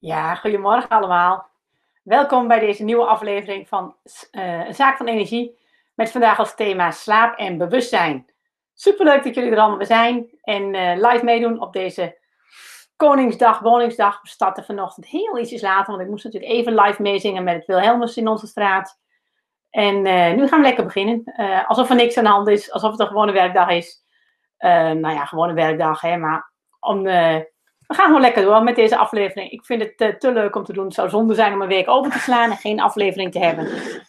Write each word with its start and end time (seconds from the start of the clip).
Ja, 0.00 0.34
goedemorgen 0.34 0.88
allemaal. 0.88 1.48
Welkom 2.02 2.48
bij 2.48 2.58
deze 2.58 2.84
nieuwe 2.84 3.04
aflevering 3.04 3.68
van 3.68 3.94
uh, 4.32 4.66
Een 4.66 4.74
Zaak 4.74 4.96
van 4.96 5.06
Energie. 5.06 5.58
Met 5.94 6.10
vandaag 6.10 6.38
als 6.38 6.54
thema 6.54 6.90
slaap 6.90 7.38
en 7.38 7.58
bewustzijn. 7.58 8.26
Superleuk 8.74 9.24
dat 9.24 9.34
jullie 9.34 9.50
er 9.50 9.58
allemaal 9.58 9.86
zijn 9.86 10.28
en 10.42 10.74
uh, 10.74 11.10
live 11.10 11.24
meedoen 11.24 11.60
op 11.60 11.72
deze 11.72 12.18
Koningsdag, 12.96 13.58
Woningsdag. 13.58 14.22
We 14.22 14.28
starten 14.28 14.64
vanochtend 14.64 15.06
heel 15.06 15.38
ietsjes 15.38 15.62
later, 15.62 15.90
want 15.90 16.04
ik 16.04 16.10
moest 16.10 16.24
natuurlijk 16.24 16.52
even 16.52 16.74
live 16.74 17.02
meezingen 17.02 17.44
met 17.44 17.54
het 17.54 17.66
Wilhelmus 17.66 18.16
in 18.16 18.28
onze 18.28 18.46
straat. 18.46 19.00
En 19.70 20.06
uh, 20.06 20.32
nu 20.32 20.48
gaan 20.48 20.60
we 20.60 20.66
lekker 20.66 20.84
beginnen. 20.84 21.34
alsof 21.66 21.90
er 21.90 21.96
niks 21.96 22.16
aan 22.16 22.24
de 22.24 22.30
hand 22.30 22.48
is, 22.48 22.72
alsof 22.72 22.90
het 22.90 23.00
een 23.00 23.06
gewone 23.06 23.32
werkdag 23.32 23.68
is. 23.68 24.04
nou 24.58 25.10
ja, 25.10 25.24
gewone 25.24 25.52
werkdag, 25.52 26.00
hè, 26.00 26.16
maar 26.16 26.52
om 26.80 27.06
we 27.88 27.94
gaan 27.94 28.06
gewoon 28.06 28.20
lekker 28.20 28.42
door 28.42 28.62
met 28.62 28.76
deze 28.76 28.96
aflevering. 28.96 29.50
Ik 29.50 29.64
vind 29.64 29.82
het 29.82 30.00
uh, 30.00 30.14
te 30.14 30.32
leuk 30.32 30.54
om 30.54 30.64
te 30.64 30.72
doen. 30.72 30.84
Het 30.84 30.94
zou 30.94 31.08
zonde 31.08 31.34
zijn 31.34 31.52
om 31.52 31.62
een 31.62 31.68
week 31.68 31.88
over 31.88 32.12
te 32.12 32.18
slaan 32.18 32.50
en 32.50 32.56
geen 32.56 32.80
aflevering 32.80 33.32
te 33.32 33.38
hebben. 33.38 33.64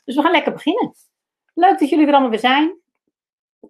Dus 0.05 0.15
we 0.15 0.21
gaan 0.21 0.31
lekker 0.31 0.51
beginnen. 0.53 0.93
Leuk 1.53 1.79
dat 1.79 1.89
jullie 1.89 2.05
er 2.05 2.11
allemaal 2.11 2.29
weer 2.29 2.39
zijn. 2.39 2.77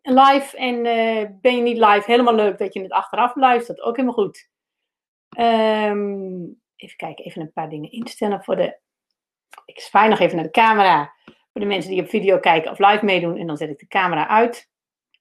Live 0.01 0.57
en 0.57 0.75
uh, 0.75 1.29
ben 1.41 1.55
je 1.55 1.61
niet 1.61 1.77
live, 1.77 2.03
helemaal 2.05 2.35
leuk 2.35 2.57
dat 2.57 2.73
je 2.73 2.81
het 2.81 2.91
achteraf 2.91 3.35
luistert. 3.35 3.81
Ook 3.81 3.95
helemaal 3.95 4.17
goed. 4.17 4.49
Um, 5.39 6.61
even 6.75 6.97
kijken, 6.97 7.25
even 7.25 7.41
een 7.41 7.53
paar 7.53 7.69
dingen 7.69 7.91
instellen 7.91 8.43
voor 8.43 8.55
de... 8.55 8.79
Ik 9.65 9.79
zwaai 9.79 10.09
nog 10.09 10.19
even 10.19 10.35
naar 10.35 10.45
de 10.45 10.51
camera. 10.51 11.13
Voor 11.25 11.61
de 11.61 11.67
mensen 11.67 11.91
die 11.91 12.01
op 12.01 12.09
video 12.09 12.39
kijken 12.39 12.71
of 12.71 12.79
live 12.79 13.05
meedoen. 13.05 13.37
En 13.37 13.47
dan 13.47 13.57
zet 13.57 13.69
ik 13.69 13.79
de 13.79 13.87
camera 13.87 14.27
uit. 14.27 14.69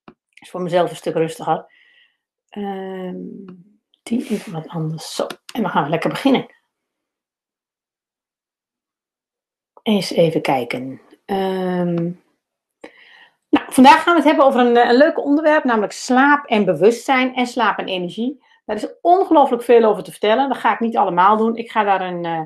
Dat 0.04 0.14
is 0.34 0.50
voor 0.50 0.62
mezelf 0.62 0.90
een 0.90 0.96
stuk 0.96 1.14
rustiger. 1.14 1.72
Um, 2.56 3.67
die 4.08 4.28
even 4.28 4.52
wat 4.52 4.68
anders. 4.68 5.14
Zo, 5.14 5.26
en 5.54 5.62
dan 5.62 5.70
gaan 5.70 5.84
we 5.84 5.90
lekker 5.90 6.10
beginnen. 6.10 6.46
Eens 9.82 10.10
even 10.10 10.42
kijken. 10.42 11.00
Um, 11.26 12.22
nou, 13.48 13.72
vandaag 13.72 14.02
gaan 14.02 14.12
we 14.12 14.20
het 14.20 14.28
hebben 14.28 14.44
over 14.44 14.60
een, 14.60 14.76
een 14.76 14.96
leuk 14.96 15.18
onderwerp, 15.18 15.64
namelijk 15.64 15.92
slaap 15.92 16.46
en 16.46 16.64
bewustzijn 16.64 17.34
en 17.34 17.46
slaap 17.46 17.78
en 17.78 17.88
energie. 17.88 18.44
Daar 18.64 18.76
is 18.76 19.00
ongelooflijk 19.00 19.62
veel 19.62 19.84
over 19.84 20.02
te 20.02 20.10
vertellen. 20.10 20.48
Dat 20.48 20.58
ga 20.58 20.72
ik 20.72 20.80
niet 20.80 20.96
allemaal 20.96 21.36
doen. 21.36 21.56
Ik 21.56 21.70
ga 21.70 21.84
daar 21.84 22.00
een 22.00 22.24
uh, 22.24 22.40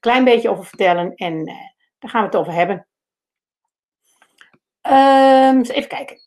klein 0.00 0.24
beetje 0.24 0.50
over 0.50 0.64
vertellen 0.64 1.14
en 1.14 1.48
uh, 1.48 1.54
daar 1.98 2.10
gaan 2.10 2.20
we 2.20 2.26
het 2.26 2.36
over 2.36 2.52
hebben. 2.52 2.86
Um, 4.86 5.60
even 5.60 5.88
kijken. 5.88 6.20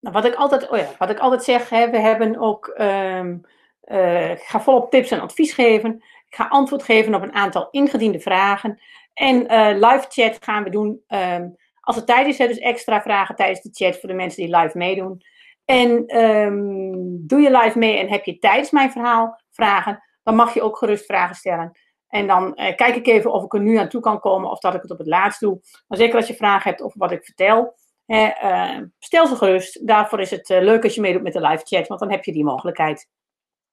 Nou, 0.00 0.14
wat, 0.14 0.24
ik 0.24 0.34
altijd, 0.34 0.68
oh 0.68 0.78
ja, 0.78 0.88
wat 0.98 1.10
ik 1.10 1.18
altijd 1.18 1.44
zeg, 1.44 1.68
hè, 1.68 1.90
we 1.90 1.98
hebben 1.98 2.38
ook 2.38 2.74
um, 2.78 3.44
uh, 3.92 4.30
ik 4.30 4.42
ga 4.42 4.60
volop 4.60 4.90
tips 4.90 5.10
en 5.10 5.20
advies 5.20 5.52
geven. 5.52 5.94
Ik 6.28 6.34
ga 6.34 6.46
antwoord 6.48 6.82
geven 6.82 7.14
op 7.14 7.22
een 7.22 7.34
aantal 7.34 7.68
ingediende 7.70 8.20
vragen. 8.20 8.80
En 9.14 9.52
uh, 9.52 9.90
live 9.90 10.06
chat 10.08 10.38
gaan 10.40 10.64
we 10.64 10.70
doen 10.70 11.02
um, 11.08 11.56
als 11.80 11.96
het 11.96 12.06
tijd 12.06 12.26
is. 12.26 12.36
dus 12.36 12.58
extra 12.58 13.02
vragen 13.02 13.36
tijdens 13.36 13.60
de 13.60 13.70
chat 13.72 13.98
voor 14.00 14.08
de 14.08 14.14
mensen 14.14 14.42
die 14.42 14.56
live 14.56 14.78
meedoen. 14.78 15.22
En 15.64 16.18
um, 16.18 17.26
doe 17.26 17.40
je 17.40 17.50
live 17.50 17.78
mee 17.78 17.98
en 17.98 18.08
heb 18.08 18.24
je 18.24 18.38
tijdens 18.38 18.70
mijn 18.70 18.92
verhaal 18.92 19.40
vragen, 19.50 20.02
dan 20.22 20.34
mag 20.34 20.54
je 20.54 20.62
ook 20.62 20.76
gerust 20.76 21.04
vragen 21.04 21.36
stellen. 21.36 21.78
En 22.08 22.26
dan 22.26 22.44
uh, 22.44 22.74
kijk 22.74 22.96
ik 22.96 23.06
even 23.06 23.32
of 23.32 23.44
ik 23.44 23.54
er 23.54 23.60
nu 23.60 23.76
aan 23.76 23.88
toe 23.88 24.00
kan 24.00 24.20
komen 24.20 24.50
of 24.50 24.58
dat 24.58 24.74
ik 24.74 24.82
het 24.82 24.90
op 24.90 24.98
het 24.98 25.06
laatst 25.06 25.40
doe. 25.40 25.60
Maar 25.86 25.98
zeker 25.98 26.16
als 26.16 26.26
je 26.26 26.34
vragen 26.34 26.70
hebt 26.70 26.82
over 26.82 26.98
wat 26.98 27.10
ik 27.10 27.24
vertel, 27.24 27.76
uh, 28.06 28.78
stel 28.98 29.26
ze 29.26 29.36
gerust. 29.36 29.86
Daarvoor 29.86 30.20
is 30.20 30.30
het 30.30 30.48
leuk 30.48 30.84
als 30.84 30.94
je 30.94 31.00
meedoet 31.00 31.22
met 31.22 31.32
de 31.32 31.40
live 31.40 31.64
chat, 31.64 31.88
want 31.88 32.00
dan 32.00 32.10
heb 32.10 32.24
je 32.24 32.32
die 32.32 32.44
mogelijkheid. 32.44 33.08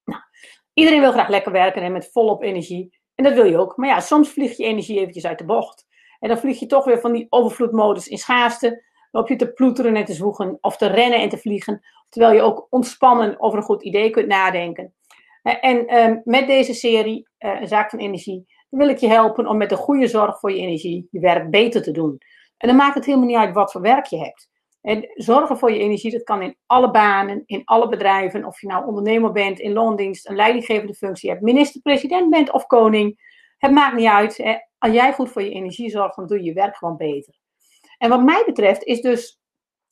Nou, 0.06 0.22
iedereen 0.72 1.00
wil 1.00 1.12
graag 1.12 1.28
lekker 1.28 1.52
werken 1.52 1.82
en 1.82 1.92
met 1.92 2.10
volop 2.12 2.42
energie. 2.42 2.98
En 3.14 3.24
dat 3.24 3.34
wil 3.34 3.44
je 3.44 3.58
ook. 3.58 3.76
Maar 3.76 3.88
ja, 3.88 4.00
soms 4.00 4.28
vliegt 4.28 4.56
je 4.56 4.64
energie 4.64 4.98
eventjes 4.98 5.26
uit 5.26 5.38
de 5.38 5.44
bocht. 5.44 5.86
En 6.18 6.28
dan 6.28 6.38
vlieg 6.38 6.58
je 6.58 6.66
toch 6.66 6.84
weer 6.84 7.00
van 7.00 7.12
die 7.12 7.26
overvloedmodus 7.28 8.08
in 8.08 8.18
schaarste. 8.18 8.84
Loop 9.10 9.28
je 9.28 9.36
te 9.36 9.52
ploeteren 9.52 9.96
en 9.96 10.04
te 10.04 10.12
zwoegen. 10.12 10.58
Of 10.60 10.76
te 10.76 10.86
rennen 10.86 11.20
en 11.20 11.28
te 11.28 11.38
vliegen. 11.38 11.80
Terwijl 12.08 12.34
je 12.34 12.42
ook 12.42 12.66
ontspannen 12.70 13.40
over 13.40 13.58
een 13.58 13.64
goed 13.64 13.82
idee 13.82 14.10
kunt 14.10 14.26
nadenken. 14.26 14.94
En 15.42 15.96
um, 15.96 16.20
met 16.24 16.46
deze 16.46 16.74
serie, 16.74 17.28
uh, 17.38 17.60
Een 17.60 17.68
Zaak 17.68 17.90
van 17.90 17.98
Energie, 17.98 18.46
wil 18.68 18.88
ik 18.88 18.98
je 18.98 19.08
helpen 19.08 19.46
om 19.46 19.56
met 19.56 19.68
de 19.68 19.76
goede 19.76 20.06
zorg 20.06 20.38
voor 20.38 20.52
je 20.52 20.58
energie 20.58 21.08
je 21.10 21.20
werk 21.20 21.50
beter 21.50 21.82
te 21.82 21.90
doen. 21.90 22.18
En 22.56 22.68
dan 22.68 22.76
maakt 22.76 22.94
het 22.94 23.04
helemaal 23.04 23.26
niet 23.26 23.36
uit 23.36 23.54
wat 23.54 23.72
voor 23.72 23.80
werk 23.80 24.06
je 24.06 24.18
hebt. 24.18 24.48
En 24.86 25.10
zorgen 25.14 25.58
voor 25.58 25.72
je 25.72 25.78
energie, 25.78 26.10
dat 26.10 26.22
kan 26.22 26.42
in 26.42 26.56
alle 26.66 26.90
banen, 26.90 27.42
in 27.46 27.62
alle 27.64 27.88
bedrijven. 27.88 28.44
Of 28.44 28.60
je 28.60 28.66
nou 28.66 28.86
ondernemer 28.86 29.32
bent, 29.32 29.58
in 29.58 29.72
loondienst, 29.72 30.28
een 30.28 30.36
leidinggevende 30.36 30.94
functie 30.94 31.30
hebt, 31.30 31.42
minister-president 31.42 32.30
bent 32.30 32.52
of 32.52 32.66
koning. 32.66 33.34
Het 33.58 33.70
maakt 33.70 33.96
niet 33.96 34.08
uit. 34.08 34.60
Als 34.78 34.92
jij 34.92 35.12
goed 35.12 35.30
voor 35.30 35.42
je 35.42 35.50
energie 35.50 35.90
zorgt, 35.90 36.16
dan 36.16 36.26
doe 36.26 36.38
je 36.38 36.44
je 36.44 36.52
werk 36.52 36.76
gewoon 36.76 36.96
beter. 36.96 37.34
En 37.98 38.08
wat 38.08 38.22
mij 38.22 38.42
betreft 38.46 38.82
is 38.82 39.00
dus 39.00 39.40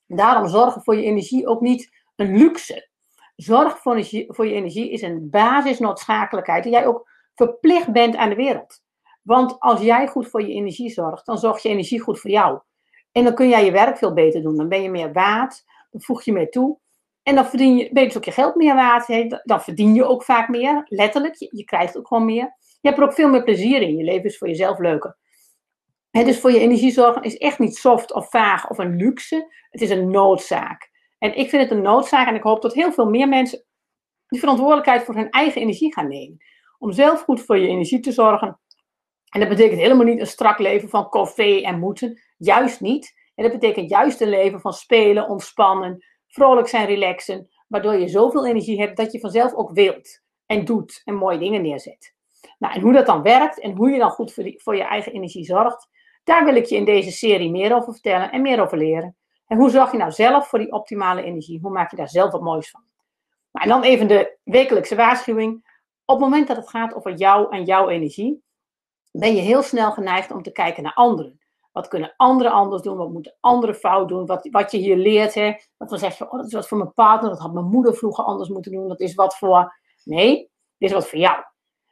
daarom 0.06 0.49
zorgen 0.49 0.82
voor 0.82 0.97
je 0.97 1.05
energie 1.05 1.47
ook 1.47 1.61
niet 1.61 1.91
een 2.16 2.37
luxe. 2.37 2.88
Zorg 3.37 3.78
voor, 3.78 4.05
voor 4.26 4.47
je 4.47 4.55
energie 4.55 4.91
is 4.91 5.03
een 5.03 5.31
basisnoodzakelijkheid 5.31 6.62
die 6.62 6.72
jij 6.72 6.87
ook 6.87 7.09
verplicht 7.34 7.93
bent 7.93 8.16
aan 8.16 8.28
de 8.28 8.34
wereld. 8.34 8.82
Want 9.22 9.61
als 9.61 9.81
jij 9.81 10.09
goed 10.09 10.28
voor 10.28 10.43
je 10.43 10.55
energie 10.55 10.91
zorgt, 10.91 11.26
dan 11.26 11.38
zorgt 11.38 11.62
je 11.62 11.69
energie 11.69 12.00
goed 12.00 12.21
voor 12.21 12.31
jou. 12.31 12.61
En 13.14 13.25
dan 13.25 13.34
kun 13.34 13.48
jij 13.48 13.64
je 13.64 13.70
werk 13.70 13.98
veel 13.98 14.12
beter 14.12 14.42
doen. 14.42 14.56
Dan 14.56 14.69
ben 14.69 14.82
je 14.82 14.91
meer 14.91 15.12
waard, 15.12 15.64
dan 15.91 16.00
voeg 16.00 16.22
je 16.22 16.32
meer 16.32 16.50
toe. 16.50 16.78
En 17.22 17.34
dan 17.34 17.47
verdien 17.47 17.76
je, 17.76 17.92
ben 17.92 18.02
je 18.02 18.08
dus 18.08 18.16
ook 18.16 18.25
je 18.25 18.32
geld 18.32 18.54
meer 18.54 18.75
waard. 18.75 19.06
Dan 19.44 19.62
verdien 19.62 19.94
je 19.94 20.04
ook 20.04 20.25
vaak 20.25 20.48
meer, 20.48 20.86
letterlijk. 20.88 21.34
Je, 21.34 21.64
krijgt 21.64 21.97
ook 21.98 22.06
gewoon 22.06 22.25
meer. 22.25 22.56
Je 22.80 22.88
hebt 22.88 22.98
er 22.98 23.04
ook 23.04 23.12
veel 23.12 23.28
meer 23.28 23.42
plezier 23.42 23.82
in. 23.82 23.97
Je 23.97 24.04
leven 24.04 24.25
is 24.25 24.38
voor 24.38 24.48
jezelf 24.48 24.78
leuker. 24.78 25.16
Dus 26.10 26.41
voor 26.41 26.50
je 26.52 26.58
energie 26.58 26.91
zorgen 26.91 27.22
is 27.22 27.36
echt 27.36 27.58
niet 27.58 27.76
soft 27.76 28.12
of 28.12 28.30
vaag 28.30 28.70
of 28.70 28.78
een 28.78 28.97
luxe. 28.97 29.54
Het 29.70 29.81
is 29.81 29.91
een 29.91 30.10
noodzaak. 30.10 30.91
En 31.19 31.36
ik 31.36 31.48
vind 31.48 31.62
het 31.62 31.70
een 31.70 31.82
noodzaak 31.82 32.28
en 32.28 32.34
ik 32.34 32.42
hoop 32.42 32.62
dat 32.62 32.75
heel 32.75 32.92
veel 32.92 33.06
meer 33.06 33.28
mensen 33.28 33.64
die 34.28 34.41
verantwoordelijkheid 34.41 35.02
voor 35.02 35.14
hun 35.14 35.31
eigen 35.31 35.60
energie 35.60 35.92
gaan 35.92 36.08
nemen. 36.08 36.36
Om 36.78 36.92
zelf 36.92 37.22
goed 37.22 37.41
voor 37.41 37.58
je 37.58 37.69
energie 37.69 38.00
te 38.00 38.12
zorgen. 38.12 38.60
En 39.34 39.41
dat 39.41 39.49
betekent 39.49 39.81
helemaal 39.81 40.06
niet 40.06 40.21
een 40.21 40.27
strak 40.27 40.59
leven 40.59 40.89
van 40.89 41.09
koffie 41.09 41.65
en 41.65 41.78
moeten. 41.78 42.21
Juist 42.37 42.81
niet. 42.81 43.15
En 43.34 43.43
dat 43.43 43.53
betekent 43.53 43.91
juist 43.91 44.21
een 44.21 44.28
leven 44.28 44.61
van 44.61 44.72
spelen, 44.72 45.28
ontspannen, 45.28 46.05
vrolijk 46.27 46.69
zijn, 46.69 46.87
relaxen. 46.87 47.49
Waardoor 47.69 47.94
je 47.94 48.09
zoveel 48.09 48.47
energie 48.47 48.81
hebt 48.81 48.97
dat 48.97 49.12
je 49.12 49.21
vanzelf 49.21 49.55
ook 49.55 49.71
wilt 49.73 50.21
en 50.47 50.65
doet 50.65 51.00
en 51.05 51.15
mooie 51.15 51.39
dingen 51.39 51.62
neerzet. 51.62 52.15
Nou, 52.59 52.75
en 52.75 52.81
hoe 52.81 52.93
dat 52.93 53.06
dan 53.06 53.23
werkt 53.23 53.61
en 53.61 53.77
hoe 53.77 53.91
je 53.91 53.99
dan 53.99 54.11
goed 54.11 54.33
voor, 54.56 54.77
je 54.77 54.83
eigen 54.83 55.12
energie 55.12 55.44
zorgt, 55.44 55.89
daar 56.25 56.44
wil 56.44 56.55
ik 56.55 56.65
je 56.65 56.77
in 56.77 56.84
deze 56.84 57.11
serie 57.11 57.50
meer 57.50 57.75
over 57.75 57.93
vertellen 57.93 58.31
en 58.31 58.43
meer 58.43 58.61
over 58.61 58.78
leren. 58.78 59.17
En 59.47 59.56
hoe 59.56 59.71
zorg 59.71 59.93
je 59.93 59.99
nou 59.99 60.11
zelf 60.11 60.49
voor 60.49 60.59
die 60.59 60.73
optimale 60.73 61.23
energie? 61.23 61.61
Hoe 61.62 61.73
maak 61.73 61.91
je 61.91 61.97
daar 61.97 62.09
zelf 62.09 62.33
wat 62.33 62.43
moois 62.43 62.71
van? 62.71 62.84
Nou, 63.53 63.65
en 63.65 63.71
dan 63.71 63.83
even 63.83 64.09
de 64.09 64.39
wekelijkse 64.44 64.97
waarschuwing. 64.97 65.73
Op 66.05 66.17
het 66.17 66.25
moment 66.25 66.49
dat 66.49 66.56
het 66.56 66.69
gaat 66.69 66.94
over 66.94 67.15
jou 67.15 67.56
en 67.56 67.65
jouw 67.65 67.89
energie, 67.89 68.43
ben 69.19 69.34
je 69.34 69.41
heel 69.41 69.62
snel 69.62 69.92
geneigd 69.92 70.30
om 70.30 70.42
te 70.42 70.52
kijken 70.52 70.82
naar 70.82 70.94
anderen. 70.94 71.38
Wat 71.72 71.88
kunnen 71.88 72.14
anderen 72.16 72.52
anders 72.52 72.82
doen? 72.82 72.97
Wat 72.97 73.12
moeten 73.12 73.36
anderen 73.41 73.75
fout 73.75 74.08
doen? 74.08 74.26
Wat, 74.26 74.48
wat 74.50 74.70
je 74.70 74.78
hier 74.78 74.97
leert, 74.97 75.34
hè? 75.34 75.54
Dat 75.76 75.88
dan 75.88 75.98
zeg 75.98 76.22
oh, 76.22 76.32
dat 76.32 76.47
is 76.47 76.52
wat 76.52 76.69
voor 76.69 76.78
mijn 76.78 76.92
partner, 76.92 77.30
dat 77.30 77.38
had 77.38 77.52
mijn 77.52 77.66
moeder 77.66 77.94
vroeger 77.94 78.25
anders 78.25 78.48
moeten 78.48 78.72
doen. 78.72 78.88
Dat 78.88 79.00
is 79.00 79.14
wat 79.14 79.36
voor. 79.36 79.80
Nee, 80.04 80.50
dit 80.78 80.88
is 80.88 80.92
wat 80.92 81.08
voor 81.08 81.19
jou. 81.19 81.44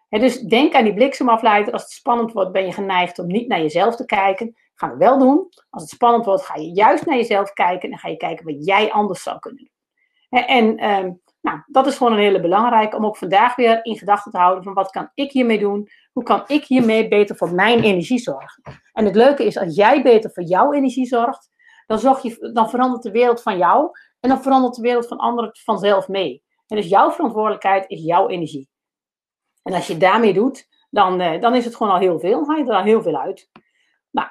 Dus 0.08 0.40
denk 0.40 0.74
aan 0.74 0.84
die 0.84 0.94
bliksemafleider. 0.94 1.72
Als 1.72 1.82
het 1.82 1.90
spannend 1.90 2.32
wordt, 2.32 2.52
ben 2.52 2.66
je 2.66 2.72
geneigd 2.72 3.18
om 3.18 3.26
niet 3.26 3.48
naar 3.48 3.60
jezelf 3.60 3.96
te 3.96 4.04
kijken. 4.04 4.56
Gaan 4.74 4.90
we 4.90 4.96
wel 4.96 5.18
doen. 5.18 5.48
Als 5.70 5.82
het 5.82 5.90
spannend 5.90 6.24
wordt, 6.24 6.46
ga 6.46 6.54
je 6.54 6.72
juist 6.72 7.06
naar 7.06 7.16
jezelf 7.16 7.52
kijken 7.52 7.90
en 7.90 7.98
ga 7.98 8.08
je 8.08 8.16
kijken 8.16 8.44
wat 8.44 8.64
jij 8.64 8.92
anders 8.92 9.22
zou 9.22 9.38
kunnen 9.38 9.60
doen. 9.60 10.40
En, 10.46 10.76
en 10.76 11.21
nou, 11.42 11.62
dat 11.66 11.86
is 11.86 11.96
gewoon 11.96 12.12
een 12.12 12.18
hele 12.18 12.40
belangrijke 12.40 12.96
om 12.96 13.06
ook 13.06 13.16
vandaag 13.16 13.56
weer 13.56 13.84
in 13.84 13.96
gedachten 13.96 14.32
te 14.32 14.38
houden 14.38 14.64
van 14.64 14.74
wat 14.74 14.90
kan 14.90 15.10
ik 15.14 15.32
hiermee 15.32 15.58
doen? 15.58 15.88
Hoe 16.12 16.22
kan 16.22 16.44
ik 16.46 16.64
hiermee 16.64 17.08
beter 17.08 17.36
voor 17.36 17.54
mijn 17.54 17.82
energie 17.82 18.18
zorgen? 18.18 18.62
En 18.92 19.04
het 19.04 19.14
leuke 19.14 19.44
is, 19.44 19.58
als 19.58 19.74
jij 19.74 20.02
beter 20.02 20.30
voor 20.30 20.42
jouw 20.42 20.72
energie 20.72 21.06
zorgt, 21.06 21.50
dan, 21.86 21.98
zorg 21.98 22.22
je, 22.22 22.50
dan 22.52 22.70
verandert 22.70 23.02
de 23.02 23.10
wereld 23.10 23.42
van 23.42 23.56
jou 23.56 23.90
en 24.20 24.28
dan 24.28 24.42
verandert 24.42 24.74
de 24.74 24.82
wereld 24.82 25.08
van 25.08 25.18
anderen 25.18 25.50
vanzelf 25.64 26.08
mee. 26.08 26.42
En 26.66 26.76
dus 26.76 26.88
jouw 26.88 27.10
verantwoordelijkheid 27.10 27.84
is 27.88 28.02
jouw 28.02 28.28
energie. 28.28 28.68
En 29.62 29.72
als 29.72 29.86
je 29.86 29.96
daarmee 29.96 30.32
doet, 30.32 30.68
dan, 30.90 31.20
eh, 31.20 31.40
dan 31.40 31.54
is 31.54 31.64
het 31.64 31.76
gewoon 31.76 31.92
al 31.92 31.98
heel 31.98 32.18
veel. 32.18 32.38
Dan 32.38 32.48
haal 32.48 32.56
je 32.56 32.64
er 32.64 32.76
al 32.76 32.82
heel 32.82 33.02
veel 33.02 33.20
uit. 33.20 33.50
Nou, 34.10 34.28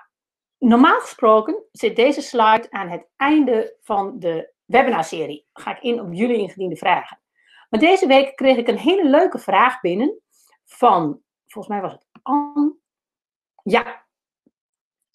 normaal 0.57 0.99
gesproken 0.99 1.63
zit 1.71 1.95
deze 1.95 2.21
slide 2.21 2.67
aan 2.69 2.89
het 2.89 3.07
einde 3.15 3.77
van 3.81 4.19
de 4.19 4.53
webinarserie. 4.71 5.45
Ga 5.53 5.71
ik 5.71 5.81
in 5.81 6.01
op 6.01 6.13
jullie 6.13 6.37
ingediende 6.37 6.75
vragen. 6.75 7.19
Maar 7.69 7.79
deze 7.79 8.07
week 8.07 8.35
kreeg 8.35 8.57
ik 8.57 8.67
een 8.67 8.77
hele 8.77 9.09
leuke 9.09 9.39
vraag 9.39 9.81
binnen 9.81 10.19
van, 10.65 11.21
volgens 11.47 11.73
mij 11.73 11.81
was 11.81 11.91
het 11.91 12.05
Anne. 12.21 12.75
Ja, 13.63 14.05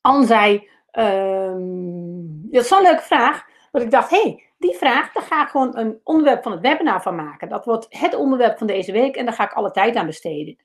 Anne 0.00 0.26
zei, 0.26 0.69
dat 2.50 2.62
is 2.62 2.69
zo'n 2.69 2.82
leuke 2.82 3.03
vraag, 3.03 3.47
dat 3.70 3.82
ik 3.82 3.91
dacht, 3.91 4.11
hé, 4.11 4.23
hey, 4.23 4.53
die 4.58 4.76
vraag, 4.76 5.12
daar 5.12 5.23
ga 5.23 5.43
ik 5.43 5.49
gewoon 5.49 5.76
een 5.76 6.00
onderwerp 6.05 6.43
van 6.43 6.53
het 6.53 6.61
webinar 6.61 7.03
van 7.03 7.14
maken. 7.14 7.49
Dat 7.49 7.64
wordt 7.64 7.87
het 7.88 8.14
onderwerp 8.14 8.58
van 8.58 8.67
deze 8.67 8.93
week 8.93 9.17
en 9.17 9.25
daar 9.25 9.35
ga 9.35 9.44
ik 9.44 9.53
alle 9.53 9.70
tijd 9.70 9.97
aan 9.97 10.06
besteden. 10.06 10.56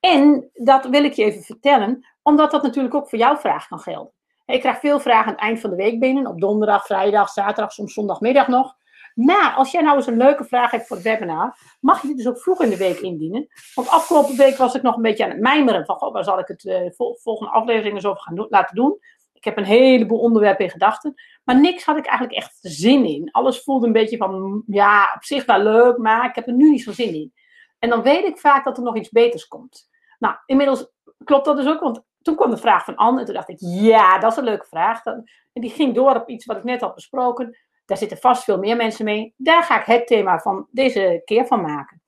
En 0.00 0.50
dat 0.52 0.86
wil 0.86 1.04
ik 1.04 1.12
je 1.12 1.24
even 1.24 1.42
vertellen, 1.42 2.06
omdat 2.22 2.50
dat 2.50 2.62
natuurlijk 2.62 2.94
ook 2.94 3.08
voor 3.08 3.18
jouw 3.18 3.36
vraag 3.36 3.68
kan 3.68 3.78
gelden. 3.78 4.12
Ik 4.50 4.60
krijg 4.60 4.78
veel 4.78 5.00
vragen 5.00 5.26
aan 5.26 5.32
het 5.32 5.40
eind 5.40 5.60
van 5.60 5.70
de 5.70 5.76
week 5.76 6.00
binnen, 6.00 6.26
op 6.26 6.40
donderdag, 6.40 6.86
vrijdag, 6.86 7.28
zaterdag, 7.28 7.72
soms 7.72 7.94
zondagmiddag 7.94 8.48
nog. 8.48 8.74
Maar 9.14 9.54
als 9.56 9.70
jij 9.70 9.82
nou 9.82 9.96
eens 9.96 10.06
een 10.06 10.16
leuke 10.16 10.44
vraag 10.44 10.70
hebt 10.70 10.86
voor 10.86 10.96
het 10.96 11.04
webinar, 11.04 11.56
mag 11.80 12.00
je 12.00 12.06
die 12.06 12.16
dus 12.16 12.28
ook 12.28 12.38
vroeg 12.38 12.62
in 12.62 12.70
de 12.70 12.76
week 12.76 12.98
indienen. 12.98 13.48
Want 13.74 13.88
afgelopen 13.88 14.36
week 14.36 14.56
was 14.56 14.74
ik 14.74 14.82
nog 14.82 14.96
een 14.96 15.02
beetje 15.02 15.24
aan 15.24 15.30
het 15.30 15.40
mijmeren 15.40 15.84
van, 15.84 16.12
waar 16.12 16.24
zal 16.24 16.38
ik 16.38 16.46
het 16.46 16.64
uh, 16.64 16.90
volgende 17.22 17.52
aflevering 17.52 17.94
eens 17.94 18.04
over 18.04 18.22
gaan 18.22 18.46
laten 18.48 18.76
doen. 18.76 18.98
Ik 19.32 19.44
heb 19.44 19.56
een 19.56 19.64
heleboel 19.64 20.18
onderwerpen 20.18 20.64
in 20.64 20.70
gedachten, 20.70 21.14
maar 21.44 21.60
niks 21.60 21.84
had 21.84 21.96
ik 21.96 22.06
eigenlijk 22.06 22.38
echt 22.38 22.58
zin 22.60 23.04
in. 23.04 23.30
Alles 23.30 23.62
voelde 23.62 23.86
een 23.86 23.92
beetje 23.92 24.16
van, 24.16 24.62
ja, 24.66 25.12
op 25.14 25.24
zich 25.24 25.44
wel 25.44 25.62
leuk, 25.62 25.98
maar 25.98 26.28
ik 26.28 26.34
heb 26.34 26.46
er 26.46 26.54
nu 26.54 26.70
niet 26.70 26.82
zo 26.82 26.92
zin 26.92 27.14
in. 27.14 27.32
En 27.78 27.88
dan 27.88 28.02
weet 28.02 28.24
ik 28.24 28.38
vaak 28.38 28.64
dat 28.64 28.76
er 28.76 28.82
nog 28.82 28.96
iets 28.96 29.08
beters 29.08 29.46
komt. 29.46 29.88
Nou, 30.18 30.34
inmiddels 30.46 30.92
klopt 31.24 31.44
dat 31.44 31.56
dus 31.56 31.66
ook, 31.66 31.80
want 31.80 32.02
toen 32.22 32.36
kwam 32.36 32.50
de 32.50 32.56
vraag 32.56 32.84
van 32.84 32.96
Anne 32.96 33.20
en 33.20 33.24
toen 33.24 33.34
dacht 33.34 33.48
ik, 33.48 33.56
ja, 33.60 34.18
dat 34.18 34.32
is 34.32 34.38
een 34.38 34.44
leuke 34.44 34.66
vraag. 34.66 35.04
En 35.04 35.24
die 35.52 35.70
ging 35.70 35.94
door 35.94 36.14
op 36.14 36.28
iets 36.28 36.46
wat 36.46 36.56
ik 36.56 36.64
net 36.64 36.80
had 36.80 36.94
besproken. 36.94 37.58
Daar 37.84 37.96
zitten 37.96 38.18
vast 38.18 38.44
veel 38.44 38.58
meer 38.58 38.76
mensen 38.76 39.04
mee. 39.04 39.34
Daar 39.36 39.62
ga 39.62 39.80
ik 39.80 39.86
het 39.86 40.06
thema 40.06 40.38
van 40.38 40.66
deze 40.70 41.22
keer 41.24 41.46
van 41.46 41.60
maken. 41.60 42.02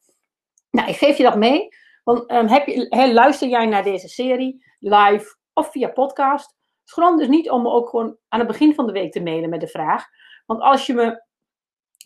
Nou, 0.70 0.88
ik 0.88 0.96
geef 0.96 1.16
je 1.16 1.22
dat 1.22 1.36
mee. 1.36 1.68
Want 2.04 2.30
um, 2.30 2.46
heb 2.46 2.66
je, 2.66 3.12
luister 3.12 3.48
jij 3.48 3.66
naar 3.66 3.82
deze 3.82 4.08
serie 4.08 4.64
live 4.78 5.36
of 5.52 5.70
via 5.70 5.88
podcast? 5.88 6.56
Schroom 6.84 7.16
dus 7.16 7.28
niet 7.28 7.50
om 7.50 7.62
me 7.62 7.70
ook 7.70 7.88
gewoon 7.88 8.16
aan 8.28 8.38
het 8.38 8.48
begin 8.48 8.74
van 8.74 8.86
de 8.86 8.92
week 8.92 9.12
te 9.12 9.22
mailen 9.22 9.50
met 9.50 9.60
de 9.60 9.68
vraag. 9.68 10.06
Want 10.46 10.60
als 10.60 10.86
je 10.86 10.94
me 10.94 11.22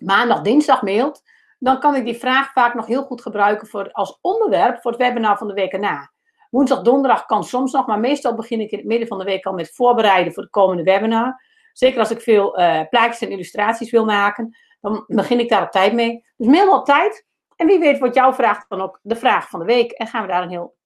maandag, 0.04 0.40
dinsdag 0.40 0.82
mailt, 0.82 1.22
dan 1.58 1.80
kan 1.80 1.94
ik 1.94 2.04
die 2.04 2.16
vraag 2.16 2.52
vaak 2.52 2.74
nog 2.74 2.86
heel 2.86 3.02
goed 3.02 3.22
gebruiken 3.22 3.66
voor, 3.66 3.92
als 3.92 4.18
onderwerp 4.20 4.80
voor 4.80 4.90
het 4.90 5.00
webinar 5.00 5.38
van 5.38 5.48
de 5.48 5.54
week 5.54 5.72
erna. 5.72 6.12
Woensdag, 6.56 6.82
donderdag 6.82 7.26
kan 7.26 7.44
soms 7.44 7.72
nog, 7.72 7.86
maar 7.86 8.00
meestal 8.00 8.34
begin 8.34 8.60
ik 8.60 8.70
in 8.70 8.78
het 8.78 8.86
midden 8.86 9.08
van 9.08 9.18
de 9.18 9.24
week 9.24 9.46
al 9.46 9.52
met 9.52 9.74
voorbereiden 9.74 10.32
voor 10.32 10.42
het 10.42 10.52
komende 10.52 10.82
webinar. 10.82 11.42
Zeker 11.72 11.98
als 11.98 12.10
ik 12.10 12.20
veel 12.20 12.60
uh, 12.60 12.80
plaatjes 12.90 13.20
en 13.20 13.30
illustraties 13.30 13.90
wil 13.90 14.04
maken, 14.04 14.56
dan 14.80 15.04
begin 15.06 15.40
ik 15.40 15.48
daar 15.48 15.62
op 15.62 15.70
tijd 15.70 15.92
mee. 15.92 16.24
Dus 16.36 16.46
mail 16.46 16.78
op 16.78 16.84
tijd. 16.84 17.26
En 17.56 17.66
wie 17.66 17.78
weet 17.78 17.98
wordt 17.98 18.14
jouw 18.14 18.32
vraag 18.32 18.66
dan 18.66 18.80
ook 18.80 19.00
de 19.02 19.16
vraag 19.16 19.48
van 19.48 19.58
de 19.58 19.66
week. 19.66 19.90
En 19.90 20.06
gaan 20.06 20.22
we 20.22 20.28
daar 20.28 20.42
een, 20.42 20.48
heel, 20.48 20.76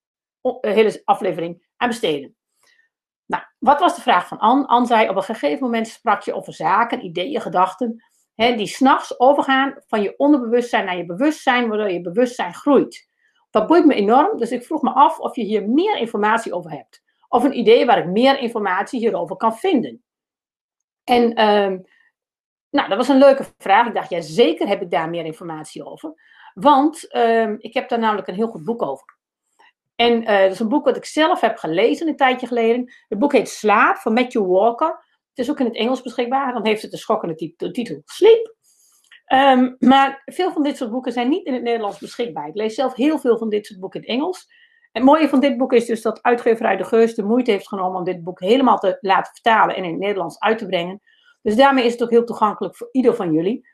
hele 0.60 1.02
aflevering 1.04 1.68
aan 1.76 1.88
besteden. 1.88 2.36
Nou, 3.26 3.42
wat 3.58 3.80
was 3.80 3.94
de 3.94 4.02
vraag 4.02 4.28
van 4.28 4.38
Anne? 4.38 4.66
Anne 4.66 4.86
zei, 4.86 5.08
op 5.08 5.16
een 5.16 5.22
gegeven 5.22 5.64
moment 5.64 5.88
sprak 5.88 6.22
je 6.22 6.34
over 6.34 6.52
zaken, 6.52 7.04
ideeën, 7.04 7.40
gedachten, 7.40 8.04
hè, 8.34 8.56
die 8.56 8.66
s'nachts 8.66 9.20
overgaan 9.20 9.74
van 9.86 10.02
je 10.02 10.14
onderbewustzijn 10.16 10.84
naar 10.84 10.96
je 10.96 11.06
bewustzijn, 11.06 11.68
waardoor 11.68 11.90
je 11.90 12.00
bewustzijn 12.00 12.54
groeit. 12.54 13.08
Dat 13.50 13.66
boeit 13.66 13.86
me 13.86 13.94
enorm, 13.94 14.38
dus 14.38 14.50
ik 14.50 14.64
vroeg 14.64 14.82
me 14.82 14.90
af 14.90 15.18
of 15.18 15.36
je 15.36 15.42
hier 15.42 15.68
meer 15.68 15.96
informatie 15.96 16.52
over 16.52 16.70
hebt. 16.70 17.02
Of 17.28 17.44
een 17.44 17.58
idee 17.58 17.86
waar 17.86 17.98
ik 17.98 18.06
meer 18.06 18.38
informatie 18.38 19.00
hierover 19.00 19.36
kan 19.36 19.56
vinden. 19.56 20.02
En 21.04 21.34
ehm, 21.34 21.78
nou, 22.70 22.88
dat 22.88 22.96
was 22.96 23.08
een 23.08 23.18
leuke 23.18 23.44
vraag. 23.58 23.86
Ik 23.86 23.94
dacht, 23.94 24.10
ja, 24.10 24.20
zeker 24.20 24.68
heb 24.68 24.82
ik 24.82 24.90
daar 24.90 25.10
meer 25.10 25.24
informatie 25.24 25.84
over. 25.84 26.14
Want 26.54 27.16
um, 27.16 27.56
ik 27.58 27.74
heb 27.74 27.88
daar 27.88 27.98
namelijk 27.98 28.28
een 28.28 28.34
heel 28.34 28.48
goed 28.48 28.64
boek 28.64 28.82
over. 28.82 29.18
En 29.94 30.22
uh, 30.22 30.26
dat 30.40 30.50
is 30.50 30.60
een 30.60 30.68
boek 30.68 30.84
wat 30.84 30.96
ik 30.96 31.04
zelf 31.04 31.40
heb 31.40 31.56
gelezen 31.56 32.08
een 32.08 32.16
tijdje 32.16 32.46
geleden. 32.46 32.92
Het 33.08 33.18
boek 33.18 33.32
heet 33.32 33.48
Slaap 33.48 33.96
van 33.96 34.12
Matthew 34.12 34.46
Walker. 34.46 34.88
Het 35.28 35.38
is 35.38 35.50
ook 35.50 35.60
in 35.60 35.64
het 35.66 35.76
Engels 35.76 36.02
beschikbaar. 36.02 36.52
Dan 36.52 36.66
heeft 36.66 36.82
het 36.82 36.90
de 36.90 36.96
schokkende 36.96 37.34
titel 37.72 38.02
Sleep. 38.04 38.56
Um, 39.32 39.76
maar 39.78 40.22
veel 40.24 40.52
van 40.52 40.62
dit 40.62 40.76
soort 40.76 40.90
boeken 40.90 41.12
zijn 41.12 41.28
niet 41.28 41.46
in 41.46 41.54
het 41.54 41.62
Nederlands 41.62 41.98
beschikbaar. 41.98 42.48
Ik 42.48 42.54
lees 42.54 42.74
zelf 42.74 42.94
heel 42.94 43.18
veel 43.18 43.38
van 43.38 43.48
dit 43.48 43.66
soort 43.66 43.80
boeken 43.80 44.00
in 44.00 44.06
het 44.06 44.16
Engels. 44.18 44.52
Het 44.92 45.02
mooie 45.02 45.28
van 45.28 45.40
dit 45.40 45.56
boek 45.56 45.72
is 45.72 45.86
dus 45.86 46.02
dat 46.02 46.22
uitgeverij 46.22 46.76
De 46.76 46.84
Geus 46.84 47.14
de 47.14 47.22
moeite 47.22 47.50
heeft 47.50 47.68
genomen 47.68 47.98
om 47.98 48.04
dit 48.04 48.24
boek 48.24 48.40
helemaal 48.40 48.78
te 48.78 48.98
laten 49.00 49.32
vertalen 49.32 49.76
en 49.76 49.84
in 49.84 49.90
het 49.90 50.00
Nederlands 50.00 50.38
uit 50.38 50.58
te 50.58 50.66
brengen. 50.66 51.00
Dus 51.42 51.56
daarmee 51.56 51.84
is 51.84 51.92
het 51.92 52.02
ook 52.02 52.10
heel 52.10 52.24
toegankelijk 52.24 52.76
voor 52.76 52.88
ieder 52.92 53.14
van 53.14 53.32
jullie. 53.32 53.68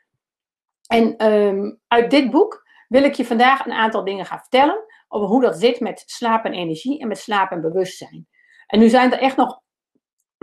En 0.87 1.31
um, 1.31 1.79
uit 1.87 2.11
dit 2.11 2.31
boek 2.31 2.63
wil 2.87 3.03
ik 3.03 3.13
je 3.13 3.25
vandaag 3.25 3.65
een 3.65 3.71
aantal 3.71 4.03
dingen 4.03 4.25
gaan 4.25 4.39
vertellen 4.39 4.85
over 5.07 5.27
hoe 5.27 5.41
dat 5.41 5.59
zit 5.59 5.79
met 5.79 6.03
slaap 6.05 6.45
en 6.45 6.53
energie 6.53 6.99
en 6.99 7.07
met 7.07 7.17
slaap 7.17 7.51
en 7.51 7.61
bewustzijn. 7.61 8.27
En 8.67 8.79
nu 8.79 8.89
zijn 8.89 9.13
er 9.13 9.19
echt 9.19 9.37
nog 9.37 9.61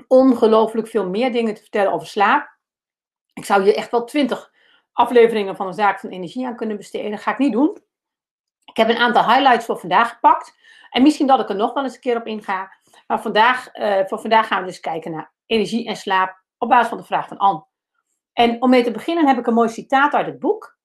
ongelooflijk 0.07 0.89
veel 0.89 1.09
meer 1.09 1.33
dingen 1.33 1.55
te 1.55 1.61
vertellen 1.61 1.93
over 1.93 2.07
slaap. 2.07 2.59
Ik 3.33 3.45
zou 3.45 3.65
je 3.65 3.75
echt 3.75 3.91
wel 3.91 4.05
twintig 4.05 4.53
afleveringen 4.95 5.57
van 5.57 5.67
de 5.67 5.73
zaak 5.73 6.01
van 6.01 6.11
energie 6.11 6.47
aan 6.47 6.57
kunnen 6.57 6.77
besteden. 6.77 7.11
Dat 7.11 7.21
ga 7.21 7.31
ik 7.31 7.39
niet 7.39 7.53
doen. 7.53 7.79
Ik 8.65 8.77
heb 8.77 8.89
een 8.89 8.97
aantal 8.97 9.25
highlights 9.25 9.65
voor 9.65 9.79
vandaag 9.79 10.11
gepakt. 10.11 10.55
En 10.91 11.03
misschien 11.03 11.27
dat 11.27 11.41
ik 11.41 11.49
er 11.49 11.57
nog 11.57 11.73
wel 11.73 11.83
eens 11.85 11.95
een 11.95 12.01
keer 12.01 12.17
op 12.17 12.27
inga. 12.27 12.73
Maar 13.07 13.23
vandaag, 13.23 13.77
uh, 13.77 14.01
voor 14.07 14.21
vandaag 14.21 14.47
gaan 14.47 14.61
we 14.61 14.67
dus 14.67 14.81
kijken 14.81 15.11
naar 15.11 15.33
energie 15.47 15.87
en 15.87 15.97
slaap 15.97 16.43
op 16.59 16.69
basis 16.69 16.89
van 16.89 16.99
de 16.99 17.05
vraag 17.05 17.29
van 17.29 17.37
Anne. 17.37 17.65
En 18.33 18.63
om 18.63 18.71
mee 18.71 18.85
te 18.85 18.91
beginnen 18.91 19.27
heb 19.27 19.39
ik 19.39 19.47
een 19.47 19.55
mooi 19.55 19.69
citaat 19.69 20.13
uit 20.13 20.27
het 20.27 20.39
boek. 20.39 20.77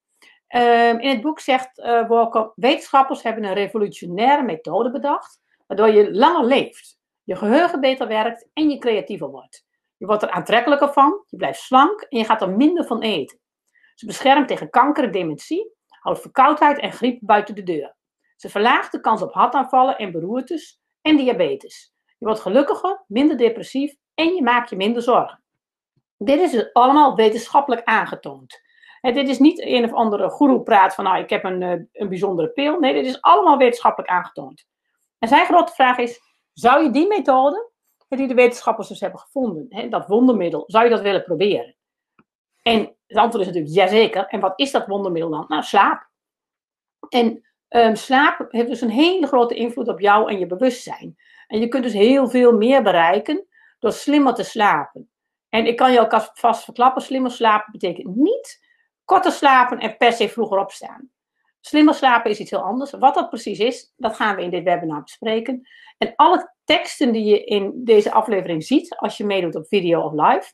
Uh, 0.55 0.89
in 0.89 1.09
het 1.09 1.21
boek 1.21 1.39
zegt 1.39 1.77
uh, 1.77 2.07
Walker, 2.07 2.51
wetenschappers 2.55 3.23
hebben 3.23 3.43
een 3.43 3.53
revolutionaire 3.53 4.43
methode 4.43 4.91
bedacht, 4.91 5.39
waardoor 5.67 5.89
je 5.89 6.13
langer 6.13 6.45
leeft, 6.45 6.99
je 7.23 7.35
geheugen 7.35 7.79
beter 7.79 8.07
werkt 8.07 8.49
en 8.53 8.69
je 8.69 8.77
creatiever 8.77 9.29
wordt. 9.29 9.65
Je 9.97 10.05
wordt 10.05 10.23
er 10.23 10.29
aantrekkelijker 10.29 10.93
van, 10.93 11.23
je 11.27 11.37
blijft 11.37 11.59
slank 11.59 12.01
en 12.01 12.17
je 12.17 12.25
gaat 12.25 12.41
er 12.41 12.49
minder 12.49 12.85
van 12.85 13.01
eten. 13.01 13.39
Ze 13.99 14.05
beschermt 14.05 14.47
tegen 14.47 14.69
kanker 14.69 15.03
en 15.03 15.11
dementie, 15.11 15.73
houdt 15.87 16.21
verkoudheid 16.21 16.79
en 16.79 16.91
griep 16.91 17.19
buiten 17.21 17.55
de 17.55 17.63
deur. 17.63 17.95
Ze 18.35 18.49
verlaagt 18.49 18.91
de 18.91 18.99
kans 18.99 19.21
op 19.21 19.33
hartaanvallen 19.33 19.97
en 19.97 20.11
beroertes 20.11 20.79
en 21.01 21.17
diabetes. 21.17 21.93
Je 22.17 22.25
wordt 22.25 22.39
gelukkiger, 22.39 23.03
minder 23.07 23.37
depressief 23.37 23.95
en 24.13 24.33
je 24.33 24.41
maakt 24.41 24.69
je 24.69 24.75
minder 24.75 25.01
zorgen. 25.01 25.43
Dit 26.17 26.39
is 26.39 26.51
dus 26.51 26.73
allemaal 26.73 27.15
wetenschappelijk 27.15 27.83
aangetoond. 27.83 28.61
Dit 29.01 29.29
is 29.29 29.39
niet 29.39 29.61
een 29.61 29.83
of 29.83 29.93
andere 29.93 30.29
guru 30.29 30.59
praat 30.59 30.95
van 30.95 31.03
nou 31.03 31.17
ik 31.17 31.29
heb 31.29 31.43
een, 31.43 31.61
eh, 31.61 31.79
een 31.91 32.09
bijzondere 32.09 32.49
pil. 32.49 32.79
Nee, 32.79 32.93
dit 32.93 33.05
is 33.05 33.21
allemaal 33.21 33.57
wetenschappelijk 33.57 34.11
aangetoond. 34.11 34.65
En 35.17 35.27
zijn 35.27 35.45
grote 35.45 35.73
vraag 35.73 35.97
is, 35.97 36.19
zou 36.53 36.83
je 36.83 36.91
die 36.91 37.07
methode, 37.07 37.71
die 38.07 38.27
de 38.27 38.33
wetenschappers 38.33 38.87
dus 38.87 38.99
hebben 38.99 39.19
gevonden, 39.19 39.89
dat 39.89 40.07
wondermiddel, 40.07 40.63
zou 40.67 40.83
je 40.83 40.89
dat 40.89 41.01
willen 41.01 41.23
proberen? 41.23 41.75
En 42.61 42.97
het 43.09 43.17
antwoord 43.17 43.47
is 43.47 43.53
natuurlijk 43.53 43.75
jazeker. 43.75 44.25
En 44.25 44.39
wat 44.39 44.53
is 44.55 44.71
dat 44.71 44.87
wondermiddel 44.87 45.31
dan? 45.31 45.45
Nou, 45.47 45.63
slaap. 45.63 46.09
En 47.09 47.45
um, 47.69 47.95
slaap 47.95 48.45
heeft 48.49 48.67
dus 48.67 48.81
een 48.81 48.89
hele 48.89 49.27
grote 49.27 49.55
invloed 49.55 49.87
op 49.87 49.99
jou 49.99 50.31
en 50.31 50.39
je 50.39 50.45
bewustzijn. 50.45 51.17
En 51.47 51.59
je 51.59 51.67
kunt 51.67 51.83
dus 51.83 51.93
heel 51.93 52.29
veel 52.29 52.57
meer 52.57 52.83
bereiken 52.83 53.45
door 53.79 53.91
slimmer 53.91 54.33
te 54.33 54.43
slapen. 54.43 55.09
En 55.49 55.65
ik 55.65 55.77
kan 55.77 55.91
je 55.91 55.99
ook 55.99 56.29
vast 56.33 56.63
verklappen, 56.63 57.01
slimmer 57.01 57.31
slapen 57.31 57.71
betekent 57.71 58.15
niet 58.15 58.67
korter 59.05 59.31
slapen 59.31 59.79
en 59.79 59.97
per 59.97 60.13
se 60.13 60.29
vroeger 60.29 60.57
opstaan. 60.57 61.09
Slimmer 61.59 61.93
slapen 61.93 62.31
is 62.31 62.39
iets 62.39 62.51
heel 62.51 62.63
anders. 62.63 62.91
Wat 62.91 63.13
dat 63.13 63.29
precies 63.29 63.59
is, 63.59 63.93
dat 63.97 64.15
gaan 64.15 64.35
we 64.35 64.41
in 64.41 64.49
dit 64.49 64.63
webinar 64.63 65.01
bespreken. 65.01 65.67
En 65.97 66.13
alle 66.15 66.53
teksten 66.63 67.11
die 67.11 67.25
je 67.25 67.43
in 67.43 67.71
deze 67.83 68.11
aflevering 68.11 68.63
ziet, 68.63 68.95
als 68.95 69.17
je 69.17 69.25
meedoet 69.25 69.55
op 69.55 69.67
video 69.67 70.01
of 70.01 70.11
live, 70.11 70.53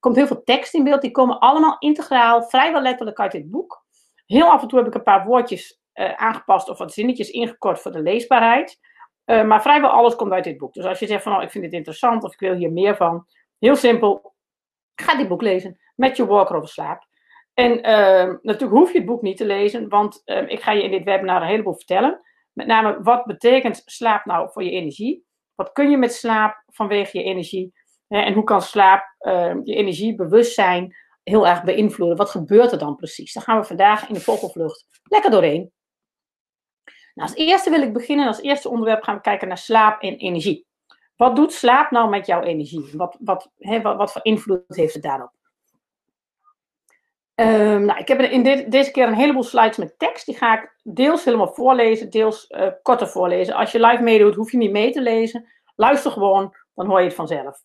komt 0.00 0.16
heel 0.16 0.26
veel 0.26 0.42
tekst 0.44 0.74
in 0.74 0.84
beeld. 0.84 1.00
Die 1.00 1.10
komen 1.10 1.38
allemaal 1.38 1.76
integraal, 1.78 2.42
vrijwel 2.42 2.82
letterlijk 2.82 3.20
uit 3.20 3.32
dit 3.32 3.50
boek. 3.50 3.84
Heel 4.26 4.50
af 4.50 4.62
en 4.62 4.68
toe 4.68 4.78
heb 4.78 4.88
ik 4.88 4.94
een 4.94 5.02
paar 5.02 5.26
woordjes 5.26 5.80
uh, 5.94 6.12
aangepast 6.12 6.68
of 6.68 6.78
wat 6.78 6.92
zinnetjes 6.92 7.30
ingekort 7.30 7.80
voor 7.80 7.92
de 7.92 8.02
leesbaarheid. 8.02 8.78
Uh, 9.26 9.44
maar 9.44 9.62
vrijwel 9.62 9.90
alles 9.90 10.16
komt 10.16 10.32
uit 10.32 10.44
dit 10.44 10.58
boek. 10.58 10.72
Dus 10.72 10.84
als 10.84 10.98
je 10.98 11.06
zegt 11.06 11.22
van 11.22 11.36
oh, 11.36 11.42
ik 11.42 11.50
vind 11.50 11.64
dit 11.64 11.72
interessant 11.72 12.24
of 12.24 12.32
ik 12.32 12.40
wil 12.40 12.54
hier 12.54 12.72
meer 12.72 12.96
van. 12.96 13.26
Heel 13.58 13.76
simpel, 13.76 14.34
ga 14.94 15.16
dit 15.16 15.28
boek 15.28 15.42
lezen. 15.42 15.80
Met 15.94 16.16
je 16.16 16.26
Walker 16.26 16.56
over 16.56 16.68
slaap. 16.68 17.08
En 17.54 17.72
uh, 17.72 18.34
natuurlijk 18.42 18.78
hoef 18.78 18.92
je 18.92 18.98
het 18.98 19.06
boek 19.06 19.22
niet 19.22 19.36
te 19.36 19.46
lezen, 19.46 19.88
want 19.88 20.22
ik 20.24 20.62
ga 20.62 20.72
je 20.72 20.82
in 20.82 20.90
dit 20.90 21.04
webinar 21.04 21.42
een 21.42 21.48
heleboel 21.48 21.74
vertellen. 21.74 22.20
Met 22.52 22.66
name, 22.66 23.02
wat 23.02 23.24
betekent 23.24 23.82
slaap 23.84 24.24
nou 24.24 24.50
voor 24.52 24.64
je 24.64 24.70
energie? 24.70 25.24
Wat 25.54 25.72
kun 25.72 25.90
je 25.90 25.96
met 25.96 26.14
slaap 26.14 26.62
vanwege 26.66 27.18
je 27.18 27.24
energie? 27.24 27.72
En 28.18 28.32
hoe 28.32 28.44
kan 28.44 28.62
slaap 28.62 29.14
uh, 29.20 29.54
je 29.64 29.74
energie, 29.74 30.14
bewustzijn 30.14 30.96
heel 31.22 31.46
erg 31.46 31.62
beïnvloeden? 31.64 32.16
Wat 32.16 32.30
gebeurt 32.30 32.72
er 32.72 32.78
dan 32.78 32.96
precies? 32.96 33.32
Daar 33.32 33.42
gaan 33.42 33.60
we 33.60 33.66
vandaag 33.66 34.08
in 34.08 34.14
de 34.14 34.20
vogelvlucht 34.20 34.86
lekker 35.02 35.30
doorheen. 35.30 35.72
Nou, 37.14 37.28
als 37.28 37.34
eerste 37.34 37.70
wil 37.70 37.82
ik 37.82 37.92
beginnen, 37.92 38.26
als 38.26 38.40
eerste 38.40 38.68
onderwerp 38.68 39.02
gaan 39.02 39.14
we 39.14 39.20
kijken 39.20 39.48
naar 39.48 39.58
slaap 39.58 40.02
en 40.02 40.16
energie. 40.16 40.66
Wat 41.16 41.36
doet 41.36 41.52
slaap 41.52 41.90
nou 41.90 42.08
met 42.08 42.26
jouw 42.26 42.42
energie? 42.42 42.90
Wat, 42.92 43.16
wat, 43.20 43.50
wat, 43.56 43.96
wat 43.96 44.12
voor 44.12 44.24
invloed 44.24 44.62
heeft 44.66 44.94
het 44.94 45.02
daarop? 45.02 45.32
Um, 47.34 47.84
nou, 47.84 47.98
ik 47.98 48.08
heb 48.08 48.20
in 48.20 48.42
dit, 48.42 48.70
deze 48.70 48.90
keer 48.90 49.06
een 49.06 49.14
heleboel 49.14 49.42
slides 49.42 49.76
met 49.76 49.98
tekst. 49.98 50.26
Die 50.26 50.36
ga 50.36 50.62
ik 50.62 50.74
deels 50.82 51.24
helemaal 51.24 51.54
voorlezen, 51.54 52.10
deels 52.10 52.50
uh, 52.50 52.68
korter 52.82 53.08
voorlezen. 53.08 53.54
Als 53.54 53.72
je 53.72 53.86
live 53.86 54.02
meedoet, 54.02 54.34
hoef 54.34 54.50
je 54.50 54.56
niet 54.56 54.70
mee 54.70 54.92
te 54.92 55.00
lezen. 55.00 55.48
Luister 55.76 56.10
gewoon, 56.10 56.54
dan 56.74 56.86
hoor 56.86 56.98
je 56.98 57.06
het 57.06 57.14
vanzelf. 57.14 57.62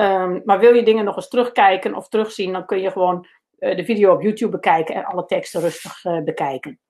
Um, 0.00 0.42
maar 0.44 0.58
wil 0.58 0.74
je 0.74 0.82
dingen 0.82 1.04
nog 1.04 1.16
eens 1.16 1.28
terugkijken 1.28 1.94
of 1.94 2.08
terugzien, 2.08 2.52
dan 2.52 2.66
kun 2.66 2.80
je 2.80 2.90
gewoon 2.90 3.26
uh, 3.58 3.76
de 3.76 3.84
video 3.84 4.12
op 4.12 4.22
YouTube 4.22 4.50
bekijken 4.50 4.94
en 4.94 5.04
alle 5.04 5.24
teksten 5.24 5.60
rustig 5.60 6.04
uh, 6.04 6.22
bekijken. 6.22 6.80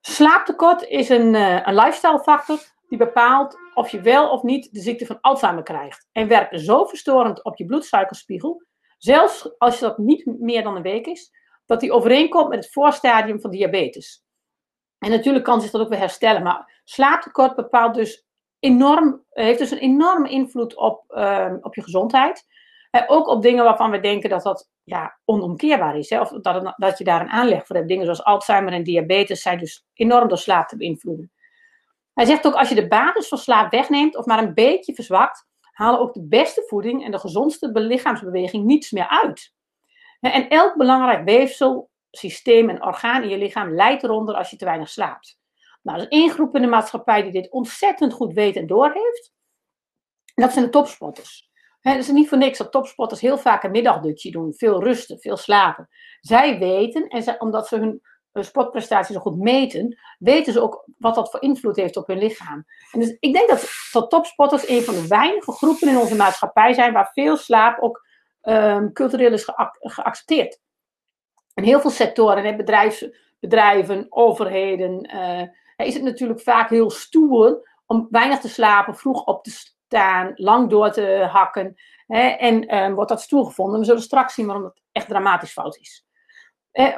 Slaaptekort 0.00 0.82
is 0.82 1.08
een, 1.08 1.34
uh, 1.34 1.66
een 1.66 1.74
lifestyle 1.74 2.20
factor 2.20 2.58
die 2.88 2.98
bepaalt 2.98 3.58
of 3.74 3.90
je 3.90 4.00
wel 4.00 4.30
of 4.30 4.42
niet 4.42 4.72
de 4.72 4.80
ziekte 4.80 5.06
van 5.06 5.20
Alzheimer 5.20 5.62
krijgt. 5.62 6.08
En 6.12 6.28
werkt 6.28 6.60
zo 6.60 6.84
verstorend 6.84 7.44
op 7.44 7.56
je 7.56 7.66
bloedsuikerspiegel, 7.66 8.62
zelfs 8.98 9.58
als 9.58 9.78
dat 9.78 9.98
niet 9.98 10.26
meer 10.38 10.62
dan 10.62 10.76
een 10.76 10.82
week 10.82 11.06
is, 11.06 11.30
dat 11.66 11.80
die 11.80 11.92
overeenkomt 11.92 12.48
met 12.48 12.64
het 12.64 12.72
voorstadium 12.72 13.40
van 13.40 13.50
diabetes. 13.50 14.24
En 14.98 15.10
natuurlijk 15.10 15.44
kan 15.44 15.60
zich 15.60 15.70
dat 15.70 15.80
ook 15.80 15.88
weer 15.88 15.98
herstellen, 15.98 16.42
maar 16.42 16.80
slaaptekort 16.84 17.56
bepaalt 17.56 17.94
dus 17.94 18.25
enorm, 18.66 19.24
heeft 19.30 19.58
dus 19.58 19.70
een 19.70 19.78
enorme 19.78 20.28
invloed 20.28 20.76
op, 20.76 21.04
ehm, 21.08 21.56
op 21.60 21.74
je 21.74 21.82
gezondheid. 21.82 22.46
Uh, 22.90 23.02
ook 23.06 23.28
op 23.28 23.42
dingen 23.42 23.64
waarvan 23.64 23.90
we 23.90 24.00
denken 24.00 24.30
dat 24.30 24.42
dat 24.42 24.70
ja, 24.84 25.18
onomkeerbaar 25.24 25.96
is. 25.98 26.10
Hè? 26.10 26.20
Of 26.20 26.28
dat, 26.28 26.74
dat 26.76 26.98
je 26.98 27.04
daar 27.04 27.20
een 27.20 27.30
aanleg 27.30 27.66
voor 27.66 27.76
hebt. 27.76 27.88
Dingen 27.88 28.04
zoals 28.04 28.24
Alzheimer 28.24 28.72
en 28.72 28.82
diabetes 28.82 29.42
zijn 29.42 29.58
dus 29.58 29.86
enorm 29.94 30.28
door 30.28 30.38
slaap 30.38 30.68
te 30.68 30.76
beïnvloeden. 30.76 31.32
Hij 32.14 32.24
zegt 32.24 32.46
ook, 32.46 32.54
als 32.54 32.68
je 32.68 32.74
de 32.74 32.88
basis 32.88 33.28
van 33.28 33.38
slaap 33.38 33.70
wegneemt 33.70 34.16
of 34.16 34.26
maar 34.26 34.42
een 34.42 34.54
beetje 34.54 34.94
verzwakt, 34.94 35.46
halen 35.72 36.00
ook 36.00 36.14
de 36.14 36.26
beste 36.26 36.64
voeding 36.66 37.04
en 37.04 37.10
de 37.10 37.18
gezondste 37.18 37.70
lichaamsbeweging 37.72 38.64
niets 38.64 38.90
meer 38.90 39.08
uit. 39.08 39.54
En 40.20 40.48
elk 40.48 40.76
belangrijk 40.76 41.24
weefsel, 41.24 41.90
systeem 42.10 42.68
en 42.68 42.84
orgaan 42.84 43.22
in 43.22 43.28
je 43.28 43.38
lichaam 43.38 43.74
leidt 43.74 44.02
eronder 44.02 44.34
als 44.34 44.50
je 44.50 44.56
te 44.56 44.64
weinig 44.64 44.88
slaapt. 44.88 45.38
Nou, 45.86 45.98
er 45.98 46.04
is 46.04 46.18
één 46.18 46.30
groep 46.30 46.56
in 46.56 46.62
de 46.62 46.68
maatschappij 46.68 47.22
die 47.22 47.32
dit 47.32 47.50
ontzettend 47.50 48.12
goed 48.12 48.32
weet 48.32 48.56
en 48.56 48.66
doorheeft. 48.66 49.32
En 50.34 50.42
dat 50.42 50.52
zijn 50.52 50.64
de 50.64 50.70
topsporters. 50.70 51.50
Het 51.80 51.98
is 51.98 52.08
niet 52.08 52.28
voor 52.28 52.38
niks 52.38 52.58
dat 52.58 52.72
topsporters 52.72 53.20
heel 53.20 53.38
vaak 53.38 53.62
een 53.62 53.70
middagdutje 53.70 54.30
doen. 54.30 54.54
Veel 54.54 54.82
rusten, 54.82 55.20
veel 55.20 55.36
slapen. 55.36 55.88
Zij 56.20 56.58
weten, 56.58 57.08
en 57.08 57.40
omdat 57.40 57.68
ze 57.68 57.76
hun 57.76 58.02
sportprestaties 58.44 59.14
zo 59.14 59.20
goed 59.20 59.38
meten, 59.38 59.98
weten 60.18 60.52
ze 60.52 60.62
ook 60.62 60.88
wat 60.98 61.14
dat 61.14 61.30
voor 61.30 61.42
invloed 61.42 61.76
heeft 61.76 61.96
op 61.96 62.06
hun 62.06 62.18
lichaam. 62.18 62.64
En 62.92 63.00
dus 63.00 63.16
ik 63.20 63.32
denk 63.32 63.48
dat, 63.48 63.70
dat 63.92 64.10
topsporters 64.10 64.68
een 64.68 64.82
van 64.82 64.94
de 64.94 65.06
weinige 65.06 65.52
groepen 65.52 65.88
in 65.88 65.96
onze 65.96 66.16
maatschappij 66.16 66.72
zijn 66.72 66.92
waar 66.92 67.10
veel 67.12 67.36
slaap 67.36 67.80
ook 67.80 68.06
um, 68.42 68.92
cultureel 68.92 69.32
is 69.32 69.48
geaccepteerd. 69.78 70.60
In 71.54 71.62
heel 71.62 71.80
veel 71.80 71.90
sectoren, 71.90 72.56
bedrijven, 73.40 74.06
overheden, 74.08 75.10
uh, 75.14 75.48
is 75.76 75.94
het 75.94 76.02
natuurlijk 76.02 76.40
vaak 76.40 76.70
heel 76.70 76.90
stoer 76.90 77.74
om 77.86 78.06
weinig 78.10 78.38
te 78.38 78.48
slapen, 78.48 78.96
vroeg 78.96 79.24
op 79.24 79.44
te 79.44 79.50
staan, 79.50 80.32
lang 80.34 80.70
door 80.70 80.90
te 80.90 81.28
hakken. 81.30 81.74
Hè, 82.06 82.28
en 82.28 82.76
um, 82.76 82.94
wordt 82.94 83.10
dat 83.10 83.20
stoer 83.20 83.44
gevonden. 83.44 83.80
We 83.80 83.86
zullen 83.86 84.02
straks 84.02 84.34
zien 84.34 84.46
waarom 84.46 84.64
dat 84.64 84.80
echt 84.92 85.08
dramatisch 85.08 85.52
fout 85.52 85.76
is. 85.76 86.04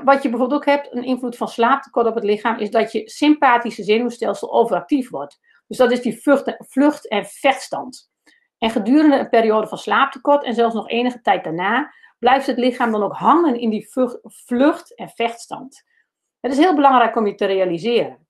Wat 0.04 0.22
je 0.22 0.28
bijvoorbeeld 0.28 0.60
ook 0.60 0.66
hebt, 0.66 0.92
een 0.92 1.04
invloed 1.04 1.36
van 1.36 1.48
slaaptekort 1.48 2.06
op 2.06 2.14
het 2.14 2.24
lichaam, 2.24 2.56
is 2.56 2.70
dat 2.70 2.92
je 2.92 3.10
sympathische 3.10 3.82
zenuwstelsel 3.82 4.52
overactief 4.52 5.10
wordt. 5.10 5.38
Dus 5.66 5.76
dat 5.76 5.92
is 5.92 6.00
die 6.00 6.20
vlucht- 6.58 7.08
en 7.08 7.24
vechtstand. 7.24 8.10
En 8.58 8.70
gedurende 8.70 9.18
een 9.18 9.28
periode 9.28 9.66
van 9.66 9.78
slaaptekort 9.78 10.44
en 10.44 10.54
zelfs 10.54 10.74
nog 10.74 10.88
enige 10.88 11.20
tijd 11.20 11.44
daarna, 11.44 11.94
blijft 12.18 12.46
het 12.46 12.58
lichaam 12.58 12.90
dan 12.92 13.02
ook 13.02 13.16
hangen 13.16 13.60
in 13.60 13.70
die 13.70 13.88
vlucht- 14.24 14.94
en 14.94 15.08
vechtstand. 15.08 15.84
Het 16.40 16.52
is 16.52 16.58
heel 16.58 16.74
belangrijk 16.74 17.16
om 17.16 17.26
je 17.26 17.34
te 17.34 17.46
realiseren. 17.46 18.27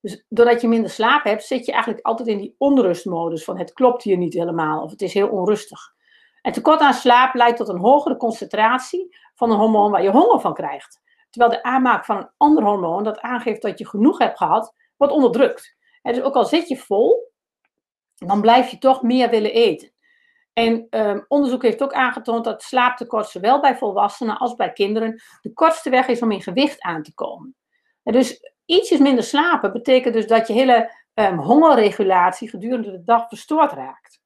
Dus 0.00 0.24
doordat 0.28 0.60
je 0.60 0.68
minder 0.68 0.90
slaap 0.90 1.24
hebt, 1.24 1.44
zit 1.44 1.66
je 1.66 1.72
eigenlijk 1.72 2.06
altijd 2.06 2.28
in 2.28 2.38
die 2.38 2.54
onrustmodus 2.58 3.44
van 3.44 3.58
het 3.58 3.72
klopt 3.72 4.02
hier 4.02 4.16
niet 4.16 4.34
helemaal 4.34 4.82
of 4.82 4.90
het 4.90 5.02
is 5.02 5.14
heel 5.14 5.28
onrustig. 5.28 5.94
En 6.42 6.52
tekort 6.52 6.80
aan 6.80 6.94
slaap 6.94 7.34
leidt 7.34 7.56
tot 7.56 7.68
een 7.68 7.78
hogere 7.78 8.16
concentratie 8.16 9.16
van 9.34 9.50
een 9.50 9.58
hormoon 9.58 9.90
waar 9.90 10.02
je 10.02 10.10
honger 10.10 10.40
van 10.40 10.54
krijgt. 10.54 11.00
Terwijl 11.30 11.52
de 11.52 11.62
aanmaak 11.62 12.04
van 12.04 12.16
een 12.16 12.30
ander 12.36 12.64
hormoon 12.64 13.04
dat 13.04 13.20
aangeeft 13.20 13.62
dat 13.62 13.78
je 13.78 13.86
genoeg 13.86 14.18
hebt 14.18 14.36
gehad, 14.36 14.74
wordt 14.96 15.12
onderdrukt. 15.12 15.76
En 16.02 16.14
dus 16.14 16.22
ook 16.22 16.34
al 16.34 16.44
zit 16.44 16.68
je 16.68 16.76
vol, 16.76 17.32
dan 18.14 18.40
blijf 18.40 18.70
je 18.70 18.78
toch 18.78 19.02
meer 19.02 19.30
willen 19.30 19.52
eten. 19.52 19.92
En 20.52 20.86
um, 20.90 21.24
onderzoek 21.28 21.62
heeft 21.62 21.82
ook 21.82 21.92
aangetoond 21.92 22.44
dat 22.44 22.62
slaaptekort 22.62 23.28
zowel 23.28 23.60
bij 23.60 23.76
volwassenen 23.76 24.38
als 24.38 24.54
bij 24.54 24.72
kinderen 24.72 25.22
de 25.40 25.52
kortste 25.52 25.90
weg 25.90 26.06
is 26.06 26.22
om 26.22 26.30
in 26.30 26.42
gewicht 26.42 26.80
aan 26.80 27.02
te 27.02 27.14
komen. 27.14 27.56
En 28.02 28.12
dus 28.12 28.52
ietsjes 28.68 28.98
minder 28.98 29.24
slapen 29.24 29.72
betekent 29.72 30.14
dus 30.14 30.26
dat 30.26 30.46
je 30.46 30.52
hele 30.52 30.92
um, 31.14 31.38
hongerregulatie 31.38 32.48
gedurende 32.48 32.90
de 32.90 33.04
dag 33.04 33.28
verstoord 33.28 33.72
raakt. 33.72 34.20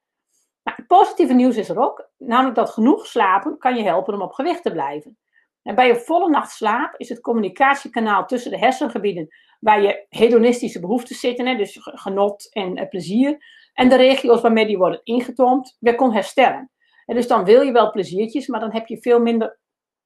Nou, 0.63 0.77
het 0.77 0.87
positieve 0.87 1.33
nieuws 1.33 1.57
is 1.57 1.69
er 1.69 1.79
ook, 1.79 2.09
namelijk 2.19 2.55
dat 2.55 2.71
genoeg 2.71 3.07
slapen 3.07 3.59
kan 3.59 3.77
je 3.77 3.83
helpen 3.83 4.15
om 4.15 4.23
op 4.23 4.33
gewicht 4.33 4.63
te 4.63 4.73
blijven. 4.73 5.19
En 5.63 5.75
bij 5.75 5.91
een 5.91 6.01
volle 6.01 6.31
nacht 6.31 6.51
slaap 6.51 6.95
is 6.97 7.09
het 7.09 7.21
communicatiekanaal 7.21 8.27
tussen 8.27 8.51
de 8.51 8.59
hersengebieden 8.59 9.29
waar 9.61 9.83
je 9.83 10.07
hedonistische 10.09 10.81
behoeften 10.81 11.17
zitten, 11.17 11.47
hè, 11.47 11.57
dus 11.57 11.79
genot 11.81 12.53
en 12.53 12.79
uh, 12.79 12.89
plezier, 12.89 13.45
en 13.73 13.89
de 13.89 13.97
regio's 13.97 14.41
waarmee 14.41 14.67
die 14.67 14.79
worden 14.79 15.01
ingetoomd, 15.05 15.77
weer 15.81 15.95
kon 15.95 16.13
herstellen. 16.13 16.71
En 17.07 17.15
dus 17.15 17.27
dan 17.27 17.45
wil 17.45 17.61
je 17.61 17.73
wel 17.73 17.91
pleziertjes, 17.91 18.47
maar 18.47 18.61
dan 18.61 18.73
heb 18.73 18.87
je 18.87 19.01
veel 19.01 19.21
minder 19.21 19.59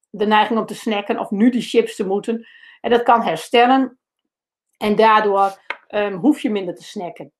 de 0.09 0.25
neiging 0.25 0.59
om 0.59 0.65
te 0.65 0.75
snacken 0.75 1.19
of 1.19 1.31
nu 1.31 1.49
die 1.49 1.61
chips 1.61 1.95
te 1.95 2.07
moeten. 2.07 2.47
En 2.81 2.91
dat 2.91 3.03
kan 3.03 3.21
herstellen 3.21 3.96
en 4.77 4.95
daardoor 4.95 5.61
um, 5.89 6.13
hoef 6.13 6.41
je 6.41 6.49
minder 6.49 6.75
te 6.75 6.83
snacken. 6.83 7.31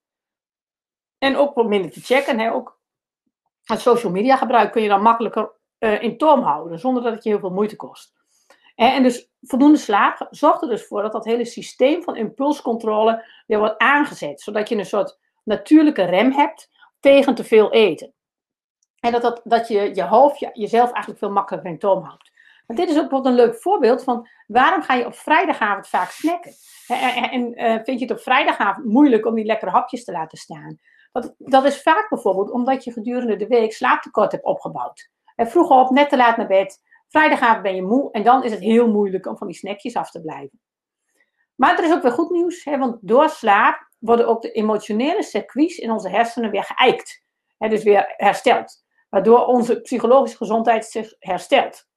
En 1.18 1.36
ook 1.36 1.64
minder 1.64 1.90
te 1.90 2.00
checken. 2.00 2.38
Hè. 2.38 2.52
Ook 2.52 2.80
het 3.64 3.80
social 3.80 4.12
media 4.12 4.36
gebruik 4.36 4.72
kun 4.72 4.82
je 4.82 4.88
dan 4.88 5.02
makkelijker 5.02 5.50
uh, 5.78 6.02
in 6.02 6.18
toom 6.18 6.42
houden, 6.42 6.78
zonder 6.78 7.02
dat 7.02 7.12
het 7.12 7.24
je 7.24 7.30
heel 7.30 7.38
veel 7.38 7.50
moeite 7.50 7.76
kost. 7.76 8.16
En, 8.74 9.02
dus 9.02 9.30
voldoende 9.40 9.78
slaap 9.78 10.26
zorgt 10.30 10.62
er 10.62 10.68
dus 10.68 10.86
voor 10.86 11.02
dat 11.02 11.12
dat 11.12 11.24
hele 11.24 11.44
systeem 11.44 12.02
van 12.02 12.16
impulscontrole 12.16 13.24
weer 13.46 13.58
wordt 13.58 13.78
aangezet, 13.78 14.40
zodat 14.40 14.68
je 14.68 14.76
een 14.76 14.86
soort 14.86 15.18
natuurlijke 15.44 16.04
rem 16.04 16.32
hebt 16.32 16.70
tegen 17.00 17.34
te 17.34 17.44
veel 17.44 17.72
eten. 17.72 18.14
En 19.00 19.12
dat, 19.12 19.22
dat, 19.22 19.40
dat 19.44 19.68
je 19.68 19.94
je 19.94 20.02
hoofd 20.02 20.38
je, 20.38 20.50
jezelf 20.52 20.90
eigenlijk 20.90 21.18
veel 21.18 21.30
makkelijker 21.30 21.70
in 21.70 21.78
toom 21.78 22.02
houdt. 22.02 22.30
Maar 22.68 22.76
dit 22.76 22.88
is 22.88 22.94
ook 22.94 23.08
bijvoorbeeld 23.08 23.34
een 23.34 23.46
leuk 23.46 23.60
voorbeeld 23.60 24.04
van 24.04 24.28
waarom 24.46 24.82
ga 24.82 24.94
je 24.94 25.06
op 25.06 25.14
vrijdagavond 25.14 25.88
vaak 25.88 26.10
snacken? 26.10 26.52
En, 26.86 27.30
en 27.30 27.60
uh, 27.60 27.74
vind 27.84 28.00
je 28.00 28.06
het 28.06 28.10
op 28.10 28.20
vrijdagavond 28.20 28.86
moeilijk 28.86 29.26
om 29.26 29.34
die 29.34 29.44
lekkere 29.44 29.70
hapjes 29.70 30.04
te 30.04 30.12
laten 30.12 30.38
staan? 30.38 30.78
Dat, 31.12 31.34
dat 31.38 31.64
is 31.64 31.82
vaak 31.82 32.08
bijvoorbeeld 32.08 32.50
omdat 32.50 32.84
je 32.84 32.92
gedurende 32.92 33.36
de 33.36 33.46
week 33.46 33.72
slaaptekort 33.72 34.32
hebt 34.32 34.44
opgebouwd. 34.44 35.10
En 35.34 35.48
vroeg 35.48 35.70
op, 35.70 35.90
net 35.90 36.08
te 36.08 36.16
laat 36.16 36.36
naar 36.36 36.46
bed. 36.46 36.82
Vrijdagavond 37.08 37.62
ben 37.62 37.74
je 37.74 37.82
moe 37.82 38.12
en 38.12 38.22
dan 38.22 38.44
is 38.44 38.50
het 38.50 38.60
heel 38.60 38.88
moeilijk 38.88 39.26
om 39.26 39.36
van 39.36 39.46
die 39.46 39.56
snackjes 39.56 39.94
af 39.94 40.10
te 40.10 40.20
blijven. 40.20 40.60
Maar 41.54 41.78
er 41.78 41.84
is 41.84 41.92
ook 41.92 42.02
weer 42.02 42.12
goed 42.12 42.30
nieuws, 42.30 42.64
hè, 42.64 42.78
want 42.78 42.98
door 43.00 43.28
slaap 43.28 43.88
worden 43.98 44.28
ook 44.28 44.42
de 44.42 44.52
emotionele 44.52 45.22
circuits 45.22 45.78
in 45.78 45.90
onze 45.90 46.08
hersenen 46.08 46.50
weer 46.50 46.64
geëikt. 46.64 47.22
Hè, 47.58 47.68
dus 47.68 47.82
weer 47.82 48.14
hersteld. 48.16 48.84
Waardoor 49.08 49.46
onze 49.46 49.80
psychologische 49.80 50.36
gezondheid 50.36 50.86
zich 50.86 51.14
herstelt. 51.18 51.87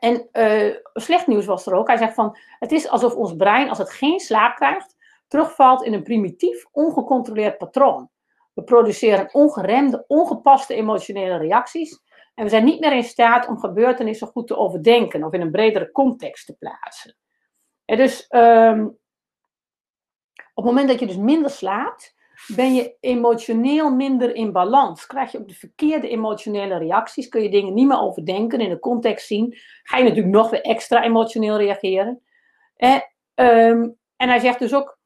En 0.00 0.28
uh, 0.32 0.76
slecht 0.94 1.26
nieuws 1.26 1.46
was 1.46 1.66
er 1.66 1.74
ook. 1.74 1.86
Hij 1.86 1.96
zegt 1.96 2.14
van, 2.14 2.38
het 2.58 2.72
is 2.72 2.88
alsof 2.88 3.14
ons 3.14 3.36
brein, 3.36 3.68
als 3.68 3.78
het 3.78 3.90
geen 3.90 4.20
slaap 4.20 4.56
krijgt, 4.56 4.96
terugvalt 5.28 5.82
in 5.82 5.92
een 5.92 6.02
primitief, 6.02 6.64
ongecontroleerd 6.72 7.58
patroon. 7.58 8.10
We 8.54 8.62
produceren 8.62 9.34
ongeremde, 9.34 10.04
ongepaste 10.06 10.74
emotionele 10.74 11.36
reacties. 11.36 12.02
En 12.34 12.44
we 12.44 12.50
zijn 12.50 12.64
niet 12.64 12.80
meer 12.80 12.92
in 12.92 13.04
staat 13.04 13.48
om 13.48 13.58
gebeurtenissen 13.58 14.26
goed 14.26 14.46
te 14.46 14.56
overdenken 14.56 15.24
of 15.24 15.32
in 15.32 15.40
een 15.40 15.50
bredere 15.50 15.90
context 15.90 16.46
te 16.46 16.56
plaatsen. 16.56 17.16
En 17.84 17.96
dus 17.96 18.26
um, 18.30 18.98
op 20.54 20.64
het 20.64 20.64
moment 20.64 20.88
dat 20.88 21.00
je 21.00 21.06
dus 21.06 21.16
minder 21.16 21.50
slaapt, 21.50 22.15
ben 22.46 22.74
je 22.74 22.96
emotioneel 23.00 23.90
minder 23.90 24.34
in 24.34 24.52
balans. 24.52 25.06
Krijg 25.06 25.32
je 25.32 25.38
ook 25.38 25.48
de 25.48 25.54
verkeerde 25.54 26.08
emotionele 26.08 26.78
reacties, 26.78 27.28
kun 27.28 27.42
je 27.42 27.50
dingen 27.50 27.74
niet 27.74 27.86
meer 27.86 28.00
overdenken, 28.00 28.60
in 28.60 28.68
de 28.68 28.78
context 28.78 29.26
zien. 29.26 29.56
Ga 29.82 29.96
je 29.96 30.04
natuurlijk 30.04 30.34
nog 30.34 30.50
weer 30.50 30.60
extra 30.60 31.02
emotioneel 31.02 31.56
reageren. 31.56 32.22
En, 32.76 33.02
um, 33.34 33.96
en 34.16 34.28
hij 34.28 34.38
zegt 34.38 34.58
dus 34.58 34.74
ook, 34.74 34.98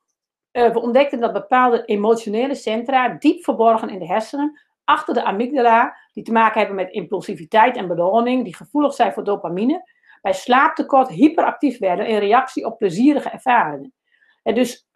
uh, 0.52 0.72
we 0.72 0.80
ontdekten 0.80 1.20
dat 1.20 1.32
bepaalde 1.32 1.84
emotionele 1.84 2.54
centra, 2.54 3.08
diep 3.08 3.44
verborgen 3.44 3.88
in 3.88 3.98
de 3.98 4.06
hersenen, 4.06 4.60
achter 4.84 5.14
de 5.14 5.24
amygdala, 5.24 5.96
die 6.12 6.24
te 6.24 6.32
maken 6.32 6.58
hebben 6.58 6.76
met 6.76 6.90
impulsiviteit 6.90 7.76
en 7.76 7.88
beloning, 7.88 8.44
die 8.44 8.56
gevoelig 8.56 8.94
zijn 8.94 9.12
voor 9.12 9.24
dopamine, 9.24 9.82
bij 10.22 10.32
slaaptekort 10.32 11.08
hyperactief 11.08 11.78
werden 11.78 12.06
in 12.06 12.18
reactie 12.18 12.66
op 12.66 12.78
plezierige 12.78 13.28
ervaringen. 13.28 13.92
En 14.42 14.54
dus 14.54 14.88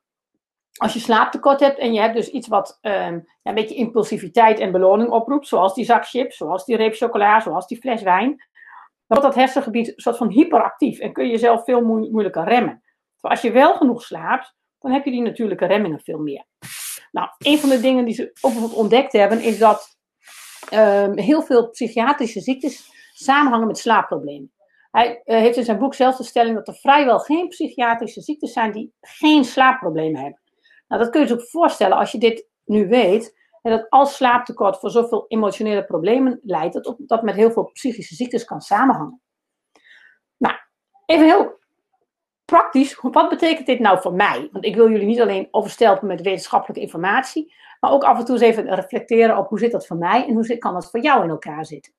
als 0.76 0.92
je 0.92 0.98
slaaptekort 0.98 1.60
hebt 1.60 1.78
en 1.78 1.92
je 1.92 2.00
hebt 2.00 2.14
dus 2.14 2.28
iets 2.28 2.48
wat 2.48 2.78
ja, 2.80 3.06
een 3.42 3.54
beetje 3.54 3.74
impulsiviteit 3.74 4.58
en 4.58 4.72
beloning 4.72 5.10
oproept, 5.10 5.48
zoals 5.48 5.74
die 5.74 5.84
zak 5.84 6.06
chips, 6.06 6.36
zoals 6.36 6.64
die 6.64 6.76
reep 6.76 6.94
chocola, 6.94 7.40
zoals 7.40 7.66
die 7.66 7.78
fles 7.78 8.02
wijn, 8.02 8.28
dan 9.06 9.18
wordt 9.18 9.22
dat 9.22 9.34
hersengebied 9.34 9.88
een 9.88 9.94
soort 9.96 10.16
van 10.16 10.30
hyperactief 10.30 10.98
en 10.98 11.12
kun 11.12 11.24
je 11.24 11.30
jezelf 11.30 11.64
veel 11.64 11.80
moeilijker 11.84 12.44
remmen. 12.44 12.82
Maar 13.20 13.30
als 13.30 13.42
je 13.42 13.52
wel 13.52 13.74
genoeg 13.74 14.02
slaapt, 14.02 14.54
dan 14.78 14.92
heb 14.92 15.04
je 15.04 15.10
die 15.10 15.22
natuurlijke 15.22 15.66
remmingen 15.66 16.00
veel 16.00 16.18
meer. 16.18 16.44
Nou, 17.12 17.28
een 17.38 17.58
van 17.58 17.68
de 17.68 17.80
dingen 17.80 18.04
die 18.04 18.14
ze 18.14 18.32
ook 18.40 18.76
ontdekt 18.76 19.12
hebben, 19.12 19.40
is 19.40 19.58
dat 19.58 19.96
um, 20.72 21.18
heel 21.18 21.42
veel 21.42 21.70
psychiatrische 21.70 22.40
ziektes 22.40 22.90
samenhangen 23.12 23.66
met 23.66 23.78
slaapproblemen. 23.78 24.52
Hij 24.90 25.22
uh, 25.24 25.38
heeft 25.38 25.56
in 25.56 25.64
zijn 25.64 25.78
boek 25.78 25.94
zelf 25.94 26.16
de 26.16 26.24
stelling 26.24 26.54
dat 26.54 26.68
er 26.68 26.74
vrijwel 26.74 27.18
geen 27.18 27.48
psychiatrische 27.48 28.20
ziektes 28.20 28.52
zijn 28.52 28.72
die 28.72 28.92
geen 29.00 29.44
slaapproblemen 29.44 30.20
hebben. 30.20 30.42
Nou, 30.94 31.06
dat 31.06 31.14
kun 31.14 31.22
je 31.22 31.28
je 31.28 31.34
ook 31.34 31.48
voorstellen 31.48 31.96
als 31.96 32.12
je 32.12 32.18
dit 32.18 32.48
nu 32.64 32.88
weet. 32.88 33.38
En 33.62 33.70
dat 33.70 33.86
als 33.90 34.16
slaaptekort 34.16 34.78
voor 34.78 34.90
zoveel 34.90 35.24
emotionele 35.28 35.84
problemen 35.84 36.40
leidt, 36.42 36.74
dat 36.74 36.94
dat 36.98 37.22
met 37.22 37.34
heel 37.34 37.50
veel 37.50 37.70
psychische 37.72 38.14
ziektes 38.14 38.44
kan 38.44 38.60
samenhangen. 38.60 39.20
Nou, 40.36 40.54
even 41.06 41.24
heel 41.24 41.58
praktisch, 42.44 42.98
wat 43.00 43.28
betekent 43.28 43.66
dit 43.66 43.78
nou 43.78 44.00
voor 44.00 44.14
mij? 44.14 44.48
Want 44.52 44.64
ik 44.64 44.74
wil 44.74 44.90
jullie 44.90 45.06
niet 45.06 45.20
alleen 45.20 45.48
overstelpen 45.50 46.06
met 46.06 46.20
wetenschappelijke 46.20 46.82
informatie, 46.82 47.54
maar 47.80 47.90
ook 47.90 48.04
af 48.04 48.18
en 48.18 48.24
toe 48.24 48.34
eens 48.34 48.44
even 48.44 48.74
reflecteren 48.74 49.38
op 49.38 49.48
hoe 49.48 49.58
zit 49.58 49.72
dat 49.72 49.86
voor 49.86 49.96
mij 49.96 50.26
en 50.26 50.34
hoe 50.34 50.58
kan 50.58 50.74
dat 50.74 50.90
voor 50.90 51.00
jou 51.00 51.24
in 51.24 51.30
elkaar 51.30 51.66
zitten. 51.66 51.92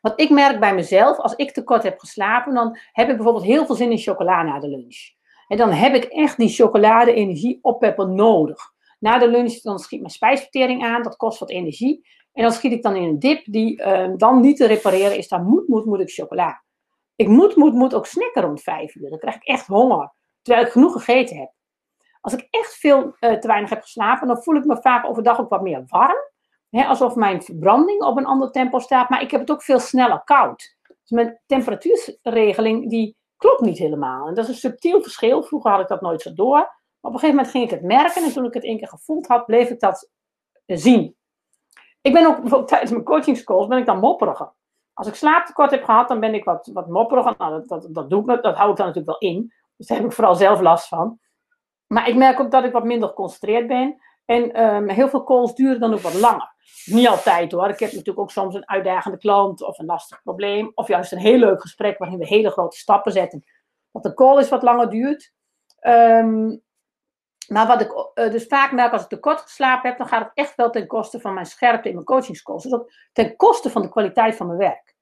Want 0.00 0.20
ik 0.20 0.30
merk 0.30 0.60
bij 0.60 0.74
mezelf, 0.74 1.18
als 1.18 1.34
ik 1.34 1.52
tekort 1.52 1.82
heb 1.82 1.98
geslapen, 1.98 2.54
dan 2.54 2.78
heb 2.92 3.08
ik 3.08 3.16
bijvoorbeeld 3.16 3.44
heel 3.44 3.66
veel 3.66 3.74
zin 3.74 3.90
in 3.90 3.98
chocola 3.98 4.42
na 4.42 4.58
de 4.58 4.68
lunch. 4.68 5.15
En 5.46 5.56
dan 5.56 5.70
heb 5.70 5.94
ik 5.94 6.04
echt 6.04 6.36
die 6.36 6.48
chocolade-energie 6.48 7.58
oppeppen 7.62 8.14
nodig. 8.14 8.74
Na 8.98 9.18
de 9.18 9.28
lunch 9.28 9.60
dan 9.60 9.78
schiet 9.78 10.00
mijn 10.00 10.12
spijsvertering 10.12 10.84
aan, 10.84 11.02
dat 11.02 11.16
kost 11.16 11.38
wat 11.38 11.50
energie. 11.50 12.08
En 12.32 12.42
dan 12.42 12.52
schiet 12.52 12.72
ik 12.72 12.82
dan 12.82 12.96
in 12.96 13.02
een 13.02 13.18
dip 13.18 13.44
die 13.44 13.82
uh, 13.82 14.10
dan 14.16 14.40
niet 14.40 14.56
te 14.56 14.66
repareren 14.66 15.16
is. 15.16 15.28
Dan 15.28 15.44
moet, 15.44 15.68
moet, 15.68 15.84
moet 15.84 16.00
ik 16.00 16.10
chocola. 16.10 16.62
Ik 17.16 17.28
moet, 17.28 17.56
moet, 17.56 17.72
moet 17.72 17.94
ook 17.94 18.06
snacken 18.06 18.42
rond 18.42 18.62
vijf 18.62 18.94
uur. 18.94 19.10
Dan 19.10 19.18
krijg 19.18 19.36
ik 19.36 19.44
echt 19.44 19.66
honger, 19.66 20.12
terwijl 20.42 20.66
ik 20.66 20.72
genoeg 20.72 20.92
gegeten 20.92 21.36
heb. 21.36 21.52
Als 22.20 22.34
ik 22.34 22.46
echt 22.50 22.74
veel 22.74 23.16
uh, 23.20 23.32
te 23.32 23.46
weinig 23.46 23.70
heb 23.70 23.82
geslapen, 23.82 24.28
dan 24.28 24.42
voel 24.42 24.56
ik 24.56 24.64
me 24.64 24.80
vaak 24.80 25.06
overdag 25.06 25.40
ook 25.40 25.50
wat 25.50 25.62
meer 25.62 25.84
warm. 25.86 26.34
Alsof 26.70 27.14
mijn 27.14 27.42
verbranding 27.42 28.02
op 28.02 28.16
een 28.16 28.26
ander 28.26 28.50
tempo 28.50 28.78
staat, 28.78 29.08
maar 29.08 29.22
ik 29.22 29.30
heb 29.30 29.40
het 29.40 29.50
ook 29.50 29.62
veel 29.62 29.78
sneller 29.78 30.22
koud. 30.24 30.76
Dus 30.82 31.10
mijn 31.10 31.40
temperatuurregeling 31.46 32.90
die 32.90 33.16
klopt 33.36 33.60
niet 33.60 33.78
helemaal. 33.78 34.28
En 34.28 34.34
dat 34.34 34.44
is 34.44 34.50
een 34.50 34.70
subtiel 34.70 35.02
verschil. 35.02 35.42
Vroeger 35.42 35.70
had 35.70 35.80
ik 35.80 35.88
dat 35.88 36.00
nooit 36.00 36.22
zo 36.22 36.32
door. 36.34 36.56
Maar 36.56 36.70
op 37.00 37.12
een 37.12 37.18
gegeven 37.18 37.36
moment 37.36 37.50
ging 37.50 37.64
ik 37.64 37.70
het 37.70 37.82
merken 37.82 38.24
en 38.24 38.32
toen 38.32 38.44
ik 38.44 38.54
het 38.54 38.64
één 38.64 38.78
keer 38.78 38.88
gevoeld 38.88 39.26
had, 39.26 39.46
bleef 39.46 39.70
ik 39.70 39.80
dat 39.80 40.10
zien. 40.66 41.16
Ik 42.00 42.12
ben 42.12 42.52
ook 42.52 42.68
tijdens 42.68 42.90
mijn 42.90 43.04
coachingscalls 43.04 43.66
ben 43.66 43.78
ik 43.78 43.86
dan 43.86 43.98
mopperiger. 43.98 44.52
Als 44.92 45.06
ik 45.06 45.14
slaaptekort 45.14 45.70
heb 45.70 45.84
gehad, 45.84 46.08
dan 46.08 46.20
ben 46.20 46.34
ik 46.34 46.44
wat, 46.44 46.70
wat 46.72 46.88
mopperiger. 46.88 47.34
Nou, 47.38 47.52
dat, 47.52 47.68
dat, 47.68 47.94
dat, 47.94 48.10
doe 48.10 48.32
ik, 48.32 48.42
dat 48.42 48.56
hou 48.56 48.70
ik 48.70 48.76
dan 48.76 48.86
natuurlijk 48.86 49.20
wel 49.20 49.30
in. 49.30 49.52
Dus 49.76 49.86
daar 49.86 49.98
heb 49.98 50.06
ik 50.06 50.12
vooral 50.12 50.34
zelf 50.34 50.60
last 50.60 50.88
van. 50.88 51.18
Maar 51.86 52.08
ik 52.08 52.16
merk 52.16 52.40
ook 52.40 52.50
dat 52.50 52.64
ik 52.64 52.72
wat 52.72 52.84
minder 52.84 53.08
geconcentreerd 53.08 53.66
ben. 53.66 54.00
En 54.24 54.64
um, 54.64 54.88
heel 54.88 55.08
veel 55.08 55.24
calls 55.24 55.54
duren 55.54 55.80
dan 55.80 55.92
ook 55.92 56.00
wat 56.00 56.14
langer. 56.14 56.54
Niet 56.84 57.08
altijd 57.08 57.52
hoor. 57.52 57.68
Ik 57.68 57.78
heb 57.78 57.90
natuurlijk 57.90 58.18
ook 58.18 58.30
soms 58.30 58.54
een 58.54 58.68
uitdagende 58.68 59.18
klant 59.18 59.62
of 59.62 59.78
een 59.78 59.86
lastig 59.86 60.22
probleem. 60.22 60.72
Of 60.74 60.88
juist 60.88 61.12
een 61.12 61.18
heel 61.18 61.38
leuk 61.38 61.60
gesprek 61.60 61.98
waarin 61.98 62.18
we 62.18 62.26
hele 62.26 62.50
grote 62.50 62.76
stappen 62.76 63.12
zetten. 63.12 63.44
Dat 63.92 64.02
de 64.02 64.14
call 64.14 64.38
is 64.38 64.48
wat 64.48 64.62
langer 64.62 64.90
duurt. 64.90 65.32
Um, 65.80 66.64
maar 67.48 67.66
wat 67.66 67.80
ik 67.80 67.92
uh, 68.14 68.30
dus 68.30 68.46
vaak 68.46 68.72
merk 68.72 68.92
als 68.92 69.02
ik 69.02 69.08
te 69.08 69.18
kort 69.18 69.40
geslapen 69.40 69.88
heb, 69.88 69.98
dan 69.98 70.08
gaat 70.08 70.24
het 70.24 70.30
echt 70.34 70.54
wel 70.54 70.70
ten 70.70 70.86
koste 70.86 71.20
van 71.20 71.34
mijn 71.34 71.46
scherpte 71.46 71.88
in 71.88 71.94
mijn 71.94 72.06
coachingscalls. 72.06 72.62
Dus 72.62 72.72
ook 72.72 72.92
ten 73.12 73.36
koste 73.36 73.70
van 73.70 73.82
de 73.82 73.88
kwaliteit 73.88 74.36
van 74.36 74.46
mijn 74.46 74.58
werk. 74.58 74.94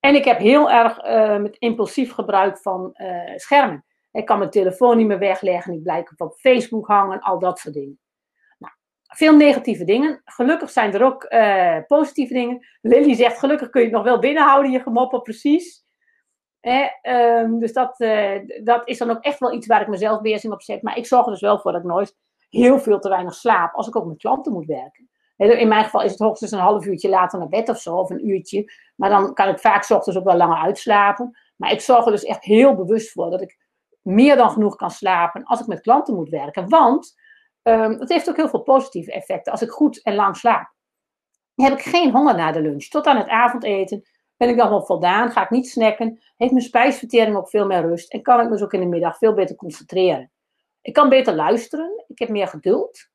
En 0.00 0.14
ik 0.14 0.24
heb 0.24 0.38
heel 0.38 0.70
erg 0.70 1.04
uh, 1.04 1.36
met 1.36 1.56
impulsief 1.56 2.12
gebruik 2.12 2.58
van 2.58 2.90
uh, 2.94 3.36
schermen. 3.36 3.84
Ik 4.12 4.26
kan 4.26 4.38
mijn 4.38 4.50
telefoon 4.50 4.96
niet 4.96 5.06
meer 5.06 5.18
wegleggen, 5.18 5.72
ik 5.72 5.82
blijf 5.82 6.20
op 6.20 6.34
Facebook 6.34 6.86
hangen, 6.86 7.20
al 7.20 7.38
dat 7.38 7.58
soort 7.58 7.74
dingen 7.74 8.01
veel 9.16 9.36
negatieve 9.36 9.84
dingen. 9.84 10.20
Gelukkig 10.24 10.70
zijn 10.70 10.94
er 10.94 11.04
ook 11.04 11.26
uh, 11.28 11.76
positieve 11.86 12.32
dingen. 12.34 12.66
Lily 12.80 13.14
zegt, 13.14 13.38
gelukkig 13.38 13.70
kun 13.70 13.80
je 13.80 13.86
het 13.86 13.96
nog 13.96 14.04
wel 14.04 14.18
binnenhouden, 14.18 14.70
je 14.70 14.80
gemoppel, 14.80 15.20
precies. 15.20 15.84
um, 17.02 17.58
dus 17.58 17.72
dat, 17.72 18.00
uh, 18.00 18.38
dat 18.64 18.88
is 18.88 18.98
dan 18.98 19.10
ook 19.10 19.22
echt 19.22 19.38
wel 19.38 19.52
iets 19.52 19.66
waar 19.66 19.80
ik 19.80 19.88
mezelf 19.88 20.20
beheersing 20.20 20.52
op 20.52 20.62
zet. 20.62 20.82
Maar 20.82 20.96
ik 20.96 21.06
zorg 21.06 21.24
er 21.24 21.32
dus 21.32 21.40
wel 21.40 21.58
voor 21.58 21.72
dat 21.72 21.80
ik 21.80 21.86
nooit 21.86 22.16
heel 22.50 22.78
veel 22.78 22.98
te 22.98 23.08
weinig 23.08 23.34
slaap 23.34 23.74
als 23.74 23.88
ik 23.88 23.96
ook 23.96 24.06
met 24.06 24.18
klanten 24.18 24.52
moet 24.52 24.66
werken. 24.66 25.10
In 25.36 25.68
mijn 25.68 25.84
geval 25.84 26.02
is 26.02 26.10
het 26.10 26.20
hoogstens 26.20 26.50
een 26.50 26.58
half 26.58 26.86
uurtje 26.86 27.08
later 27.08 27.38
naar 27.38 27.48
bed 27.48 27.68
of 27.68 27.78
zo, 27.78 27.96
of 27.96 28.10
een 28.10 28.28
uurtje. 28.28 28.72
Maar 28.96 29.10
dan 29.10 29.34
kan 29.34 29.48
ik 29.48 29.58
vaak 29.58 29.90
ochtends 29.90 30.18
ook 30.18 30.24
wel 30.24 30.36
langer 30.36 30.56
uitslapen. 30.56 31.38
Maar 31.56 31.72
ik 31.72 31.80
zorg 31.80 32.04
er 32.04 32.12
dus 32.12 32.24
echt 32.24 32.44
heel 32.44 32.74
bewust 32.74 33.12
voor 33.12 33.30
dat 33.30 33.42
ik 33.42 33.58
meer 34.02 34.36
dan 34.36 34.50
genoeg 34.50 34.76
kan 34.76 34.90
slapen 34.90 35.44
als 35.44 35.60
ik 35.60 35.66
met 35.66 35.80
klanten 35.80 36.14
moet 36.14 36.28
werken. 36.28 36.68
Want 36.68 37.20
Um, 37.62 37.98
het 38.00 38.08
heeft 38.08 38.28
ook 38.28 38.36
heel 38.36 38.48
veel 38.48 38.62
positieve 38.62 39.12
effecten. 39.12 39.52
Als 39.52 39.62
ik 39.62 39.70
goed 39.70 40.02
en 40.02 40.14
lang 40.14 40.36
slaap, 40.36 40.72
heb 41.54 41.72
ik 41.72 41.82
geen 41.82 42.10
honger 42.10 42.34
na 42.34 42.52
de 42.52 42.60
lunch. 42.60 42.84
Tot 42.84 43.06
aan 43.06 43.16
het 43.16 43.28
avondeten 43.28 44.02
ben 44.36 44.48
ik 44.48 44.56
dan 44.56 44.68
wel 44.68 44.84
voldaan, 44.84 45.30
ga 45.30 45.42
ik 45.42 45.50
niet 45.50 45.68
snacken, 45.68 46.22
heeft 46.36 46.52
mijn 46.52 46.64
spijsvertering 46.64 47.36
ook 47.36 47.48
veel 47.48 47.66
meer 47.66 47.80
rust 47.80 48.12
en 48.12 48.22
kan 48.22 48.40
ik 48.40 48.44
me 48.44 48.52
dus 48.52 48.62
ook 48.62 48.72
in 48.72 48.80
de 48.80 48.86
middag 48.86 49.18
veel 49.18 49.34
beter 49.34 49.56
concentreren. 49.56 50.30
Ik 50.80 50.92
kan 50.92 51.08
beter 51.08 51.34
luisteren, 51.34 52.04
ik 52.06 52.18
heb 52.18 52.28
meer 52.28 52.48
geduld. 52.48 53.08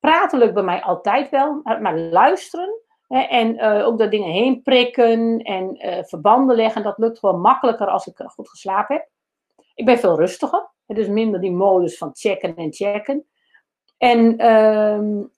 Praten 0.00 0.38
lukt 0.38 0.54
bij 0.54 0.62
mij 0.62 0.82
altijd 0.82 1.30
wel, 1.30 1.60
maar 1.62 1.98
luisteren 1.98 2.80
hè, 3.08 3.20
en 3.20 3.54
uh, 3.54 3.86
ook 3.86 3.98
door 3.98 4.10
dingen 4.10 4.30
heen 4.30 4.62
prikken 4.62 5.38
en 5.38 5.86
uh, 5.86 6.04
verbanden 6.04 6.56
leggen, 6.56 6.82
dat 6.82 6.98
lukt 6.98 7.18
gewoon 7.18 7.40
makkelijker 7.40 7.86
als 7.86 8.06
ik 8.06 8.20
goed 8.26 8.48
geslapen 8.48 8.96
heb. 8.96 9.08
Ik 9.74 9.84
ben 9.84 9.98
veel 9.98 10.18
rustiger, 10.18 10.70
dus 10.86 11.08
minder 11.08 11.40
die 11.40 11.52
modus 11.52 11.98
van 11.98 12.10
checken 12.12 12.56
en 12.56 12.72
checken. 12.72 13.26
En 14.04 14.50
um, 14.52 15.30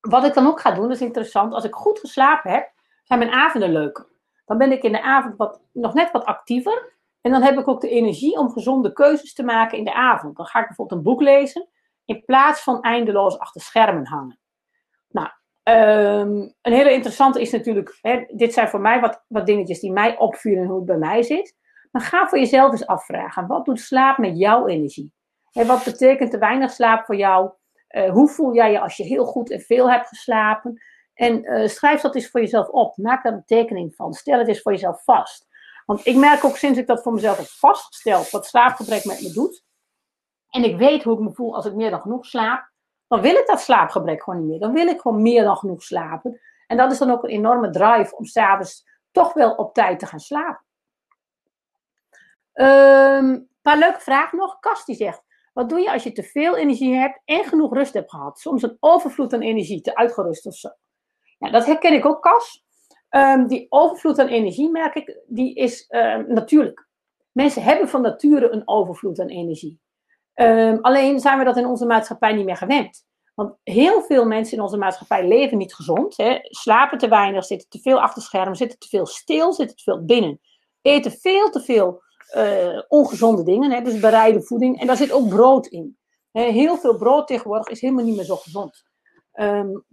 wat 0.00 0.24
ik 0.24 0.34
dan 0.34 0.46
ook 0.46 0.60
ga 0.60 0.70
doen, 0.70 0.90
is 0.90 1.00
interessant. 1.00 1.52
Als 1.52 1.64
ik 1.64 1.74
goed 1.74 1.98
geslapen 1.98 2.50
heb, 2.50 2.72
zijn 3.04 3.18
mijn 3.18 3.30
avonden 3.30 3.72
leuker. 3.72 4.06
Dan 4.46 4.58
ben 4.58 4.72
ik 4.72 4.82
in 4.82 4.92
de 4.92 5.02
avond 5.02 5.36
wat, 5.36 5.60
nog 5.72 5.94
net 5.94 6.10
wat 6.10 6.24
actiever. 6.24 6.92
En 7.20 7.30
dan 7.30 7.42
heb 7.42 7.58
ik 7.58 7.68
ook 7.68 7.80
de 7.80 7.88
energie 7.88 8.38
om 8.38 8.50
gezonde 8.50 8.92
keuzes 8.92 9.34
te 9.34 9.42
maken 9.42 9.78
in 9.78 9.84
de 9.84 9.94
avond. 9.94 10.36
Dan 10.36 10.46
ga 10.46 10.60
ik 10.60 10.66
bijvoorbeeld 10.66 10.98
een 10.98 11.06
boek 11.06 11.20
lezen, 11.20 11.68
in 12.04 12.24
plaats 12.24 12.62
van 12.62 12.82
eindeloos 12.82 13.38
achter 13.38 13.60
schermen 13.60 14.06
hangen. 14.06 14.38
Nou, 15.08 15.28
um, 15.62 16.54
een 16.62 16.72
hele 16.72 16.92
interessante 16.92 17.40
is 17.40 17.50
natuurlijk, 17.50 17.98
hè, 18.00 18.24
dit 18.28 18.52
zijn 18.52 18.68
voor 18.68 18.80
mij 18.80 19.00
wat, 19.00 19.24
wat 19.28 19.46
dingetjes 19.46 19.80
die 19.80 19.92
mij 19.92 20.18
opvielen 20.18 20.62
en 20.62 20.68
hoe 20.68 20.76
het 20.76 20.86
bij 20.86 20.98
mij 20.98 21.22
zit. 21.22 21.56
Maar 21.90 22.02
ga 22.02 22.28
voor 22.28 22.38
jezelf 22.38 22.72
eens 22.72 22.86
afvragen, 22.86 23.46
wat 23.46 23.64
doet 23.64 23.80
slaap 23.80 24.18
met 24.18 24.38
jouw 24.38 24.66
energie? 24.66 25.12
En 25.52 25.66
wat 25.66 25.84
betekent 25.84 26.30
te 26.30 26.38
weinig 26.38 26.70
slaap 26.70 27.04
voor 27.04 27.16
jou? 27.16 27.50
Uh, 27.90 28.10
hoe 28.10 28.28
voel 28.28 28.54
jij 28.54 28.72
je 28.72 28.80
als 28.80 28.96
je 28.96 29.04
heel 29.04 29.24
goed 29.24 29.50
en 29.50 29.60
veel 29.60 29.90
hebt 29.90 30.08
geslapen? 30.08 30.82
En 31.14 31.44
uh, 31.44 31.68
schrijf 31.68 32.00
dat 32.00 32.14
eens 32.14 32.30
voor 32.30 32.40
jezelf 32.40 32.68
op. 32.68 32.96
Maak 32.96 33.22
daar 33.22 33.32
een 33.32 33.44
tekening 33.44 33.94
van. 33.94 34.12
Stel 34.12 34.38
het 34.38 34.48
eens 34.48 34.62
voor 34.62 34.72
jezelf 34.72 35.04
vast. 35.04 35.46
Want 35.86 36.06
ik 36.06 36.16
merk 36.16 36.44
ook 36.44 36.56
sinds 36.56 36.78
ik 36.78 36.86
dat 36.86 37.02
voor 37.02 37.12
mezelf 37.12 37.36
heb 37.36 37.46
vastgesteld, 37.46 38.30
wat 38.30 38.46
slaapgebrek 38.46 39.04
met 39.04 39.20
me 39.20 39.32
doet. 39.32 39.64
En 40.48 40.64
ik 40.64 40.76
weet 40.76 41.02
hoe 41.02 41.14
ik 41.14 41.20
me 41.20 41.32
voel 41.32 41.54
als 41.54 41.66
ik 41.66 41.74
meer 41.74 41.90
dan 41.90 42.00
genoeg 42.00 42.26
slaap. 42.26 42.70
Dan 43.06 43.20
wil 43.20 43.34
ik 43.34 43.46
dat 43.46 43.60
slaapgebrek 43.60 44.22
gewoon 44.22 44.38
niet 44.38 44.48
meer. 44.48 44.58
Dan 44.58 44.72
wil 44.72 44.86
ik 44.86 45.00
gewoon 45.00 45.22
meer 45.22 45.44
dan 45.44 45.56
genoeg 45.56 45.82
slapen. 45.82 46.40
En 46.66 46.76
dat 46.76 46.92
is 46.92 46.98
dan 46.98 47.10
ook 47.10 47.22
een 47.22 47.30
enorme 47.30 47.70
drive 47.70 48.16
om 48.16 48.24
s'avonds 48.24 48.86
toch 49.10 49.32
wel 49.32 49.54
op 49.54 49.74
tijd 49.74 49.98
te 49.98 50.06
gaan 50.06 50.20
slapen. 50.20 50.64
Een 52.52 53.24
um, 53.24 53.48
paar 53.62 53.78
leuke 53.78 54.00
vragen 54.00 54.38
nog. 54.38 54.58
Kast 54.58 54.86
die 54.86 54.96
zegt, 54.96 55.22
wat 55.58 55.68
doe 55.68 55.80
je 55.80 55.92
als 55.92 56.02
je 56.02 56.12
te 56.12 56.22
veel 56.22 56.56
energie 56.56 56.94
hebt 56.94 57.20
en 57.24 57.44
genoeg 57.44 57.74
rust 57.74 57.94
hebt 57.94 58.10
gehad? 58.10 58.38
Soms 58.38 58.62
een 58.62 58.76
overvloed 58.80 59.32
aan 59.32 59.40
energie, 59.40 59.80
te 59.80 59.96
uitgerust 59.96 60.46
of 60.46 60.54
zo. 60.54 60.68
Ja, 61.38 61.50
dat 61.50 61.66
herken 61.66 61.92
ik 61.92 62.06
ook, 62.06 62.22
Cas. 62.22 62.64
Um, 63.10 63.46
die 63.46 63.66
overvloed 63.68 64.18
aan 64.18 64.26
energie, 64.26 64.70
merk 64.70 64.94
ik, 64.94 65.20
die 65.26 65.54
is 65.54 65.86
um, 65.88 66.32
natuurlijk. 66.32 66.88
Mensen 67.32 67.62
hebben 67.62 67.88
van 67.88 68.02
nature 68.02 68.50
een 68.50 68.68
overvloed 68.68 69.20
aan 69.20 69.28
energie. 69.28 69.80
Um, 70.34 70.78
alleen 70.80 71.20
zijn 71.20 71.38
we 71.38 71.44
dat 71.44 71.56
in 71.56 71.66
onze 71.66 71.86
maatschappij 71.86 72.32
niet 72.32 72.44
meer 72.44 72.56
gewend. 72.56 73.06
Want 73.34 73.54
heel 73.62 74.02
veel 74.02 74.26
mensen 74.26 74.56
in 74.56 74.62
onze 74.62 74.76
maatschappij 74.76 75.28
leven 75.28 75.58
niet 75.58 75.74
gezond. 75.74 76.16
Hè? 76.16 76.38
Slapen 76.42 76.98
te 76.98 77.08
weinig, 77.08 77.44
zitten 77.44 77.68
te 77.68 77.80
veel 77.80 78.00
achter 78.00 78.22
schermen, 78.22 78.56
zitten 78.56 78.78
te 78.78 78.88
veel 78.88 79.06
stil, 79.06 79.52
zitten 79.52 79.76
te 79.76 79.82
veel 79.82 80.04
binnen. 80.04 80.40
Eten 80.82 81.12
veel 81.12 81.50
te 81.50 81.60
veel 81.60 82.02
uh, 82.36 82.82
ongezonde 82.88 83.42
dingen, 83.42 83.70
hè, 83.70 83.82
dus 83.82 84.00
bereide 84.00 84.42
voeding. 84.42 84.80
En 84.80 84.86
daar 84.86 84.96
zit 84.96 85.12
ook 85.12 85.28
brood 85.28 85.66
in. 85.66 85.96
heel 86.32 86.76
veel 86.76 86.96
brood 86.96 87.26
tegenwoordig 87.26 87.68
is 87.68 87.80
helemaal 87.80 88.04
niet 88.04 88.16
meer 88.16 88.24
zo 88.24 88.36
gezond. 88.36 88.84
Um, 89.32 89.84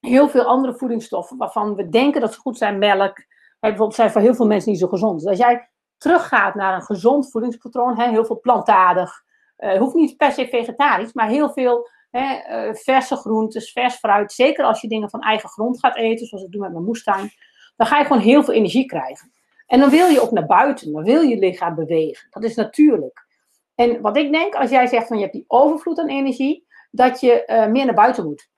heel 0.00 0.28
veel 0.28 0.44
andere 0.44 0.74
voedingsstoffen 0.74 1.36
waarvan 1.36 1.74
we 1.74 1.88
denken 1.88 2.20
dat 2.20 2.34
ze 2.34 2.40
goed 2.40 2.58
zijn, 2.58 2.78
melk, 2.78 3.24
bijvoorbeeld 3.60 3.94
zijn 3.94 4.10
voor 4.10 4.20
heel 4.20 4.34
veel 4.34 4.46
mensen 4.46 4.70
niet 4.70 4.80
zo 4.80 4.88
gezond. 4.88 5.20
Dus 5.20 5.28
als 5.28 5.38
jij 5.38 5.70
teruggaat 5.96 6.54
naar 6.54 6.74
een 6.74 6.82
gezond 6.82 7.30
voedingspatroon, 7.30 8.00
heel 8.00 8.24
veel 8.24 8.40
plantaardig, 8.40 9.22
uh, 9.58 9.78
hoeft 9.78 9.94
niet 9.94 10.16
per 10.16 10.32
se 10.32 10.46
vegetarisch, 10.46 11.12
maar 11.12 11.28
heel 11.28 11.50
veel 11.50 11.88
uh, 12.10 12.74
verse 12.74 13.16
groentes, 13.16 13.72
vers 13.72 13.94
fruit, 13.94 14.32
zeker 14.32 14.64
als 14.64 14.80
je 14.80 14.88
dingen 14.88 15.10
van 15.10 15.20
eigen 15.20 15.48
grond 15.48 15.78
gaat 15.78 15.96
eten, 15.96 16.26
zoals 16.26 16.44
ik 16.44 16.50
doe 16.50 16.60
met 16.60 16.72
mijn 16.72 16.84
moestuin, 16.84 17.30
dan 17.76 17.86
ga 17.86 17.98
je 17.98 18.04
gewoon 18.04 18.22
heel 18.22 18.44
veel 18.44 18.54
energie 18.54 18.86
krijgen. 18.86 19.32
En 19.70 19.80
dan 19.80 19.90
wil 19.90 20.06
je 20.06 20.20
ook 20.20 20.30
naar 20.30 20.46
buiten, 20.46 20.92
dan 20.92 21.04
wil 21.04 21.20
je 21.20 21.38
lichaam 21.38 21.74
bewegen. 21.74 22.26
Dat 22.30 22.44
is 22.44 22.54
natuurlijk. 22.54 23.26
En 23.74 24.00
wat 24.00 24.16
ik 24.16 24.32
denk, 24.32 24.54
als 24.54 24.70
jij 24.70 24.86
zegt 24.86 25.06
van 25.06 25.16
je 25.16 25.22
hebt 25.22 25.34
die 25.34 25.44
overvloed 25.46 25.98
aan 25.98 26.08
energie, 26.08 26.66
dat 26.90 27.20
je 27.20 27.44
uh, 27.46 27.66
meer 27.66 27.84
naar 27.84 27.94
buiten 27.94 28.24
moet. 28.24 28.48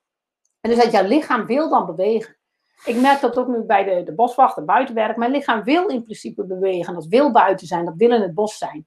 En 0.61 0.71
dus 0.71 0.83
dat 0.83 0.93
jouw 0.93 1.07
lichaam 1.07 1.47
wil 1.47 1.69
dan 1.69 1.87
bewegen. 1.87 2.37
Ik 2.85 2.97
merk 3.01 3.21
dat 3.21 3.39
ook 3.39 3.49
nu 3.49 3.63
bij 3.63 3.85
de, 3.85 4.03
de 4.03 4.15
boswachter 4.15 4.65
buitenwerk. 4.65 5.17
Mijn 5.17 5.31
lichaam 5.31 5.63
wil 5.63 5.89
in 5.89 6.03
principe 6.03 6.47
bewegen. 6.47 6.95
Dat 6.95 7.07
wil 7.07 7.33
buiten 7.33 7.67
zijn, 7.67 7.85
dat 7.85 7.97
wil 7.97 8.13
in 8.13 8.21
het 8.21 8.35
bos 8.35 8.59
zijn. 8.59 8.87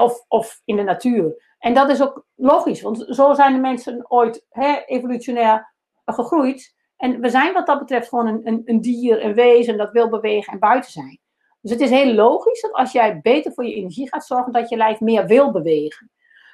Of, 0.00 0.24
of 0.28 0.60
in 0.64 0.76
de 0.76 0.82
natuur. 0.82 1.54
En 1.58 1.74
dat 1.74 1.90
is 1.90 2.02
ook 2.02 2.26
logisch, 2.34 2.82
want 2.82 3.04
zo 3.08 3.34
zijn 3.34 3.52
de 3.52 3.60
mensen 3.60 4.10
ooit 4.10 4.46
hè, 4.50 4.82
evolutionair 4.86 5.74
gegroeid. 6.04 6.74
En 6.96 7.20
we 7.20 7.28
zijn 7.28 7.52
wat 7.52 7.66
dat 7.66 7.78
betreft 7.78 8.08
gewoon 8.08 8.26
een, 8.26 8.40
een, 8.44 8.62
een 8.64 8.80
dier, 8.80 9.24
een 9.24 9.34
wezen 9.34 9.76
dat 9.76 9.92
wil 9.92 10.08
bewegen 10.08 10.52
en 10.52 10.58
buiten 10.58 10.90
zijn. 10.90 11.22
Dus 11.64 11.72
het 11.72 11.82
is 11.82 11.90
heel 11.90 12.14
logisch 12.14 12.60
dat 12.60 12.72
als 12.72 12.92
jij 12.92 13.20
beter 13.20 13.52
voor 13.52 13.64
je 13.64 13.74
energie 13.74 14.08
gaat 14.08 14.26
zorgen, 14.26 14.52
dat 14.52 14.68
je 14.68 14.76
lijf 14.76 15.00
meer 15.00 15.26
wil 15.26 15.50
bewegen. 15.50 16.10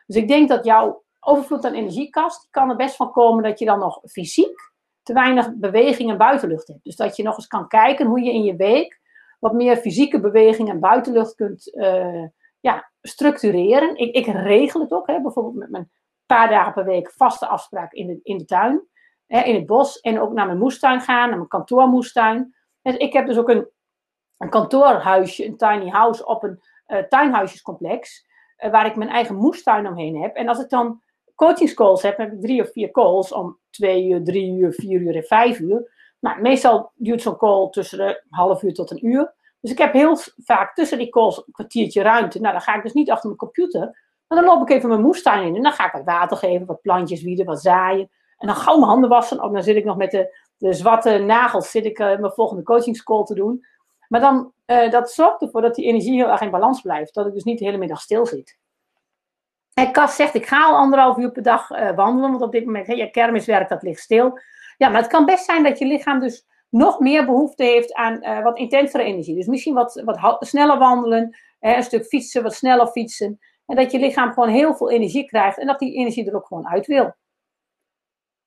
Dus 0.07 0.17
ik 0.17 0.29
denk 0.29 0.49
dat 0.49 0.65
jouw 0.65 1.03
overvloed 1.21 1.65
aan 1.65 1.75
energiekast 1.75 2.49
kan 2.51 2.71
er 2.71 2.77
best 2.77 2.97
van 2.97 3.13
komen 3.13 3.43
dat 3.43 3.59
je 3.59 3.65
dan 3.65 3.79
nog 3.79 4.01
fysiek 4.05 4.73
te 5.03 5.13
weinig 5.13 5.55
beweging 5.55 6.11
en 6.11 6.17
buitenlucht 6.17 6.69
hebt. 6.69 6.85
Dus 6.85 6.97
dat 6.97 7.17
je 7.17 7.23
nog 7.23 7.37
eens 7.37 7.47
kan 7.47 7.69
kijken 7.69 8.07
hoe 8.07 8.21
je 8.21 8.33
in 8.33 8.43
je 8.43 8.57
week 8.57 9.01
wat 9.39 9.53
meer 9.53 9.77
fysieke 9.77 10.21
beweging 10.21 10.69
en 10.69 10.81
buitenlucht 10.81 11.35
kunt 11.35 11.75
uh, 11.75 12.25
ja, 12.61 12.91
structureren. 13.03 13.97
Ik, 13.97 14.15
ik, 14.15 14.27
regel 14.27 14.81
het 14.81 14.93
ook, 14.93 15.07
hè, 15.07 15.21
bijvoorbeeld 15.21 15.57
met 15.57 15.71
mijn 15.71 15.91
paar 16.27 16.49
dagen 16.49 16.73
per 16.73 16.85
week 16.85 17.13
vaste 17.13 17.47
afspraak 17.47 17.93
in 17.93 18.07
de, 18.07 18.21
in 18.23 18.39
de 18.39 18.45
tuin, 18.45 18.87
hè, 19.27 19.41
in 19.41 19.55
het 19.55 19.67
bos. 19.67 20.01
En 20.01 20.21
ook 20.21 20.33
naar 20.33 20.47
mijn 20.47 20.59
moestuin 20.59 21.01
gaan, 21.01 21.29
naar 21.29 21.37
mijn 21.37 21.49
kantoormoestuin. 21.49 22.55
Dus 22.83 22.97
ik 22.97 23.13
heb 23.13 23.27
dus 23.27 23.39
ook 23.39 23.49
een, 23.49 23.69
een 24.41 24.51
kantoorhuisje, 24.51 25.47
een 25.47 25.57
tiny 25.57 25.89
house 25.89 26.27
op 26.27 26.43
een 26.43 26.61
uh, 26.89 26.99
tuinhuisjescomplex. 26.99 28.27
Uh, 28.65 28.71
waar 28.71 28.87
ik 28.87 28.97
mijn 28.97 29.11
eigen 29.11 29.35
moestuin 29.35 29.87
omheen 29.87 30.23
heb. 30.23 30.37
En 30.37 30.49
als 30.49 30.59
ik 30.59 30.69
dan 30.69 31.03
coachingscalls 31.35 32.03
heb, 32.03 32.17
heb 32.17 32.33
ik 32.33 32.41
drie 32.41 32.63
of 32.63 32.73
vier 32.73 32.91
calls 32.91 33.33
om 33.33 33.59
twee 33.71 34.09
uur, 34.09 34.25
drie 34.25 34.53
uur, 34.53 34.73
vier 34.73 35.01
uur 35.01 35.17
en 35.17 35.23
vijf 35.23 35.59
uur. 35.59 35.91
Nou, 36.21 36.41
meestal 36.41 36.93
duurt 36.95 37.23
zo'n 37.23 37.37
call 37.37 37.71
tussen 37.71 38.01
een 38.01 38.17
half 38.31 38.63
uur 38.63 38.75
tot 38.75 38.91
een 38.91 39.07
uur. 39.07 39.35
Dus 39.61 39.71
ik 39.71 39.79
heb 39.79 39.93
heel 39.93 40.17
vaak 40.37 40.75
tussen 40.75 40.99
die 40.99 41.09
calls 41.09 41.37
een 41.37 41.53
kwartiertje 41.53 42.03
ruimte. 42.03 42.41
Nou, 42.41 42.53
dan 42.53 42.63
ga 42.63 42.75
ik 42.77 42.83
dus 42.83 42.93
niet 42.93 43.11
achter 43.11 43.27
mijn 43.27 43.39
computer. 43.39 43.81
Maar 44.27 44.39
dan 44.39 44.45
loop 44.45 44.63
ik 44.63 44.77
even 44.77 44.89
mijn 44.89 45.01
moestuin 45.01 45.47
in. 45.47 45.57
En 45.57 45.63
dan 45.63 45.73
ga 45.73 45.87
ik 45.87 45.93
wat 45.93 46.05
water 46.05 46.37
geven, 46.37 46.67
wat 46.67 46.83
plantjes 46.83 47.23
wieden, 47.23 47.47
wat 47.47 47.61
zaaien. 47.61 48.11
En 48.39 48.47
dan 48.47 48.57
gauw 48.57 48.77
mijn 48.77 48.91
handen 48.91 49.11
wassen. 49.11 49.43
Of 49.43 49.53
dan 49.53 49.63
zit 49.63 49.77
ik 49.77 49.85
nog 49.85 49.97
met 49.97 50.11
de, 50.11 50.37
de 50.57 50.73
zwarte 50.73 51.19
nagels 51.19 51.71
zit 51.71 51.85
ik, 51.85 51.99
uh, 51.99 52.07
mijn 52.07 52.33
volgende 52.33 52.63
coachingscall 52.63 53.25
te 53.25 53.35
doen. 53.35 53.65
Maar 54.11 54.21
dan, 54.21 54.53
uh, 54.67 54.91
dat 54.91 55.11
zorgt 55.11 55.43
ervoor 55.43 55.63
dat 55.63 55.75
die 55.75 55.87
energie 55.87 56.15
heel 56.15 56.31
erg 56.31 56.41
in 56.41 56.51
balans 56.51 56.81
blijft. 56.81 57.15
Dat 57.15 57.27
ik 57.27 57.33
dus 57.33 57.45
niet 57.45 57.59
de 57.59 57.65
hele 57.65 57.77
middag 57.77 58.01
stil 58.01 58.27
zit. 58.27 58.59
En 59.75 59.93
Cas 59.93 60.17
zegt, 60.17 60.35
ik 60.35 60.47
ga 60.47 60.65
al 60.65 60.77
anderhalf 60.77 61.17
uur 61.17 61.33
per 61.33 61.43
dag 61.43 61.71
uh, 61.71 61.95
wandelen, 61.95 62.31
want 62.31 62.43
op 62.43 62.53
dit 62.53 62.65
moment, 62.65 62.87
hè, 62.87 62.93
je 62.93 63.11
kermiswerk, 63.11 63.69
dat 63.69 63.83
ligt 63.83 64.01
stil. 64.01 64.39
Ja, 64.77 64.89
maar 64.89 65.01
het 65.01 65.11
kan 65.11 65.25
best 65.25 65.45
zijn 65.45 65.63
dat 65.63 65.79
je 65.79 65.87
lichaam 65.87 66.21
dus 66.21 66.47
nog 66.69 66.99
meer 66.99 67.25
behoefte 67.25 67.65
heeft 67.65 67.95
aan 67.95 68.25
uh, 68.25 68.43
wat 68.43 68.59
intensere 68.59 69.03
energie. 69.03 69.35
Dus 69.35 69.47
misschien 69.47 69.75
wat, 69.75 70.03
wat 70.05 70.37
sneller 70.41 70.79
wandelen, 70.79 71.37
een 71.61 71.83
stuk 71.83 72.05
fietsen, 72.05 72.43
wat 72.43 72.55
sneller 72.55 72.87
fietsen. 72.87 73.39
En 73.67 73.77
dat 73.77 73.93
je 73.93 73.99
lichaam 73.99 74.33
gewoon 74.33 74.49
heel 74.49 74.75
veel 74.75 74.91
energie 74.91 75.25
krijgt 75.25 75.59
en 75.59 75.67
dat 75.67 75.79
die 75.79 75.95
energie 75.95 76.27
er 76.29 76.37
ook 76.37 76.47
gewoon 76.47 76.69
uit 76.69 76.87
wil. 76.87 77.15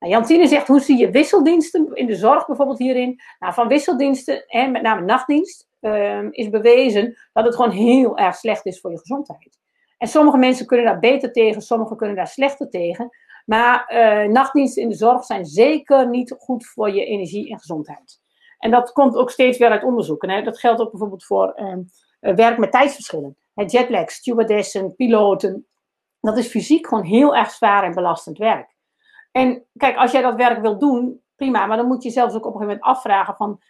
Nou, 0.04 0.16
Jantine 0.16 0.48
zegt, 0.48 0.68
hoe 0.68 0.80
zie 0.80 0.98
je 0.98 1.12
wisseldiensten 1.12 1.94
in 1.94 2.06
de 2.06 2.16
zorg 2.16 2.46
bijvoorbeeld 2.46 2.80
hierin? 2.80 3.22
Nou, 3.40 3.54
van 3.54 3.68
wisseldiensten, 3.68 4.44
hè, 4.48 4.68
met 4.68 4.82
name 4.82 5.02
nachtdienst, 5.02 5.68
uh, 5.82 6.32
is 6.32 6.50
bewezen 6.50 7.18
dat 7.34 7.46
het 7.46 7.56
gewoon 7.56 7.72
heel 7.72 8.18
erg 8.18 8.36
slecht 8.36 8.66
is 8.66 8.80
voor 8.80 8.92
je 8.92 8.98
gezondheid. 8.98 9.60
En 9.98 10.08
sommige 10.08 10.38
mensen 10.38 10.66
kunnen 10.66 10.86
daar 10.86 11.00
beter 11.00 11.32
tegen, 11.32 11.62
sommigen 11.62 11.98
kunnen 11.98 12.16
daar 12.16 12.28
slechter 12.28 12.70
tegen. 12.70 13.10
Maar 13.46 13.90
uh, 13.94 14.32
nachtdiensten 14.32 14.82
in 14.82 14.90
de 14.90 14.96
zorg 14.96 15.24
zijn 15.24 15.46
zeker 15.46 16.10
niet 16.10 16.36
goed 16.38 16.66
voor 16.66 16.92
je 16.92 17.06
energie 17.06 17.52
en 17.52 17.60
gezondheid. 17.60 18.22
En 18.58 18.72
dat 18.72 18.92
komt 18.92 19.16
ook 19.16 19.32
steeds 19.32 19.58
weer 19.58 19.70
uit 19.70 19.84
onderzoeken. 19.84 20.30
Hè. 20.30 20.42
Dat 20.42 20.60
geldt 20.60 20.82
ook 20.82 20.92
bijvoorbeeld 20.92 21.26
voor 21.26 21.54
uh, 21.56 22.36
werk 22.36 22.58
met 22.58 22.72
tijdsverschillen. 22.72 23.38
Hè, 23.54 23.64
jetlag, 23.68 24.12
stewardessen, 24.12 24.96
piloten. 24.96 25.68
Dat 26.20 26.38
is 26.38 26.48
fysiek 26.48 26.88
gewoon 26.88 27.04
heel 27.04 27.36
erg 27.36 27.52
zwaar 27.52 27.84
en 27.84 27.94
belastend 27.94 28.38
werk. 28.38 28.73
En 29.34 29.66
kijk, 29.78 29.98
als 29.98 30.12
jij 30.12 30.22
dat 30.22 30.36
werk 30.36 30.62
wil 30.62 30.78
doen, 30.78 31.22
prima. 31.36 31.66
Maar 31.66 31.78
dan 31.78 31.88
moet 31.88 32.04
je 32.04 32.10
zelfs 32.10 32.36
ook 32.36 32.46
op 32.46 32.54
een 32.54 32.60
gegeven 32.60 32.80
moment 32.80 32.98
afvragen 32.98 33.36
van... 33.36 33.62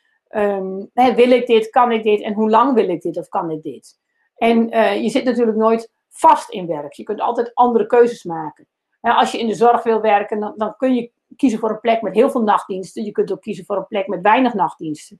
Hè, 0.94 1.14
wil 1.14 1.32
ik 1.32 1.48
dit, 1.48 1.70
kan 1.70 1.92
ik 1.92 2.04
dit 2.04 2.22
en 2.22 2.34
hoe 2.34 2.50
lang 2.50 2.74
wil 2.74 2.90
ik 2.90 3.02
dit 3.02 3.18
of 3.18 3.28
kan 3.28 3.52
ik 3.52 3.62
dit? 3.62 4.00
En 4.36 4.76
uh, 4.76 5.02
je 5.02 5.10
zit 5.10 5.24
natuurlijk 5.24 5.58
nooit 5.58 5.92
vast 6.10 6.50
in 6.50 6.68
werk. 6.68 6.94
Je 6.94 7.04
kunt 7.04 7.20
altijd 7.20 7.54
andere 7.54 7.86
keuzes 7.86 8.24
maken. 8.24 8.68
als 9.02 9.32
je 9.32 9.40
in 9.40 9.48
de 9.48 9.56
zorg 9.56 9.84
wil 9.84 10.02
werken, 10.02 10.40
dan, 10.40 10.54
dan, 10.58 10.76
kun 10.76 10.96
je 10.96 11.12
kiezen 11.36 11.60
voor 11.60 11.70
een 11.70 11.80
plek 11.80 12.02
met 12.02 12.14
heel 12.14 12.30
veel 12.30 12.42
nachtdiensten. 12.42 13.04
Je 13.04 13.12
kunt 13.12 13.32
ook 13.32 13.42
kiezen 13.42 13.66
voor 13.66 13.78
een 13.78 13.88
plek 13.88 14.08
met 14.08 14.22
weinig 14.22 14.54
nachtdiensten. 14.54 15.18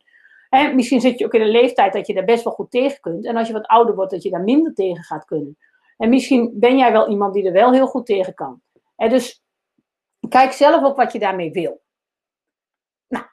misschien 0.74 1.02
zit 1.02 1.20
je 1.20 1.26
ook 1.26 1.34
in 1.34 1.42
een 1.42 1.50
leeftijd 1.50 1.94
dat 1.94 2.08
je 2.08 2.14
daar 2.14 2.24
best 2.24 2.44
wel 2.44 2.54
goed 2.54 2.72
tegen 2.72 3.00
kunt. 3.00 3.26
En 3.26 3.38
als 3.38 3.48
je 3.48 3.54
wat 3.54 3.68
ouder 3.68 3.96
wordt, 3.96 4.12
dat 4.12 4.24
je 4.24 4.30
daar 4.30 4.44
minder 4.44 4.74
tegen 4.74 5.04
gaat 5.04 5.26
kunnen. 5.26 5.58
En 5.98 6.10
misschien 6.10 6.52
ben 6.54 6.78
jij 6.78 6.92
wel 6.92 7.10
iemand 7.10 7.34
die 7.34 7.46
er 7.46 7.54
wel 7.54 7.72
heel 7.72 7.88
goed 7.88 8.06
tegen 8.06 8.34
kan. 8.34 8.62
dus 8.96 9.43
kijk 10.30 10.52
zelf 10.52 10.84
ook 10.84 10.98
wat 10.98 11.12
je 11.12 11.20
daarmee 11.20 11.52
wil. 11.52 11.82
Nou, 13.08 13.26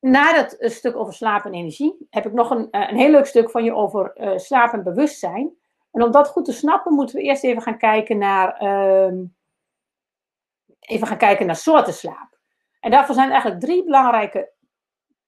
na 0.00 0.32
dat 0.32 0.56
stuk 0.58 0.96
over 0.96 1.14
slaap 1.14 1.44
en 1.44 1.54
energie 1.54 2.06
heb 2.10 2.26
ik 2.26 2.32
nog 2.32 2.50
een, 2.50 2.68
een 2.70 2.96
heel 2.96 3.10
leuk 3.10 3.26
stuk 3.26 3.50
van 3.50 3.64
je 3.64 3.74
over 3.74 4.12
uh, 4.16 4.38
slaap 4.38 4.72
en 4.72 4.82
bewustzijn. 4.82 5.56
En 5.92 6.02
om 6.02 6.10
dat 6.10 6.28
goed 6.28 6.44
te 6.44 6.52
snappen, 6.52 6.94
moeten 6.94 7.16
we 7.16 7.22
eerst 7.22 7.44
even 7.44 7.62
gaan 7.62 7.78
kijken 7.78 8.18
naar, 8.18 8.62
uh, 8.62 9.24
even 10.80 11.06
gaan 11.06 11.18
kijken 11.18 11.46
naar 11.46 11.56
soorten 11.56 11.92
slaap. 11.92 12.38
En 12.80 12.90
daarvoor 12.90 13.14
zijn 13.14 13.30
eigenlijk 13.30 13.60
drie 13.60 13.84
belangrijke 13.84 14.52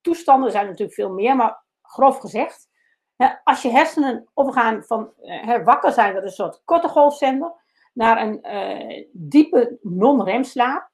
toestanden. 0.01 0.47
Er 0.47 0.53
zijn 0.53 0.67
natuurlijk 0.67 0.95
veel 0.95 1.13
meer, 1.13 1.37
maar 1.37 1.63
grof 1.83 2.19
gezegd. 2.19 2.69
Als 3.45 3.63
je 3.63 3.71
hersenen 3.71 4.29
overgaan 4.35 4.85
van 4.85 5.13
wakker 5.65 5.93
zijn, 5.93 6.15
dat 6.15 6.23
is 6.23 6.29
een 6.29 6.45
soort 6.45 6.63
korte 6.65 6.89
golfzender, 6.89 7.53
naar 7.93 8.23
een 8.23 8.41
diepe 9.13 9.79
non-remslaap. 9.83 10.90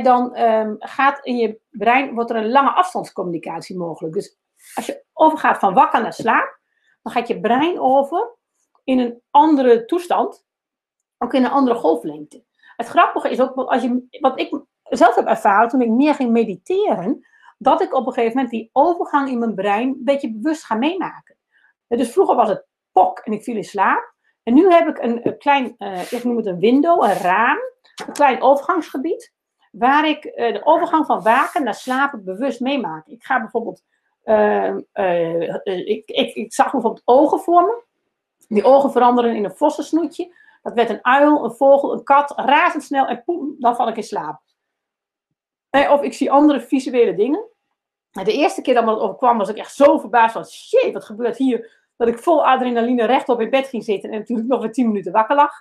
Dan 0.00 0.38
um, 0.38 0.76
gaat 0.78 1.24
in 1.24 1.36
je 1.36 1.60
brein, 1.70 2.14
wordt 2.14 2.30
er 2.30 2.36
een 2.36 2.50
lange 2.50 2.70
afstandscommunicatie 2.70 3.76
mogelijk. 3.76 4.14
Dus 4.14 4.38
als 4.74 4.86
je 4.86 5.04
overgaat 5.12 5.58
van 5.58 5.74
wakker 5.74 6.02
naar 6.02 6.12
slaap, 6.12 6.58
dan 7.02 7.12
gaat 7.12 7.28
je 7.28 7.40
brein 7.40 7.80
over 7.80 8.36
in 8.84 8.98
een 8.98 9.22
andere 9.30 9.84
toestand, 9.84 10.46
ook 11.18 11.34
in 11.34 11.44
een 11.44 11.50
andere 11.50 11.76
golflengte. 11.76 12.44
Het 12.76 12.86
grappige 12.86 13.30
is 13.30 13.40
ook, 13.40 13.54
als 13.54 13.82
je, 13.82 14.06
wat 14.20 14.40
ik 14.40 14.62
zelf 14.82 15.14
heb 15.14 15.26
ervaren 15.26 15.68
toen 15.68 15.80
ik 15.80 15.88
meer 15.90 16.14
ging 16.14 16.30
mediteren, 16.30 17.26
dat 17.58 17.82
ik 17.82 17.94
op 17.94 18.06
een 18.06 18.12
gegeven 18.12 18.34
moment 18.34 18.52
die 18.52 18.70
overgang 18.72 19.28
in 19.28 19.38
mijn 19.38 19.54
brein 19.54 19.88
een 19.88 20.04
beetje 20.04 20.32
bewust 20.32 20.64
ga 20.64 20.74
meemaken. 20.74 21.36
Dus 21.88 22.12
vroeger 22.12 22.36
was 22.36 22.48
het 22.48 22.66
pok 22.92 23.18
en 23.18 23.32
ik 23.32 23.42
viel 23.42 23.56
in 23.56 23.64
slaap. 23.64 24.14
En 24.42 24.54
nu 24.54 24.70
heb 24.70 24.88
ik 24.88 24.98
een, 24.98 25.38
klein, 25.38 25.74
uh, 25.78 26.12
ik 26.12 26.24
noem 26.24 26.36
het 26.36 26.46
een 26.46 26.58
window, 26.58 27.02
een 27.02 27.14
raam, 27.14 27.58
een 28.06 28.12
klein 28.12 28.42
overgangsgebied, 28.42 29.32
waar 29.72 30.08
ik 30.08 30.24
uh, 30.24 30.52
de 30.52 30.64
overgang 30.64 31.06
van 31.06 31.22
waken 31.22 31.64
naar 31.64 31.74
slapen 31.74 32.24
bewust 32.24 32.60
meemaak. 32.60 33.06
Ik 33.06 33.24
ga 33.24 33.40
bijvoorbeeld, 33.40 33.82
uh, 34.24 34.76
ik, 35.64 36.02
ik, 36.06 36.34
ik 36.34 36.52
zag 36.52 36.72
bijvoorbeeld 36.72 37.02
ogen 37.04 37.40
voor 37.40 37.62
me. 37.62 37.82
Die 38.48 38.64
ogen 38.64 38.92
veranderen 38.92 39.36
in 39.36 39.44
een 39.44 39.56
vossensnoetje. 39.56 40.34
Dat 40.62 40.74
werd 40.74 40.90
een 40.90 41.04
uil, 41.04 41.44
een 41.44 41.54
vogel, 41.54 41.92
een 41.92 42.04
kat, 42.04 42.32
razendsnel 42.36 43.06
en 43.06 43.22
poem, 43.24 43.56
dan 43.58 43.76
val 43.76 43.88
ik 43.88 43.96
in 43.96 44.02
slaap. 44.02 44.40
Of 45.70 46.02
ik 46.02 46.12
zie 46.12 46.30
andere 46.30 46.60
visuele 46.60 47.14
dingen. 47.14 47.44
De 48.10 48.32
eerste 48.32 48.62
keer 48.62 48.74
dat 48.74 48.84
me 48.84 48.90
dat 48.90 49.00
overkwam, 49.00 49.38
was 49.38 49.48
ik 49.48 49.56
echt 49.56 49.74
zo 49.74 49.98
verbaasd 49.98 50.32
van, 50.32 50.44
shit, 50.44 50.92
wat 50.92 51.04
gebeurt 51.04 51.36
hier? 51.36 51.80
Dat 51.96 52.08
ik 52.08 52.18
vol 52.18 52.46
adrenaline 52.46 53.04
rechtop 53.04 53.40
in 53.40 53.50
bed 53.50 53.66
ging 53.66 53.84
zitten 53.84 54.10
en 54.10 54.18
natuurlijk 54.18 54.48
nog 54.48 54.60
weer 54.60 54.72
tien 54.72 54.86
minuten 54.86 55.12
wakker 55.12 55.36
lag. 55.36 55.52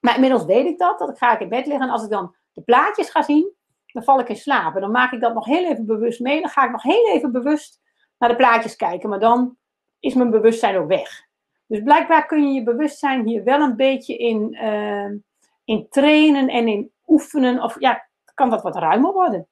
Maar 0.00 0.14
inmiddels 0.14 0.44
weet 0.44 0.66
ik 0.66 0.78
dat, 0.78 0.98
dat 0.98 1.08
ik 1.08 1.18
ga 1.18 1.32
ik 1.32 1.40
in 1.40 1.48
bed 1.48 1.66
liggen 1.66 1.86
en 1.86 1.92
als 1.92 2.02
ik 2.04 2.10
dan 2.10 2.34
de 2.58 2.64
plaatjes 2.64 3.10
ga 3.10 3.22
zien, 3.22 3.52
dan 3.86 4.02
val 4.02 4.20
ik 4.20 4.28
in 4.28 4.36
slaap. 4.36 4.74
En 4.74 4.80
dan 4.80 4.90
maak 4.90 5.12
ik 5.12 5.20
dat 5.20 5.34
nog 5.34 5.44
heel 5.44 5.64
even 5.64 5.86
bewust 5.86 6.20
mee. 6.20 6.40
Dan 6.40 6.50
ga 6.50 6.64
ik 6.64 6.70
nog 6.70 6.82
heel 6.82 7.08
even 7.08 7.32
bewust 7.32 7.80
naar 8.18 8.28
de 8.28 8.36
plaatjes 8.36 8.76
kijken, 8.76 9.08
maar 9.08 9.20
dan 9.20 9.56
is 10.00 10.14
mijn 10.14 10.30
bewustzijn 10.30 10.76
ook 10.76 10.88
weg. 10.88 11.26
Dus 11.66 11.82
blijkbaar 11.82 12.26
kun 12.26 12.48
je 12.48 12.54
je 12.54 12.62
bewustzijn 12.62 13.26
hier 13.26 13.44
wel 13.44 13.60
een 13.60 13.76
beetje 13.76 14.16
in, 14.16 14.54
uh, 14.54 15.10
in 15.64 15.86
trainen 15.88 16.48
en 16.48 16.68
in 16.68 16.92
oefenen. 17.06 17.62
Of 17.62 17.80
ja, 17.80 18.08
kan 18.34 18.50
dat 18.50 18.62
wat 18.62 18.76
ruimer 18.76 19.12
worden. 19.12 19.48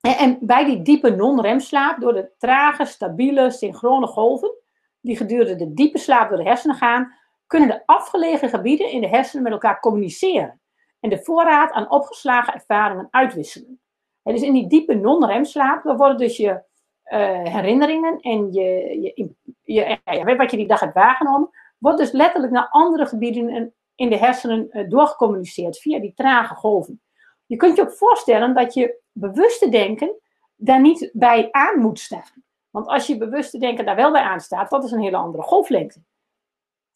En, 0.00 0.16
en 0.16 0.38
bij 0.40 0.64
die 0.64 0.82
diepe 0.82 1.10
non-remslaap, 1.10 2.00
door 2.00 2.12
de 2.12 2.30
trage, 2.38 2.84
stabiele, 2.84 3.50
synchrone 3.50 4.06
golven, 4.06 4.54
die 5.00 5.16
gedurende 5.16 5.56
de 5.56 5.74
diepe 5.74 5.98
slaap 5.98 6.28
door 6.28 6.38
de 6.38 6.44
hersenen 6.44 6.76
gaan, 6.76 7.14
kunnen 7.46 7.68
de 7.68 7.82
afgelegen 7.86 8.48
gebieden 8.48 8.90
in 8.90 9.00
de 9.00 9.08
hersenen 9.08 9.42
met 9.42 9.52
elkaar 9.52 9.80
communiceren. 9.80 10.60
En 11.06 11.12
de 11.12 11.24
voorraad 11.24 11.72
aan 11.72 11.90
opgeslagen 11.90 12.54
ervaringen 12.54 13.08
uitwisselen. 13.10 13.80
En 14.22 14.32
dus 14.32 14.42
in 14.42 14.52
die 14.52 14.68
diepe 14.68 14.94
non-remslaap, 14.94 15.82
dan 15.82 15.96
worden 15.96 16.16
dus 16.16 16.36
je 16.36 16.50
uh, 16.50 17.42
herinneringen 17.42 18.20
en 18.20 18.52
je, 18.52 19.00
je, 19.00 19.34
je, 19.62 19.98
ja, 20.04 20.36
wat 20.36 20.50
je 20.50 20.56
die 20.56 20.66
dag 20.66 20.80
hebt 20.80 20.94
waargenomen, 20.94 21.50
wordt 21.78 21.98
dus 21.98 22.12
letterlijk 22.12 22.52
naar 22.52 22.68
andere 22.70 23.06
gebieden 23.06 23.74
in 23.94 24.10
de 24.10 24.16
hersenen 24.16 24.68
uh, 24.70 24.88
doorgecommuniceerd 24.88 25.78
via 25.78 25.98
die 26.00 26.14
trage 26.14 26.54
golven. 26.54 27.02
Je 27.46 27.56
kunt 27.56 27.76
je 27.76 27.82
ook 27.82 27.92
voorstellen 27.92 28.54
dat 28.54 28.74
je 28.74 29.00
bewuste 29.12 29.68
denken 29.68 30.20
daar 30.56 30.80
niet 30.80 31.10
bij 31.12 31.48
aan 31.50 31.78
moet 31.80 31.98
staan. 31.98 32.44
Want 32.70 32.86
als 32.86 33.06
je 33.06 33.18
bewuste 33.18 33.58
denken 33.58 33.84
daar 33.84 33.96
wel 33.96 34.12
bij 34.12 34.22
aanstaat, 34.22 34.70
dat 34.70 34.84
is 34.84 34.90
een 34.90 35.02
hele 35.02 35.16
andere 35.16 35.42
golflengte. 35.42 36.02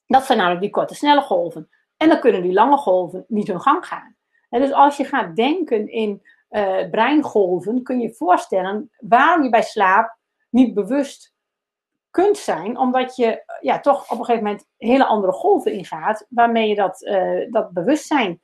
Dat 0.06 0.24
zijn 0.24 0.38
namelijk 0.38 0.62
die 0.62 0.70
korte, 0.70 0.94
snelle 0.94 1.22
golven. 1.22 1.68
En 2.00 2.08
dan 2.08 2.20
kunnen 2.20 2.42
die 2.42 2.52
lange 2.52 2.76
golven 2.76 3.24
niet 3.28 3.46
hun 3.46 3.60
gang 3.60 3.86
gaan. 3.86 4.16
Dus 4.48 4.72
als 4.72 4.96
je 4.96 5.04
gaat 5.04 5.36
denken 5.36 5.88
in 5.88 6.22
uh, 6.50 6.90
breingolven, 6.90 7.82
kun 7.82 8.00
je 8.00 8.06
je 8.06 8.14
voorstellen 8.14 8.90
waarom 8.98 9.42
je 9.42 9.50
bij 9.50 9.62
slaap 9.62 10.16
niet 10.50 10.74
bewust 10.74 11.34
kunt 12.10 12.38
zijn, 12.38 12.78
omdat 12.78 13.16
je 13.16 13.44
ja, 13.60 13.80
toch 13.80 14.10
op 14.10 14.18
een 14.18 14.24
gegeven 14.24 14.44
moment 14.44 14.66
hele 14.76 15.06
andere 15.06 15.32
golven 15.32 15.72
ingaat, 15.72 16.26
waarmee 16.28 16.68
je 16.68 16.74
dat, 16.74 17.02
uh, 17.02 17.50
dat 17.50 17.70
bewustzijn 17.72 18.40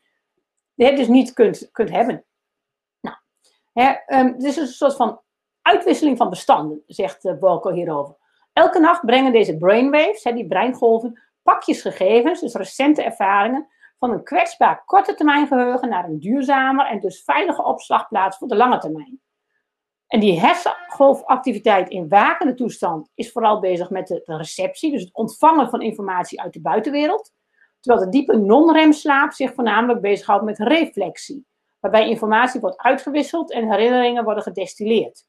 dus 0.74 1.08
niet 1.08 1.32
kunt, 1.32 1.68
kunt 1.72 1.90
hebben. 1.90 2.24
Nou, 3.00 3.16
hè, 3.72 3.94
het 4.06 4.44
is 4.44 4.56
een 4.56 4.66
soort 4.66 4.96
van 4.96 5.20
uitwisseling 5.62 6.16
van 6.16 6.30
bestanden, 6.30 6.82
zegt 6.86 7.24
uh, 7.24 7.66
hierover. 7.72 8.16
Elke 8.52 8.78
nacht 8.78 9.04
brengen 9.04 9.32
deze 9.32 9.56
brainwaves, 9.56 10.24
hè, 10.24 10.32
die 10.32 10.46
breingolven, 10.46 11.20
pakjes 11.46 11.82
gegevens, 11.82 12.40
dus 12.40 12.54
recente 12.54 13.02
ervaringen, 13.02 13.68
van 13.98 14.10
een 14.10 14.24
kwetsbaar 14.24 14.82
korte 14.84 15.14
termijn 15.14 15.46
geheugen 15.46 15.88
naar 15.88 16.04
een 16.04 16.18
duurzamer 16.18 16.86
en 16.86 17.00
dus 17.00 17.22
veilige 17.24 17.64
opslagplaats 17.64 18.36
voor 18.36 18.48
de 18.48 18.56
lange 18.56 18.78
termijn. 18.78 19.20
En 20.06 20.20
die 20.20 20.40
hersengolfactiviteit 20.40 21.88
in 21.88 22.08
wakende 22.08 22.54
toestand 22.54 23.10
is 23.14 23.32
vooral 23.32 23.60
bezig 23.60 23.90
met 23.90 24.06
de, 24.06 24.22
receptie, 24.24 24.90
dus 24.90 25.02
het 25.02 25.14
ontvangen 25.14 25.70
van 25.70 25.82
informatie 25.82 26.40
uit 26.40 26.52
de 26.52 26.60
buitenwereld. 26.60 27.32
Terwijl 27.80 28.04
de 28.04 28.10
diepe 28.10 28.36
non-remslaap 28.36 29.32
zich 29.32 29.54
voornamelijk 29.54 30.00
bezighoudt 30.00 30.44
met 30.44 30.58
reflectie, 30.58 31.46
waarbij 31.80 32.08
informatie 32.08 32.60
wordt 32.60 32.78
uitgewisseld 32.78 33.52
en 33.52 33.70
herinneringen 33.70 34.24
worden 34.24 34.42
gedestilleerd. 34.42 35.26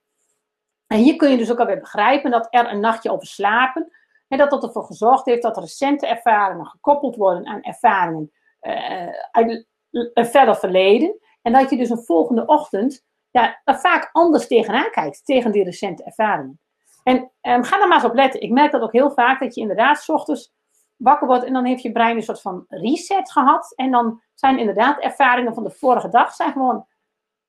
En 0.88 0.98
hier 0.98 1.16
kun 1.16 1.32
je 1.32 1.38
dus 1.38 1.52
ook 1.52 1.60
alweer 1.60 1.80
begrijpen 1.80 2.32
dat 2.32 2.48
er 2.50 2.72
een 2.72 2.80
nachtje 2.80 3.12
over 3.12 3.28
slapen, 3.28 3.92
en 4.28 4.38
dat 4.38 4.50
dat 4.50 4.64
ervoor 4.64 4.84
gezorgd 4.84 5.26
heeft 5.26 5.42
dat 5.42 5.58
recente 5.58 6.08
ervaringen 6.08 6.66
gekoppeld 6.66 7.16
worden 7.16 7.46
aan 7.46 7.62
ervaringen 7.62 8.32
uh, 8.62 9.08
uit 9.32 9.68
een 9.92 10.26
verder 10.26 10.56
verleden. 10.56 11.20
En 11.42 11.54
dat 11.54 11.70
je 11.70 11.78
dus 11.78 11.90
een 11.90 12.04
volgende 12.04 12.46
ochtend 12.46 13.06
ja, 13.32 13.62
er 13.64 13.80
vaak 13.80 14.10
anders 14.12 14.48
tegenaan 14.48 14.92
kijkt, 14.92 15.26
tegen 15.26 15.52
die 15.52 15.64
recente 15.64 16.04
ervaringen. 16.04 16.60
En 17.04 17.32
um, 17.42 17.64
ga 17.64 17.82
er 17.82 17.88
maar 17.88 17.98
eens 17.98 18.10
op 18.10 18.14
letten. 18.14 18.42
Ik 18.42 18.52
merk 18.52 18.72
dat 18.72 18.82
ook 18.82 18.92
heel 18.92 19.12
vaak, 19.12 19.40
dat 19.40 19.56
je 19.56 19.62
inderdaad 19.62 20.02
s 20.02 20.10
ochtends 20.10 20.54
wakker 20.96 21.28
wordt 21.28 21.44
en 21.44 21.54
dan 21.54 21.66
heeft 21.66 21.82
je 21.82 21.92
brein 21.92 22.16
een 22.16 22.24
soort 22.24 22.42
van 22.42 22.66
reset 22.68 23.32
gehad. 23.32 23.74
En 23.76 23.92
dan 23.92 24.22
zijn 24.34 24.60
inderdaad 24.60 25.00
ervaringen 25.00 25.54
van 25.54 25.64
de 25.64 25.72
vorige 25.72 26.10
dag 26.10 26.34
zijn 26.34 26.52
gewoon, 26.52 26.88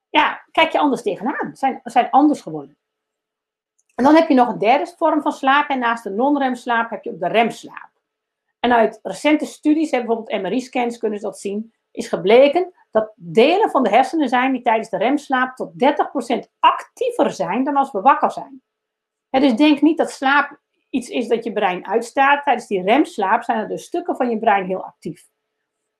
ja, 0.08 0.44
kijk 0.50 0.72
je 0.72 0.78
anders 0.78 1.02
tegenaan. 1.02 1.50
Zijn, 1.56 1.80
zijn 1.84 2.10
anders 2.10 2.40
geworden. 2.40 2.77
En 3.98 4.04
dan 4.04 4.14
heb 4.14 4.28
je 4.28 4.34
nog 4.34 4.48
een 4.48 4.58
derde 4.58 4.94
vorm 4.96 5.22
van 5.22 5.32
slaap. 5.32 5.68
En 5.68 5.78
naast 5.78 6.04
de 6.04 6.10
non-remslaap 6.10 6.90
heb 6.90 7.04
je 7.04 7.10
ook 7.10 7.20
de 7.20 7.28
remslaap. 7.28 7.90
En 8.60 8.72
uit 8.72 8.98
recente 9.02 9.46
studies, 9.46 9.90
bijvoorbeeld 9.90 10.42
MRI-scans 10.42 10.98
kunnen 10.98 11.18
ze 11.18 11.24
dat 11.24 11.38
zien, 11.38 11.72
is 11.90 12.08
gebleken 12.08 12.72
dat 12.90 13.12
delen 13.16 13.70
van 13.70 13.82
de 13.82 13.88
hersenen 13.88 14.28
zijn 14.28 14.52
die 14.52 14.62
tijdens 14.62 14.90
de 14.90 14.96
remslaap 14.96 15.56
tot 15.56 15.72
30% 15.72 16.48
actiever 16.58 17.30
zijn 17.30 17.64
dan 17.64 17.76
als 17.76 17.92
we 17.92 18.00
wakker 18.00 18.30
zijn. 18.30 18.62
dus 19.30 19.54
denk 19.54 19.80
niet 19.80 19.98
dat 19.98 20.10
slaap 20.10 20.60
iets 20.90 21.08
is 21.08 21.28
dat 21.28 21.44
je 21.44 21.52
brein 21.52 21.86
uitstaat. 21.86 22.44
Tijdens 22.44 22.66
die 22.66 22.82
remslaap 22.82 23.42
zijn 23.42 23.58
er 23.58 23.68
dus 23.68 23.84
stukken 23.84 24.16
van 24.16 24.30
je 24.30 24.38
brein 24.38 24.66
heel 24.66 24.84
actief. 24.84 25.28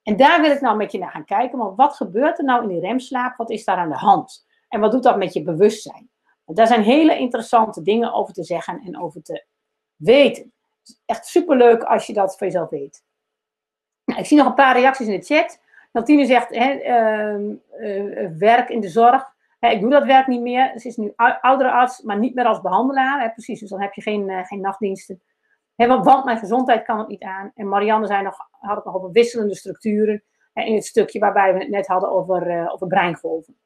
En 0.03 0.17
daar 0.17 0.41
wil 0.41 0.51
ik 0.51 0.61
nou 0.61 0.77
met 0.77 0.91
je 0.91 0.97
naar 0.97 1.11
gaan 1.11 1.25
kijken. 1.25 1.57
Want 1.57 1.77
wat 1.77 1.95
gebeurt 1.95 2.37
er 2.37 2.45
nou 2.45 2.61
in 2.63 2.69
die 2.69 2.79
remslaap? 2.79 3.37
Wat 3.37 3.49
is 3.49 3.65
daar 3.65 3.77
aan 3.77 3.89
de 3.89 3.95
hand? 3.95 4.47
En 4.67 4.79
wat 4.79 4.91
doet 4.91 5.03
dat 5.03 5.17
met 5.17 5.33
je 5.33 5.43
bewustzijn? 5.43 6.09
Daar 6.55 6.67
zijn 6.67 6.83
hele 6.83 7.17
interessante 7.17 7.81
dingen 7.81 8.13
over 8.13 8.33
te 8.33 8.43
zeggen 8.43 8.81
en 8.85 8.99
over 8.99 9.21
te 9.21 9.45
weten. 9.95 10.43
Het 10.43 10.87
is 10.87 11.01
echt 11.05 11.25
superleuk 11.25 11.83
als 11.83 12.07
je 12.07 12.13
dat 12.13 12.37
voor 12.37 12.47
jezelf 12.47 12.69
weet. 12.69 13.03
Ik 14.05 14.25
zie 14.25 14.37
nog 14.37 14.47
een 14.47 14.53
paar 14.53 14.79
reacties 14.79 15.07
in 15.07 15.19
de 15.19 15.25
chat. 15.25 15.61
Naltine 15.91 16.25
zegt, 16.25 16.55
hè, 16.55 16.73
uh, 16.73 17.57
uh, 17.79 18.37
werk 18.37 18.69
in 18.69 18.79
de 18.79 18.89
zorg. 18.89 19.35
Hè, 19.59 19.69
ik 19.69 19.81
doe 19.81 19.89
dat 19.89 20.05
werk 20.05 20.27
niet 20.27 20.41
meer. 20.41 20.79
Ze 20.79 20.87
is 20.87 20.97
nu 20.97 21.13
oudere 21.41 21.71
arts, 21.71 22.01
maar 22.01 22.17
niet 22.17 22.35
meer 22.35 22.45
als 22.45 22.61
behandelaar. 22.61 23.21
Hè, 23.21 23.29
precies, 23.29 23.59
dus 23.59 23.69
dan 23.69 23.81
heb 23.81 23.93
je 23.93 24.01
geen, 24.01 24.29
uh, 24.29 24.45
geen 24.45 24.61
nachtdiensten. 24.61 25.21
Hè, 25.75 25.87
want, 25.87 26.25
mijn 26.25 26.37
gezondheid 26.37 26.83
kan 26.83 26.97
het 26.97 27.07
niet 27.07 27.23
aan. 27.23 27.51
En 27.55 27.67
Marianne 27.67 28.07
zei 28.07 28.23
nog, 28.23 28.37
had 28.51 28.75
het 28.75 28.85
nog 28.85 28.95
over 28.95 29.11
wisselende 29.11 29.55
structuren. 29.55 30.23
Hè, 30.53 30.63
in 30.63 30.75
het 30.75 30.85
stukje 30.85 31.19
waarbij 31.19 31.53
we 31.53 31.59
het 31.59 31.69
net 31.69 31.87
hadden 31.87 32.09
over, 32.09 32.71
over 32.71 32.87
breingolven. 32.87 33.57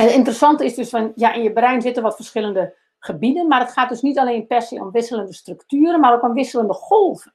Het 0.00 0.12
interessante 0.12 0.64
is 0.64 0.74
dus 0.74 0.88
van, 0.88 1.12
ja, 1.14 1.32
in 1.32 1.42
je 1.42 1.52
brein 1.52 1.82
zitten 1.82 2.02
wat 2.02 2.16
verschillende 2.16 2.74
gebieden. 2.98 3.48
Maar 3.48 3.60
het 3.60 3.72
gaat 3.72 3.88
dus 3.88 4.00
niet 4.00 4.18
alleen 4.18 4.46
per 4.46 4.62
se 4.62 4.80
om 4.80 4.90
wisselende 4.90 5.32
structuren, 5.32 6.00
maar 6.00 6.14
ook 6.14 6.22
om 6.22 6.32
wisselende 6.32 6.72
golven. 6.72 7.34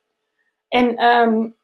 En 0.68 1.04
um, 1.06 1.56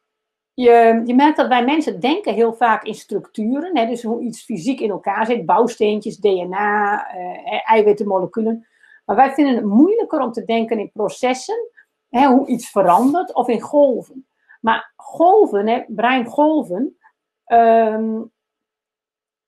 je, 0.53 1.01
je 1.05 1.15
merkt 1.15 1.37
dat 1.37 1.47
wij 1.47 1.65
mensen 1.65 1.99
denken 1.99 2.33
heel 2.33 2.53
vaak 2.53 2.83
in 2.83 2.93
structuren. 2.93 3.77
Hè, 3.77 3.85
dus 3.85 4.03
hoe 4.03 4.21
iets 4.21 4.43
fysiek 4.43 4.79
in 4.79 4.89
elkaar 4.89 5.25
zit. 5.25 5.45
Bouwsteentjes, 5.45 6.17
DNA, 6.17 7.07
uh, 7.15 7.69
eiwitten, 7.71 8.07
moleculen. 8.07 8.67
Maar 9.05 9.15
wij 9.15 9.33
vinden 9.33 9.55
het 9.55 9.65
moeilijker 9.65 10.19
om 10.19 10.31
te 10.31 10.43
denken 10.43 10.79
in 10.79 10.91
processen. 10.93 11.69
Hè, 12.09 12.27
hoe 12.27 12.47
iets 12.47 12.69
verandert. 12.69 13.33
Of 13.33 13.47
in 13.47 13.61
golven. 13.61 14.27
Maar 14.61 14.93
golven, 14.95 15.67
hè, 15.67 15.83
breingolven. 15.87 16.97
Um, 17.45 18.31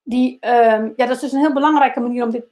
die, 0.04 0.48
um, 0.48 0.94
ja, 0.96 1.06
dat 1.06 1.16
is 1.16 1.20
dus 1.20 1.32
een 1.32 1.40
heel 1.40 1.54
belangrijke 1.54 2.00
manier 2.00 2.24
om 2.24 2.32
dit, 2.32 2.46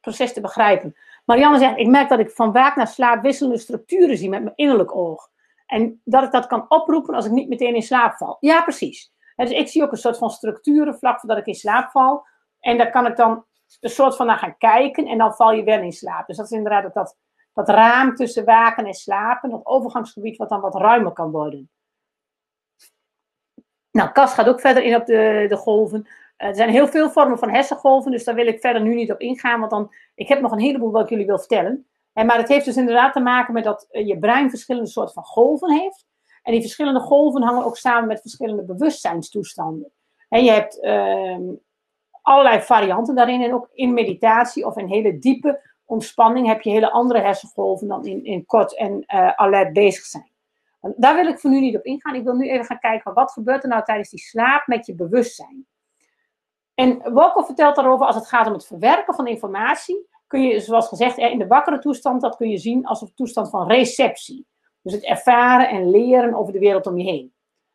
proces 0.00 0.32
te 0.32 0.40
begrijpen. 0.40 0.96
Marianne 1.24 1.58
zegt, 1.58 1.78
ik 1.78 1.86
merk 1.86 2.08
dat 2.08 2.18
ik 2.18 2.30
van 2.30 2.52
waak 2.52 2.76
naar 2.76 2.88
slaap 2.88 3.22
wisselende 3.22 3.58
structuren 3.58 4.16
zie 4.16 4.28
met 4.28 4.42
mijn 4.42 4.56
innerlijk 4.56 4.96
oog. 4.96 5.30
En 5.66 6.00
dat 6.04 6.22
ik 6.22 6.30
dat 6.30 6.46
kan 6.46 6.64
oproepen 6.68 7.14
als 7.14 7.26
ik 7.26 7.32
niet 7.32 7.48
meteen 7.48 7.74
in 7.74 7.82
slaap 7.82 8.16
val. 8.16 8.36
Ja, 8.40 8.62
precies. 8.62 9.12
dus 9.36 9.50
ik 9.50 9.68
zie 9.68 9.82
ook 9.82 9.92
een 9.92 9.98
soort 9.98 10.18
van 10.18 10.30
structuren 10.30 10.98
vlak 10.98 11.20
voordat 11.20 11.38
ik 11.38 11.46
in 11.46 11.54
slaap 11.54 11.90
val. 11.90 12.26
En 12.60 12.78
daar 12.78 12.90
kan 12.90 13.06
ik 13.06 13.16
dan 13.16 13.44
een 13.80 13.90
soort 13.90 14.16
van 14.16 14.26
naar 14.26 14.38
gaan 14.38 14.58
kijken 14.58 15.06
en 15.06 15.18
dan 15.18 15.34
val 15.34 15.52
je 15.52 15.64
wel 15.64 15.80
in 15.80 15.92
slaap. 15.92 16.26
Dus 16.26 16.36
dat 16.36 16.46
is 16.46 16.52
inderdaad 16.52 16.94
dat, 16.94 17.16
dat, 17.52 17.68
raam 17.68 18.14
tussen 18.14 18.44
waken 18.44 18.86
en 18.86 18.94
slapen, 18.94 19.50
dat 19.50 19.66
overgangsgebied 19.66 20.36
wat 20.36 20.48
dan 20.48 20.60
wat 20.60 20.74
ruimer 20.74 21.12
kan 21.12 21.30
worden. 21.30 21.70
Nou, 23.90 24.12
Cas 24.12 24.34
gaat 24.34 24.48
ook 24.48 24.60
verder 24.60 24.82
in 24.82 24.96
op 24.96 25.06
de, 25.06 25.46
de 25.48 25.56
golven. 25.56 26.06
Uh, 26.42 26.48
er 26.48 26.54
zijn 26.54 26.70
heel 26.70 26.88
veel 26.88 27.10
vormen 27.10 27.38
van 27.38 27.50
hersengolven, 27.50 28.10
dus 28.10 28.24
daar 28.24 28.34
wil 28.34 28.46
ik 28.46 28.60
verder 28.60 28.82
nu 28.82 28.94
niet 28.94 29.12
op 29.12 29.20
ingaan, 29.20 29.58
want 29.58 29.70
dan, 29.70 29.94
ik 30.14 30.28
heb 30.28 30.40
nog 30.40 30.52
een 30.52 30.58
heleboel 30.58 30.90
wat 30.90 31.02
ik 31.02 31.08
jullie 31.08 31.26
wil 31.26 31.38
vertellen. 31.38 31.86
En, 32.12 32.26
maar 32.26 32.36
het 32.36 32.48
heeft 32.48 32.64
dus 32.64 32.76
inderdaad 32.76 33.12
te 33.12 33.20
maken 33.20 33.54
met 33.54 33.64
dat 33.64 33.86
eh, 33.90 34.06
je 34.06 34.18
brein 34.18 34.50
verschillende 34.50 34.88
soorten 34.88 35.14
van 35.14 35.24
golven 35.24 35.72
heeft. 35.72 36.06
En 36.42 36.52
die 36.52 36.60
verschillende 36.60 37.00
golven 37.00 37.42
hangen 37.42 37.64
ook 37.64 37.76
samen 37.76 38.08
met 38.08 38.20
verschillende 38.20 38.64
bewustzijnstoestanden. 38.64 39.92
En 40.28 40.44
je 40.44 40.50
hebt 40.50 40.78
uh, 40.82 41.38
allerlei 42.22 42.60
varianten 42.60 43.14
daarin. 43.14 43.42
En 43.42 43.54
ook 43.54 43.68
in 43.72 43.94
meditatie 43.94 44.66
of 44.66 44.76
in 44.76 44.86
hele 44.86 45.18
diepe 45.18 45.60
ontspanning 45.84 46.46
heb 46.46 46.60
je 46.60 46.70
hele 46.70 46.90
andere 46.90 47.20
hersengolven 47.20 47.88
dan 47.88 48.06
in, 48.06 48.24
in 48.24 48.46
kort 48.46 48.76
en 48.76 49.04
alert 49.36 49.72
bezig 49.72 50.04
zijn. 50.04 50.30
Daar 50.96 51.14
wil 51.14 51.26
ik 51.26 51.38
voor 51.38 51.50
nu 51.50 51.60
niet 51.60 51.76
op 51.76 51.84
ingaan. 51.84 52.14
Ik 52.14 52.24
wil 52.24 52.34
nu 52.34 52.50
even 52.50 52.64
gaan 52.64 52.78
kijken, 52.78 53.14
wat 53.14 53.32
gebeurt 53.32 53.62
er 53.62 53.68
nou 53.68 53.84
tijdens 53.84 54.10
die 54.10 54.20
slaap 54.20 54.66
met 54.66 54.86
je 54.86 54.94
bewustzijn? 54.94 55.66
En 56.74 57.12
Walker 57.12 57.44
vertelt 57.44 57.76
daarover 57.76 58.06
als 58.06 58.16
het 58.16 58.26
gaat 58.26 58.46
om 58.46 58.52
het 58.52 58.66
verwerken 58.66 59.14
van 59.14 59.26
informatie 59.26 60.10
kun 60.26 60.42
je, 60.42 60.60
zoals 60.60 60.88
gezegd, 60.88 61.18
in 61.18 61.38
de 61.38 61.46
wakkere 61.46 61.78
toestand, 61.78 62.20
dat 62.20 62.36
kun 62.36 62.50
je 62.50 62.58
zien 62.58 62.86
als 62.86 63.00
een 63.00 63.14
toestand 63.14 63.50
van 63.50 63.68
receptie. 63.68 64.46
Dus 64.82 64.92
het 64.92 65.04
ervaren 65.04 65.68
en 65.68 65.90
leren 65.90 66.34
over 66.34 66.52
de 66.52 66.58
wereld 66.58 66.86
om 66.86 66.98
je 66.98 67.04
heen. 67.04 67.32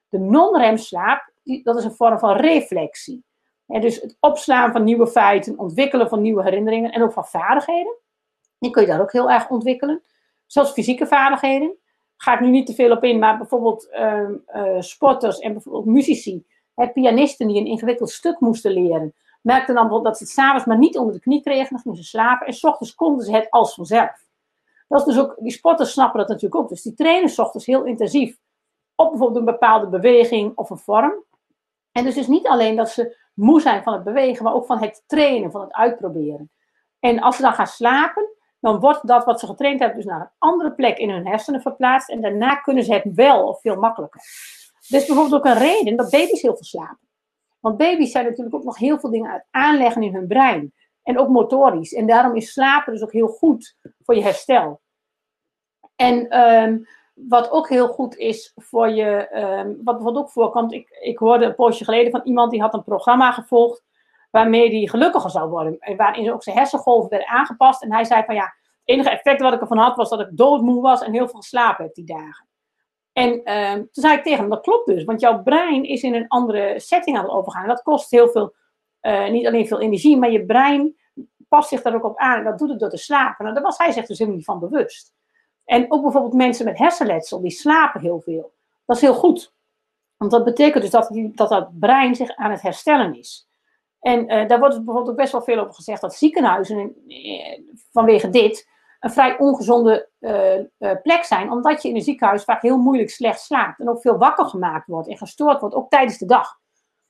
De 0.10 0.20
non-remslaap, 0.20 1.32
dat 1.64 1.78
is 1.78 1.84
een 1.84 1.96
vorm 1.96 2.20
van 2.20 2.36
reflectie. 2.36 3.24
Dus 3.66 4.02
het 4.02 4.18
opslaan 4.20 4.72
van 4.72 4.84
nieuwe 4.84 5.08
feiten, 5.08 5.60
ontwikkelen 5.60 6.10
van 6.10 6.22
nieuwe 6.22 6.44
herinneringen 6.44 6.92
en 6.92 7.04
ook 7.04 7.14
van 7.14 7.26
vaardigheden. 7.26 7.96
Die 8.60 8.72
kun 8.72 8.82
je 8.82 8.88
daar 8.88 9.02
ook 9.02 9.12
heel 9.12 9.32
erg 9.32 9.50
ontwikkelen. 9.50 10.04
Zoals 10.46 10.72
fysieke 10.72 11.08
vaardigheden. 11.08 11.78
Ga 12.16 12.34
ik 12.34 12.40
nu 12.40 12.50
niet 12.50 12.66
te 12.66 12.74
veel 12.74 12.92
op 12.92 13.04
in, 13.04 13.20
maar 13.20 13.38
bijvoorbeeld 13.38 13.88
uh, 13.92 14.80
sporters 14.80 15.40
en 15.40 15.54
bijvoorbeeld 15.54 15.86
muzici, 15.86 16.46
hè, 16.78 16.88
pianisten 16.88 17.48
die 17.48 17.60
een 17.60 17.66
ingewikkeld 17.66 18.10
stuk 18.10 18.40
moesten 18.40 18.72
leren 18.72 19.14
merkten 19.48 19.76
dan 19.76 20.04
dat 20.04 20.18
ze 20.18 20.24
het 20.24 20.34
s'avonds 20.34 20.66
maar 20.66 20.78
niet 20.78 20.98
onder 20.98 21.14
de 21.14 21.20
knie 21.20 21.42
kregen. 21.42 21.70
Dan 21.70 21.80
gingen 21.80 21.98
ze 21.98 22.04
slapen. 22.04 22.48
En 22.48 22.54
s 22.54 22.64
ochtends 22.64 22.96
konden 22.96 23.26
ze 23.26 23.32
het 23.32 23.50
als 23.50 23.74
vanzelf. 23.74 24.26
Dat 24.88 25.00
is 25.00 25.06
dus 25.06 25.24
ook, 25.24 25.36
die 25.40 25.52
sporters 25.52 25.92
snappen 25.92 26.20
dat 26.20 26.28
natuurlijk 26.28 26.62
ook. 26.62 26.70
Dus 26.70 26.82
die 26.82 26.94
trainen 26.94 27.30
s 27.30 27.40
ochtends 27.40 27.66
heel 27.66 27.84
intensief. 27.84 28.38
Op 28.96 29.10
bijvoorbeeld 29.10 29.40
een 29.40 29.54
bepaalde 29.54 29.88
beweging 29.88 30.58
of 30.58 30.70
een 30.70 30.78
vorm. 30.78 31.24
En 31.92 32.04
dus 32.04 32.18
is 32.18 32.28
niet 32.28 32.48
alleen 32.48 32.76
dat 32.76 32.90
ze 32.90 33.18
moe 33.34 33.62
zijn 33.62 33.84
van 33.84 33.94
het 33.94 34.04
bewegen, 34.04 34.44
maar 34.44 34.54
ook 34.54 34.66
van 34.66 34.82
het 34.82 35.04
trainen, 35.08 35.52
van 35.52 35.62
het 35.62 35.74
uitproberen. 35.74 36.52
En 37.00 37.20
als 37.20 37.36
ze 37.36 37.42
dan 37.42 37.54
gaan 37.54 37.68
slapen, 37.68 38.30
dan 38.60 38.80
wordt 38.80 39.08
dat 39.08 39.26
wat 39.26 39.40
ze 39.40 39.46
getraind 39.46 39.80
hebben 39.80 39.98
dus 39.98 40.08
naar 40.08 40.22
een 40.22 40.32
andere 40.38 40.72
plek 40.72 40.98
in 40.98 41.10
hun 41.10 41.28
hersenen 41.28 41.62
verplaatst. 41.62 42.10
En 42.10 42.22
daarna 42.22 42.56
kunnen 42.56 42.84
ze 42.84 42.94
het 42.94 43.14
wel 43.14 43.48
of 43.48 43.62
veel 43.62 43.76
makkelijker. 43.76 44.22
Dus 44.88 45.06
bijvoorbeeld 45.06 45.34
ook 45.34 45.46
een 45.46 45.58
reden 45.58 45.98
dat 45.98 46.10
baby's 46.10 46.42
heel 46.42 46.56
veel 46.56 46.64
slapen. 46.64 47.08
Want 47.60 47.78
baby's 47.78 48.12
zijn 48.12 48.26
natuurlijk 48.26 48.56
ook 48.56 48.64
nog 48.64 48.78
heel 48.78 49.00
veel 49.00 49.10
dingen 49.10 49.32
uit 49.32 49.46
aanleggen 49.52 50.04
in 50.04 50.14
hun 50.14 50.28
brein. 50.28 50.74
En 51.04 51.20
ook 51.20 51.30
motorisch. 51.30 51.94
En 51.94 52.08
daarom 52.08 52.36
is 52.36 52.52
slapen 52.52 52.94
dus 52.94 53.04
ook 53.04 53.12
heel 53.12 53.28
goed 53.28 53.76
voor 54.04 54.16
je 54.16 54.24
herstel. 54.24 54.82
En 55.96 56.40
um, 56.40 56.88
wat 57.14 57.52
ook 57.52 57.70
heel 57.70 57.88
goed 57.88 58.16
is 58.16 58.52
voor 58.56 58.90
je, 58.90 59.28
ehm, 59.28 59.74
wat, 59.84 60.02
wat 60.02 60.16
ook 60.16 60.30
voorkomt, 60.30 60.74
ik, 60.74 60.90
ik 61.02 61.18
hoorde 61.18 61.46
een 61.46 61.56
poosje 61.56 61.84
geleden 61.84 62.12
van 62.12 62.22
iemand 62.24 62.52
die 62.52 62.62
had 62.62 62.74
een 62.74 62.84
programma 62.84 63.32
gevolgd 63.32 63.84
waarmee 64.32 64.70
hij 64.70 64.88
gelukkiger 64.88 65.30
zou 65.30 65.50
worden. 65.50 65.80
En 65.80 65.98
waarin 65.98 66.32
ook 66.32 66.44
zijn 66.44 66.58
hersengolven 66.58 67.10
werden 67.10 67.28
aangepast. 67.28 67.84
En 67.84 67.94
hij 67.94 68.04
zei 68.04 68.24
van 68.24 68.36
ja, 68.36 68.44
het 68.44 68.82
enige 68.84 69.10
effect 69.10 69.42
wat 69.42 69.54
ik 69.54 69.62
ervan 69.62 69.78
had 69.78 69.96
was 69.96 70.10
dat 70.10 70.20
ik 70.20 70.28
doodmoe 70.32 70.82
was 70.82 71.02
en 71.02 71.14
heel 71.14 71.28
veel 71.28 71.40
geslapen 71.40 71.86
heb 71.86 71.94
die 71.94 72.06
dagen. 72.06 72.47
En 73.18 73.44
ehm, 73.44 73.76
toen 73.76 74.04
zei 74.04 74.18
ik 74.18 74.24
tegen 74.24 74.40
hem, 74.40 74.50
dat 74.50 74.62
klopt 74.62 74.86
dus, 74.86 75.04
want 75.04 75.20
jouw 75.20 75.44
brein 75.44 75.84
is 75.84 76.04
in 76.04 76.14
een 76.14 76.28
andere 76.28 76.80
setting 76.80 77.18
aan 77.18 77.24
het 77.24 77.34
overgaan. 77.34 77.68
Dat 77.68 77.82
kost 77.82 78.12
heel 78.12 78.30
veel, 78.30 78.54
uh, 79.02 79.30
niet 79.30 79.48
alleen 79.48 79.68
veel 79.68 79.80
energie, 79.80 80.18
maar 80.18 80.32
je 80.32 80.46
brein 80.46 80.96
past 81.48 81.70
zich 81.70 81.82
daar 81.82 81.96
ook 81.96 82.04
op 82.04 82.18
aan. 82.18 82.38
En 82.38 82.44
dat 82.44 82.58
doet 82.58 82.70
het 82.70 82.80
door 82.80 82.90
te 82.90 82.98
slapen. 82.98 83.44
Nou, 83.44 83.54
daar 83.54 83.64
was 83.64 83.78
hij 83.78 83.92
zich 83.92 84.06
dus 84.06 84.18
helemaal 84.18 84.38
niet 84.38 84.48
van 84.48 84.60
bewust. 84.60 85.14
En 85.66 85.92
ook 85.92 86.02
bijvoorbeeld 86.02 86.34
mensen 86.34 86.66
met 86.66 86.78
hersenletsel, 86.78 87.42
die 87.42 87.52
slapen 87.52 88.02
heel 88.02 88.20
veel. 88.20 88.54
Dat 88.86 88.96
is 88.96 89.02
heel 89.02 89.14
goed. 89.14 89.54
Want 90.18 90.32
dat 90.32 90.44
betekent 90.44 90.82
dus 90.82 90.92
dat 90.92 91.08
die, 91.08 91.32
dat, 91.36 91.50
dat 91.50 91.80
brein 91.80 92.16
zich 92.16 92.36
aan 92.36 92.52
het 92.52 92.62
herstellen 92.62 93.18
is. 93.18 93.50
En 94.00 94.32
uh, 94.32 94.48
daar 94.48 94.60
wordt 94.60 94.76
bijvoorbeeld 94.76 95.10
ook 95.10 95.16
best 95.16 95.32
wel 95.32 95.42
veel 95.42 95.60
over 95.60 95.74
gezegd 95.74 96.02
dat 96.02 96.16
ziekenhuizen 96.16 96.96
uh, 97.08 97.60
vanwege 97.92 98.30
dit 98.30 98.70
een 99.00 99.12
vrij 99.12 99.38
ongezonde 99.38 100.10
uh, 100.20 100.92
plek 101.02 101.24
zijn, 101.24 101.52
omdat 101.52 101.82
je 101.82 101.90
in 101.90 101.96
een 101.96 102.02
ziekenhuis 102.02 102.44
vaak 102.44 102.62
heel 102.62 102.78
moeilijk 102.78 103.10
slecht 103.10 103.42
slaapt 103.42 103.80
en 103.80 103.90
ook 103.90 104.02
veel 104.02 104.18
wakker 104.18 104.46
gemaakt 104.46 104.88
wordt 104.88 105.08
en 105.08 105.18
gestoord 105.18 105.60
wordt, 105.60 105.76
ook 105.76 105.90
tijdens 105.90 106.18
de 106.18 106.26
dag. 106.26 106.60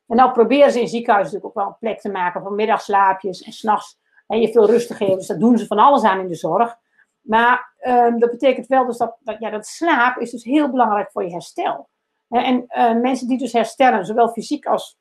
En 0.08 0.16
nou 0.16 0.32
proberen 0.32 0.72
ze 0.72 0.82
in 0.82 0.88
ziekenhuizen 0.88 1.34
natuurlijk 1.34 1.58
ook 1.58 1.64
wel 1.64 1.74
een 1.74 1.80
plek 1.80 2.02
te 2.02 2.10
maken 2.10 2.42
van 2.42 2.56
middagslaapjes 2.56 3.42
en 3.42 3.52
s'nachts 3.52 4.00
en 4.28 4.42
je 4.42 4.52
veel 4.52 4.66
rust 4.66 4.88
te 4.88 4.94
geven. 4.94 5.18
Dus 5.18 5.28
doen 5.28 5.58
ze 5.58 5.66
van 5.66 5.78
alles 5.78 6.04
aan 6.04 6.20
in 6.20 6.28
de 6.28 6.36
zorg. 6.36 6.78
Maar 7.22 7.74
um, 7.88 8.20
dat 8.20 8.30
betekent 8.30 8.68
wel 8.68 8.86
dus 8.86 8.98
dat, 8.98 9.18
ja, 9.40 9.50
dat 9.50 9.66
slaap 9.66 10.18
is 10.18 10.32
dus 10.32 10.44
heel 10.44 10.70
belangrijk 10.72 11.12
voor 11.12 11.24
je 11.24 11.32
herstel. 11.32 11.90
En 12.30 12.66
uh, 12.68 12.94
mensen 12.94 13.28
die 13.28 13.38
dus 13.38 13.54
herstellen, 13.54 14.06
zowel 14.06 14.30
fysiek 14.30 14.66
als 14.66 14.98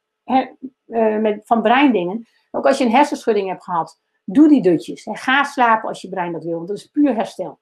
met, 0.85 1.41
van 1.45 1.63
breindingen. 1.63 2.27
Ook 2.51 2.67
als 2.67 2.79
je 2.79 2.85
een 2.85 2.91
hersenschudding 2.91 3.49
hebt 3.49 3.65
gehad, 3.65 4.01
doe 4.27 4.49
die 4.49 4.63
dutjes. 4.63 5.05
Hè. 5.05 5.15
Ga 5.15 5.43
slapen 5.45 5.89
als 5.89 6.01
je 6.01 6.09
brein 6.09 6.33
dat 6.33 6.45
wil, 6.45 6.57
want 6.57 6.69
dat 6.69 6.77
is 6.77 6.87
puur 6.87 7.15
herstel. 7.15 7.59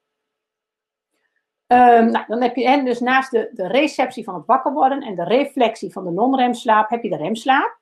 Um, 1.66 2.11
nou, 2.11 2.24
dan 2.27 2.42
heb 2.42 2.57
je 2.57 2.64
en 2.64 2.85
dus 2.85 3.00
naast 3.00 3.31
de, 3.31 3.50
de 3.53 3.66
receptie 3.66 4.24
van 4.24 4.35
het 4.35 4.46
wakker 4.46 4.72
worden 4.72 5.00
en 5.00 5.14
de 5.14 5.24
reflectie 5.24 5.92
van 5.92 6.05
de 6.05 6.11
non-remslaap, 6.11 6.90
heb 6.90 7.03
je 7.03 7.11
de 7.11 7.16
remslaap. 7.16 7.79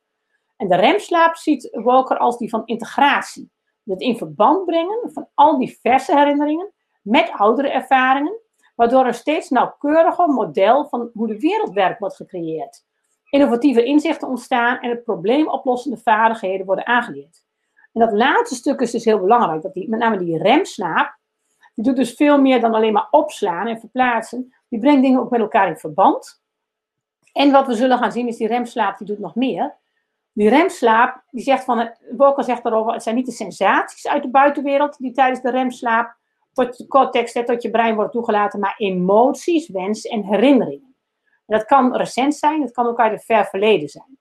En 0.56 0.68
de 0.68 0.76
remslaap 0.76 1.36
ziet 1.36 1.68
Walker 1.72 2.18
als 2.18 2.38
die 2.38 2.48
van 2.48 2.62
integratie 2.64 3.50
het 3.84 4.00
in 4.00 4.16
verband 4.16 4.64
brengen 4.64 5.10
van 5.12 5.28
al 5.34 5.58
die 5.58 5.78
verse 5.80 6.16
herinneringen 6.16 6.72
met 7.02 7.30
oudere 7.36 7.68
ervaringen, 7.68 8.40
waardoor 8.74 9.06
een 9.06 9.14
steeds 9.14 9.48
nauwkeuriger 9.48 10.28
model 10.28 10.88
van 10.88 11.10
hoe 11.12 11.26
de 11.26 11.38
wereld 11.38 11.72
werkt 11.72 11.98
wordt 11.98 12.16
gecreëerd. 12.16 12.84
Innovatieve 13.30 13.84
inzichten 13.84 14.28
ontstaan 14.28 14.78
en 14.78 14.90
het 14.90 15.04
probleemoplossende 15.04 15.96
vaardigheden 15.96 16.66
worden 16.66 16.86
aangeleerd. 16.86 17.44
En 17.92 18.00
dat 18.00 18.12
laatste 18.12 18.54
stuk 18.54 18.80
is 18.80 18.90
dus 18.90 19.04
heel 19.04 19.20
belangrijk, 19.20 19.62
dat 19.62 19.74
die, 19.74 19.88
met 19.88 20.00
name 20.00 20.18
die 20.18 20.38
remslaap, 20.38 21.18
die 21.74 21.84
doet 21.84 21.96
dus 21.96 22.14
veel 22.14 22.40
meer 22.40 22.60
dan 22.60 22.74
alleen 22.74 22.92
maar 22.92 23.08
opslaan 23.10 23.66
en 23.66 23.80
verplaatsen. 23.80 24.54
Die 24.68 24.80
brengt 24.80 25.02
dingen 25.02 25.20
ook 25.20 25.30
met 25.30 25.40
elkaar 25.40 25.68
in 25.68 25.76
verband. 25.76 26.42
En 27.32 27.50
wat 27.50 27.66
we 27.66 27.74
zullen 27.74 27.98
gaan 27.98 28.12
zien 28.12 28.28
is 28.28 28.36
die 28.36 28.46
remslaap, 28.46 28.98
die 28.98 29.06
doet 29.06 29.18
nog 29.18 29.34
meer. 29.34 29.74
Die 30.32 30.48
remslaap, 30.48 31.22
die 31.30 31.42
zegt 31.42 31.64
van, 31.64 31.90
Walker 32.16 32.44
zegt 32.44 32.62
daarover, 32.62 32.92
het 32.92 33.02
zijn 33.02 33.14
niet 33.14 33.26
de 33.26 33.32
sensaties 33.32 34.08
uit 34.08 34.22
de 34.22 34.30
buitenwereld 34.30 34.98
die 34.98 35.12
tijdens 35.12 35.40
de 35.40 35.50
remslaap 35.50 36.16
tot 36.52 36.78
je 36.78 36.86
cortex, 36.86 37.32
tot 37.32 37.62
je 37.62 37.70
brein 37.70 37.94
worden 37.94 38.12
toegelaten, 38.12 38.60
maar 38.60 38.74
emoties, 38.76 39.68
wensen 39.68 40.10
en 40.10 40.24
herinneringen. 40.24 40.96
En 41.46 41.58
dat 41.58 41.64
kan 41.64 41.96
recent 41.96 42.34
zijn, 42.34 42.62
het 42.62 42.72
kan 42.72 42.86
ook 42.86 43.00
uit 43.00 43.12
het 43.12 43.24
ver 43.24 43.44
verleden 43.44 43.88
zijn. 43.88 44.18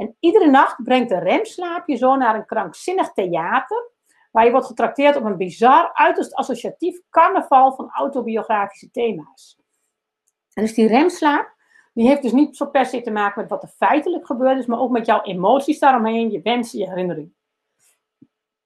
En 0.00 0.16
iedere 0.20 0.50
nacht 0.50 0.82
brengt 0.82 1.08
de 1.08 1.18
remslaap 1.18 1.88
je 1.88 1.96
zo 1.96 2.16
naar 2.16 2.34
een 2.34 2.46
krankzinnig 2.46 3.12
theater, 3.12 3.90
waar 4.30 4.44
je 4.44 4.50
wordt 4.50 4.66
getrakteerd 4.66 5.16
op 5.16 5.24
een 5.24 5.36
bizar, 5.36 5.90
uiterst 5.92 6.34
associatief 6.34 7.00
carnaval 7.10 7.72
van 7.72 7.90
autobiografische 7.90 8.90
thema's. 8.90 9.58
En 10.52 10.62
dus 10.62 10.74
die 10.74 10.86
remslaap, 10.86 11.54
die 11.92 12.06
heeft 12.06 12.22
dus 12.22 12.32
niet 12.32 12.56
zo 12.56 12.66
per 12.66 12.86
se 12.86 13.00
te 13.00 13.10
maken 13.10 13.40
met 13.40 13.50
wat 13.50 13.62
er 13.62 13.68
feitelijk 13.68 14.26
gebeurd 14.26 14.58
is, 14.58 14.66
maar 14.66 14.78
ook 14.78 14.90
met 14.90 15.06
jouw 15.06 15.22
emoties 15.22 15.78
daaromheen, 15.78 16.30
je 16.30 16.42
wensen, 16.42 16.78
je 16.78 16.88
herinnering. 16.88 17.32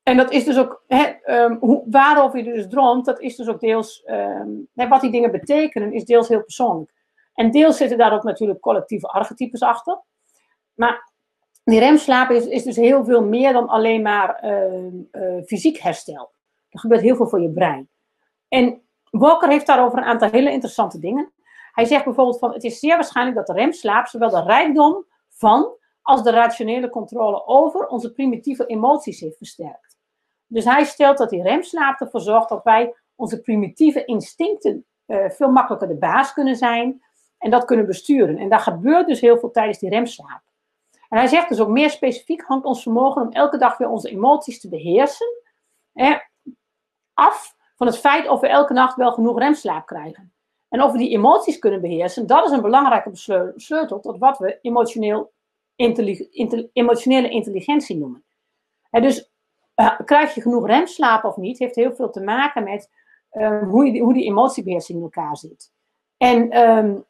En 0.02 0.16
dat 0.16 0.30
is 0.30 0.44
dus 0.44 0.58
ook, 0.58 0.84
um, 1.26 1.56
hoe, 1.60 1.84
waarover 1.90 2.38
je 2.38 2.52
dus 2.52 2.68
droomt, 2.68 3.04
dat 3.04 3.20
is 3.20 3.36
dus 3.36 3.48
ook 3.48 3.60
deels, 3.60 4.02
hè, 4.74 4.88
wat 4.88 5.00
die 5.00 5.10
dingen 5.10 5.30
betekenen, 5.30 5.92
is 5.92 6.04
deels 6.04 6.28
heel 6.28 6.42
persoonlijk. 6.42 6.92
En 7.34 7.50
deels 7.50 7.76
zitten 7.76 7.98
daar 7.98 8.12
ook 8.12 8.22
natuurlijk 8.22 8.60
collectieve 8.60 9.06
archetypes 9.06 9.62
achter. 9.62 10.02
Maar 10.74 11.12
die 11.64 11.78
remslaap 11.78 12.30
is, 12.30 12.46
is 12.46 12.62
dus 12.62 12.76
heel 12.76 13.04
veel 13.04 13.24
meer 13.24 13.52
dan 13.52 13.68
alleen 13.68 14.02
maar 14.02 14.44
uh, 14.44 14.84
uh, 15.12 15.42
fysiek 15.44 15.78
herstel. 15.78 16.32
Er 16.68 16.78
gebeurt 16.78 17.00
heel 17.00 17.16
veel 17.16 17.28
voor 17.28 17.40
je 17.40 17.50
brein. 17.50 17.88
En 18.48 18.82
Walker 19.10 19.48
heeft 19.48 19.66
daarover 19.66 19.98
een 19.98 20.04
aantal 20.04 20.30
hele 20.30 20.50
interessante 20.50 20.98
dingen. 20.98 21.32
Hij 21.72 21.84
zegt 21.84 22.04
bijvoorbeeld 22.04 22.38
van 22.38 22.52
het 22.52 22.64
is 22.64 22.78
zeer 22.78 22.94
waarschijnlijk 22.94 23.36
dat 23.36 23.46
de 23.46 23.52
remslaap 23.52 24.06
zowel 24.06 24.30
de 24.30 24.42
rijkdom 24.42 25.06
van 25.28 25.76
als 26.02 26.22
de 26.22 26.30
rationele 26.30 26.88
controle 26.88 27.46
over 27.46 27.86
onze 27.86 28.12
primitieve 28.12 28.66
emoties 28.66 29.20
heeft 29.20 29.36
versterkt. 29.36 29.98
Dus 30.46 30.64
hij 30.64 30.84
stelt 30.84 31.18
dat 31.18 31.30
die 31.30 31.42
remslaap 31.42 32.00
ervoor 32.00 32.20
zorgt 32.20 32.48
dat 32.48 32.64
wij 32.64 32.94
onze 33.14 33.40
primitieve 33.40 34.04
instincten 34.04 34.84
uh, 35.06 35.30
veel 35.30 35.50
makkelijker 35.50 35.88
de 35.88 35.96
baas 35.96 36.32
kunnen 36.32 36.56
zijn 36.56 37.02
en 37.38 37.50
dat 37.50 37.64
kunnen 37.64 37.86
besturen. 37.86 38.38
En 38.38 38.48
daar 38.48 38.60
gebeurt 38.60 39.06
dus 39.06 39.20
heel 39.20 39.38
veel 39.38 39.50
tijdens 39.50 39.78
die 39.78 39.90
remslaap. 39.90 40.42
En 41.14 41.20
hij 41.20 41.28
zegt 41.28 41.48
dus 41.48 41.60
ook 41.60 41.68
meer 41.68 41.90
specifiek 41.90 42.42
hangt 42.42 42.64
ons 42.64 42.82
vermogen 42.82 43.22
om 43.22 43.32
elke 43.32 43.58
dag 43.58 43.76
weer 43.76 43.88
onze 43.88 44.10
emoties 44.10 44.60
te 44.60 44.68
beheersen 44.68 45.26
hè, 45.92 46.16
af 47.12 47.56
van 47.76 47.86
het 47.86 47.98
feit 47.98 48.28
of 48.28 48.40
we 48.40 48.48
elke 48.48 48.72
nacht 48.72 48.96
wel 48.96 49.12
genoeg 49.12 49.38
remslaap 49.38 49.86
krijgen. 49.86 50.32
En 50.68 50.82
of 50.82 50.92
we 50.92 50.98
die 50.98 51.10
emoties 51.10 51.58
kunnen 51.58 51.80
beheersen, 51.80 52.26
dat 52.26 52.44
is 52.44 52.50
een 52.50 52.60
belangrijke 52.60 53.10
sleutel 53.56 54.00
tot 54.00 54.18
wat 54.18 54.38
we 54.38 54.58
emotioneel 54.62 55.32
emotionele 56.72 57.28
intelligentie 57.28 57.96
noemen. 57.96 58.24
En 58.90 59.02
dus 59.02 59.32
uh, 59.76 60.00
krijg 60.04 60.34
je 60.34 60.40
genoeg 60.40 60.66
remslaap 60.66 61.24
of 61.24 61.36
niet, 61.36 61.58
heeft 61.58 61.74
heel 61.74 61.94
veel 61.94 62.10
te 62.10 62.20
maken 62.20 62.64
met 62.64 62.90
uh, 63.32 63.62
hoe, 63.62 63.92
die, 63.92 64.02
hoe 64.02 64.14
die 64.14 64.24
emotiebeheersing 64.24 64.98
in 64.98 65.04
elkaar 65.04 65.36
zit. 65.36 65.72
En, 66.16 66.68
um, 66.68 67.04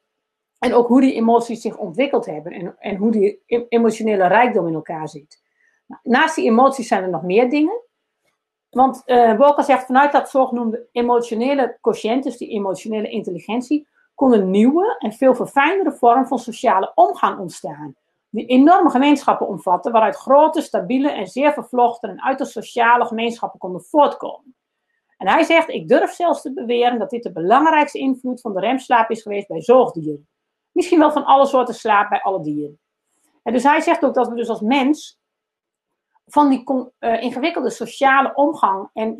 en 0.64 0.74
ook 0.74 0.88
hoe 0.88 1.00
die 1.00 1.14
emoties 1.14 1.60
zich 1.60 1.76
ontwikkeld 1.76 2.26
hebben 2.26 2.52
en, 2.52 2.76
en 2.78 2.96
hoe 2.96 3.10
die 3.10 3.42
emotionele 3.68 4.26
rijkdom 4.26 4.66
in 4.66 4.74
elkaar 4.74 5.08
zit. 5.08 5.42
Nou, 5.86 6.00
naast 6.02 6.34
die 6.34 6.44
emoties 6.44 6.88
zijn 6.88 7.02
er 7.02 7.10
nog 7.10 7.22
meer 7.22 7.50
dingen. 7.50 7.82
Want 8.70 9.02
uh, 9.06 9.58
zegt 9.58 9.86
vanuit 9.86 10.12
dat 10.12 10.30
zogenoemde 10.30 10.88
emotionele 10.92 11.78
quotient, 11.80 12.24
dus 12.24 12.36
die 12.36 12.48
emotionele 12.48 13.08
intelligentie, 13.08 13.88
kon 14.14 14.32
een 14.32 14.50
nieuwe 14.50 14.96
en 14.98 15.12
veel 15.12 15.34
verfijndere 15.34 15.92
vorm 15.92 16.26
van 16.26 16.38
sociale 16.38 16.92
omgang 16.94 17.38
ontstaan. 17.38 17.94
Die 18.30 18.46
enorme 18.46 18.90
gemeenschappen 18.90 19.48
omvatten, 19.48 19.92
waaruit 19.92 20.16
grote, 20.16 20.60
stabiele 20.60 21.10
en 21.10 21.26
zeer 21.26 21.52
vervlochten 21.52 22.10
en 22.10 22.22
uiterst 22.22 22.52
sociale 22.52 23.04
gemeenschappen 23.04 23.58
konden 23.58 23.82
voortkomen. 23.82 24.56
En 25.16 25.28
hij 25.28 25.42
zegt, 25.42 25.68
ik 25.68 25.88
durf 25.88 26.12
zelfs 26.12 26.42
te 26.42 26.52
beweren 26.52 26.98
dat 26.98 27.10
dit 27.10 27.22
de 27.22 27.32
belangrijkste 27.32 27.98
invloed 27.98 28.40
van 28.40 28.52
de 28.52 28.60
remslaap 28.60 29.10
is 29.10 29.22
geweest 29.22 29.48
bij 29.48 29.62
zoogdieren. 29.62 30.28
Misschien 30.74 30.98
wel 30.98 31.12
van 31.12 31.24
alle 31.24 31.46
soorten 31.46 31.74
slaap 31.74 32.08
bij 32.08 32.22
alle 32.22 32.42
dieren. 32.42 32.78
En 33.42 33.52
dus 33.52 33.62
hij 33.62 33.80
zegt 33.80 34.04
ook 34.04 34.14
dat 34.14 34.28
we 34.28 34.34
dus 34.34 34.48
als 34.48 34.60
mens 34.60 35.18
van 36.26 36.48
die 36.48 36.64
uh, 36.98 37.22
ingewikkelde 37.22 37.70
sociale 37.70 38.34
omgang 38.34 38.90
en 38.92 39.16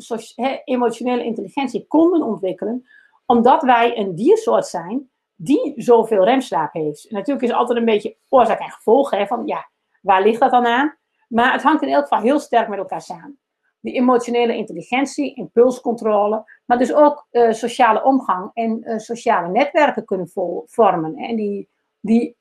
emotionele 0.63 1.23
intelligentie 1.23 1.87
konden 1.87 2.21
ontwikkelen, 2.21 2.87
omdat 3.25 3.61
wij 3.61 3.97
een 3.97 4.15
diersoort 4.15 4.67
zijn 4.67 5.09
die 5.35 5.73
zoveel 5.75 6.23
remslaap 6.23 6.73
heeft. 6.73 7.11
Natuurlijk 7.11 7.45
is 7.45 7.53
altijd 7.53 7.77
een 7.77 7.85
beetje 7.85 8.17
oorzaak 8.29 8.59
en 8.59 8.71
gevolg, 8.71 9.09
hè, 9.09 9.27
van 9.27 9.45
ja, 9.45 9.69
waar 10.01 10.23
ligt 10.23 10.39
dat 10.39 10.51
dan 10.51 10.65
aan? 10.65 10.97
Maar 11.27 11.51
het 11.51 11.63
hangt 11.63 11.81
in 11.81 11.89
elk 11.89 12.07
geval 12.07 12.23
heel 12.23 12.39
sterk 12.39 12.67
met 12.67 12.79
elkaar 12.79 13.01
samen. 13.01 13.39
Die 13.85 13.93
emotionele 13.93 14.55
intelligentie, 14.55 15.35
impulscontrole, 15.35 16.43
maar 16.65 16.77
dus 16.77 16.93
ook 16.93 17.27
uh, 17.31 17.51
sociale 17.51 18.03
omgang 18.03 18.51
en 18.53 18.81
uh, 18.83 18.97
sociale 18.97 19.47
netwerken 19.47 20.05
kunnen 20.05 20.29
vormen 20.65 21.15
en 21.15 21.35
die, 21.35 21.69
die, 21.99 22.35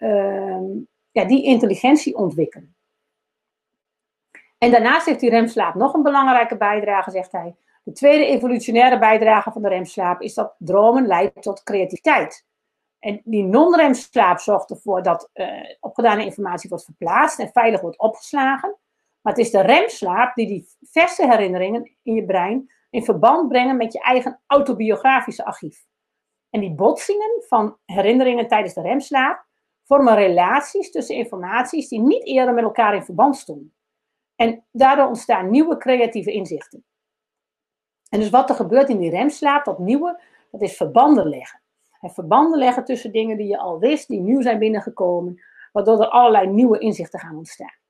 ja, 1.10 1.24
die 1.24 1.44
intelligentie 1.44 2.16
ontwikkelen. 2.16 2.76
En 4.58 4.70
daarnaast 4.70 5.06
heeft 5.06 5.20
die 5.20 5.30
remslaap 5.30 5.74
nog 5.74 5.94
een 5.94 6.02
belangrijke 6.02 6.56
bijdrage, 6.56 7.10
zegt 7.10 7.32
hij. 7.32 7.56
De 7.82 7.92
tweede 7.92 8.26
evolutionaire 8.26 8.98
bijdrage 8.98 9.52
van 9.52 9.62
de 9.62 9.68
remslaap 9.68 10.20
is 10.20 10.34
dat 10.34 10.54
dromen 10.58 11.06
leidt 11.06 11.42
tot 11.42 11.62
creativiteit. 11.62 12.46
En 12.98 13.20
die 13.24 13.42
non-remslaap 13.42 14.38
zorgt 14.38 14.70
ervoor 14.70 15.02
dat 15.02 15.30
uh, 15.34 15.46
opgedane 15.80 16.24
informatie 16.24 16.68
wordt 16.68 16.84
verplaatst 16.84 17.38
en 17.38 17.50
veilig 17.52 17.80
wordt 17.80 17.98
opgeslagen. 17.98 18.76
Maar 19.24 19.32
het 19.32 19.44
is 19.44 19.50
de 19.50 19.60
remslaap 19.60 20.34
die 20.34 20.46
die 20.46 20.68
verse 20.80 21.26
herinneringen 21.26 21.96
in 22.02 22.14
je 22.14 22.24
brein 22.24 22.70
in 22.90 23.04
verband 23.04 23.48
brengen 23.48 23.76
met 23.76 23.92
je 23.92 24.00
eigen 24.00 24.40
autobiografische 24.46 25.44
archief. 25.44 25.84
En 26.50 26.60
die 26.60 26.74
botsingen 26.74 27.44
van 27.48 27.76
herinneringen 27.84 28.48
tijdens 28.48 28.74
de 28.74 28.80
remslaap 28.80 29.46
vormen 29.84 30.14
relaties 30.14 30.90
tussen 30.90 31.16
informaties 31.16 31.88
die 31.88 32.00
niet 32.00 32.26
eerder 32.26 32.54
met 32.54 32.64
elkaar 32.64 32.94
in 32.94 33.02
verband 33.02 33.36
stonden. 33.36 33.74
En 34.36 34.64
daardoor 34.72 35.06
ontstaan 35.06 35.50
nieuwe 35.50 35.76
creatieve 35.76 36.32
inzichten. 36.32 36.84
En 38.08 38.20
dus 38.20 38.30
wat 38.30 38.48
er 38.48 38.56
gebeurt 38.56 38.88
in 38.88 38.98
die 38.98 39.10
remslaap, 39.10 39.64
dat 39.64 39.78
nieuwe, 39.78 40.22
dat 40.50 40.62
is 40.62 40.76
verbanden 40.76 41.28
leggen. 41.28 41.62
En 42.00 42.10
verbanden 42.10 42.58
leggen 42.58 42.84
tussen 42.84 43.12
dingen 43.12 43.36
die 43.36 43.46
je 43.46 43.58
al 43.58 43.78
wist, 43.78 44.08
die 44.08 44.20
nieuw 44.20 44.42
zijn 44.42 44.58
binnengekomen, 44.58 45.42
waardoor 45.72 46.00
er 46.00 46.08
allerlei 46.08 46.46
nieuwe 46.46 46.78
inzichten 46.78 47.20
gaan 47.20 47.36
ontstaan. 47.36 47.82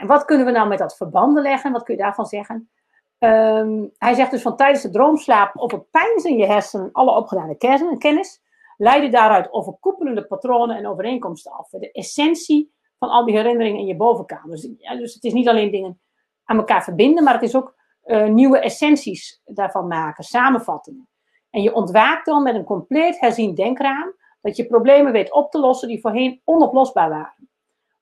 En 0.00 0.06
wat 0.06 0.24
kunnen 0.24 0.46
we 0.46 0.52
nou 0.52 0.68
met 0.68 0.78
dat 0.78 0.96
verbanden 0.96 1.42
leggen? 1.42 1.72
Wat 1.72 1.82
kun 1.82 1.96
je 1.96 2.02
daarvan 2.02 2.26
zeggen? 2.26 2.70
Ehm, 3.18 3.84
hij 3.98 4.14
zegt 4.14 4.30
dus 4.30 4.42
van 4.42 4.56
tijdens 4.56 4.82
de 4.82 4.90
droomslaap 4.90 5.56
overpijnzen 5.56 6.36
je 6.36 6.46
hersenen 6.46 6.88
alle 6.92 7.16
opgedane 7.16 7.56
kennis, 7.98 8.40
leiden 8.76 9.10
daaruit 9.10 9.52
overkoepelende 9.52 10.26
patronen 10.26 10.76
en 10.76 10.88
overeenkomsten 10.88 11.52
af. 11.52 11.68
De 11.68 11.92
essentie 11.92 12.74
van 12.98 13.08
al 13.08 13.24
die 13.24 13.36
herinneringen 13.36 13.80
in 13.80 13.86
je 13.86 13.96
bovenkamer. 13.96 14.50
Dus, 14.50 14.68
ja, 14.78 14.96
dus 14.96 15.14
het 15.14 15.24
is 15.24 15.32
niet 15.32 15.48
alleen 15.48 15.70
dingen 15.70 16.00
aan 16.44 16.56
elkaar 16.56 16.84
verbinden, 16.84 17.24
maar 17.24 17.34
het 17.34 17.42
is 17.42 17.56
ook 17.56 17.74
uh, 18.04 18.26
nieuwe 18.26 18.58
essenties 18.58 19.40
daarvan 19.44 19.86
maken, 19.86 20.24
samenvattingen. 20.24 21.08
En 21.50 21.62
je 21.62 21.74
ontwaakt 21.74 22.26
dan 22.26 22.42
met 22.42 22.54
een 22.54 22.64
compleet 22.64 23.20
herzien 23.20 23.54
denkraam, 23.54 24.14
dat 24.40 24.56
je 24.56 24.66
problemen 24.66 25.12
weet 25.12 25.32
op 25.32 25.50
te 25.50 25.58
lossen 25.58 25.88
die 25.88 26.00
voorheen 26.00 26.40
onoplosbaar 26.44 27.08
waren. 27.08 27.45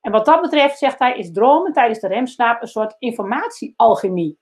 En 0.05 0.13
wat 0.13 0.25
dat 0.25 0.41
betreft, 0.41 0.79
zegt 0.79 0.99
hij, 0.99 1.19
is 1.19 1.33
dromen 1.33 1.73
tijdens 1.73 2.01
de 2.01 2.09
remslaap 2.09 2.63
een 2.63 2.69
soort 2.69 2.97
informatiealchemie. 2.99 4.39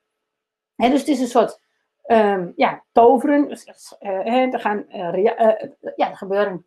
He, 0.74 0.90
dus 0.90 1.00
het 1.00 1.08
is 1.08 1.20
een 1.20 1.26
soort 1.26 1.60
um, 2.06 2.52
ja, 2.56 2.84
toveren. 2.92 3.50
Uh, 4.00 4.52
er, 4.52 4.60
gaan, 4.60 4.84
uh, 4.88 5.24
ja, 5.96 6.08
er, 6.10 6.16
gebeuren, 6.16 6.66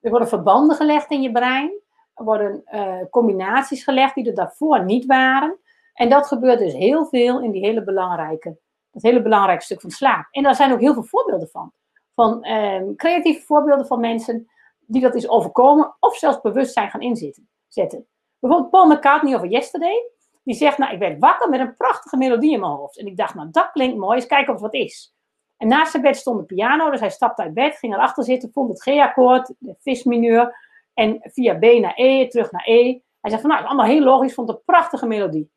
er 0.00 0.10
worden 0.10 0.28
verbanden 0.28 0.76
gelegd 0.76 1.10
in 1.10 1.22
je 1.22 1.32
brein. 1.32 1.80
Er 2.14 2.24
worden 2.24 2.64
combinaties 3.10 3.84
gelegd 3.84 4.14
die 4.14 4.26
er 4.26 4.34
daarvoor 4.34 4.84
niet 4.84 5.06
waren. 5.06 5.58
En 5.94 6.08
dat 6.08 6.26
gebeurt 6.26 6.58
dus 6.58 6.72
heel 6.72 7.06
veel 7.06 7.40
in 7.40 7.50
die 7.50 7.64
hele 7.64 7.84
belangrijke, 7.84 8.58
dat 8.90 9.02
hele 9.02 9.22
belangrijke 9.22 9.64
stuk 9.64 9.80
van 9.80 9.90
slaap. 9.90 10.28
En 10.30 10.42
daar 10.42 10.54
zijn 10.54 10.72
ook 10.72 10.80
heel 10.80 10.94
veel 10.94 11.02
voorbeelden 11.02 11.48
van. 11.48 11.72
Van 12.14 12.46
um, 12.46 12.96
creatieve 12.96 13.44
voorbeelden 13.44 13.86
van 13.86 14.00
mensen 14.00 14.48
die 14.80 15.00
dat 15.00 15.14
is 15.14 15.28
overkomen 15.28 15.96
of 16.00 16.16
zelfs 16.16 16.40
bewust 16.40 16.72
zijn 16.72 16.90
gaan 16.90 17.00
inzetten. 17.00 18.08
Bijvoorbeeld 18.44 18.70
Paul 18.70 18.86
McCartney 18.86 19.34
over 19.34 19.48
Yesterday. 19.48 20.10
Die 20.42 20.54
zegt, 20.54 20.78
nou, 20.78 20.92
ik 20.92 20.98
werd 20.98 21.18
wakker 21.18 21.48
met 21.48 21.60
een 21.60 21.76
prachtige 21.76 22.16
melodie 22.16 22.52
in 22.52 22.60
mijn 22.60 22.72
hoofd. 22.72 22.98
En 22.98 23.06
ik 23.06 23.16
dacht, 23.16 23.34
nou, 23.34 23.48
dat 23.50 23.70
klinkt 23.72 23.96
mooi, 23.96 24.16
eens 24.16 24.26
kijken 24.26 24.54
of 24.54 24.62
het 24.62 24.72
wat 24.72 24.82
is. 24.82 25.14
En 25.56 25.68
naast 25.68 25.90
zijn 25.90 26.02
bed 26.02 26.16
stond 26.16 26.38
de 26.38 26.54
piano, 26.54 26.90
dus 26.90 27.00
hij 27.00 27.10
stapte 27.10 27.42
uit 27.42 27.54
bed, 27.54 27.76
ging 27.76 27.94
erachter 27.94 28.24
zitten, 28.24 28.50
vond 28.52 28.68
het 28.68 28.82
G-akkoord, 28.82 29.54
de 29.58 29.76
vis-mineur. 29.78 30.56
En 30.94 31.18
via 31.22 31.54
B 31.58 31.62
naar 31.62 31.92
E, 31.94 32.28
terug 32.28 32.50
naar 32.50 32.64
E. 32.64 33.00
Hij 33.20 33.30
zegt 33.30 33.40
van, 33.40 33.50
nou, 33.50 33.62
het 33.62 33.70
is 33.70 33.76
allemaal 33.76 33.94
heel 33.94 34.04
logisch, 34.04 34.34
vond 34.34 34.48
een 34.48 34.62
prachtige 34.64 35.06
melodie. 35.06 35.50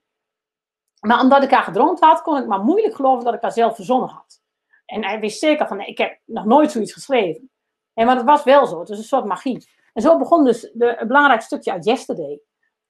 Maar 1.00 1.22
omdat 1.22 1.44
ik 1.44 1.52
haar 1.52 1.64
gedroomd 1.64 2.00
had, 2.00 2.22
kon 2.22 2.38
ik 2.38 2.48
maar 2.48 2.64
moeilijk 2.64 2.96
geloven 2.96 3.26
dat 3.26 3.34
ik 3.34 3.42
haar 3.42 3.52
zelf 3.52 3.76
verzonnen 3.76 4.10
had. 4.10 4.42
En 4.86 5.04
hij 5.04 5.20
wist 5.20 5.40
zeker 5.40 5.68
van, 5.68 5.78
nee, 5.78 5.88
ik 5.88 5.98
heb 5.98 6.20
nog 6.26 6.46
nooit 6.46 6.72
zoiets 6.72 6.94
geschreven. 6.94 7.50
En 7.94 8.06
maar 8.06 8.16
dat 8.16 8.26
was 8.26 8.44
wel 8.44 8.68
zo, 8.68 8.80
het 8.80 8.90
is 8.90 8.98
een 8.98 9.04
soort 9.04 9.26
magie. 9.26 9.70
En 9.94 10.02
zo 10.02 10.18
begon 10.18 10.44
dus 10.44 10.72
de, 10.74 10.96
het 10.98 11.08
belangrijkste 11.08 11.56
stukje 11.56 11.72
uit 11.72 11.86
Yesterday. 11.86 12.42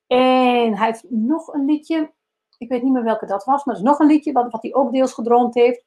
En 0.08 0.76
hij 0.78 0.86
heeft 0.86 1.06
nog 1.10 1.54
een 1.54 1.66
liedje. 1.66 2.12
Ik 2.58 2.70
weet 2.70 2.84
niet 2.84 2.94
meer 2.94 3.04
welke 3.04 3.26
dat 3.26 3.44
was, 3.44 3.66
maar 3.66 3.76
er 3.76 3.82
is 3.82 3.88
nog 3.88 4.00
een 4.00 4.08
liedje 4.08 4.32
wat, 4.32 4.52
wat 4.52 4.62
hij 4.62 4.74
ook 4.74 4.92
deels 4.92 5.14
gedroomd 5.14 5.54
heeft. 5.54 5.86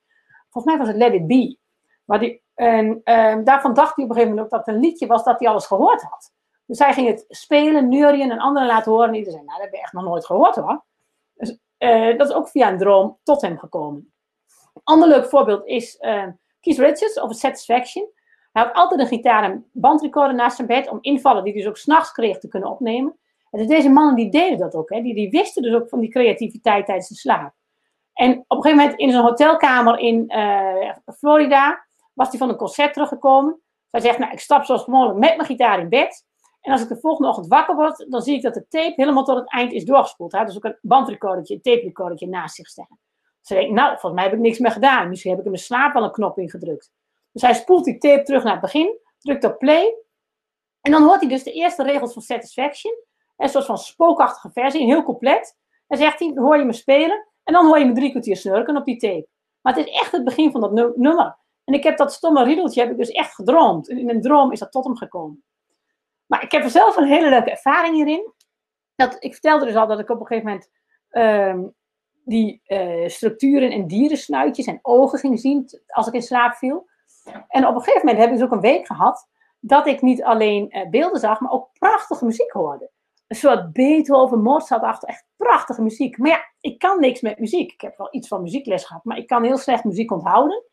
Volgens 0.50 0.74
mij 0.74 0.78
was 0.78 0.88
het 0.88 0.96
Let 0.96 1.12
It 1.12 1.26
Be. 1.26 1.58
Maar 2.04 2.38
en 2.54 3.00
ehm, 3.04 3.44
daarvan 3.44 3.74
dacht 3.74 3.96
hij 3.96 4.04
op 4.04 4.10
een 4.10 4.16
gegeven 4.16 4.28
moment 4.28 4.40
ook 4.40 4.50
dat 4.50 4.66
het 4.66 4.74
een 4.74 4.80
liedje 4.80 5.06
was 5.06 5.24
dat 5.24 5.38
hij 5.38 5.48
alles 5.48 5.66
gehoord 5.66 6.02
had. 6.02 6.32
Dus 6.66 6.78
hij 6.78 6.92
ging 6.92 7.08
het 7.08 7.24
spelen, 7.28 7.88
neurien 7.88 8.30
en 8.30 8.38
anderen 8.38 8.68
laten 8.68 8.92
horen. 8.92 9.08
En 9.08 9.14
iedereen 9.14 9.38
zei, 9.38 9.44
nou, 9.44 9.56
dat 9.56 9.66
heb 9.66 9.74
je 9.74 9.82
echt 9.82 9.92
nog 9.92 10.04
nooit 10.04 10.26
gehoord 10.26 10.54
hoor. 10.54 10.84
Dus 11.34 11.58
uh, 11.78 12.18
dat 12.18 12.28
is 12.28 12.34
ook 12.34 12.48
via 12.48 12.72
een 12.72 12.78
droom 12.78 13.18
tot 13.22 13.40
hem 13.40 13.58
gekomen. 13.58 14.12
Een 14.74 14.80
ander 14.84 15.08
leuk 15.08 15.28
voorbeeld 15.28 15.66
is 15.66 15.98
uh, 16.00 16.26
Keith 16.60 16.78
Richards 16.78 17.20
over 17.20 17.34
Satisfaction. 17.36 18.08
Hij 18.52 18.62
had 18.62 18.74
altijd 18.74 19.00
een 19.00 19.06
gitaar 19.06 19.44
en 19.44 19.68
bandrecorder 19.72 20.34
naast 20.34 20.56
zijn 20.56 20.68
bed 20.68 20.88
om 20.88 20.98
invallen 21.00 21.44
die 21.44 21.52
hij 21.52 21.62
dus 21.62 21.70
ook 21.70 21.76
s'nachts 21.76 22.12
kreeg 22.12 22.38
te 22.38 22.48
kunnen 22.48 22.70
opnemen. 22.70 23.18
Dus 23.50 23.66
deze 23.66 23.88
mannen 23.88 24.14
die 24.14 24.30
deden 24.30 24.58
dat 24.58 24.74
ook. 24.74 24.90
Hè. 24.90 25.02
Die, 25.02 25.14
die 25.14 25.30
wisten 25.30 25.62
dus 25.62 25.74
ook 25.74 25.88
van 25.88 26.00
die 26.00 26.10
creativiteit 26.10 26.86
tijdens 26.86 27.08
de 27.08 27.14
slaap. 27.14 27.54
En 28.12 28.30
op 28.30 28.56
een 28.56 28.62
gegeven 28.62 28.78
moment 28.78 28.98
in 28.98 29.10
zijn 29.10 29.24
hotelkamer 29.24 29.98
in 29.98 30.24
uh, 30.26 30.92
Florida 31.16 31.86
was 32.12 32.28
hij 32.28 32.38
van 32.38 32.48
een 32.48 32.56
concert 32.56 32.92
teruggekomen. 32.92 33.60
Hij 33.90 34.00
zegt, 34.00 34.18
nou, 34.18 34.32
ik 34.32 34.40
stap 34.40 34.64
zoals 34.64 34.82
gewoonlijk 34.82 35.18
met 35.18 35.36
mijn 35.36 35.48
gitaar 35.48 35.80
in 35.80 35.88
bed. 35.88 36.24
En 36.60 36.72
als 36.72 36.82
ik 36.82 36.88
de 36.88 37.00
volgende 37.00 37.28
ochtend 37.28 37.46
wakker 37.46 37.74
word, 37.74 38.06
dan 38.08 38.22
zie 38.22 38.36
ik 38.36 38.42
dat 38.42 38.54
de 38.54 38.68
tape 38.68 38.92
helemaal 38.96 39.24
tot 39.24 39.36
het 39.36 39.50
eind 39.50 39.72
is 39.72 39.84
doorgespoeld. 39.84 40.32
Hij 40.32 40.40
had 40.40 40.48
dus 40.48 40.56
ook 40.56 40.64
een 40.64 40.78
bandrecordertje, 40.82 41.54
een 41.54 41.60
tape 41.60 41.80
recordertje 41.80 42.28
naast 42.28 42.54
zich 42.54 42.66
staan. 42.66 42.98
Hij 43.42 43.58
denkt, 43.58 43.74
nou, 43.74 43.88
volgens 43.88 44.12
mij 44.12 44.24
heb 44.24 44.32
ik 44.32 44.40
niks 44.40 44.58
meer 44.58 44.70
gedaan. 44.70 45.08
Misschien 45.08 45.30
heb 45.30 45.38
ik 45.38 45.44
in 45.44 45.52
mijn 45.52 45.62
slaap 45.62 45.94
al 45.94 46.04
een 46.04 46.12
knop 46.12 46.38
ingedrukt. 46.38 46.92
Dus 47.32 47.42
hij 47.42 47.54
spoelt 47.54 47.84
die 47.84 47.98
tape 47.98 48.22
terug 48.22 48.42
naar 48.42 48.52
het 48.52 48.60
begin, 48.60 48.98
drukt 49.18 49.44
op 49.44 49.58
play. 49.58 49.94
En 50.80 50.92
dan 50.92 51.02
hoort 51.02 51.20
hij 51.20 51.28
dus 51.28 51.42
de 51.42 51.52
eerste 51.52 51.82
regels 51.82 52.12
van 52.12 52.22
Satisfaction. 52.22 52.94
Een 53.40 53.48
soort 53.48 53.64
van 53.64 53.78
spookachtige 53.78 54.50
versie, 54.50 54.84
heel 54.84 55.02
compleet. 55.02 55.56
En 55.86 55.98
zegt 55.98 56.18
hij, 56.18 56.32
hoor 56.34 56.58
je 56.58 56.64
me 56.64 56.72
spelen. 56.72 57.28
En 57.44 57.52
dan 57.52 57.66
hoor 57.66 57.78
je 57.78 57.84
me 57.84 57.92
drie 57.92 58.10
kwartier 58.10 58.36
snurken 58.36 58.76
op 58.76 58.84
die 58.84 58.96
tape. 58.96 59.28
Maar 59.60 59.74
het 59.74 59.86
is 59.86 59.92
echt 59.92 60.12
het 60.12 60.24
begin 60.24 60.50
van 60.50 60.60
dat 60.60 60.96
nummer. 60.96 61.38
En 61.64 61.74
ik 61.74 61.82
heb 61.82 61.96
dat 61.96 62.12
stomme 62.12 62.44
riedeltje 62.44 62.80
heb 62.80 62.90
ik 62.90 62.96
dus 62.96 63.10
echt 63.10 63.34
gedroomd. 63.34 63.88
En 63.88 63.98
in 63.98 64.10
een 64.10 64.20
droom 64.20 64.52
is 64.52 64.58
dat 64.58 64.72
tot 64.72 64.84
hem 64.84 64.96
gekomen. 64.96 65.44
Maar 66.26 66.42
ik 66.42 66.52
heb 66.52 66.62
er 66.62 66.70
zelf 66.70 66.96
een 66.96 67.06
hele 67.06 67.28
leuke 67.28 67.50
ervaring 67.50 67.94
hierin. 67.94 68.32
Dat, 68.94 69.16
ik 69.18 69.32
vertelde 69.32 69.64
dus 69.64 69.74
al 69.74 69.86
dat 69.86 69.98
ik 69.98 70.10
op 70.10 70.20
een 70.20 70.26
gegeven 70.26 70.48
moment 70.48 70.70
ehm, 71.08 71.68
die 72.24 72.62
uh, 72.66 73.08
structuren 73.08 73.70
en 73.70 73.86
dierensnuitjes 73.86 74.66
en 74.66 74.78
ogen 74.82 75.18
ging 75.18 75.40
zien 75.40 75.68
als 75.86 76.06
ik 76.06 76.14
in 76.14 76.22
slaap 76.22 76.54
viel. 76.54 76.88
En 77.48 77.66
op 77.66 77.74
een 77.74 77.82
gegeven 77.82 78.06
moment 78.06 78.18
heb 78.18 78.28
ik 78.28 78.34
dus 78.34 78.44
ook 78.44 78.52
een 78.52 78.60
week 78.60 78.86
gehad 78.86 79.28
dat 79.60 79.86
ik 79.86 80.02
niet 80.02 80.22
alleen 80.22 80.76
uh, 80.76 80.88
beelden 80.88 81.20
zag, 81.20 81.40
maar 81.40 81.52
ook 81.52 81.68
prachtige 81.78 82.24
muziek 82.24 82.50
hoorde. 82.50 82.90
Een 83.30 83.36
soort 83.36 83.72
Beethoven, 83.72 84.42
Mozart 84.42 84.82
achter, 84.82 85.08
echt 85.08 85.24
prachtige 85.36 85.82
muziek. 85.82 86.18
Maar 86.18 86.30
ja, 86.30 86.44
ik 86.60 86.78
kan 86.78 87.00
niks 87.00 87.20
met 87.20 87.38
muziek. 87.38 87.72
Ik 87.72 87.80
heb 87.80 87.96
wel 87.96 88.08
iets 88.10 88.28
van 88.28 88.42
muziekles 88.42 88.84
gehad, 88.84 89.04
maar 89.04 89.16
ik 89.16 89.26
kan 89.26 89.44
heel 89.44 89.56
slecht 89.56 89.84
muziek 89.84 90.10
onthouden. 90.10 90.64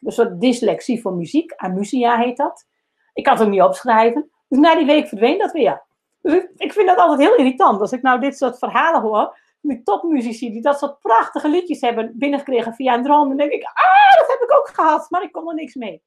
Een 0.00 0.12
soort 0.12 0.40
dyslexie 0.40 1.00
voor 1.00 1.12
muziek, 1.12 1.52
amusia 1.56 2.16
heet 2.16 2.36
dat. 2.36 2.66
Ik 3.12 3.24
kan 3.24 3.32
het 3.32 3.42
ook 3.42 3.48
niet 3.48 3.62
opschrijven. 3.62 4.30
Dus 4.48 4.58
na 4.58 4.74
die 4.74 4.86
week 4.86 5.08
verdween 5.08 5.38
dat 5.38 5.52
weer. 5.52 5.82
Dus 6.22 6.46
ik, 6.56 6.72
vind 6.72 6.88
dat 6.88 6.96
altijd 6.96 7.20
heel 7.20 7.36
irritant. 7.36 7.80
Als 7.80 7.92
ik 7.92 8.02
nou 8.02 8.20
dit 8.20 8.36
soort 8.36 8.58
verhalen 8.58 9.00
hoor, 9.00 9.38
die 9.60 9.82
topmuzici 9.82 10.50
die 10.50 10.62
dat 10.62 10.78
soort 10.78 11.00
prachtige 11.00 11.48
liedjes 11.48 11.80
hebben 11.80 12.12
binnengekregen 12.18 12.74
via 12.74 12.94
een 12.94 13.02
droom, 13.02 13.28
dan 13.28 13.36
denk 13.36 13.52
ik, 13.52 13.64
ah, 13.64 14.18
dat 14.18 14.28
heb 14.28 14.40
ik 14.40 14.56
ook 14.56 14.68
gehad, 14.68 15.10
maar 15.10 15.22
ik 15.22 15.32
kom 15.32 15.48
er 15.48 15.54
niks 15.54 15.74
mee. 15.74 16.02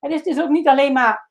En 0.00 0.10
dus 0.10 0.18
het 0.18 0.28
is 0.28 0.40
ook 0.40 0.48
niet 0.48 0.68
alleen 0.68 0.92
maar 0.92 1.30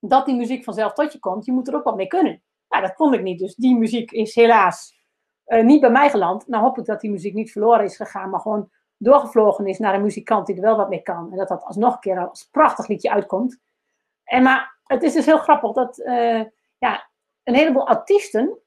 dat 0.00 0.26
die 0.26 0.34
muziek 0.34 0.64
vanzelf 0.64 0.92
tot 0.92 1.12
je 1.12 1.18
komt, 1.18 1.44
je 1.44 1.52
moet 1.52 1.68
er 1.68 1.74
ook 1.74 1.84
wat 1.84 1.96
mee 1.96 2.06
kunnen. 2.06 2.42
Nou, 2.70 2.82
dat 2.82 2.94
kon 2.94 3.14
ik 3.14 3.22
niet, 3.22 3.38
dus 3.38 3.54
die 3.54 3.76
muziek 3.76 4.10
is 4.10 4.34
helaas 4.34 4.98
uh, 5.46 5.64
niet 5.64 5.80
bij 5.80 5.90
mij 5.90 6.10
geland. 6.10 6.46
Nou 6.46 6.62
hoop 6.62 6.78
ik 6.78 6.84
dat 6.84 7.00
die 7.00 7.10
muziek 7.10 7.34
niet 7.34 7.52
verloren 7.52 7.84
is 7.84 7.96
gegaan, 7.96 8.30
maar 8.30 8.40
gewoon 8.40 8.70
doorgevlogen 8.96 9.66
is 9.66 9.78
naar 9.78 9.94
een 9.94 10.02
muzikant 10.02 10.46
die 10.46 10.56
er 10.56 10.62
wel 10.62 10.76
wat 10.76 10.88
mee 10.88 11.02
kan. 11.02 11.30
En 11.30 11.36
dat 11.36 11.48
dat 11.48 11.62
alsnog 11.62 11.94
een 11.94 12.00
keer 12.00 12.28
als 12.28 12.48
prachtig 12.50 12.86
liedje 12.86 13.10
uitkomt. 13.10 13.60
En 14.24 14.42
maar 14.42 14.78
het 14.84 15.02
is 15.02 15.12
dus 15.12 15.26
heel 15.26 15.38
grappig 15.38 15.72
dat 15.72 15.98
uh, 15.98 16.42
ja, 16.78 17.10
een 17.42 17.54
heleboel 17.54 17.88
artiesten 17.88 18.58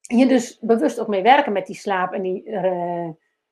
hier 0.00 0.28
dus 0.28 0.58
bewust 0.60 1.00
ook 1.00 1.08
mee 1.08 1.22
werken 1.22 1.52
met 1.52 1.66
die 1.66 1.76
slaap 1.76 2.12
en 2.12 2.22
die, 2.22 2.44
uh, 2.46 3.10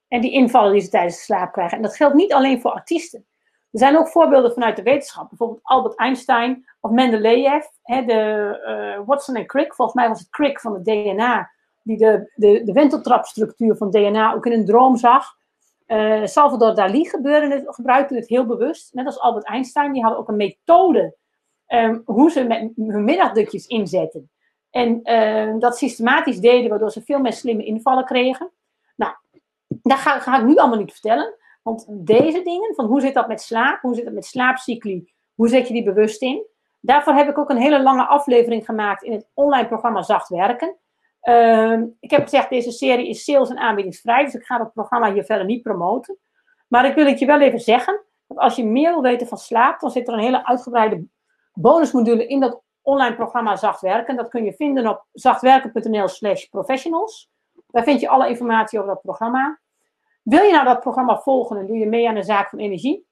en 0.08 0.20
die 0.20 0.32
invallen 0.32 0.72
die 0.72 0.80
ze 0.80 0.88
tijdens 0.88 1.16
de 1.16 1.22
slaap 1.22 1.52
krijgen. 1.52 1.76
En 1.76 1.82
dat 1.82 1.96
geldt 1.96 2.14
niet 2.14 2.32
alleen 2.32 2.60
voor 2.60 2.70
artiesten. 2.70 3.26
Er 3.70 3.78
zijn 3.78 3.98
ook 3.98 4.08
voorbeelden 4.08 4.52
vanuit 4.52 4.76
de 4.76 4.82
wetenschap. 4.82 5.28
Bijvoorbeeld 5.28 5.60
Albert 5.62 5.98
Einstein 5.98 6.68
of 6.80 6.90
Mendeleev. 6.90 7.64
Hè, 7.82 8.04
de 8.04 8.96
uh, 8.98 9.06
Watson 9.06 9.34
en 9.34 9.46
Crick. 9.46 9.74
Volgens 9.74 9.96
mij 9.96 10.08
was 10.08 10.18
het 10.18 10.30
Crick 10.30 10.60
van 10.60 10.74
het 10.74 10.84
DNA. 10.84 11.50
Die 11.82 11.96
de, 11.96 12.32
de, 12.34 12.62
de 12.64 12.72
wenteltrapstructuur 12.72 13.76
van 13.76 13.90
DNA 13.90 14.34
ook 14.34 14.46
in 14.46 14.52
een 14.52 14.64
droom 14.64 14.96
zag. 14.96 15.36
Uh, 15.86 16.24
Salvador 16.24 16.74
Dali 16.74 17.08
gebeurde 17.08 17.54
het, 17.54 17.64
gebruikte 17.66 18.14
het 18.14 18.28
heel 18.28 18.46
bewust. 18.46 18.94
Net 18.94 19.06
als 19.06 19.20
Albert 19.20 19.46
Einstein. 19.46 19.92
Die 19.92 20.02
hadden 20.02 20.20
ook 20.20 20.28
een 20.28 20.36
methode 20.36 21.16
um, 21.68 22.02
hoe 22.04 22.30
ze 22.30 22.44
met 22.44 22.70
hun 22.76 23.04
middagdutjes 23.04 23.66
inzetten. 23.66 24.30
En 24.70 25.00
uh, 25.02 25.60
dat 25.60 25.78
systematisch 25.78 26.38
deden, 26.40 26.70
waardoor 26.70 26.90
ze 26.90 27.02
veel 27.02 27.18
meer 27.18 27.32
slimme 27.32 27.64
invallen 27.64 28.04
kregen. 28.04 28.50
Nou, 28.96 29.12
dat 29.68 29.98
ga, 29.98 30.18
ga, 30.18 30.38
ik 30.38 30.44
nu 30.44 30.56
allemaal 30.56 30.78
niet 30.78 30.92
vertellen. 30.92 31.34
Want 31.68 31.86
deze 31.88 32.42
dingen, 32.42 32.74
van 32.74 32.84
hoe 32.84 33.00
zit 33.00 33.14
dat 33.14 33.28
met 33.28 33.40
slaap, 33.40 33.80
hoe 33.80 33.94
zit 33.94 34.04
het 34.04 34.14
met 34.14 34.24
slaapcycli, 34.24 35.12
hoe 35.34 35.48
zet 35.48 35.66
je 35.66 35.72
die 35.72 35.82
bewust 35.84 36.22
in? 36.22 36.46
Daarvoor 36.80 37.12
heb 37.12 37.28
ik 37.28 37.38
ook 37.38 37.50
een 37.50 37.56
hele 37.56 37.82
lange 37.82 38.06
aflevering 38.06 38.64
gemaakt 38.64 39.02
in 39.02 39.12
het 39.12 39.28
online 39.34 39.68
programma 39.68 40.02
Zacht 40.02 40.28
Werken. 40.28 40.76
Uh, 41.22 41.80
ik 42.00 42.10
heb 42.10 42.22
gezegd, 42.22 42.50
deze 42.50 42.70
serie 42.70 43.08
is 43.08 43.24
sales- 43.24 43.50
en 43.50 43.58
aanbiedingsvrij, 43.58 44.24
dus 44.24 44.34
ik 44.34 44.44
ga 44.44 44.58
het 44.58 44.72
programma 44.72 45.12
hier 45.12 45.24
verder 45.24 45.46
niet 45.46 45.62
promoten. 45.62 46.18
Maar 46.68 46.86
ik 46.86 46.94
wil 46.94 47.06
het 47.06 47.18
je 47.18 47.26
wel 47.26 47.40
even 47.40 47.60
zeggen, 47.60 48.00
dat 48.26 48.38
als 48.38 48.56
je 48.56 48.66
meer 48.66 48.92
wil 48.92 49.02
weten 49.02 49.26
van 49.26 49.38
slaap, 49.38 49.80
dan 49.80 49.90
zit 49.90 50.08
er 50.08 50.14
een 50.14 50.20
hele 50.20 50.46
uitgebreide 50.46 51.06
bonusmodule 51.52 52.26
in 52.26 52.40
dat 52.40 52.62
online 52.82 53.14
programma 53.14 53.56
Zacht 53.56 53.80
Werken. 53.80 54.16
Dat 54.16 54.28
kun 54.28 54.44
je 54.44 54.52
vinden 54.52 54.86
op 54.86 55.04
zachtwerken.nl 55.12 56.08
slash 56.08 56.44
professionals. 56.44 57.30
Daar 57.66 57.84
vind 57.84 58.00
je 58.00 58.08
alle 58.08 58.28
informatie 58.28 58.78
over 58.78 58.90
dat 58.90 59.02
programma. 59.02 59.58
Wil 60.28 60.42
je 60.42 60.52
nou 60.52 60.64
dat 60.64 60.80
programma 60.80 61.18
volgen 61.18 61.56
en 61.56 61.66
doe 61.66 61.76
je 61.76 61.86
mee 61.86 62.08
aan 62.08 62.14
de 62.14 62.22
zaak 62.22 62.48
van 62.48 62.58
energie? 62.58 63.06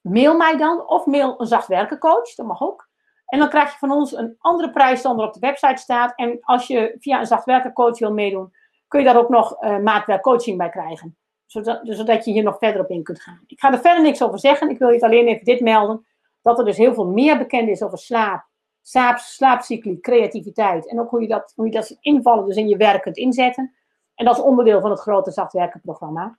Mail 0.00 0.36
mij 0.36 0.56
dan 0.56 0.88
of 0.88 1.06
mail 1.06 1.40
een 1.40 1.46
Zacht 1.46 1.66
Werken 1.66 1.98
coach, 1.98 2.34
dat 2.34 2.46
mag 2.46 2.62
ook. 2.62 2.88
En 3.26 3.38
dan 3.38 3.48
krijg 3.48 3.72
je 3.72 3.78
van 3.78 3.90
ons 3.90 4.16
een 4.16 4.34
andere 4.38 4.70
prijs 4.70 5.02
dan 5.02 5.20
er 5.20 5.26
op 5.26 5.32
de 5.32 5.40
website 5.40 5.82
staat. 5.82 6.12
En 6.14 6.38
als 6.40 6.66
je 6.66 6.96
via 6.98 7.18
een 7.18 7.26
Zacht 7.26 7.44
Werken 7.44 7.72
coach 7.72 7.98
wil 7.98 8.12
meedoen, 8.12 8.52
kun 8.88 9.00
je 9.00 9.06
daar 9.06 9.16
ook 9.16 9.28
nog 9.28 9.62
uh, 9.62 9.78
maatwerk 9.78 10.22
coaching 10.22 10.58
bij 10.58 10.68
krijgen. 10.68 11.16
Zodat, 11.46 11.80
zodat 11.82 12.24
je 12.24 12.32
hier 12.32 12.42
nog 12.42 12.58
verder 12.58 12.80
op 12.80 12.90
in 12.90 13.02
kunt 13.02 13.22
gaan. 13.22 13.40
Ik 13.46 13.60
ga 13.60 13.72
er 13.72 13.80
verder 13.80 14.02
niks 14.02 14.22
over 14.22 14.38
zeggen. 14.38 14.70
Ik 14.70 14.78
wil 14.78 14.88
je 14.88 15.00
alleen 15.00 15.26
even 15.26 15.44
dit 15.44 15.60
melden. 15.60 16.06
Dat 16.42 16.58
er 16.58 16.64
dus 16.64 16.76
heel 16.76 16.94
veel 16.94 17.06
meer 17.06 17.38
bekend 17.38 17.68
is 17.68 17.82
over 17.82 17.98
slaap, 17.98 18.48
slaap 18.82 19.18
slaapcycli, 19.18 20.00
creativiteit. 20.00 20.88
En 20.88 21.00
ook 21.00 21.10
hoe 21.10 21.20
je 21.20 21.28
dat, 21.28 21.52
hoe 21.56 21.66
je 21.66 21.72
dat 21.72 21.96
invallen 22.00 22.46
dus 22.46 22.56
in 22.56 22.68
je 22.68 22.76
werk 22.76 23.02
kunt 23.02 23.16
inzetten. 23.16 23.74
En 24.14 24.24
dat 24.24 24.36
is 24.36 24.42
onderdeel 24.42 24.80
van 24.80 24.90
het 24.90 25.00
grote 25.00 25.30
zachtwerkenprogramma. 25.30 26.38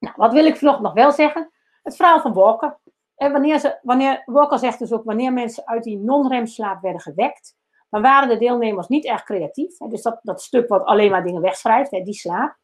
Nou, 0.00 0.14
wat 0.16 0.32
wil 0.32 0.46
ik 0.46 0.56
vanochtend 0.56 0.86
nog 0.86 0.94
wel 0.94 1.12
zeggen? 1.12 1.50
Het 1.82 1.96
verhaal 1.96 2.20
van 2.20 2.32
Walker. 2.32 2.78
En 3.16 3.32
wanneer, 3.32 3.58
ze, 3.58 3.78
wanneer, 3.82 4.22
Walker 4.24 4.58
zegt 4.58 4.78
dus 4.78 4.92
ook, 4.92 5.04
wanneer 5.04 5.32
mensen 5.32 5.66
uit 5.66 5.82
die 5.82 5.98
non-remslaap 5.98 6.82
werden 6.82 7.00
gewekt, 7.00 7.56
dan 7.90 8.02
waren 8.02 8.28
de 8.28 8.38
deelnemers 8.38 8.88
niet 8.88 9.04
erg 9.04 9.24
creatief. 9.24 9.78
Hè, 9.78 9.88
dus 9.88 10.02
dat, 10.02 10.18
dat 10.22 10.42
stuk 10.42 10.68
wat 10.68 10.84
alleen 10.84 11.10
maar 11.10 11.24
dingen 11.24 11.40
wegschrijft, 11.40 11.90
hè, 11.90 12.02
die 12.02 12.14
slaap. 12.14 12.56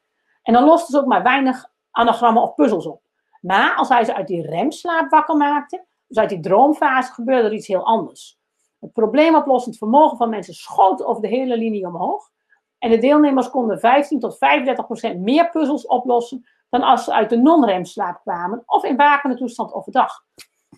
En 0.42 0.52
dan 0.52 0.64
losten 0.64 0.94
ze 0.94 1.00
ook 1.00 1.06
maar 1.06 1.22
weinig 1.22 1.70
anagrammen 1.90 2.42
of 2.42 2.54
puzzels 2.54 2.86
op. 2.86 3.02
Maar 3.40 3.74
als 3.74 3.88
hij 3.88 4.04
ze 4.04 4.14
uit 4.14 4.26
die 4.26 4.46
remslaap 4.46 5.10
wakker 5.10 5.36
maakte, 5.36 5.84
dus 6.06 6.18
uit 6.18 6.28
die 6.28 6.40
droomfase, 6.40 7.12
gebeurde 7.12 7.48
er 7.48 7.54
iets 7.54 7.66
heel 7.66 7.84
anders. 7.84 8.38
Het 8.80 8.92
probleemoplossend 8.92 9.78
vermogen 9.78 10.16
van 10.16 10.28
mensen 10.28 10.54
schoot 10.54 11.04
over 11.04 11.22
de 11.22 11.28
hele 11.28 11.56
linie 11.56 11.86
omhoog. 11.86 12.30
En 12.78 12.90
de 12.90 12.98
deelnemers 12.98 13.50
konden 13.50 13.78
15 13.78 14.20
tot 14.20 14.38
35 14.38 14.86
procent 14.86 15.20
meer 15.20 15.50
puzzels 15.50 15.86
oplossen 15.86 16.46
dan 16.68 16.82
als 16.82 17.04
ze 17.04 17.12
uit 17.12 17.30
de 17.30 17.36
non-remslaap 17.36 18.20
kwamen 18.20 18.62
of 18.66 18.84
in 18.84 18.96
wakende 18.96 19.36
toestand 19.36 19.72
overdag. 19.72 20.24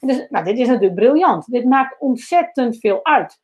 Dus, 0.01 0.27
nou, 0.29 0.45
dit 0.45 0.59
is 0.59 0.67
natuurlijk 0.67 0.95
briljant. 0.95 1.47
Dit 1.47 1.65
maakt 1.65 2.01
ontzettend 2.01 2.79
veel 2.79 3.05
uit. 3.05 3.41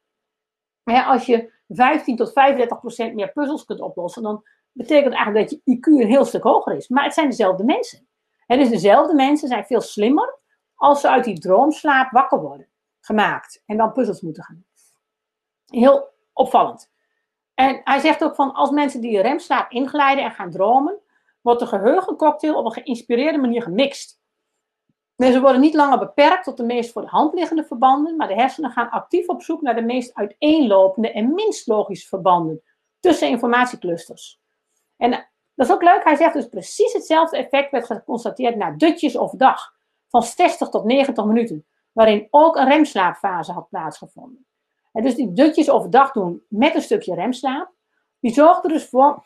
als 0.84 1.26
je 1.26 1.53
15 1.68 2.16
tot 2.16 2.32
35 2.32 2.80
procent 2.80 3.14
meer 3.14 3.32
puzzels 3.32 3.64
kunt 3.64 3.80
oplossen, 3.80 4.22
dan 4.22 4.42
betekent 4.72 5.14
eigenlijk 5.14 5.51
dat 5.51 5.61
je 5.64 5.76
IQ 5.76 5.86
een 5.86 6.07
heel 6.07 6.24
stuk 6.24 6.42
hoger 6.42 6.76
is. 6.76 6.88
Maar 6.88 7.05
het 7.05 7.14
zijn 7.14 7.28
dezelfde 7.28 7.64
mensen. 7.64 8.09
En 8.47 8.59
dus 8.59 8.68
dezelfde 8.68 9.14
mensen 9.14 9.49
zijn 9.49 9.64
veel 9.64 9.80
slimmer 9.80 10.38
als 10.74 11.01
ze 11.01 11.11
uit 11.11 11.24
die 11.24 11.38
droomslaap 11.38 12.11
wakker 12.11 12.40
worden 12.40 12.68
gemaakt 13.01 13.62
en 13.66 13.76
dan 13.76 13.92
puzzels 13.92 14.20
moeten 14.20 14.42
gaan. 14.42 14.64
Heel 15.66 16.09
opvallend. 16.32 16.92
En 17.55 17.80
hij 17.84 17.99
zegt 17.99 18.24
ook 18.24 18.34
van 18.34 18.53
als 18.53 18.70
mensen 18.70 19.01
die 19.01 19.20
remslaap 19.20 19.70
inglijden 19.70 20.24
en 20.24 20.30
gaan 20.30 20.51
dromen, 20.51 21.01
wordt 21.45 21.61
de 21.61 21.66
geheugencocktail 21.66 22.57
op 22.57 22.64
een 22.64 22.82
geïnspireerde 22.82 23.38
manier 23.38 23.62
gemixt. 23.62 24.22
Ze 25.16 25.40
worden 25.40 25.61
niet 25.61 25.74
langer 25.74 25.99
beperkt 25.99 26.45
tot 26.45 26.57
de 26.57 26.62
meest 26.62 26.92
voor 26.92 27.03
de 27.03 27.09
hand 27.09 27.34
liggende 27.34 27.64
verbanden, 27.64 28.16
maar 28.16 28.28
de 28.28 28.34
hersenen 28.34 28.70
gaan 28.70 28.90
actief 28.90 29.28
op 29.28 29.42
zoek 29.42 29.62
naar 29.62 29.74
de 29.74 29.82
meest 29.82 30.14
uiteenlopende 30.14 31.12
en 31.12 31.34
minst 31.34 31.66
logische 31.66 32.09
verbanden 32.09 32.62
tussen 33.01 33.28
informatieclusters. 33.28 34.40
En 34.97 35.11
dat 35.55 35.66
is 35.66 35.72
ook 35.72 35.82
leuk, 35.82 36.05
hij 36.05 36.16
zegt 36.16 36.34
dus 36.34 36.49
precies 36.49 36.92
hetzelfde 36.92 37.36
effect 37.36 37.70
werd 37.70 37.86
geconstateerd 37.86 38.57
na 38.57 38.70
dutjes 38.70 39.18
overdag, 39.18 39.74
van 40.09 40.22
60 40.22 40.68
tot 40.68 40.84
90 40.84 41.24
minuten, 41.24 41.66
waarin 41.92 42.26
ook 42.30 42.57
een 42.57 42.68
remslaapfase 42.68 43.53
had 43.53 43.68
plaatsgevonden. 43.68 44.47
En 44.92 45.03
dus 45.03 45.14
die 45.14 45.32
dutjes 45.32 45.70
overdag 45.70 46.12
doen 46.12 46.42
met 46.49 46.74
een 46.74 46.82
stukje 46.82 47.14
remslaap, 47.14 47.72
die 48.20 48.32
zorgt 48.32 48.64
er 48.64 48.70
dus 48.70 48.88
voor 48.88 49.24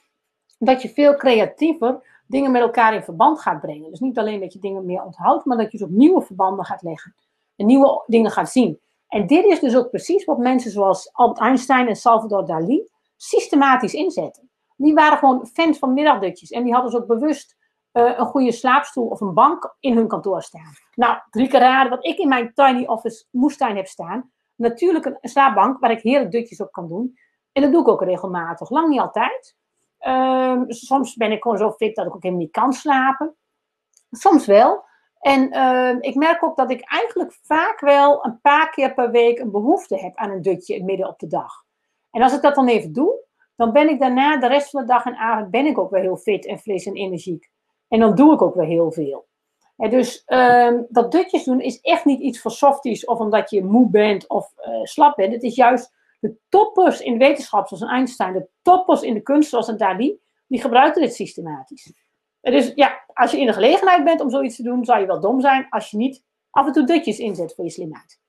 dat 0.58 0.82
je 0.82 0.88
veel 0.88 1.14
creatiever 1.14 2.22
dingen 2.26 2.50
met 2.50 2.62
elkaar 2.62 2.94
in 2.94 3.02
verband 3.02 3.40
gaat 3.40 3.60
brengen. 3.60 3.90
Dus 3.90 4.00
niet 4.00 4.18
alleen 4.18 4.40
dat 4.40 4.52
je 4.52 4.58
dingen 4.58 4.84
meer 4.84 5.02
onthoudt, 5.02 5.44
maar 5.44 5.56
dat 5.56 5.72
je 5.72 5.78
dus 5.78 5.86
ook 5.86 5.92
nieuwe 5.92 6.22
verbanden 6.22 6.64
gaat 6.64 6.82
leggen. 6.82 7.14
En 7.56 7.66
nieuwe 7.66 8.02
dingen 8.06 8.30
gaat 8.30 8.50
zien. 8.50 8.80
En 9.08 9.26
dit 9.26 9.44
is 9.44 9.60
dus 9.60 9.76
ook 9.76 9.90
precies 9.90 10.24
wat 10.24 10.38
mensen 10.38 10.70
zoals 10.70 11.12
Albert 11.12 11.40
Einstein 11.40 11.88
en 11.88 11.96
Salvador 11.96 12.46
Dali 12.46 12.88
systematisch 13.16 13.94
inzetten. 13.94 14.50
Die 14.76 14.94
waren 14.94 15.18
gewoon 15.18 15.46
fans 15.46 15.78
van 15.78 15.92
middagdutjes. 15.92 16.50
En 16.50 16.64
die 16.64 16.72
hadden 16.72 16.90
dus 16.90 17.00
ook 17.00 17.06
bewust 17.06 17.56
uh, 17.92 18.18
een 18.18 18.26
goede 18.26 18.52
slaapstoel 18.52 19.06
of 19.06 19.20
een 19.20 19.34
bank 19.34 19.76
in 19.80 19.96
hun 19.96 20.08
kantoor 20.08 20.42
staan. 20.42 20.72
Nou, 20.94 21.18
drie 21.30 21.48
keer 21.48 21.60
raden 21.60 21.90
wat 21.90 22.04
ik 22.04 22.18
in 22.18 22.28
mijn 22.28 22.52
tiny 22.54 22.84
office 22.86 23.24
moestuin 23.30 23.76
heb 23.76 23.86
staan. 23.86 24.30
Natuurlijk 24.54 25.04
een 25.04 25.18
slaapbank 25.20 25.78
waar 25.78 25.90
ik 25.90 26.00
heerlijk 26.00 26.30
dutjes 26.30 26.60
op 26.60 26.72
kan 26.72 26.88
doen. 26.88 27.18
En 27.52 27.62
dat 27.62 27.72
doe 27.72 27.80
ik 27.80 27.88
ook 27.88 28.02
regelmatig. 28.02 28.70
Lang 28.70 28.88
niet 28.88 29.00
altijd. 29.00 29.56
Um, 30.06 30.64
soms 30.68 31.14
ben 31.14 31.32
ik 31.32 31.42
gewoon 31.42 31.58
zo 31.58 31.70
fit 31.70 31.94
dat 31.94 32.06
ik 32.06 32.14
ook 32.14 32.22
helemaal 32.22 32.44
niet 32.44 32.52
kan 32.52 32.72
slapen. 32.72 33.36
Soms 34.10 34.46
wel. 34.46 34.84
En 35.18 35.56
uh, 35.56 35.96
ik 36.00 36.14
merk 36.14 36.44
ook 36.44 36.56
dat 36.56 36.70
ik 36.70 36.80
eigenlijk 36.84 37.38
vaak 37.42 37.80
wel 37.80 38.24
een 38.24 38.40
paar 38.40 38.70
keer 38.70 38.94
per 38.94 39.10
week 39.10 39.38
een 39.38 39.50
behoefte 39.50 39.96
heb 39.96 40.16
aan 40.16 40.30
een 40.30 40.42
dutje 40.42 40.84
midden 40.84 41.08
op 41.08 41.18
de 41.18 41.26
dag. 41.26 41.52
En 42.10 42.22
als 42.22 42.34
ik 42.34 42.42
dat 42.42 42.54
dan 42.54 42.68
even 42.68 42.92
doe, 42.92 43.26
dan 43.56 43.72
ben 43.72 43.88
ik 43.88 44.00
daarna 44.00 44.36
de 44.36 44.46
rest 44.46 44.70
van 44.70 44.80
de 44.80 44.86
dag 44.86 45.04
en 45.04 45.16
avond 45.16 45.50
ben 45.50 45.66
ik 45.66 45.78
ook 45.78 45.90
wel 45.90 46.00
heel 46.00 46.16
fit 46.16 46.46
en 46.46 46.58
fris 46.58 46.86
en 46.86 46.94
energiek. 46.94 47.50
En 47.88 48.00
dan 48.00 48.14
doe 48.14 48.32
ik 48.34 48.42
ook 48.42 48.54
wel 48.54 48.66
heel 48.66 48.92
veel. 48.92 49.26
Dus 49.76 50.22
um, 50.26 50.86
dat 50.88 51.12
dutjes 51.12 51.44
doen 51.44 51.60
is 51.60 51.80
echt 51.80 52.04
niet 52.04 52.20
iets 52.20 52.40
voor 52.40 52.50
softies 52.50 53.04
of 53.04 53.18
omdat 53.18 53.50
je 53.50 53.64
moe 53.64 53.90
bent 53.90 54.28
of 54.28 54.52
uh, 54.56 54.82
slap 54.82 55.16
bent. 55.16 55.32
Het 55.32 55.42
is 55.42 55.54
juist 55.54 55.94
de 56.18 56.38
toppers 56.48 57.00
in 57.00 57.18
wetenschap, 57.18 57.68
zoals 57.68 57.82
Einstein, 57.82 58.32
de 58.32 58.48
toppers 58.62 59.02
in 59.02 59.14
de 59.14 59.22
kunst, 59.22 59.50
zoals 59.50 59.68
een 59.68 59.76
Dali, 59.76 60.18
die 60.46 60.60
gebruiken 60.60 61.00
dit 61.00 61.14
systematisch. 61.14 61.92
Dus 62.40 62.72
ja, 62.74 63.04
als 63.06 63.30
je 63.30 63.40
in 63.40 63.46
de 63.46 63.52
gelegenheid 63.52 64.04
bent 64.04 64.20
om 64.20 64.30
zoiets 64.30 64.56
te 64.56 64.62
doen, 64.62 64.84
zou 64.84 65.00
je 65.00 65.06
wel 65.06 65.20
dom 65.20 65.40
zijn 65.40 65.66
als 65.70 65.90
je 65.90 65.96
niet 65.96 66.24
af 66.50 66.66
en 66.66 66.72
toe 66.72 66.86
dutjes 66.86 67.18
inzet 67.18 67.54
voor 67.54 67.64
je 67.64 67.70
slimheid. 67.70 68.20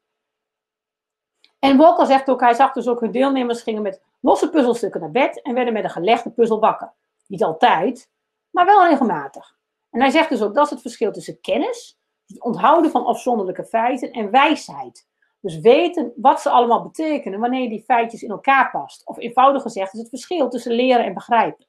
En 1.59 1.77
Walker 1.77 2.05
zegt 2.05 2.29
ook, 2.29 2.39
hij 2.39 2.53
zag 2.53 2.73
dus 2.73 2.87
ook 2.87 2.99
hun 2.99 3.11
deelnemers 3.11 3.61
gingen 3.61 3.81
met 3.81 4.01
losse 4.19 4.49
puzzelstukken 4.49 5.01
naar 5.01 5.11
bed 5.11 5.41
en 5.41 5.53
werden 5.53 5.73
met 5.73 5.83
een 5.83 5.89
gelegde 5.89 6.31
puzzel 6.31 6.59
wakker. 6.59 6.93
Niet 7.27 7.43
altijd, 7.43 8.09
maar 8.49 8.65
wel 8.65 8.87
regelmatig. 8.87 9.57
En 9.89 10.01
hij 10.01 10.09
zegt 10.09 10.29
dus 10.29 10.41
ook, 10.41 10.53
dat 10.53 10.65
is 10.65 10.69
het 10.69 10.81
verschil 10.81 11.11
tussen 11.11 11.41
kennis, 11.41 11.99
het 12.25 12.41
onthouden 12.41 12.91
van 12.91 13.05
afzonderlijke 13.05 13.65
feiten 13.65 14.11
en 14.11 14.31
wijsheid. 14.31 15.07
Dus 15.41 15.59
weten 15.59 16.13
wat 16.15 16.41
ze 16.41 16.49
allemaal 16.49 16.83
betekenen 16.83 17.39
wanneer 17.39 17.61
je 17.61 17.69
die 17.69 17.83
feitjes 17.83 18.23
in 18.23 18.29
elkaar 18.29 18.71
past. 18.71 19.05
Of 19.05 19.17
eenvoudig 19.17 19.61
gezegd 19.61 19.93
is 19.93 19.99
het 19.99 20.09
verschil 20.09 20.49
tussen 20.49 20.71
leren 20.71 21.05
en 21.05 21.13
begrijpen. 21.13 21.65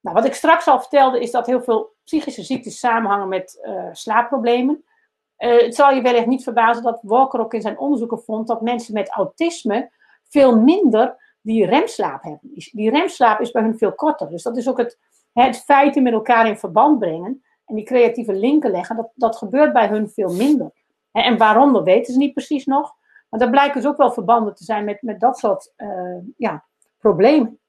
Nou, 0.00 0.16
wat 0.16 0.24
ik 0.24 0.34
straks 0.34 0.66
al 0.66 0.80
vertelde 0.80 1.20
is 1.20 1.30
dat 1.30 1.46
heel 1.46 1.62
veel 1.62 1.94
psychische 2.04 2.42
ziektes 2.42 2.78
samenhangen 2.78 3.28
met 3.28 3.58
uh, 3.62 3.88
slaapproblemen. 3.92 4.84
Uh, 5.38 5.60
het 5.60 5.74
zal 5.74 5.90
je 5.90 6.02
wellicht 6.02 6.26
niet 6.26 6.42
verbazen 6.42 6.82
dat 6.82 7.00
Walker 7.02 7.40
ook 7.40 7.54
in 7.54 7.60
zijn 7.60 7.78
onderzoeken 7.78 8.18
vond 8.18 8.46
dat 8.46 8.60
mensen 8.60 8.94
met 8.94 9.10
autisme 9.10 9.90
veel 10.28 10.58
minder 10.58 11.34
die 11.40 11.66
remslaap 11.66 12.22
hebben. 12.22 12.50
Die 12.72 12.90
remslaap 12.90 13.40
is 13.40 13.50
bij 13.50 13.62
hun 13.62 13.78
veel 13.78 13.94
korter. 13.94 14.28
Dus 14.28 14.42
dat 14.42 14.56
is 14.56 14.68
ook 14.68 14.78
het, 14.78 14.98
het 15.32 15.58
feiten 15.64 16.02
met 16.02 16.12
elkaar 16.12 16.46
in 16.46 16.58
verband 16.58 16.98
brengen 16.98 17.44
en 17.64 17.74
die 17.74 17.84
creatieve 17.84 18.32
linken 18.32 18.70
leggen, 18.70 18.96
dat, 18.96 19.10
dat 19.14 19.36
gebeurt 19.36 19.72
bij 19.72 19.88
hun 19.88 20.08
veel 20.08 20.34
minder. 20.34 20.72
En 21.12 21.36
waarom, 21.36 21.72
dat 21.72 21.84
weten 21.84 22.12
ze 22.12 22.18
niet 22.18 22.32
precies 22.32 22.64
nog. 22.64 22.94
Maar 23.28 23.40
daar 23.40 23.50
blijken 23.50 23.80
dus 23.80 23.90
ook 23.90 23.96
wel 23.96 24.12
verbanden 24.12 24.54
te 24.54 24.64
zijn 24.64 24.84
met, 24.84 25.02
met 25.02 25.20
dat 25.20 25.38
soort 25.38 25.72
uh, 25.76 26.18
ja, 26.36 26.64
problemen. 26.98 27.60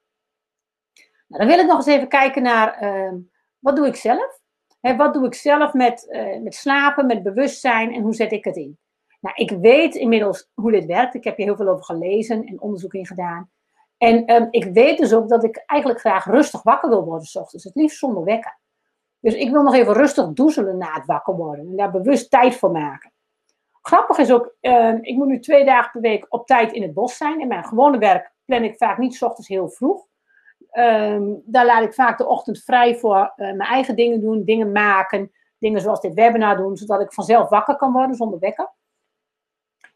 Nou, 1.27 1.43
dan 1.43 1.47
wil 1.47 1.59
ik 1.59 1.67
nog 1.67 1.77
eens 1.77 1.85
even 1.85 2.07
kijken 2.07 2.43
naar 2.43 2.83
uh, 2.83 3.13
wat 3.59 3.75
doe 3.75 3.87
ik 3.87 3.95
zelf? 3.95 4.39
Hè, 4.79 4.95
wat 4.95 5.13
doe 5.13 5.25
ik 5.25 5.33
zelf 5.33 5.73
met, 5.73 6.07
uh, 6.09 6.41
met 6.41 6.55
slapen, 6.55 7.05
met 7.05 7.23
bewustzijn 7.23 7.93
en 7.93 8.01
hoe 8.01 8.13
zet 8.13 8.31
ik 8.31 8.45
het 8.45 8.55
in? 8.55 8.77
Nou, 9.19 9.35
ik 9.35 9.51
weet 9.51 9.95
inmiddels 9.95 10.49
hoe 10.53 10.71
dit 10.71 10.85
werkt. 10.85 11.15
Ik 11.15 11.23
heb 11.23 11.37
hier 11.37 11.45
heel 11.45 11.55
veel 11.55 11.67
over 11.67 11.85
gelezen 11.85 12.45
en 12.45 12.61
onderzoek 12.61 12.93
in 12.93 13.05
gedaan. 13.05 13.51
En 13.97 14.33
um, 14.33 14.47
ik 14.51 14.63
weet 14.63 14.97
dus 14.97 15.13
ook 15.13 15.29
dat 15.29 15.43
ik 15.43 15.63
eigenlijk 15.65 15.99
graag 15.99 16.25
rustig 16.25 16.63
wakker 16.63 16.89
wil 16.89 17.03
worden 17.03 17.27
s 17.27 17.35
ochtends. 17.35 17.63
Het 17.63 17.75
liefst 17.75 17.97
zonder 17.97 18.23
wekker. 18.23 18.59
Dus 19.19 19.33
ik 19.33 19.51
wil 19.51 19.63
nog 19.63 19.73
even 19.73 19.93
rustig 19.93 20.27
doezelen 20.27 20.77
na 20.77 20.93
het 20.93 21.05
wakker 21.05 21.35
worden. 21.35 21.67
En 21.67 21.75
daar 21.75 21.91
bewust 21.91 22.29
tijd 22.29 22.55
voor 22.55 22.71
maken. 22.71 23.11
Grappig 23.81 24.17
is 24.17 24.31
ook, 24.31 24.55
uh, 24.61 24.97
ik 25.01 25.15
moet 25.15 25.27
nu 25.27 25.39
twee 25.39 25.65
dagen 25.65 25.91
per 25.91 26.01
week 26.01 26.25
op 26.29 26.47
tijd 26.47 26.71
in 26.71 26.81
het 26.81 26.93
bos 26.93 27.17
zijn. 27.17 27.39
In 27.39 27.47
mijn 27.47 27.63
gewone 27.63 27.97
werk 27.97 28.31
plan 28.45 28.63
ik 28.63 28.77
vaak 28.77 28.97
niet 28.97 29.15
s 29.15 29.21
ochtends 29.21 29.47
heel 29.47 29.69
vroeg. 29.69 30.09
Um, 30.73 31.41
daar 31.45 31.65
laat 31.65 31.83
ik 31.83 31.93
vaak 31.93 32.17
de 32.17 32.27
ochtend 32.27 32.63
vrij 32.63 32.95
voor 32.95 33.17
uh, 33.17 33.45
mijn 33.45 33.59
eigen 33.59 33.95
dingen 33.95 34.21
doen, 34.21 34.43
dingen 34.43 34.71
maken, 34.71 35.31
dingen 35.57 35.81
zoals 35.81 36.01
dit 36.01 36.13
webinar 36.13 36.57
doen, 36.57 36.77
zodat 36.77 37.01
ik 37.01 37.13
vanzelf 37.13 37.49
wakker 37.49 37.75
kan 37.75 37.91
worden 37.91 38.15
zonder 38.15 38.39
wekker. 38.39 38.71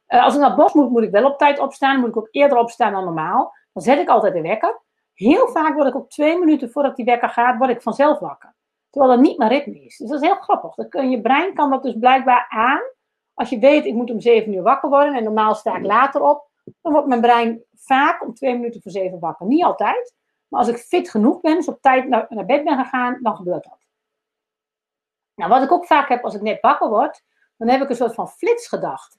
Uh, 0.08 0.24
als 0.24 0.34
ik 0.34 0.40
naar 0.40 0.50
het 0.50 0.58
bos 0.58 0.74
moet, 0.74 0.90
moet 0.90 1.04
ik 1.04 1.12
wel 1.12 1.26
op 1.26 1.38
tijd 1.38 1.60
opstaan. 1.60 2.00
Moet 2.00 2.10
ik 2.10 2.18
ook 2.18 2.28
eerder 2.32 2.58
opstaan 2.58 2.92
dan 2.92 3.04
normaal. 3.04 3.54
Dan 3.74 3.84
zet 3.84 4.00
ik 4.00 4.10
altijd 4.10 4.34
de 4.34 4.42
wekker. 4.42 4.82
Heel 5.14 5.48
vaak 5.48 5.74
word 5.74 5.88
ik 5.88 5.96
ook 5.96 6.10
twee 6.10 6.40
minuten 6.40 6.72
voordat 6.72 6.96
die 6.96 7.06
wekker 7.06 7.30
gaat, 7.30 7.58
word 7.58 7.70
ik 7.70 7.82
vanzelf 7.82 8.20
wakker. 8.20 8.56
Terwijl 8.90 9.14
dat 9.14 9.22
niet 9.22 9.38
mijn 9.38 9.50
ritme 9.50 9.84
is. 9.84 9.98
Dus 9.98 10.10
dat 10.10 10.22
is 10.22 10.28
heel 10.28 10.38
grappig. 10.38 10.76
Dat 10.76 10.88
kun, 10.90 11.10
je 11.10 11.22
brein 11.22 11.54
kan 11.54 11.70
dat 11.70 11.84
dus 11.84 11.96
blijkbaar 12.00 12.46
aan 12.50 12.82
Als 13.36 13.50
je 13.50 13.60
weet, 13.60 13.86
ik 13.86 13.94
moet 13.94 14.12
om 14.12 14.20
7 14.20 14.54
uur 14.54 14.64
wakker 14.64 14.90
worden 14.90 15.14
en 15.16 15.24
normaal 15.24 15.56
sta 15.56 15.76
ik 15.76 15.86
later 15.86 16.22
op, 16.22 16.50
dan 16.82 16.92
wordt 16.92 17.08
mijn 17.08 17.22
brein 17.22 17.64
vaak 17.74 18.24
om 18.24 18.34
2 18.34 18.54
minuten 18.54 18.82
voor 18.82 18.92
7 18.92 19.20
wakker. 19.20 19.46
Niet 19.46 19.64
altijd, 19.64 20.16
maar 20.48 20.60
als 20.60 20.70
ik 20.70 20.78
fit 20.78 21.10
genoeg 21.10 21.42
ben, 21.42 21.56
dus 21.56 21.68
op 21.68 21.82
tijd 21.82 22.08
naar, 22.08 22.26
naar 22.30 22.46
bed 22.46 22.64
ben 22.64 22.78
gegaan, 22.78 23.20
dan 23.22 23.36
gebeurt 23.36 23.64
dat. 23.64 23.86
Nou, 25.36 25.50
wat 25.50 25.64
ik 25.64 25.72
ook 25.72 25.86
vaak 25.86 26.10
heb 26.10 26.24
als 26.24 26.36
ik 26.36 26.42
net 26.42 26.62
wakker 26.62 26.90
word, 26.90 27.24
dan 27.58 27.68
heb 27.70 27.82
ik 27.82 27.90
een 27.90 27.96
soort 27.96 28.14
van 28.14 28.30
flitsgedachte. 28.30 29.18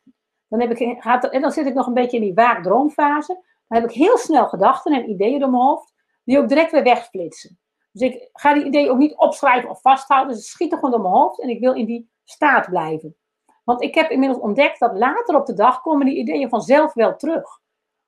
Dan, 0.48 0.60
heb 0.60 0.70
ik, 0.70 1.02
gaat, 1.02 1.24
en 1.24 1.40
dan 1.40 1.52
zit 1.52 1.66
ik 1.66 1.74
nog 1.74 1.86
een 1.86 1.94
beetje 1.94 2.16
in 2.16 2.22
die 2.22 2.34
waak-droomfase. 2.34 3.34
Dan 3.68 3.80
heb 3.80 3.90
ik 3.90 3.96
heel 3.96 4.18
snel 4.18 4.48
gedachten 4.48 4.92
en 4.92 5.10
ideeën 5.10 5.40
door 5.40 5.50
mijn 5.50 5.62
hoofd, 5.62 5.94
die 6.24 6.38
ook 6.38 6.48
direct 6.48 6.70
weer 6.70 6.82
wegflitsen. 6.82 7.58
Dus 7.92 8.08
ik 8.08 8.28
ga 8.32 8.54
die 8.54 8.64
ideeën 8.64 8.90
ook 8.90 8.98
niet 8.98 9.16
opschrijven 9.16 9.70
of 9.70 9.80
vasthouden. 9.80 10.34
Dus 10.34 10.42
het 10.42 10.52
schiet 10.52 10.72
er 10.72 10.78
gewoon 10.78 10.90
door 10.90 11.02
mijn 11.02 11.14
hoofd 11.14 11.40
en 11.40 11.48
ik 11.48 11.60
wil 11.60 11.74
in 11.74 11.86
die 11.86 12.10
staat 12.24 12.68
blijven. 12.68 13.16
Want 13.66 13.82
ik 13.82 13.94
heb 13.94 14.10
inmiddels 14.10 14.40
ontdekt 14.40 14.78
dat 14.78 14.96
later 14.96 15.36
op 15.36 15.46
de 15.46 15.54
dag 15.54 15.80
komen 15.80 16.06
die 16.06 16.16
ideeën 16.16 16.48
vanzelf 16.48 16.94
wel 16.94 17.16
terug. 17.16 17.60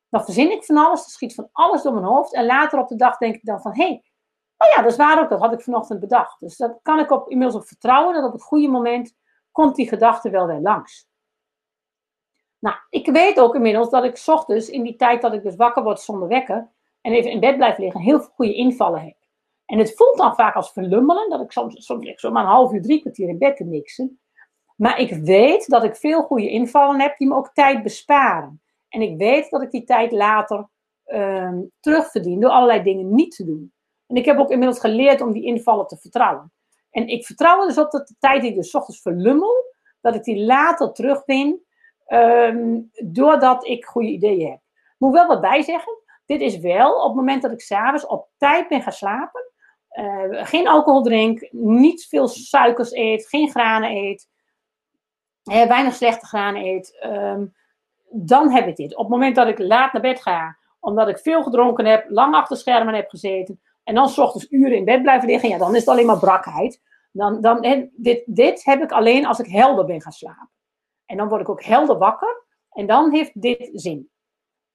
Dan 0.09 0.25
verzin 0.25 0.51
ik 0.51 0.65
van 0.65 0.77
alles, 0.77 1.05
er 1.05 1.11
schiet 1.11 1.35
van 1.35 1.49
alles 1.53 1.83
door 1.83 1.93
mijn 1.93 2.05
hoofd. 2.05 2.35
En 2.35 2.47
later 2.47 2.79
op 2.79 2.89
de 2.89 2.97
dag 2.97 3.17
denk 3.17 3.35
ik 3.35 3.45
dan 3.45 3.61
van, 3.61 3.75
hé, 3.75 3.85
hey, 3.85 4.05
oh 4.57 4.69
ja, 4.77 4.83
dat 4.83 4.91
is 4.91 4.97
waar 4.97 5.23
ook, 5.23 5.29
dat 5.29 5.41
had 5.41 5.53
ik 5.53 5.61
vanochtend 5.61 6.01
bedacht. 6.01 6.41
Dus 6.41 6.57
dat 6.57 6.79
kan 6.83 6.99
ik 6.99 7.11
op, 7.11 7.29
inmiddels 7.29 7.61
op 7.63 7.69
vertrouwen, 7.69 8.15
dat 8.15 8.25
op 8.25 8.33
het 8.33 8.43
goede 8.43 8.69
moment 8.69 9.15
komt 9.53 9.77
die 9.77 9.89
gedachte 9.89 10.31
wel 10.31 10.47
weer 10.47 10.61
langs. 10.61 11.09
Nou, 12.59 12.77
ik 12.91 13.07
weet 13.07 13.41
ook 13.41 13.55
inmiddels 13.55 13.91
dat 13.91 14.05
ik 14.05 14.23
ochtends, 14.27 14.69
in 14.69 14.83
die 14.83 14.97
tijd 14.97 15.23
dat 15.23 15.33
ik 15.33 15.43
dus 15.43 15.57
wakker 15.57 15.83
word 15.83 16.01
zonder 16.01 16.29
wekker, 16.29 16.71
en 17.01 17.13
even 17.13 17.31
in 17.31 17.41
bed 17.41 17.57
blijf 17.57 17.79
liggen, 17.79 18.01
heel 18.01 18.21
veel 18.21 18.33
goede 18.35 18.55
invallen 18.55 19.01
heb. 19.01 19.17
En 19.67 19.79
het 19.79 19.97
voelt 19.97 20.17
dan 20.17 20.35
vaak 20.35 20.55
als 20.55 20.73
verlummelen, 20.73 21.31
dat 21.31 21.41
ik 21.41 21.53
soms, 21.53 21.87
soms 21.87 22.23
maar 22.23 22.43
een 22.43 22.51
half 22.51 22.73
uur, 22.73 22.83
drie 22.83 23.01
kwartier 23.01 23.29
in 23.29 23.39
bed 23.39 23.57
te 23.57 23.65
niksen. 23.65 24.21
Maar 24.79 25.01
ik 25.01 25.13
weet 25.13 25.67
dat 25.67 25.85
ik 25.85 25.97
veel 25.97 26.23
goede 26.23 26.51
invallen 26.51 27.01
heb 27.01 27.19
die 27.19 27.29
me 27.29 27.35
ook 27.35 27.51
tijd 27.53 27.83
besparen. 27.83 28.63
En 28.89 29.03
ik 29.03 29.17
weet 29.17 29.51
dat 29.51 29.63
ik 29.63 29.71
die 29.71 29.85
tijd 29.85 30.13
later 30.13 30.69
uh, 31.07 31.53
terugverdien 31.81 32.41
door 32.41 32.51
allerlei 32.51 32.83
dingen 32.83 33.15
niet 33.15 33.37
te 33.37 33.45
doen. 33.45 33.73
En 34.07 34.17
ik 34.17 34.25
heb 34.25 34.39
ook 34.39 34.51
inmiddels 34.51 34.81
geleerd 34.81 35.21
om 35.21 35.33
die 35.33 35.45
invallen 35.45 35.87
te 35.87 35.97
vertrouwen. 35.97 36.53
En 36.91 37.09
ik 37.09 37.27
vertrouw 37.27 37.67
dus 37.67 37.79
op 37.79 37.91
dat 37.91 38.09
de 38.09 38.15
tijd 38.19 38.41
die 38.41 38.51
ik 38.51 38.57
dus 38.57 38.75
ochtends 38.75 39.03
verlummel, 39.03 39.55
dat 40.01 40.15
ik 40.15 40.23
die 40.23 40.45
later 40.45 40.93
terugwin, 40.93 41.63
um, 42.07 42.91
doordat 43.05 43.67
ik 43.67 43.85
goede 43.85 44.09
ideeën 44.09 44.51
heb. 44.51 44.61
Moet 44.99 45.13
wel 45.13 45.27
wat 45.27 45.41
bijzeggen. 45.41 45.99
Dit 46.27 46.41
is 46.41 46.59
wel 46.59 46.95
op 46.95 47.07
het 47.07 47.15
moment 47.15 47.43
dat 47.43 47.53
ik 47.53 47.61
s'avonds 47.61 48.07
op 48.07 48.29
tijd 48.37 48.69
ben 48.69 48.83
gaan 48.83 48.93
slapen, 48.93 49.53
uh, 49.93 50.47
geen 50.47 50.69
alcohol 50.69 51.03
drink, 51.03 51.49
niet 51.53 52.07
veel 52.07 52.29
suikers 52.29 52.93
eet, 52.93 53.29
geen 53.29 53.51
granen 53.51 53.91
eet, 53.91 54.29
weinig 55.49 55.95
slechte 55.95 56.27
granen 56.27 56.65
eet, 56.65 56.99
um, 57.05 57.55
dan 58.11 58.51
heb 58.51 58.67
ik 58.67 58.77
dit. 58.77 58.93
Op 58.93 58.99
het 58.99 59.09
moment 59.09 59.37
dat 59.37 59.49
ik 59.49 59.59
laat 59.59 59.93
naar 59.93 60.03
bed 60.03 60.23
ga, 60.23 60.57
omdat 60.81 61.09
ik 61.09 61.19
veel 61.19 61.43
gedronken 61.43 61.85
heb, 61.85 62.05
lang 62.09 62.35
achter 62.35 62.57
schermen 62.57 62.95
heb 62.95 63.09
gezeten, 63.09 63.61
en 63.85 63.95
dan 63.95 64.05
ochtends 64.05 64.47
uren 64.51 64.77
in 64.77 64.85
bed 64.85 65.03
blijven 65.03 65.29
liggen, 65.29 65.49
ja, 65.49 65.59
dan 65.59 65.75
is 65.75 65.81
het 65.81 65.89
alleen 65.89 66.07
maar 66.07 66.19
brakheid. 66.19 66.83
Dan, 67.13 67.41
dan, 67.41 67.89
dit, 67.93 68.23
dit 68.27 68.65
heb 68.65 68.83
ik 68.83 68.93
alleen 68.93 69.27
als 69.27 69.39
ik 69.39 69.47
helder 69.47 69.85
ben 69.85 70.03
gaan 70.03 70.13
slapen. 70.13 70.51
En 71.07 71.17
dan 71.17 71.29
word 71.29 71.41
ik 71.41 71.49
ook 71.49 71.63
helder 71.63 71.99
wakker. 71.99 72.45
En 72.71 72.87
dan 72.87 73.13
heeft 73.13 73.43
dit 73.43 73.71
zin. 73.73 74.11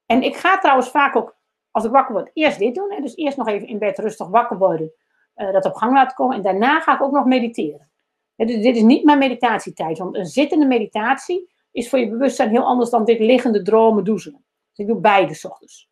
En 0.06 0.22
ik 0.22 0.36
ga 0.36 0.58
trouwens 0.58 0.88
vaak 0.88 1.16
ook, 1.16 1.36
als 1.70 1.84
ik 1.84 1.90
wakker 1.90 2.14
word, 2.14 2.30
eerst 2.32 2.58
dit 2.58 2.74
doen. 2.74 2.92
Hè? 2.92 3.00
Dus 3.00 3.16
eerst 3.16 3.36
nog 3.36 3.48
even 3.48 3.68
in 3.68 3.78
bed 3.78 3.98
rustig 3.98 4.28
wakker 4.28 4.58
worden. 4.58 4.92
Uh, 5.36 5.52
dat 5.52 5.64
op 5.64 5.74
gang 5.74 5.92
laten 5.92 6.16
komen. 6.16 6.36
En 6.36 6.42
daarna 6.42 6.80
ga 6.80 6.94
ik 6.94 7.02
ook 7.02 7.12
nog 7.12 7.24
mediteren. 7.24 7.90
Dit 8.36 8.76
is 8.76 8.82
niet 8.82 9.04
mijn 9.04 9.18
meditatietijd. 9.18 9.98
Want 9.98 10.16
een 10.16 10.26
zittende 10.26 10.66
meditatie 10.66 11.52
is 11.72 11.88
voor 11.88 11.98
je 11.98 12.08
bewustzijn 12.08 12.50
heel 12.50 12.64
anders 12.64 12.90
dan 12.90 13.04
dit 13.04 13.18
liggende 13.18 13.62
dromen 13.62 14.04
doezelen. 14.04 14.44
Dus 14.68 14.86
ik 14.86 14.86
doe 14.86 15.00
beide 15.00 15.38
ochtends. 15.42 15.90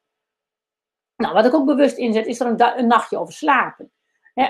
Nou, 1.16 1.34
wat 1.34 1.44
ik 1.44 1.54
ook 1.54 1.66
bewust 1.66 1.96
inzet, 1.96 2.26
is 2.26 2.40
er 2.40 2.46
een, 2.46 2.78
een 2.78 2.86
nachtje 2.86 3.18
over 3.18 3.34
slapen. 3.34 3.92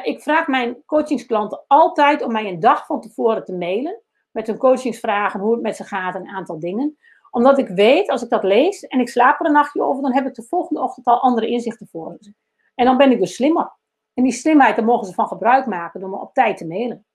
Ik 0.02 0.22
vraag 0.22 0.46
mijn 0.46 0.82
coachingsklanten 0.86 1.64
altijd 1.66 2.22
om 2.22 2.32
mij 2.32 2.48
een 2.48 2.60
dag 2.60 2.86
van 2.86 3.00
tevoren 3.00 3.44
te 3.44 3.52
mailen. 3.52 4.02
Met 4.30 4.46
hun 4.46 4.58
coachingsvragen, 4.58 5.40
hoe 5.40 5.52
het 5.52 5.62
met 5.62 5.76
ze 5.76 5.84
gaat 5.84 6.14
en 6.14 6.20
een 6.20 6.34
aantal 6.34 6.58
dingen. 6.58 6.98
Omdat 7.30 7.58
ik 7.58 7.68
weet, 7.68 8.08
als 8.08 8.22
ik 8.22 8.28
dat 8.28 8.42
lees 8.42 8.86
en 8.86 9.00
ik 9.00 9.08
slaap 9.08 9.40
er 9.40 9.46
een 9.46 9.52
nachtje 9.52 9.82
over, 9.82 10.02
dan 10.02 10.14
heb 10.14 10.26
ik 10.26 10.34
de 10.34 10.42
volgende 10.42 10.80
ochtend 10.80 11.06
al 11.06 11.20
andere 11.20 11.46
inzichten 11.46 11.88
voor 11.90 12.16
ze. 12.20 12.34
En 12.74 12.84
dan 12.84 12.96
ben 12.96 13.10
ik 13.10 13.18
dus 13.18 13.34
slimmer. 13.34 13.72
En 14.14 14.22
die 14.22 14.32
slimheid, 14.32 14.76
daar 14.76 14.84
mogen 14.84 15.06
ze 15.06 15.12
van 15.12 15.26
gebruik 15.26 15.66
maken 15.66 16.00
door 16.00 16.10
me 16.10 16.20
op 16.20 16.34
tijd 16.34 16.56
te 16.56 16.66
mailen. 16.66 17.06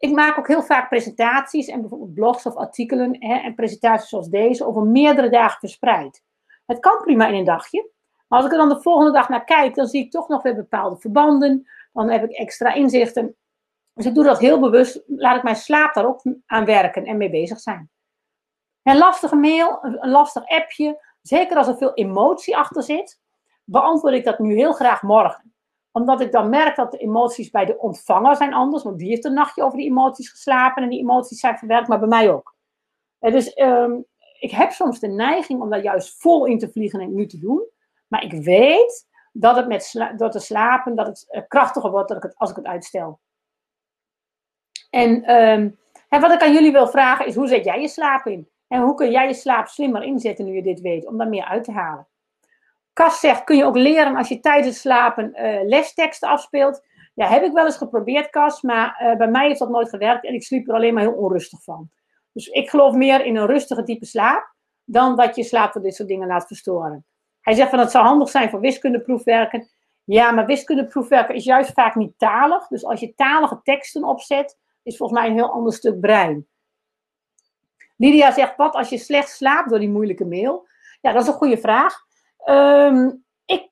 Ik 0.00 0.12
maak 0.12 0.38
ook 0.38 0.48
heel 0.48 0.62
vaak 0.62 0.88
presentaties 0.88 1.68
en 1.68 1.80
bijvoorbeeld 1.80 2.14
blogs 2.14 2.46
of 2.46 2.56
artikelen 2.56 3.16
hè, 3.18 3.34
en 3.34 3.54
presentaties 3.54 4.08
zoals 4.08 4.28
deze 4.28 4.66
over 4.66 4.82
meerdere 4.82 5.30
dagen 5.30 5.58
verspreid. 5.58 6.22
Het 6.66 6.78
kan 6.78 6.98
prima 7.02 7.26
in 7.26 7.34
een 7.34 7.44
dagje, 7.44 7.90
maar 8.28 8.38
als 8.38 8.46
ik 8.46 8.52
er 8.52 8.58
dan 8.58 8.68
de 8.68 8.80
volgende 8.80 9.12
dag 9.12 9.28
naar 9.28 9.44
kijk, 9.44 9.74
dan 9.74 9.86
zie 9.86 10.04
ik 10.04 10.10
toch 10.10 10.28
nog 10.28 10.42
weer 10.42 10.54
bepaalde 10.54 10.96
verbanden. 10.96 11.68
Dan 11.92 12.10
heb 12.10 12.24
ik 12.24 12.30
extra 12.30 12.72
inzichten. 12.72 13.36
Dus 13.94 14.06
ik 14.06 14.14
doe 14.14 14.24
dat 14.24 14.38
heel 14.38 14.60
bewust. 14.60 15.02
Laat 15.06 15.36
ik 15.36 15.42
mijn 15.42 15.56
slaap 15.56 15.94
daar 15.94 16.06
ook 16.06 16.22
aan 16.46 16.64
werken 16.64 17.04
en 17.04 17.16
mee 17.16 17.30
bezig 17.30 17.60
zijn. 17.60 17.90
Een 18.82 18.98
lastige 18.98 19.36
mail, 19.36 19.78
een 19.82 20.10
lastig 20.10 20.46
appje, 20.46 21.04
zeker 21.22 21.56
als 21.56 21.68
er 21.68 21.76
veel 21.76 21.94
emotie 21.94 22.56
achter 22.56 22.82
zit, 22.82 23.20
beantwoord 23.64 24.14
ik 24.14 24.24
dat 24.24 24.38
nu 24.38 24.54
heel 24.54 24.72
graag 24.72 25.02
morgen. 25.02 25.49
Omdat 25.92 26.20
ik 26.20 26.32
dan 26.32 26.48
merk 26.48 26.76
dat 26.76 26.90
de 26.90 26.98
emoties 26.98 27.50
bij 27.50 27.64
de 27.64 27.78
ontvanger 27.78 28.36
zijn 28.36 28.54
anders, 28.54 28.82
want 28.82 28.98
die 28.98 29.08
heeft 29.08 29.24
een 29.24 29.34
nachtje 29.34 29.62
over 29.62 29.78
die 29.78 29.88
emoties 29.88 30.30
geslapen 30.30 30.82
en 30.82 30.88
die 30.88 31.00
emoties 31.00 31.40
zijn 31.40 31.58
verwerkt, 31.58 31.88
maar 31.88 31.98
bij 31.98 32.08
mij 32.08 32.32
ook. 32.32 32.54
Dus 33.18 33.58
um, 33.58 34.04
ik 34.40 34.50
heb 34.50 34.70
soms 34.70 35.00
de 35.00 35.08
neiging 35.08 35.60
om 35.60 35.70
daar 35.70 35.82
juist 35.82 36.20
vol 36.20 36.46
in 36.46 36.58
te 36.58 36.70
vliegen 36.70 37.00
en 37.00 37.14
nu 37.14 37.26
te 37.26 37.38
doen. 37.38 37.68
Maar 38.08 38.22
ik 38.22 38.32
weet 38.32 39.08
dat 39.32 39.56
het 39.56 39.68
met 39.68 40.14
door 40.16 40.30
te 40.30 40.38
slapen, 40.38 40.94
dat 40.94 41.06
het 41.06 41.26
uh, 41.30 41.42
krachtiger 41.48 41.90
wordt 41.90 42.08
dat 42.08 42.16
ik 42.16 42.22
het, 42.22 42.36
als 42.36 42.50
ik 42.50 42.56
het 42.56 42.66
uitstel. 42.66 43.20
En 44.90 45.34
um, 45.34 45.78
wat 46.08 46.32
ik 46.32 46.42
aan 46.42 46.52
jullie 46.52 46.72
wil 46.72 46.88
vragen 46.88 47.26
is, 47.26 47.34
hoe 47.34 47.48
zet 47.48 47.64
jij 47.64 47.80
je 47.80 47.88
slaap 47.88 48.26
in? 48.26 48.48
En 48.68 48.82
hoe 48.82 48.94
kun 48.94 49.10
jij 49.10 49.26
je 49.26 49.34
slaap 49.34 49.66
slimmer 49.66 50.02
inzetten 50.02 50.44
nu 50.44 50.54
je 50.54 50.62
dit 50.62 50.80
weet, 50.80 51.06
om 51.06 51.18
daar 51.18 51.28
meer 51.28 51.44
uit 51.44 51.64
te 51.64 51.72
halen? 51.72 52.08
Kas 52.92 53.20
zegt, 53.20 53.44
kun 53.44 53.56
je 53.56 53.64
ook 53.64 53.76
leren 53.76 54.16
als 54.16 54.28
je 54.28 54.40
tijdens 54.40 54.80
slapen 54.80 55.32
uh, 55.34 55.68
lesteksten 55.68 56.28
afspeelt? 56.28 56.86
Ja, 57.14 57.26
heb 57.26 57.42
ik 57.42 57.52
wel 57.52 57.64
eens 57.64 57.76
geprobeerd, 57.76 58.30
Kas, 58.30 58.62
maar 58.62 59.02
uh, 59.02 59.16
bij 59.16 59.28
mij 59.28 59.46
heeft 59.46 59.58
dat 59.58 59.68
nooit 59.68 59.88
gewerkt 59.88 60.24
en 60.24 60.34
ik 60.34 60.42
sliep 60.42 60.68
er 60.68 60.74
alleen 60.74 60.94
maar 60.94 61.02
heel 61.02 61.12
onrustig 61.12 61.62
van. 61.62 61.90
Dus 62.32 62.46
ik 62.46 62.70
geloof 62.70 62.94
meer 62.94 63.24
in 63.24 63.36
een 63.36 63.46
rustige 63.46 63.82
diepe 63.82 64.06
slaap, 64.06 64.54
dan 64.84 65.16
dat 65.16 65.36
je 65.36 65.44
slaap 65.44 65.72
door 65.72 65.82
dit 65.82 65.94
soort 65.94 66.08
dingen 66.08 66.28
laat 66.28 66.46
verstoren. 66.46 67.04
Hij 67.40 67.54
zegt 67.54 67.70
van 67.70 67.78
het 67.78 67.90
zou 67.90 68.04
handig 68.04 68.28
zijn 68.28 68.50
voor 68.50 68.60
wiskundeproefwerken. 68.60 69.68
Ja, 70.04 70.30
maar 70.30 70.46
wiskundeproefwerken 70.46 71.34
is 71.34 71.44
juist 71.44 71.72
vaak 71.72 71.94
niet 71.94 72.18
talig. 72.18 72.66
Dus 72.66 72.84
als 72.84 73.00
je 73.00 73.14
talige 73.14 73.60
teksten 73.62 74.04
opzet, 74.04 74.58
is 74.82 74.96
volgens 74.96 75.20
mij 75.20 75.28
een 75.28 75.34
heel 75.34 75.52
ander 75.52 75.72
stuk 75.72 76.00
brein. 76.00 76.46
Lydia 77.96 78.32
zegt, 78.32 78.56
wat 78.56 78.74
als 78.74 78.88
je 78.88 78.98
slecht 78.98 79.30
slaapt 79.30 79.70
door 79.70 79.78
die 79.78 79.88
moeilijke 79.88 80.26
mail? 80.26 80.68
Ja, 81.00 81.12
dat 81.12 81.22
is 81.22 81.28
een 81.28 81.34
goede 81.34 81.58
vraag. 81.58 82.08
Um, 82.44 83.24
ik, 83.44 83.68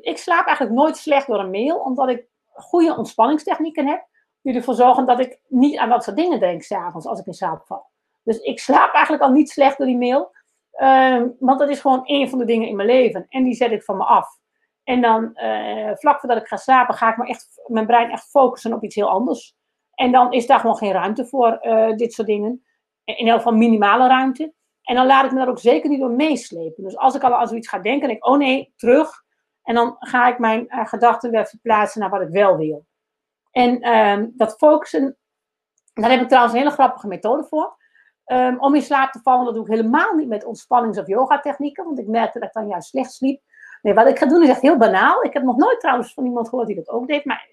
ik 0.00 0.18
slaap 0.18 0.46
eigenlijk 0.46 0.76
nooit 0.76 0.96
slecht 0.96 1.26
door 1.26 1.38
een 1.38 1.50
mail, 1.50 1.78
omdat 1.78 2.08
ik 2.08 2.26
goede 2.52 2.96
ontspanningstechnieken 2.96 3.86
heb. 3.86 4.06
Die 4.42 4.54
ervoor 4.54 4.74
zorgen 4.74 5.06
dat 5.06 5.20
ik 5.20 5.40
niet 5.48 5.78
aan 5.78 5.88
dat 5.88 6.04
soort 6.04 6.16
dingen 6.16 6.40
denk 6.40 6.62
s'avonds 6.62 7.06
als 7.06 7.20
ik 7.20 7.26
in 7.26 7.34
slaap 7.34 7.66
val. 7.66 7.86
Dus 8.22 8.38
ik 8.38 8.58
slaap 8.58 8.92
eigenlijk 8.92 9.24
al 9.24 9.30
niet 9.30 9.50
slecht 9.50 9.78
door 9.78 9.86
die 9.86 9.96
mail. 9.96 10.34
Um, 10.80 11.36
want 11.38 11.58
dat 11.58 11.68
is 11.68 11.80
gewoon 11.80 12.02
een 12.04 12.28
van 12.28 12.38
de 12.38 12.44
dingen 12.44 12.68
in 12.68 12.76
mijn 12.76 12.88
leven. 12.88 13.26
En 13.28 13.44
die 13.44 13.54
zet 13.54 13.70
ik 13.70 13.82
van 13.82 13.96
me 13.96 14.04
af. 14.04 14.28
En 14.84 15.00
dan, 15.00 15.30
uh, 15.34 15.90
vlak 15.94 16.20
voordat 16.20 16.38
ik 16.38 16.46
ga 16.46 16.56
slapen, 16.56 16.94
ga 16.94 17.16
ik 17.16 17.28
echt, 17.28 17.62
mijn 17.66 17.86
brein 17.86 18.10
echt 18.10 18.30
focussen 18.30 18.72
op 18.72 18.82
iets 18.82 18.94
heel 18.94 19.08
anders. 19.08 19.56
En 19.94 20.12
dan 20.12 20.32
is 20.32 20.46
daar 20.46 20.60
gewoon 20.60 20.76
geen 20.76 20.92
ruimte 20.92 21.26
voor 21.26 21.58
uh, 21.62 21.94
dit 21.96 22.12
soort 22.12 22.28
dingen. 22.28 22.64
In 23.04 23.28
elk 23.28 23.36
geval 23.36 23.52
minimale 23.52 24.08
ruimte. 24.08 24.52
En 24.86 24.94
dan 24.94 25.06
laat 25.06 25.24
ik 25.24 25.30
me 25.30 25.38
daar 25.38 25.48
ook 25.48 25.58
zeker 25.58 25.90
niet 25.90 26.00
door 26.00 26.10
meeslepen. 26.10 26.84
Dus 26.84 26.96
als 26.96 27.14
ik 27.14 27.22
al 27.22 27.34
aan 27.34 27.48
zoiets 27.48 27.68
ga 27.68 27.78
denken, 27.78 28.08
denk 28.08 28.20
ik, 28.20 28.26
oh 28.26 28.38
nee, 28.38 28.72
terug. 28.76 29.24
En 29.62 29.74
dan 29.74 29.96
ga 29.98 30.28
ik 30.28 30.38
mijn 30.38 30.66
uh, 30.68 30.86
gedachten 30.86 31.30
weer 31.30 31.46
verplaatsen 31.46 32.00
naar 32.00 32.10
wat 32.10 32.20
ik 32.20 32.28
wel 32.28 32.56
wil. 32.56 32.86
En 33.50 33.86
uh, 33.86 34.28
dat 34.32 34.56
focussen, 34.56 35.16
daar 35.94 36.10
heb 36.10 36.20
ik 36.20 36.26
trouwens 36.26 36.54
een 36.54 36.60
hele 36.60 36.74
grappige 36.74 37.06
methode 37.06 37.44
voor. 37.44 37.76
Um, 38.26 38.60
om 38.60 38.74
in 38.74 38.82
slaap 38.82 39.12
te 39.12 39.20
vallen, 39.22 39.44
dat 39.44 39.54
doe 39.54 39.64
ik 39.64 39.70
helemaal 39.70 40.14
niet 40.14 40.28
met 40.28 40.44
ontspannings- 40.44 40.98
of 40.98 41.06
yoga-technieken, 41.06 41.84
want 41.84 41.98
ik 41.98 42.06
merkte 42.06 42.38
dat 42.38 42.48
ik 42.48 42.54
dan 42.54 42.68
juist 42.68 42.88
slecht 42.88 43.12
sliep. 43.12 43.40
Nee, 43.82 43.94
wat 43.94 44.06
ik 44.06 44.18
ga 44.18 44.26
doen 44.26 44.42
is 44.42 44.48
echt 44.48 44.60
heel 44.60 44.76
banaal. 44.76 45.22
Ik 45.22 45.32
heb 45.32 45.42
nog 45.42 45.56
nooit 45.56 45.80
trouwens 45.80 46.14
van 46.14 46.24
iemand 46.24 46.48
gehoord 46.48 46.66
die 46.66 46.76
dat 46.76 46.88
ook 46.88 47.06
deed, 47.06 47.24
maar 47.24 47.48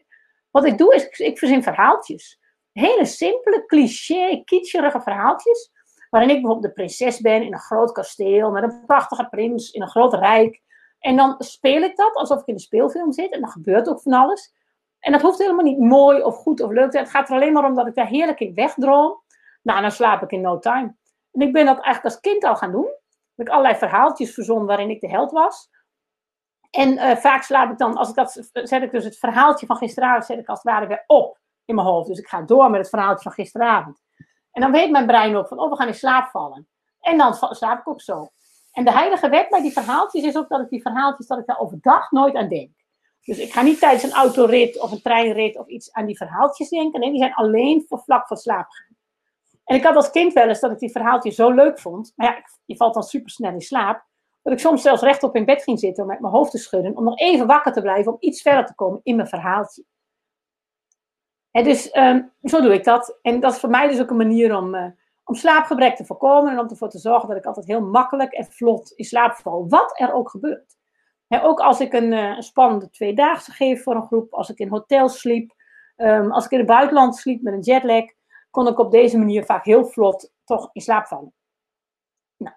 wat 0.51 0.65
ik 0.65 0.77
doe 0.77 0.95
is, 0.95 1.05
ik, 1.05 1.17
ik 1.17 1.37
verzin 1.37 1.63
verhaaltjes. 1.63 2.39
Hele 2.71 3.05
simpele, 3.05 3.65
cliché, 3.65 4.41
kitscherige 4.45 5.01
verhaaltjes, 5.01 5.71
waarin 6.13 6.35
ik 6.35 6.41
bijvoorbeeld 6.41 6.67
de 6.67 6.81
prinses 6.81 7.21
ben 7.21 7.43
in 7.43 7.53
een 7.53 7.59
groot 7.59 7.91
kasteel, 7.91 8.51
met 8.51 8.63
een 8.63 8.85
prachtige 8.85 9.27
prins 9.29 9.71
in 9.71 9.81
een 9.81 9.89
groot 9.89 10.13
rijk. 10.13 10.61
En 10.99 11.15
dan 11.15 11.35
speel 11.37 11.81
ik 11.81 11.95
dat 11.95 12.13
alsof 12.13 12.41
ik 12.41 12.47
in 12.47 12.53
een 12.53 12.59
speelfilm 12.59 13.11
zit 13.11 13.31
en 13.31 13.41
dan 13.41 13.49
gebeurt 13.49 13.89
ook 13.89 14.01
van 14.01 14.13
alles. 14.13 14.53
En 14.99 15.11
dat 15.11 15.21
hoeft 15.21 15.37
helemaal 15.37 15.63
niet 15.63 15.79
mooi 15.79 16.21
of 16.21 16.35
goed 16.35 16.61
of 16.61 16.71
leuk 16.71 16.85
te 16.85 16.91
zijn. 16.91 17.03
Het 17.03 17.13
gaat 17.13 17.29
er 17.29 17.35
alleen 17.35 17.53
maar 17.53 17.65
om 17.65 17.75
dat 17.75 17.87
ik 17.87 17.95
daar 17.95 18.07
heerlijk 18.07 18.39
in 18.39 18.53
wegdroom. 18.53 19.21
Nou, 19.61 19.81
dan 19.81 19.91
slaap 19.91 20.21
ik 20.21 20.31
in 20.31 20.41
no 20.41 20.59
time. 20.59 20.95
En 21.31 21.41
ik 21.41 21.53
ben 21.53 21.65
dat 21.65 21.75
eigenlijk 21.75 22.05
als 22.05 22.19
kind 22.19 22.43
al 22.43 22.55
gaan 22.55 22.71
doen. 22.71 22.91
Dat 23.35 23.47
ik 23.47 23.49
allerlei 23.49 23.75
verhaaltjes 23.75 24.33
verzon 24.33 24.65
waarin 24.65 24.89
ik 24.89 25.01
de 25.01 25.09
held 25.09 25.31
was. 25.31 25.69
En 26.69 26.93
uh, 26.93 27.15
vaak 27.15 27.43
slaap 27.43 27.71
ik 27.71 27.77
dan, 27.77 27.97
als 27.97 28.09
ik 28.09 28.15
dat, 28.15 28.49
zet 28.53 28.81
ik 28.81 28.91
dus 28.91 29.03
het 29.03 29.17
verhaaltje 29.17 29.65
van 29.65 29.75
gisteravond, 29.75 30.25
zet 30.25 30.39
ik 30.39 30.47
als 30.47 30.61
het 30.63 30.71
ware 30.71 30.87
weer 30.87 31.03
op 31.07 31.39
in 31.65 31.75
mijn 31.75 31.87
hoofd. 31.87 32.07
Dus 32.07 32.19
ik 32.19 32.27
ga 32.27 32.41
door 32.41 32.69
met 32.69 32.79
het 32.79 32.89
verhaaltje 32.89 33.23
van 33.23 33.31
gisteravond. 33.31 34.02
En 34.53 34.61
dan 34.61 34.71
weet 34.71 34.91
mijn 34.91 35.05
brein 35.05 35.35
ook 35.35 35.47
van, 35.47 35.59
oh, 35.59 35.69
we 35.69 35.75
gaan 35.75 35.87
in 35.87 35.93
slaap 35.93 36.29
vallen. 36.29 36.67
En 37.01 37.17
dan 37.17 37.33
slaap 37.33 37.79
ik 37.79 37.87
ook 37.87 38.01
zo. 38.01 38.27
En 38.71 38.85
de 38.85 38.91
heilige 38.91 39.29
wet 39.29 39.49
bij 39.49 39.61
die 39.61 39.71
verhaaltjes 39.71 40.23
is 40.23 40.37
ook 40.37 40.49
dat 40.49 40.61
ik 40.61 40.69
die 40.69 40.81
verhaaltjes, 40.81 41.27
dat 41.27 41.39
ik 41.39 41.45
daar 41.45 41.59
overdag 41.59 42.11
nooit 42.11 42.35
aan 42.35 42.47
denk. 42.47 42.71
Dus 43.25 43.37
ik 43.37 43.53
ga 43.53 43.61
niet 43.61 43.79
tijdens 43.79 44.03
een 44.03 44.11
autorit 44.11 44.79
of 44.79 44.91
een 44.91 45.01
treinrit 45.01 45.57
of 45.57 45.67
iets 45.67 45.91
aan 45.91 46.05
die 46.05 46.17
verhaaltjes 46.17 46.69
denken. 46.69 46.99
Nee, 46.99 47.09
die 47.09 47.19
zijn 47.19 47.33
alleen 47.33 47.85
voor 47.87 47.99
vlak 47.99 48.27
voor 48.27 48.37
slaap 48.37 48.69
gaan. 48.69 48.95
En 49.63 49.75
ik 49.75 49.83
had 49.83 49.95
als 49.95 50.09
kind 50.09 50.33
wel 50.33 50.47
eens 50.47 50.59
dat 50.59 50.71
ik 50.71 50.79
die 50.79 50.91
verhaaltjes 50.91 51.35
zo 51.35 51.51
leuk 51.51 51.79
vond. 51.79 52.13
Maar 52.15 52.27
ja, 52.27 52.43
je 52.65 52.75
valt 52.75 52.93
dan 52.93 53.03
super 53.03 53.29
snel 53.29 53.53
in 53.53 53.61
slaap. 53.61 54.05
Dat 54.41 54.53
ik 54.53 54.59
soms 54.59 54.81
zelfs 54.81 55.01
rechtop 55.01 55.35
in 55.35 55.45
bed 55.45 55.63
ging 55.63 55.79
zitten 55.79 56.03
om 56.03 56.09
met 56.09 56.19
mijn 56.19 56.33
hoofd 56.33 56.51
te 56.51 56.57
schudden. 56.57 56.97
Om 56.97 57.03
nog 57.03 57.19
even 57.19 57.47
wakker 57.47 57.73
te 57.73 57.81
blijven, 57.81 58.11
om 58.11 58.17
iets 58.19 58.41
verder 58.41 58.65
te 58.65 58.75
komen 58.75 58.99
in 59.03 59.15
mijn 59.15 59.27
verhaaltje. 59.27 59.83
Dus 61.61 61.95
um, 61.95 62.31
zo 62.43 62.61
doe 62.61 62.73
ik 62.73 62.83
dat. 62.83 63.19
En 63.21 63.39
dat 63.39 63.53
is 63.53 63.59
voor 63.59 63.69
mij 63.69 63.87
dus 63.87 64.01
ook 64.01 64.09
een 64.09 64.17
manier 64.17 64.55
om, 64.55 64.75
uh, 64.75 64.85
om 65.23 65.35
slaapgebrek 65.35 65.95
te 65.95 66.05
voorkomen. 66.05 66.51
En 66.51 66.59
om 66.59 66.69
ervoor 66.69 66.89
te 66.89 66.99
zorgen 66.99 67.27
dat 67.27 67.37
ik 67.37 67.45
altijd 67.45 67.65
heel 67.65 67.81
makkelijk 67.81 68.31
en 68.33 68.45
vlot 68.45 68.91
in 68.91 69.05
slaap 69.05 69.35
val. 69.35 69.69
Wat 69.69 69.99
er 69.99 70.13
ook 70.13 70.29
gebeurt. 70.29 70.75
ook 71.27 71.59
als 71.59 71.79
ik 71.79 71.93
een, 71.93 72.11
uh, 72.11 72.39
spannende 72.39 72.89
tweedaagse 72.89 73.51
geef 73.51 73.83
voor 73.83 73.95
een 73.95 74.05
groep. 74.05 74.33
Als 74.33 74.49
ik 74.49 74.57
in 74.57 74.69
hotels 74.69 75.19
sliep. 75.19 75.53
Um, 75.97 76.31
als 76.31 76.45
ik 76.45 76.51
in 76.51 76.57
het 76.57 76.67
buitenland 76.67 77.15
sliep 77.15 77.41
met 77.41 77.53
een 77.53 77.59
jetlag. 77.59 78.05
Kon 78.49 78.67
ik 78.67 78.79
op 78.79 78.91
deze 78.91 79.17
manier 79.17 79.45
vaak 79.45 79.65
heel 79.65 79.85
vlot 79.85 80.31
toch 80.43 80.69
in 80.73 80.81
slaap 80.81 81.07
vallen. 81.07 81.33
Nou, 82.37 82.55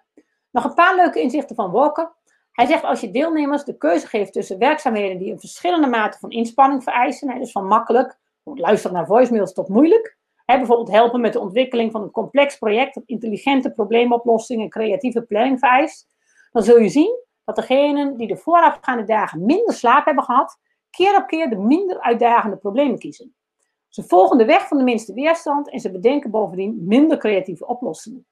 nog 0.51 0.63
een 0.63 0.73
paar 0.73 0.95
leuke 0.95 1.21
inzichten 1.21 1.55
van 1.55 1.71
Walker. 1.71 2.15
Hij 2.51 2.65
zegt 2.65 2.83
als 2.83 3.01
je 3.01 3.11
deelnemers 3.11 3.63
de 3.63 3.77
keuze 3.77 4.07
geeft 4.07 4.33
tussen 4.33 4.57
werkzaamheden 4.57 5.17
die 5.17 5.31
een 5.31 5.39
verschillende 5.39 5.87
mate 5.87 6.17
van 6.17 6.29
inspanning 6.29 6.83
vereisen. 6.83 7.39
dus 7.39 7.51
van 7.51 7.67
makkelijk 7.67 8.17
luisteren 8.55 8.95
naar 8.95 9.05
voicemails 9.05 9.53
tot 9.53 9.67
moeilijk. 9.67 10.17
Hè, 10.45 10.57
bijvoorbeeld 10.57 10.91
helpen 10.91 11.21
met 11.21 11.33
de 11.33 11.39
ontwikkeling 11.39 11.91
van 11.91 12.01
een 12.01 12.11
complex 12.11 12.57
project 12.57 12.93
dat 12.93 13.03
intelligente 13.05 13.71
probleemoplossing 13.71 14.61
en 14.61 14.69
creatieve 14.69 15.21
planning 15.21 15.59
vereist. 15.59 16.07
Dan 16.51 16.63
zul 16.63 16.79
je 16.79 16.89
zien 16.89 17.23
dat 17.43 17.55
degenen 17.55 18.17
die 18.17 18.27
de 18.27 18.37
voorafgaande 18.37 19.03
dagen 19.03 19.45
minder 19.45 19.73
slaap 19.73 20.05
hebben 20.05 20.23
gehad, 20.23 20.59
keer 20.89 21.15
op 21.15 21.27
keer 21.27 21.49
de 21.49 21.57
minder 21.57 21.99
uitdagende 21.99 22.57
problemen 22.57 22.99
kiezen. 22.99 23.35
Ze 23.87 24.03
volgen 24.03 24.37
de 24.37 24.45
weg 24.45 24.67
van 24.67 24.77
de 24.77 24.83
minste 24.83 25.13
weerstand 25.13 25.69
en 25.69 25.79
ze 25.79 25.91
bedenken 25.91 26.31
bovendien 26.31 26.83
minder 26.85 27.17
creatieve 27.17 27.67
oplossingen. 27.67 28.25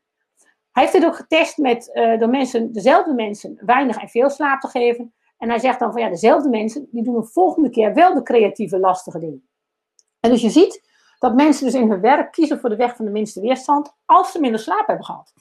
Hij 0.72 0.84
heeft 0.84 0.96
dit 0.96 1.06
ook 1.06 1.16
getest 1.16 1.58
met 1.58 1.90
uh, 1.94 2.20
door 2.20 2.30
mensen, 2.30 2.74
dezelfde 2.74 3.14
mensen 3.14 3.58
weinig 3.66 3.98
en 3.98 4.10
veel 4.10 4.30
slaap 4.30 4.62
te 4.62 4.68
geven. 4.68 5.14
En 5.38 5.50
hij 5.50 5.60
zegt 5.60 5.80
dan 5.80 5.92
van 5.92 6.02
ja, 6.02 6.10
dezelfde 6.10 6.50
mensen 6.50 6.88
die 6.92 7.04
doen 7.04 7.16
de 7.16 7.26
volgende 7.26 7.70
keer 7.70 7.94
wel 7.94 8.14
de 8.14 8.24
creatieve 8.24 8.80
lastige 8.80 9.20
dingen. 9.20 9.50
En 10.26 10.32
dus 10.32 10.42
je 10.42 10.50
ziet 10.50 10.84
dat 11.20 11.36
mensen 11.36 11.66
dus 11.66 11.74
in 11.74 11.90
hun 11.90 12.02
werk 12.02 12.32
kiezen 12.32 12.60
voor 12.60 12.70
de 12.70 12.76
weg 12.76 12.96
van 12.96 13.06
de 13.06 13.12
minste 13.12 13.42
weerstand 13.42 13.96
als 14.06 14.32
ze 14.32 14.40
minder 14.40 14.60
slaap 14.60 14.88
hebben 14.88 15.06
gehad. 15.06 15.34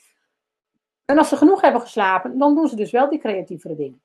En 1.04 1.18
als 1.18 1.28
ze 1.28 1.36
genoeg 1.36 1.60
hebben 1.60 1.80
geslapen, 1.80 2.38
dan 2.38 2.54
doen 2.54 2.68
ze 2.68 2.76
dus 2.76 2.90
wel 2.90 3.08
die 3.08 3.18
creatievere 3.18 3.74
dingen. 3.74 4.02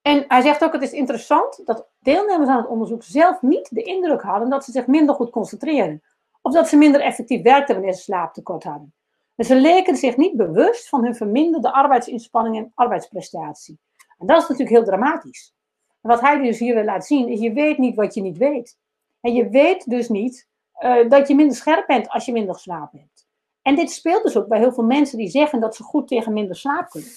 En 0.00 0.24
hij 0.28 0.40
zegt 0.40 0.64
ook, 0.64 0.72
het 0.72 0.82
is 0.82 0.92
interessant 0.92 1.60
dat 1.64 1.88
deelnemers 1.98 2.48
aan 2.48 2.56
het 2.56 2.66
onderzoek 2.66 3.02
zelf 3.02 3.42
niet 3.42 3.74
de 3.74 3.82
indruk 3.82 4.22
hadden 4.22 4.50
dat 4.50 4.64
ze 4.64 4.72
zich 4.72 4.86
minder 4.86 5.14
goed 5.14 5.30
concentreren. 5.30 6.02
Of 6.40 6.52
dat 6.52 6.68
ze 6.68 6.76
minder 6.76 7.00
effectief 7.00 7.42
werkten 7.42 7.74
wanneer 7.74 7.94
ze 7.94 8.02
slaaptekort 8.02 8.64
hadden. 8.64 8.94
En 9.36 9.44
ze 9.44 9.54
leken 9.56 9.96
zich 9.96 10.16
niet 10.16 10.36
bewust 10.36 10.88
van 10.88 11.04
hun 11.04 11.14
verminderde 11.14 11.72
arbeidsinspanning 11.72 12.56
en 12.56 12.72
arbeidsprestatie. 12.74 13.78
En 14.18 14.26
dat 14.26 14.36
is 14.42 14.48
natuurlijk 14.48 14.76
heel 14.76 14.84
dramatisch. 14.84 15.54
En 16.00 16.10
wat 16.10 16.20
hij 16.20 16.38
dus 16.38 16.58
hier 16.58 16.74
wil 16.74 16.84
laten 16.84 17.06
zien, 17.06 17.28
is 17.28 17.40
je 17.40 17.52
weet 17.52 17.78
niet 17.78 17.96
wat 17.96 18.14
je 18.14 18.22
niet 18.22 18.38
weet. 18.38 18.80
En 19.22 19.34
je 19.34 19.48
weet 19.48 19.90
dus 19.90 20.08
niet 20.08 20.48
uh, 20.80 21.08
dat 21.08 21.28
je 21.28 21.34
minder 21.34 21.56
scherp 21.56 21.86
bent 21.86 22.08
als 22.08 22.24
je 22.24 22.32
minder 22.32 22.58
slaap 22.58 22.92
hebt. 22.92 23.26
En 23.62 23.76
dit 23.76 23.90
speelt 23.90 24.22
dus 24.22 24.36
ook 24.36 24.48
bij 24.48 24.58
heel 24.58 24.72
veel 24.72 24.84
mensen 24.84 25.18
die 25.18 25.28
zeggen 25.28 25.60
dat 25.60 25.76
ze 25.76 25.82
goed 25.82 26.08
tegen 26.08 26.32
minder 26.32 26.56
slaap 26.56 26.88
kunnen. 26.88 27.10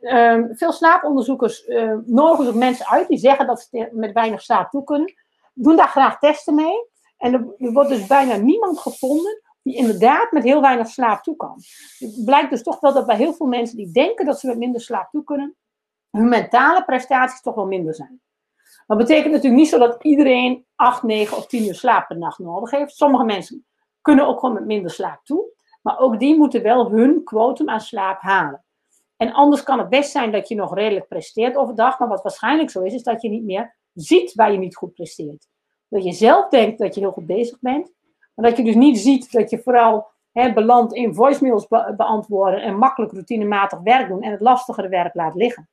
Uh, 0.00 0.56
veel 0.56 0.72
slaaponderzoekers 0.72 1.66
uh, 1.66 1.94
nodigen 2.04 2.46
ook 2.46 2.54
mensen 2.54 2.86
uit 2.86 3.08
die 3.08 3.18
zeggen 3.18 3.46
dat 3.46 3.60
ze 3.60 3.88
met 3.92 4.12
weinig 4.12 4.42
slaap 4.42 4.70
toe 4.70 4.84
kunnen. 4.84 5.14
Doen 5.54 5.76
daar 5.76 5.88
graag 5.88 6.18
testen 6.18 6.54
mee. 6.54 6.86
En 7.16 7.32
er, 7.32 7.54
er 7.58 7.72
wordt 7.72 7.88
dus 7.88 8.06
bijna 8.06 8.36
niemand 8.36 8.78
gevonden 8.78 9.42
die 9.62 9.76
inderdaad 9.76 10.32
met 10.32 10.42
heel 10.42 10.60
weinig 10.60 10.88
slaap 10.88 11.22
toe 11.22 11.36
kan. 11.36 11.62
Het 11.98 12.24
blijkt 12.24 12.50
dus 12.50 12.62
toch 12.62 12.80
wel 12.80 12.92
dat 12.92 13.06
bij 13.06 13.16
heel 13.16 13.34
veel 13.34 13.46
mensen 13.46 13.76
die 13.76 13.92
denken 13.92 14.26
dat 14.26 14.40
ze 14.40 14.46
met 14.46 14.58
minder 14.58 14.80
slaap 14.80 15.10
toe 15.10 15.24
kunnen, 15.24 15.56
hun 16.10 16.28
mentale 16.28 16.84
prestaties 16.84 17.40
toch 17.40 17.54
wel 17.54 17.66
minder 17.66 17.94
zijn. 17.94 18.20
Dat 18.92 19.06
betekent 19.06 19.32
natuurlijk 19.32 19.60
niet 19.60 19.70
zo 19.70 19.78
dat 19.78 20.02
iedereen 20.02 20.66
8, 20.74 21.02
9 21.02 21.36
of 21.36 21.46
10 21.46 21.66
uur 21.66 21.74
slaap 21.74 22.08
per 22.08 22.18
nacht 22.18 22.38
nodig 22.38 22.70
heeft. 22.70 22.96
Sommige 22.96 23.24
mensen 23.24 23.66
kunnen 24.00 24.26
ook 24.26 24.38
gewoon 24.38 24.54
met 24.54 24.64
minder 24.64 24.90
slaap 24.90 25.24
toe. 25.24 25.44
Maar 25.82 25.98
ook 25.98 26.18
die 26.18 26.36
moeten 26.36 26.62
wel 26.62 26.90
hun 26.90 27.24
quotum 27.24 27.68
aan 27.68 27.80
slaap 27.80 28.20
halen. 28.20 28.64
En 29.16 29.32
anders 29.32 29.62
kan 29.62 29.78
het 29.78 29.88
best 29.88 30.10
zijn 30.10 30.32
dat 30.32 30.48
je 30.48 30.54
nog 30.54 30.74
redelijk 30.74 31.08
presteert 31.08 31.56
overdag. 31.56 31.98
Maar 31.98 32.08
wat 32.08 32.22
waarschijnlijk 32.22 32.70
zo 32.70 32.80
is, 32.80 32.94
is 32.94 33.02
dat 33.02 33.22
je 33.22 33.28
niet 33.28 33.44
meer 33.44 33.76
ziet 33.92 34.34
waar 34.34 34.52
je 34.52 34.58
niet 34.58 34.76
goed 34.76 34.92
presteert. 34.92 35.48
Dat 35.88 36.04
je 36.04 36.12
zelf 36.12 36.48
denkt 36.48 36.78
dat 36.78 36.94
je 36.94 37.00
heel 37.00 37.12
goed 37.12 37.26
bezig 37.26 37.60
bent. 37.60 37.92
Maar 38.34 38.48
dat 38.48 38.56
je 38.56 38.64
dus 38.64 38.74
niet 38.74 38.98
ziet 38.98 39.32
dat 39.32 39.50
je 39.50 39.62
vooral 39.62 40.06
hè, 40.32 40.52
belandt 40.52 40.94
in 40.94 41.14
voicemails 41.14 41.68
beantwoorden. 41.96 42.62
En 42.62 42.78
makkelijk 42.78 43.12
routinematig 43.12 43.80
werk 43.80 44.08
doen. 44.08 44.22
En 44.22 44.30
het 44.30 44.40
lastigere 44.40 44.88
werk 44.88 45.14
laat 45.14 45.34
liggen. 45.34 45.68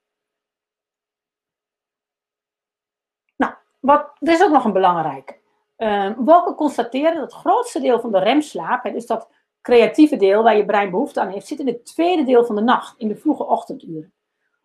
Wat, 3.90 4.12
is 4.20 4.44
ook 4.44 4.52
nog 4.52 4.66
een 4.66 4.74
belangrijke. 4.74 5.38
Uh, 5.78 6.06
ehm, 6.06 6.24
Wolken 6.24 6.56
constateren 6.56 7.14
dat 7.14 7.24
het 7.24 7.42
grootste 7.42 7.80
deel 7.80 8.00
van 8.00 8.12
de 8.12 8.20
remslaap, 8.20 8.84
dus 8.84 9.06
dat 9.06 9.30
creatieve 9.62 10.16
deel 10.16 10.44
waar 10.44 10.58
je 10.58 10.66
brein 10.66 10.90
behoefte 10.90 11.22
aan 11.22 11.30
heeft, 11.30 11.48
zit 11.48 11.60
in 11.60 11.68
het 11.68 11.86
tweede 11.86 12.24
deel 12.24 12.46
van 12.46 12.56
de 12.56 12.62
nacht, 12.62 12.98
in 12.98 13.08
de 13.08 13.16
vroege 13.16 13.46
ochtenduren. 13.46 14.14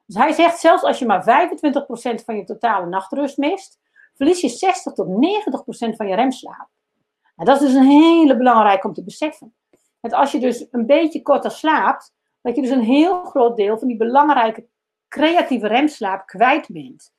Dus 0.07 0.17
hij 0.17 0.33
zegt, 0.33 0.59
zelfs 0.59 0.83
als 0.83 0.99
je 0.99 1.07
maar 1.07 1.23
25% 1.23 2.25
van 2.25 2.37
je 2.37 2.45
totale 2.45 2.87
nachtrust 2.87 3.37
mist, 3.37 3.81
verlies 4.15 4.41
je 4.41 4.49
60 4.49 4.93
tot 4.93 5.07
90% 5.07 5.97
van 5.97 6.09
je 6.09 6.15
remslaap. 6.15 6.69
Nou, 7.37 7.51
dat 7.51 7.61
is 7.61 7.67
dus 7.67 7.77
een 7.77 7.91
hele 7.91 8.37
belangrijke 8.37 8.87
om 8.87 8.93
te 8.93 9.05
beseffen. 9.05 9.55
Dat 10.01 10.13
als 10.13 10.33
je 10.33 10.41
dus 10.41 10.67
een 10.71 10.87
beetje 10.87 11.23
korter 11.23 11.51
slaapt, 11.51 12.15
dat 12.41 12.57
je 12.57 12.63
dus 12.63 12.71
een 12.71 12.83
heel 12.83 13.25
groot 13.25 13.57
deel 13.57 13.79
van 13.79 13.89
die 13.89 13.97
belangrijke 13.97 14.67
creatieve 15.09 15.67
remslaap 15.67 16.27
kwijt 16.27 16.69
bent. 16.69 17.13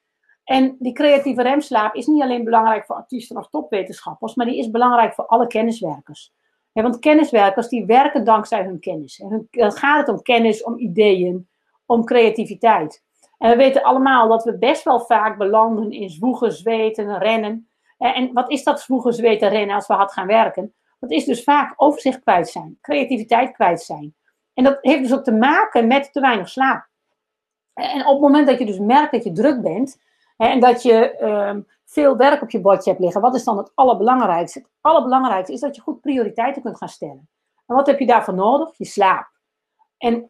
En 0.46 0.76
die 0.80 0.94
creatieve 0.94 1.42
remslaap 1.42 1.96
is 1.96 2.06
niet 2.08 2.22
alleen 2.22 2.44
belangrijk 2.44 2.86
voor 2.86 2.96
artiesten 2.96 3.38
of 3.38 3.50
topwetenschappers, 3.50 4.36
maar 4.36 4.46
die 4.46 4.58
is 4.58 4.70
belangrijk 4.70 5.14
voor 5.14 5.26
alle 5.26 5.48
kenniswerkers. 5.48 6.34
Want 6.72 7.00
kenniswerkers 7.00 7.68
die 7.68 7.86
werken 7.86 8.24
dankzij 8.24 8.64
hun 8.64 8.80
kennis. 8.80 9.20
En 9.20 9.48
dan 9.52 9.72
gaat 9.72 10.00
het 10.00 10.16
om 10.16 10.22
kennis, 10.22 10.64
om 10.64 10.78
ideeën, 10.78 11.48
om 11.86 12.06
creativiteit. 12.06 13.04
En 13.38 13.50
we 13.50 13.56
weten 13.56 13.84
allemaal 13.84 14.28
dat 14.28 14.44
we 14.44 14.58
best 14.58 14.84
wel 14.84 15.00
vaak 15.00 15.38
belanden 15.38 15.92
in 15.92 16.10
zwoegen, 16.10 16.52
zweten, 16.52 17.18
rennen. 17.18 17.70
En 17.98 18.34
wat 18.34 18.52
is 18.52 18.64
dat 18.64 18.82
zwoegen, 18.82 19.14
zweten, 19.14 19.50
rennen 19.50 19.76
als 19.76 19.88
we 19.88 19.94
hard 19.94 20.14
gaan 20.14 20.28
werken? 20.28 20.74
Dat 21.00 21.12
is 21.12 21.26
dus 21.26 21.44
vaak 21.44 21.74
overzicht 21.76 22.20
kwijt 22.20 22.50
zijn, 22.50 22.78
creativiteit 22.82 23.52
kwijt 23.52 23.82
zijn. 23.82 24.16
En 24.54 24.64
dat 24.64 24.78
heeft 24.82 25.02
dus 25.02 25.14
ook 25.14 25.24
te 25.24 25.34
maken 25.34 25.88
met 25.88 26.14
te 26.14 26.20
weinig 26.20 26.50
slaap. 26.50 26.88
En 27.74 28.06
op 28.06 28.12
het 28.12 28.22
moment 28.22 28.48
dat 28.48 28.60
je 28.60 28.66
dus 28.66 28.80
merkt 28.80 29.12
dat 29.12 29.24
je 29.24 29.32
druk 29.32 29.62
bent, 29.62 30.02
en 30.38 30.60
dat 30.60 30.84
je 30.84 31.18
ehm, 31.18 31.62
veel 31.86 32.18
werk 32.18 32.42
op 32.42 32.50
je 32.50 32.62
bordje 32.62 32.90
hebt 32.90 33.04
liggen. 33.04 33.22
Wat 33.22 33.36
is 33.36 33.44
dan 33.44 33.58
het 33.58 33.72
allerbelangrijkste? 33.76 34.60
Het 34.60 34.70
allerbelangrijkste 34.82 35.54
is 35.54 35.60
dat 35.60 35.76
je 35.76 35.82
goed 35.82 36.02
prioriteiten 36.02 36.62
kunt 36.62 36.78
gaan 36.78 36.90
stellen. 36.90 37.30
En 37.66 37.76
wat 37.76 37.88
heb 37.88 38.00
je 38.00 38.06
daarvoor 38.06 38.34
nodig? 38.34 38.78
Je 38.78 38.86
slaap. 38.86 39.28
En 39.98 40.30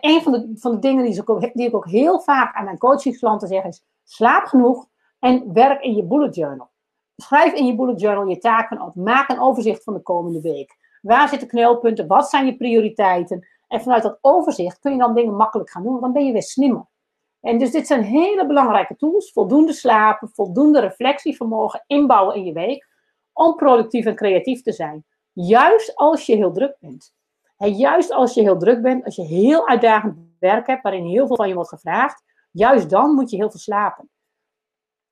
een 0.00 0.22
van 0.22 0.32
de, 0.32 0.52
van 0.54 0.72
de 0.72 0.78
dingen 0.78 1.04
die, 1.04 1.26
ook, 1.26 1.40
die 1.54 1.66
ik 1.66 1.74
ook 1.74 1.88
heel 1.88 2.20
vaak 2.20 2.54
aan 2.54 2.64
mijn 2.64 2.78
coachingsklanten 2.78 3.48
zeg 3.48 3.64
is: 3.64 3.84
slaap 4.04 4.44
genoeg 4.44 4.86
en 5.18 5.52
werk 5.52 5.82
in 5.82 5.94
je 5.94 6.04
bullet 6.04 6.34
journal. 6.34 6.70
Schrijf 7.16 7.52
in 7.52 7.66
je 7.66 7.74
bullet 7.74 8.00
journal 8.00 8.26
je 8.26 8.38
taken 8.38 8.80
op. 8.80 8.94
Maak 8.94 9.28
een 9.28 9.40
overzicht 9.40 9.82
van 9.82 9.94
de 9.94 10.00
komende 10.00 10.40
week. 10.40 10.76
Waar 11.02 11.28
zitten 11.28 11.48
knelpunten? 11.48 12.06
Wat 12.06 12.28
zijn 12.28 12.46
je 12.46 12.56
prioriteiten? 12.56 13.48
En 13.68 13.80
vanuit 13.80 14.02
dat 14.02 14.18
overzicht 14.20 14.78
kun 14.78 14.92
je 14.92 14.98
dan 14.98 15.14
dingen 15.14 15.36
makkelijk 15.36 15.70
gaan 15.70 15.82
doen, 15.82 15.90
want 15.90 16.02
dan 16.02 16.12
ben 16.12 16.26
je 16.26 16.32
weer 16.32 16.42
slimmer. 16.42 16.86
En 17.44 17.58
dus 17.58 17.70
dit 17.70 17.86
zijn 17.86 18.02
hele 18.02 18.46
belangrijke 18.46 18.96
tools. 18.96 19.32
Voldoende 19.32 19.72
slapen, 19.72 20.28
voldoende 20.28 20.80
reflectievermogen 20.80 21.84
inbouwen 21.86 22.36
in 22.36 22.44
je 22.44 22.52
week. 22.52 22.88
Om 23.32 23.54
productief 23.54 24.06
en 24.06 24.16
creatief 24.16 24.62
te 24.62 24.72
zijn. 24.72 25.04
Juist 25.32 25.96
als 25.96 26.26
je 26.26 26.36
heel 26.36 26.52
druk 26.52 26.76
bent. 26.80 27.14
En 27.56 27.72
juist 27.72 28.12
als 28.12 28.34
je 28.34 28.40
heel 28.40 28.58
druk 28.58 28.82
bent, 28.82 29.04
als 29.04 29.16
je 29.16 29.22
heel 29.22 29.68
uitdagend 29.68 30.16
werk 30.38 30.66
hebt, 30.66 30.82
waarin 30.82 31.06
heel 31.06 31.26
veel 31.26 31.36
van 31.36 31.48
je 31.48 31.54
wordt 31.54 31.68
gevraagd, 31.68 32.22
juist 32.50 32.90
dan 32.90 33.14
moet 33.14 33.30
je 33.30 33.36
heel 33.36 33.50
veel 33.50 33.60
slapen. 33.60 34.10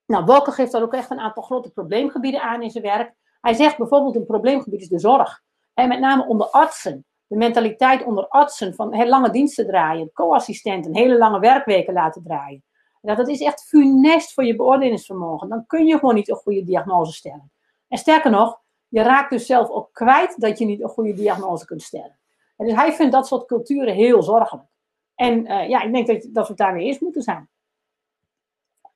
Nou, 0.07 0.25
Wolke 0.25 0.51
geeft 0.51 0.73
daar 0.73 0.83
ook 0.83 0.95
echt 0.95 1.11
een 1.11 1.21
aantal 1.21 1.43
grote 1.43 1.71
probleemgebieden 1.71 2.43
aan 2.43 2.63
in 2.63 2.71
zijn 2.71 2.85
werk. 2.85 3.15
Hij 3.41 3.55
zegt 3.55 3.79
bijvoorbeeld 3.79 4.17
een 4.17 4.27
probleemgebied 4.27 4.81
is 4.81 4.89
de 4.89 4.99
zorg. 4.99 5.43
En 5.75 5.89
met 5.89 6.01
name 6.01 6.27
onder 6.27 6.47
artsen 6.47 7.05
de 7.33 7.39
mentaliteit 7.39 8.05
onder 8.05 8.29
artsen 8.29 8.75
van 8.75 8.95
heel 8.95 9.09
lange 9.09 9.31
diensten 9.31 9.67
draaien, 9.67 10.13
co-assistenten, 10.13 10.97
hele 10.97 11.19
lange 11.19 11.41
werkweken 11.41 11.93
laten 11.93 12.23
draaien. 12.23 12.65
Dat 13.01 13.29
is 13.29 13.41
echt 13.41 13.65
funest 13.69 14.33
voor 14.33 14.45
je 14.45 14.57
beoordelingsvermogen. 14.57 15.49
Dan 15.49 15.67
kun 15.67 15.87
je 15.87 15.99
gewoon 15.99 16.15
niet 16.15 16.29
een 16.29 16.37
goede 16.37 16.65
diagnose 16.65 17.13
stellen. 17.13 17.53
En 17.89 17.99
sterker 17.99 18.31
nog, 18.31 18.61
je 18.89 19.03
raakt 19.03 19.31
dus 19.31 19.47
zelf 19.47 19.69
ook 19.69 19.89
kwijt 19.93 20.41
dat 20.41 20.59
je 20.59 20.65
niet 20.65 20.83
een 20.83 20.89
goede 20.89 21.15
diagnose 21.15 21.65
kunt 21.65 21.83
stellen. 21.83 22.19
En 22.57 22.67
dus 22.67 22.75
hij 22.75 22.93
vindt 22.93 23.13
dat 23.13 23.27
soort 23.27 23.47
culturen 23.47 23.95
heel 23.95 24.23
zorgelijk. 24.23 24.69
En 25.15 25.51
uh, 25.51 25.69
ja, 25.69 25.83
ik 25.83 25.93
denk 25.93 26.07
dat, 26.07 26.29
dat 26.31 26.49
we 26.49 26.55
daarmee 26.55 26.87
eens 26.87 26.99
moeten 26.99 27.23
zijn. 27.23 27.49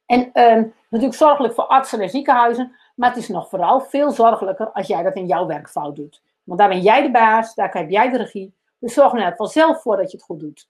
En 0.06 0.20
uh, 0.20 0.72
natuurlijk 0.90 1.18
zorgelijk 1.18 1.54
voor 1.54 1.66
artsen 1.66 2.00
en 2.00 2.10
ziekenhuizen, 2.10 2.76
maar 2.94 3.08
het 3.08 3.18
is 3.18 3.28
nog 3.28 3.48
vooral 3.48 3.80
veel 3.80 4.10
zorgelijker 4.10 4.72
als 4.72 4.86
jij 4.86 5.02
dat 5.02 5.14
in 5.14 5.26
jouw 5.26 5.46
werkfout 5.46 5.96
doet. 5.96 6.22
Want 6.46 6.58
daar 6.58 6.68
ben 6.68 6.80
jij 6.80 7.02
de 7.02 7.10
baas, 7.10 7.54
daar 7.54 7.72
heb 7.72 7.90
jij 7.90 8.10
de 8.10 8.16
regie. 8.16 8.54
Dus 8.78 8.94
zorg 8.94 9.12
er 9.12 9.18
net 9.18 9.38
wel 9.38 9.46
zelf 9.46 9.82
voor 9.82 9.96
dat 9.96 10.10
je 10.10 10.16
het 10.16 10.26
goed 10.26 10.40
doet. 10.40 10.68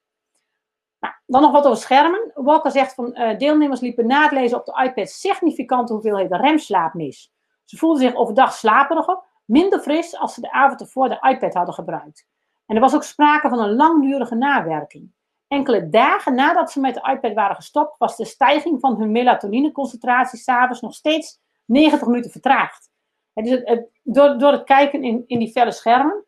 Nou, 1.01 1.15
dan 1.27 1.43
nog 1.43 1.53
wat 1.53 1.67
over 1.67 1.83
schermen. 1.83 2.31
Walker 2.35 2.71
zegt 2.71 2.95
van 2.95 3.11
uh, 3.15 3.39
deelnemers 3.39 3.81
liepen 3.81 4.07
na 4.07 4.23
het 4.23 4.33
lezen 4.33 4.59
op 4.59 4.65
de 4.65 4.83
iPad 4.85 5.09
significante 5.09 5.93
hoeveelheden 5.93 6.41
remslaap 6.41 6.95
mis. 6.95 7.33
Ze 7.65 7.77
voelden 7.77 8.03
zich 8.03 8.15
overdag 8.15 8.53
slaperiger, 8.53 9.19
minder 9.45 9.81
fris 9.81 10.17
als 10.17 10.35
ze 10.35 10.41
de 10.41 10.53
avond 10.53 10.81
ervoor 10.81 11.09
de 11.09 11.29
iPad 11.31 11.55
hadden 11.55 11.75
gebruikt. 11.75 12.27
En 12.67 12.75
er 12.75 12.81
was 12.81 12.95
ook 12.95 13.03
sprake 13.03 13.49
van 13.49 13.59
een 13.59 13.77
langdurige 13.77 14.35
nawerking. 14.35 15.13
Enkele 15.49 15.89
dagen 15.89 16.35
nadat 16.35 16.73
ze 16.73 16.81
met 16.81 16.95
de 16.95 17.11
iPad 17.13 17.33
waren 17.33 17.57
gestopt, 17.57 17.99
was 17.99 18.17
de 18.17 18.25
stijging 18.25 18.81
van 18.81 18.97
hun 18.97 19.13
melatonineconcentratie 19.13 20.39
s'avonds 20.39 20.81
nog 20.81 20.95
steeds 20.95 21.41
90 21.65 22.07
minuten 22.07 22.31
vertraagd. 22.31 22.91
Het, 23.33 23.49
het, 23.49 23.89
door, 24.07 24.39
door 24.39 24.53
het 24.53 24.65
kijken 24.65 25.03
in, 25.03 25.25
in 25.27 25.39
die 25.39 25.51
felle 25.51 25.73
schermen 25.73 26.25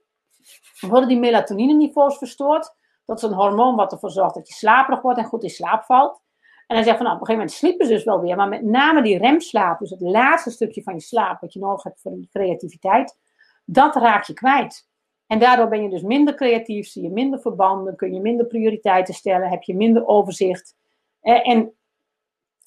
worden 0.80 1.08
die 1.08 1.18
melatonine-niveaus 1.18 2.18
verstoord. 2.18 2.74
Dat 3.04 3.16
is 3.16 3.22
een 3.22 3.36
hormoon 3.36 3.76
wat 3.76 3.92
ervoor 3.92 4.10
zorgt 4.10 4.34
dat 4.34 4.48
je 4.48 4.54
slaperig 4.54 5.00
wordt 5.00 5.18
en 5.18 5.24
goed 5.24 5.42
in 5.42 5.50
slaap 5.50 5.84
valt. 5.84 6.22
En 6.66 6.76
hij 6.76 6.84
zegt 6.84 6.96
van 6.96 7.06
nou, 7.06 7.16
op 7.16 7.20
een 7.20 7.26
gegeven 7.26 7.34
moment 7.34 7.52
sliepen 7.52 7.86
ze 7.86 7.92
dus 7.92 8.04
wel 8.04 8.20
weer, 8.20 8.36
maar 8.36 8.48
met 8.48 8.62
name 8.62 9.02
die 9.02 9.18
remslaap, 9.18 9.78
dus 9.78 9.90
het 9.90 10.00
laatste 10.00 10.50
stukje 10.50 10.82
van 10.82 10.94
je 10.94 11.00
slaap 11.00 11.40
wat 11.40 11.52
je 11.52 11.58
nodig 11.58 11.82
hebt 11.82 12.00
voor 12.00 12.12
je 12.12 12.28
creativiteit, 12.28 13.18
dat 13.64 13.96
raak 13.96 14.24
je 14.24 14.32
kwijt. 14.32 14.88
En 15.26 15.38
daardoor 15.38 15.68
ben 15.68 15.82
je 15.82 15.88
dus 15.88 16.02
minder 16.02 16.34
creatief, 16.34 16.88
zie 16.88 17.02
je 17.02 17.10
minder 17.10 17.40
verbanden, 17.40 17.96
kun 17.96 18.14
je 18.14 18.20
minder 18.20 18.46
prioriteiten 18.46 19.14
stellen, 19.14 19.48
heb 19.48 19.62
je 19.62 19.76
minder 19.76 20.06
overzicht. 20.06 20.76
En 21.20 21.72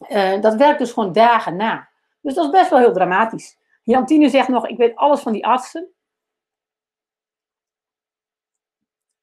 uh, 0.10 0.42
dat 0.42 0.56
werkt 0.56 0.80
dus 0.80 0.92
gewoon 0.92 1.12
dagen 1.12 1.56
na. 1.56 1.90
Dus 2.22 2.34
dat 2.34 2.46
is 2.46 2.52
best 2.52 2.70
wel 2.70 2.80
heel 2.80 2.94
dramatisch. 2.94 3.58
Jantine 3.82 4.30
zegt 4.30 4.48
nog, 4.48 4.68
ik 4.68 4.78
weet 4.78 4.96
alles 4.96 5.22
van 5.22 5.32
die 5.32 5.46
artsen. 5.46 5.92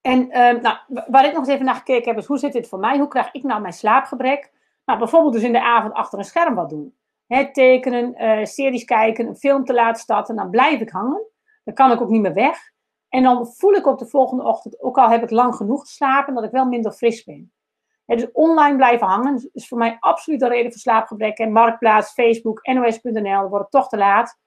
En 0.01 0.23
uh, 0.23 0.63
nou, 0.63 0.79
waar 1.07 1.25
ik 1.25 1.33
nog 1.33 1.41
eens 1.41 1.49
even 1.49 1.65
naar 1.65 1.75
gekeken 1.75 2.09
heb, 2.09 2.19
is 2.19 2.27
hoe 2.27 2.39
zit 2.39 2.53
dit 2.53 2.69
voor 2.69 2.79
mij? 2.79 2.99
Hoe 2.99 3.09
krijg 3.09 3.33
ik 3.33 3.43
nou 3.43 3.61
mijn 3.61 3.73
slaapgebrek? 3.73 4.53
Nou, 4.85 4.99
bijvoorbeeld 4.99 5.33
dus 5.33 5.43
in 5.43 5.53
de 5.53 5.63
avond 5.63 5.93
achter 5.93 6.19
een 6.19 6.25
scherm 6.25 6.55
wat 6.55 6.71
doen. 6.71 6.97
He, 7.27 7.53
tekenen, 7.53 8.23
uh, 8.23 8.45
series 8.45 8.85
kijken, 8.85 9.27
een 9.27 9.37
film 9.37 9.65
te 9.65 9.75
laten 9.75 10.03
starten. 10.03 10.37
Dan 10.37 10.51
blijf 10.51 10.81
ik 10.81 10.91
hangen. 10.91 11.27
Dan 11.65 11.75
kan 11.75 11.93
ik 11.93 12.01
ook 12.01 12.09
niet 12.09 12.23
meer 12.23 12.35
weg. 12.35 12.73
En 13.09 13.23
dan 13.23 13.47
voel 13.47 13.73
ik 13.73 13.87
op 13.87 13.99
de 13.99 14.07
volgende 14.07 14.45
ochtend, 14.45 14.81
ook 14.81 14.99
al 14.99 15.09
heb 15.09 15.23
ik 15.23 15.31
lang 15.31 15.55
genoeg 15.55 15.81
geslapen, 15.81 16.35
dat 16.35 16.45
ik 16.45 16.51
wel 16.51 16.65
minder 16.65 16.93
fris 16.93 17.25
ben. 17.25 17.53
dus 18.05 18.33
online 18.33 18.77
blijven 18.77 19.07
hangen 19.07 19.51
is 19.53 19.69
voor 19.69 19.79
mij 19.79 19.97
absoluut 20.01 20.43
een 20.43 20.49
reden 20.49 20.71
voor 20.71 20.81
slaapgebrek. 20.81 21.39
En 21.39 21.53
Marktplaats, 21.53 22.13
Facebook, 22.13 22.67
NOS.nl, 22.67 23.49
wordt 23.49 23.71
toch 23.71 23.89
te 23.89 23.97
laat. 23.97 24.39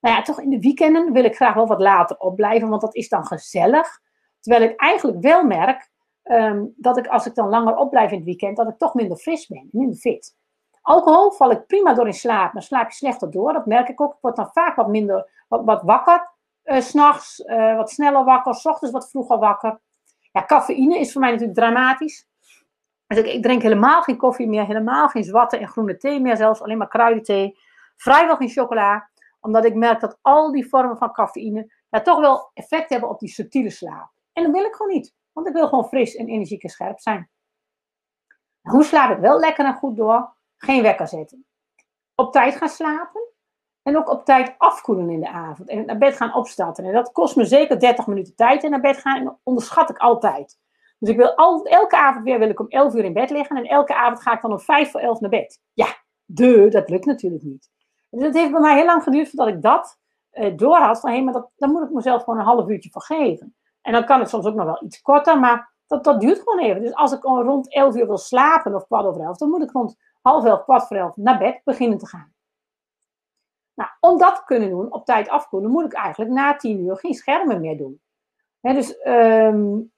Nou 0.00 0.16
ja, 0.16 0.22
toch 0.22 0.40
in 0.40 0.50
de 0.50 0.60
weekenden 0.60 1.12
wil 1.12 1.24
ik 1.24 1.36
graag 1.36 1.54
wel 1.54 1.66
wat 1.66 1.80
later 1.80 2.18
opblijven, 2.18 2.68
want 2.68 2.80
dat 2.80 2.94
is 2.94 3.08
dan 3.08 3.26
gezellig. 3.26 4.00
Terwijl 4.40 4.70
ik 4.70 4.80
eigenlijk 4.80 5.20
wel 5.20 5.44
merk 5.44 5.90
um, 6.24 6.72
dat 6.76 6.96
ik 6.98 7.06
als 7.06 7.26
ik 7.26 7.34
dan 7.34 7.48
langer 7.48 7.76
opblijf 7.76 8.10
in 8.10 8.16
het 8.16 8.26
weekend, 8.26 8.56
dat 8.56 8.68
ik 8.68 8.78
toch 8.78 8.94
minder 8.94 9.16
fris 9.16 9.46
ben, 9.46 9.68
minder 9.72 9.96
fit. 9.96 10.36
Alcohol 10.82 11.30
val 11.30 11.50
ik 11.50 11.66
prima 11.66 11.94
door 11.94 12.06
in 12.06 12.12
slaap, 12.12 12.52
maar 12.52 12.62
slaap 12.62 12.88
je 12.88 12.94
slechter 12.94 13.30
door. 13.30 13.52
Dat 13.52 13.66
merk 13.66 13.88
ik 13.88 14.00
ook. 14.00 14.12
Ik 14.12 14.18
word 14.20 14.36
dan 14.36 14.50
vaak 14.52 14.76
wat 14.76 14.88
minder, 14.88 15.30
wat, 15.48 15.64
wat 15.64 15.82
wakker. 15.82 16.30
Uh, 16.64 16.80
S'nachts 16.80 17.38
uh, 17.38 17.76
wat 17.76 17.90
sneller 17.90 18.24
wakker, 18.24 18.54
s 18.54 18.66
ochtends 18.66 18.94
wat 18.94 19.10
vroeger 19.10 19.38
wakker. 19.38 19.80
Ja, 20.32 20.44
cafeïne 20.44 20.98
is 20.98 21.12
voor 21.12 21.20
mij 21.20 21.30
natuurlijk 21.30 21.58
dramatisch. 21.58 22.26
Dus 23.06 23.18
ik, 23.18 23.26
ik, 23.26 23.42
drink 23.42 23.62
helemaal 23.62 24.02
geen 24.02 24.16
koffie 24.16 24.48
meer, 24.48 24.66
helemaal 24.66 25.08
geen 25.08 25.24
zwarte 25.24 25.58
en 25.58 25.68
groene 25.68 25.96
thee 25.96 26.20
meer, 26.20 26.36
zelfs 26.36 26.62
alleen 26.62 26.78
maar 26.78 26.88
kruidenthee. 26.88 27.58
Vrijwel 27.96 28.36
geen 28.36 28.48
chocola, 28.48 29.08
omdat 29.40 29.64
ik 29.64 29.74
merk 29.74 30.00
dat 30.00 30.18
al 30.22 30.52
die 30.52 30.68
vormen 30.68 30.96
van 30.96 31.12
cafeïne 31.12 31.72
ja, 31.88 32.00
toch 32.00 32.20
wel 32.20 32.50
effect 32.54 32.90
hebben 32.90 33.08
op 33.08 33.18
die 33.18 33.28
subtiele 33.28 33.70
slaap. 33.70 34.10
En 34.32 34.42
dat 34.42 34.52
wil 34.52 34.64
ik 34.64 34.74
gewoon 34.74 34.92
niet, 34.92 35.14
want 35.32 35.46
ik 35.46 35.52
wil 35.52 35.68
gewoon 35.68 35.88
fris 35.88 36.14
en 36.14 36.28
energiek 36.28 36.62
en 36.62 36.68
scherp 36.68 37.00
zijn. 37.00 37.30
Hoe 38.60 38.84
slaap 38.84 39.10
ik 39.10 39.18
wel 39.18 39.38
lekker 39.38 39.64
en 39.64 39.74
goed 39.74 39.96
door? 39.96 40.36
Geen 40.56 40.82
wekker 40.82 41.08
zetten. 41.08 41.46
Op 42.14 42.32
tijd 42.32 42.56
gaan 42.56 42.68
slapen 42.68 43.28
en 43.82 43.96
ook 43.96 44.10
op 44.10 44.24
tijd 44.24 44.54
afkoelen 44.58 45.10
in 45.10 45.20
de 45.20 45.28
avond. 45.28 45.68
En 45.68 45.86
naar 45.86 45.98
bed 45.98 46.16
gaan 46.16 46.34
opstarten. 46.34 46.84
En 46.84 46.92
dat 46.92 47.12
kost 47.12 47.36
me 47.36 47.44
zeker 47.44 47.80
30 47.80 48.06
minuten 48.06 48.34
tijd. 48.34 48.64
En 48.64 48.70
naar 48.70 48.80
bed 48.80 48.98
gaan 48.98 49.38
onderschat 49.42 49.90
ik 49.90 49.98
altijd. 49.98 50.58
Dus 50.98 51.08
ik 51.08 51.16
wil 51.16 51.34
elke 51.64 51.96
avond 51.96 52.24
weer 52.24 52.38
wil 52.38 52.48
ik 52.48 52.60
om 52.60 52.68
11 52.68 52.94
uur 52.94 53.04
in 53.04 53.12
bed 53.12 53.30
liggen. 53.30 53.56
En 53.56 53.64
elke 53.64 53.94
avond 53.94 54.22
ga 54.22 54.32
ik 54.32 54.42
dan 54.42 54.52
om 54.52 54.60
5 54.60 54.90
voor 54.90 55.00
11 55.00 55.20
naar 55.20 55.30
bed. 55.30 55.60
Ja, 55.72 55.86
de, 56.24 56.68
dat 56.68 56.90
lukt 56.90 57.04
natuurlijk 57.04 57.42
niet. 57.42 57.70
Dus 58.10 58.22
het 58.22 58.34
heeft 58.34 58.50
bij 58.50 58.60
mij 58.60 58.76
heel 58.76 58.84
lang 58.84 59.02
geduurd 59.02 59.28
voordat 59.28 59.54
ik 59.54 59.62
dat 59.62 59.98
uh, 60.32 60.56
door 60.56 60.76
had. 60.76 61.00
Van 61.00 61.10
hé, 61.10 61.20
maar 61.20 61.32
dat, 61.32 61.50
daar 61.56 61.70
moet 61.70 61.82
ik 61.82 61.90
mezelf 61.90 62.24
gewoon 62.24 62.38
een 62.38 62.44
half 62.44 62.68
uurtje 62.68 62.90
voor 62.90 63.02
geven. 63.02 63.56
En 63.82 63.92
dan 63.92 64.04
kan 64.04 64.20
het 64.20 64.28
soms 64.28 64.46
ook 64.46 64.54
nog 64.54 64.64
wel 64.64 64.84
iets 64.84 65.02
korter, 65.02 65.40
maar 65.40 65.72
dat, 65.86 66.04
dat 66.04 66.20
duurt 66.20 66.38
gewoon 66.38 66.58
even. 66.58 66.82
Dus 66.82 66.94
als 66.94 67.12
ik 67.12 67.22
rond 67.22 67.74
11 67.74 67.96
uur 67.96 68.06
wil 68.06 68.18
slapen 68.18 68.74
of 68.74 68.86
kwart 68.86 69.06
over 69.06 69.22
11, 69.22 69.36
dan 69.36 69.48
moet 69.48 69.62
ik 69.62 69.70
rond 69.70 69.96
half 70.22 70.44
11, 70.44 70.62
kwart 70.62 70.86
voor 70.86 70.96
11 70.96 71.16
naar 71.16 71.38
bed 71.38 71.60
beginnen 71.64 71.98
te 71.98 72.06
gaan. 72.06 72.32
Nou, 73.74 73.90
om 74.00 74.18
dat 74.18 74.36
te 74.36 74.44
kunnen 74.44 74.70
doen, 74.70 74.92
op 74.92 75.04
tijd 75.04 75.28
afkoelen, 75.28 75.70
moet 75.70 75.84
ik 75.84 75.92
eigenlijk 75.92 76.30
na 76.30 76.56
tien 76.56 76.80
uur 76.80 76.96
geen 76.96 77.14
schermen 77.14 77.60
meer 77.60 77.76
doen. 77.76 78.00
dus, 78.60 79.06
um, 79.06 79.92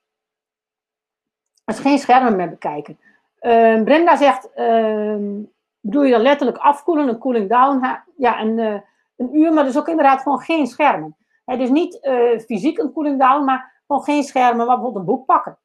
dus 1.64 1.78
geen 1.78 1.98
schermen 1.98 2.36
meer 2.36 2.50
bekijken. 2.50 2.98
Um, 3.40 3.84
Brenda 3.84 4.16
zegt, 4.16 4.58
um, 4.58 5.52
bedoel 5.80 6.02
je 6.02 6.10
dan 6.10 6.20
letterlijk 6.20 6.58
afkoelen, 6.58 7.08
een 7.08 7.18
cooling 7.18 7.48
down? 7.48 7.86
Ja, 8.16 8.40
een, 8.40 8.58
uh, 8.58 8.80
een 9.16 9.36
uur, 9.36 9.52
maar 9.52 9.64
dus 9.64 9.78
ook 9.78 9.88
inderdaad 9.88 10.22
gewoon 10.22 10.40
geen 10.40 10.66
schermen. 10.66 11.16
He, 11.44 11.56
dus 11.56 11.70
niet 11.70 11.98
uh, 12.02 12.38
fysiek 12.38 12.78
een 12.78 12.92
cooling 12.92 13.18
down, 13.18 13.44
maar 13.44 13.82
gewoon 13.86 14.02
geen 14.02 14.22
schermen, 14.22 14.66
maar 14.66 14.74
bijvoorbeeld 14.76 14.96
een 14.96 15.14
boek 15.14 15.26
pakken. 15.26 15.58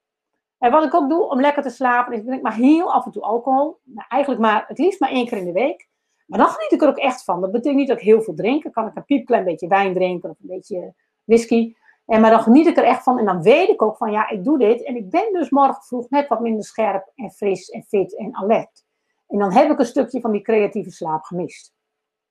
En 0.58 0.72
wat 0.72 0.84
ik 0.84 0.94
ook 0.94 1.10
doe 1.10 1.30
om 1.30 1.42
lekker 1.42 1.64
te 1.64 1.70
slapen, 1.70 2.14
is 2.14 2.20
ik 2.20 2.26
drink 2.26 2.42
maar 2.42 2.54
heel 2.54 2.94
af 2.94 3.06
en 3.06 3.12
toe 3.12 3.22
alcohol. 3.22 3.80
Eigenlijk 4.08 4.42
maar, 4.42 4.66
het 4.68 4.78
liefst 4.78 5.00
maar 5.00 5.10
één 5.10 5.28
keer 5.28 5.38
in 5.38 5.46
de 5.46 5.52
week. 5.52 5.88
Maar 6.26 6.40
dan 6.40 6.48
geniet 6.48 6.72
ik 6.72 6.82
er 6.82 6.88
ook 6.88 6.98
echt 6.98 7.24
van. 7.24 7.42
Dat 7.42 7.52
betekent 7.52 7.76
niet 7.76 7.88
dat 7.88 7.98
ik 7.98 8.04
heel 8.04 8.22
veel 8.22 8.34
drink. 8.34 8.64
Dan 8.64 8.72
kan 8.72 8.88
ik 8.88 8.96
een 8.96 9.06
piepklein 9.06 9.44
beetje 9.44 9.68
wijn 9.68 9.94
drinken 9.94 10.30
of 10.30 10.36
een 10.40 10.48
beetje 10.48 10.94
whisky. 11.24 11.76
En, 12.06 12.22
maar 12.22 12.32
dan 12.32 12.42
geniet 12.42 12.68
ik 12.68 12.78
er 12.78 12.84
echt 12.84 13.04
van. 13.04 13.20
En 13.20 13.26
dan 13.26 13.42
weet 13.42 13.70
ik 13.70 13.82
ook 13.82 13.98
van, 13.98 14.12
ja, 14.12 14.30
ik 14.30 14.44
doe 14.44 14.58
dit. 14.58 14.84
En 14.84 14.96
ik 14.96 15.10
ben 15.10 15.34
dus 15.34 15.50
morgen 15.50 15.84
vroeg 15.84 16.10
net 16.10 16.28
wat 16.28 16.40
minder 16.40 16.64
scherp 16.64 17.12
en 17.16 17.32
fris 17.32 17.70
en 17.70 17.84
fit 17.84 18.18
en 18.18 18.36
alert. 18.36 18.85
En 19.28 19.40
dan 19.40 19.52
heb 19.52 19.72
ik 19.72 19.80
een 19.80 19.86
stukje 19.86 20.22
van 20.22 20.32
die 20.32 20.42
creatieve 20.42 20.92
slaap 20.92 21.24
gemist. 21.24 21.74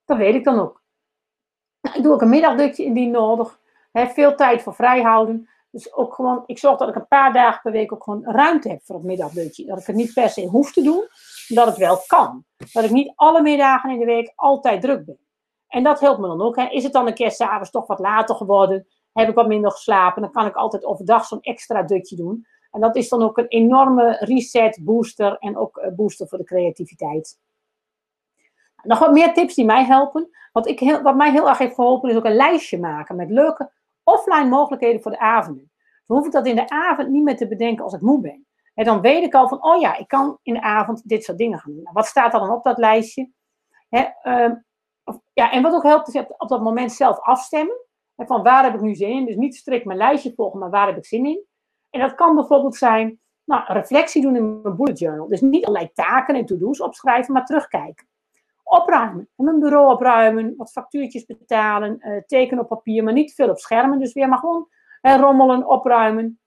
Dat 0.04 0.16
weet 0.16 0.34
ik 0.34 0.44
dan 0.44 0.58
ook. 0.58 0.82
Ik 1.80 2.02
doe 2.02 2.12
ook 2.12 2.22
een 2.22 2.28
middagdutje 2.28 2.84
indien 2.84 3.10
nodig. 3.10 3.60
He, 3.92 4.06
veel 4.06 4.34
tijd 4.34 4.62
voor 4.62 4.74
vrijhouden. 4.74 5.48
Dus 5.70 5.92
ook 5.92 6.14
gewoon, 6.14 6.42
ik 6.46 6.58
zorg 6.58 6.78
dat 6.78 6.88
ik 6.88 6.94
een 6.94 7.08
paar 7.08 7.32
dagen 7.32 7.60
per 7.62 7.72
week 7.72 7.92
ook 7.92 8.02
gewoon 8.02 8.24
ruimte 8.24 8.68
heb 8.68 8.82
voor 8.82 8.94
het 8.94 9.04
middagdutje. 9.04 9.64
Dat 9.66 9.78
ik 9.78 9.86
het 9.86 9.96
niet 9.96 10.12
per 10.12 10.28
se 10.28 10.46
hoef 10.46 10.72
te 10.72 10.82
doen, 10.82 11.08
dat 11.48 11.66
het 11.66 11.76
wel 11.76 11.98
kan. 12.06 12.44
Dat 12.72 12.84
ik 12.84 12.90
niet 12.90 13.12
alle 13.14 13.42
middagen 13.42 13.90
in 13.90 13.98
de 13.98 14.04
week 14.04 14.32
altijd 14.34 14.80
druk 14.80 15.04
ben. 15.04 15.18
En 15.68 15.82
dat 15.82 16.00
helpt 16.00 16.20
me 16.20 16.26
dan 16.26 16.42
ook. 16.42 16.56
Hè. 16.56 16.68
Is 16.68 16.82
het 16.82 16.92
dan 16.92 17.06
een 17.06 17.14
keer 17.14 17.30
s'avonds 17.30 17.70
toch 17.70 17.86
wat 17.86 17.98
later 17.98 18.34
geworden? 18.34 18.86
Heb 19.12 19.28
ik 19.28 19.34
wat 19.34 19.46
minder 19.46 19.70
geslapen? 19.70 20.22
Dan 20.22 20.32
kan 20.32 20.46
ik 20.46 20.54
altijd 20.54 20.84
overdag 20.84 21.24
zo'n 21.24 21.40
extra 21.40 21.82
dutje 21.82 22.16
doen. 22.16 22.46
En 22.74 22.80
dat 22.80 22.96
is 22.96 23.08
dan 23.08 23.22
ook 23.22 23.38
een 23.38 23.48
enorme 23.48 24.16
reset, 24.20 24.78
booster 24.82 25.38
en 25.38 25.56
ook 25.56 25.76
eh, 25.76 25.92
booster 25.92 26.28
voor 26.28 26.38
de 26.38 26.44
creativiteit. 26.44 27.38
Nog 28.82 28.98
wat 28.98 29.12
meer 29.12 29.34
tips 29.34 29.54
die 29.54 29.64
mij 29.64 29.84
helpen. 29.84 30.30
Wat, 30.52 30.66
ik 30.66 30.80
heel, 30.80 31.02
wat 31.02 31.16
mij 31.16 31.30
heel 31.30 31.48
erg 31.48 31.58
heeft 31.58 31.74
geholpen 31.74 32.10
is 32.10 32.16
ook 32.16 32.24
een 32.24 32.36
lijstje 32.36 32.78
maken 32.78 33.16
met 33.16 33.30
leuke 33.30 33.72
offline 34.02 34.48
mogelijkheden 34.48 35.02
voor 35.02 35.10
de 35.10 35.18
avonden. 35.18 35.72
Dan 36.06 36.16
hoef 36.16 36.26
ik 36.26 36.32
dat 36.32 36.46
in 36.46 36.56
de 36.56 36.68
avond 36.68 37.08
niet 37.08 37.22
meer 37.22 37.36
te 37.36 37.48
bedenken 37.48 37.84
als 37.84 37.94
ik 37.94 38.00
moe 38.00 38.20
ben. 38.20 38.46
En 38.74 38.84
dan 38.84 39.00
weet 39.00 39.22
ik 39.22 39.34
al 39.34 39.48
van, 39.48 39.64
oh 39.64 39.80
ja, 39.80 39.96
ik 39.96 40.08
kan 40.08 40.38
in 40.42 40.54
de 40.54 40.62
avond 40.62 41.08
dit 41.08 41.24
soort 41.24 41.38
dingen 41.38 41.58
gaan 41.58 41.72
doen. 41.72 41.82
Nou, 41.82 41.94
wat 41.94 42.06
staat 42.06 42.34
er 42.34 42.40
dan 42.40 42.50
op 42.50 42.64
dat 42.64 42.78
lijstje? 42.78 43.30
Ehm, 43.88 44.54
of, 45.04 45.18
ja, 45.32 45.52
en 45.52 45.62
wat 45.62 45.74
ook 45.74 45.82
helpt, 45.82 46.14
is 46.14 46.22
op 46.36 46.48
dat 46.48 46.62
moment 46.62 46.92
zelf 46.92 47.20
afstemmen. 47.20 47.82
van 48.16 48.42
waar 48.42 48.64
heb 48.64 48.74
ik 48.74 48.80
nu 48.80 48.94
zin 48.94 49.10
in? 49.10 49.24
Dus 49.24 49.36
niet 49.36 49.56
strikt 49.56 49.84
mijn 49.84 49.98
lijstje 49.98 50.32
volgen, 50.34 50.58
maar 50.58 50.70
waar 50.70 50.86
heb 50.86 50.96
ik 50.96 51.06
zin 51.06 51.26
in? 51.26 51.44
En 51.94 52.00
dat 52.00 52.14
kan 52.14 52.34
bijvoorbeeld 52.34 52.76
zijn, 52.76 53.20
nou, 53.44 53.62
reflectie 53.66 54.22
doen 54.22 54.36
in 54.36 54.60
mijn 54.62 54.76
bullet 54.76 54.98
journal. 54.98 55.28
Dus 55.28 55.40
niet 55.40 55.66
allerlei 55.66 55.90
taken 55.92 56.34
en 56.34 56.46
to-do's 56.46 56.80
opschrijven, 56.80 57.32
maar 57.32 57.44
terugkijken. 57.44 58.06
Opruimen. 58.62 59.28
En 59.36 59.44
mijn 59.44 59.60
bureau 59.60 59.92
opruimen, 59.92 60.54
wat 60.56 60.72
factuurtjes 60.72 61.24
betalen, 61.24 61.96
uh, 62.00 62.22
tekenen 62.26 62.62
op 62.62 62.68
papier, 62.68 63.04
maar 63.04 63.12
niet 63.12 63.34
veel 63.34 63.50
op 63.50 63.58
schermen. 63.58 63.98
Dus 63.98 64.12
weer 64.12 64.28
maar 64.28 64.38
gewoon 64.38 64.68
rommelen, 65.00 65.66
opruimen. 65.66 66.40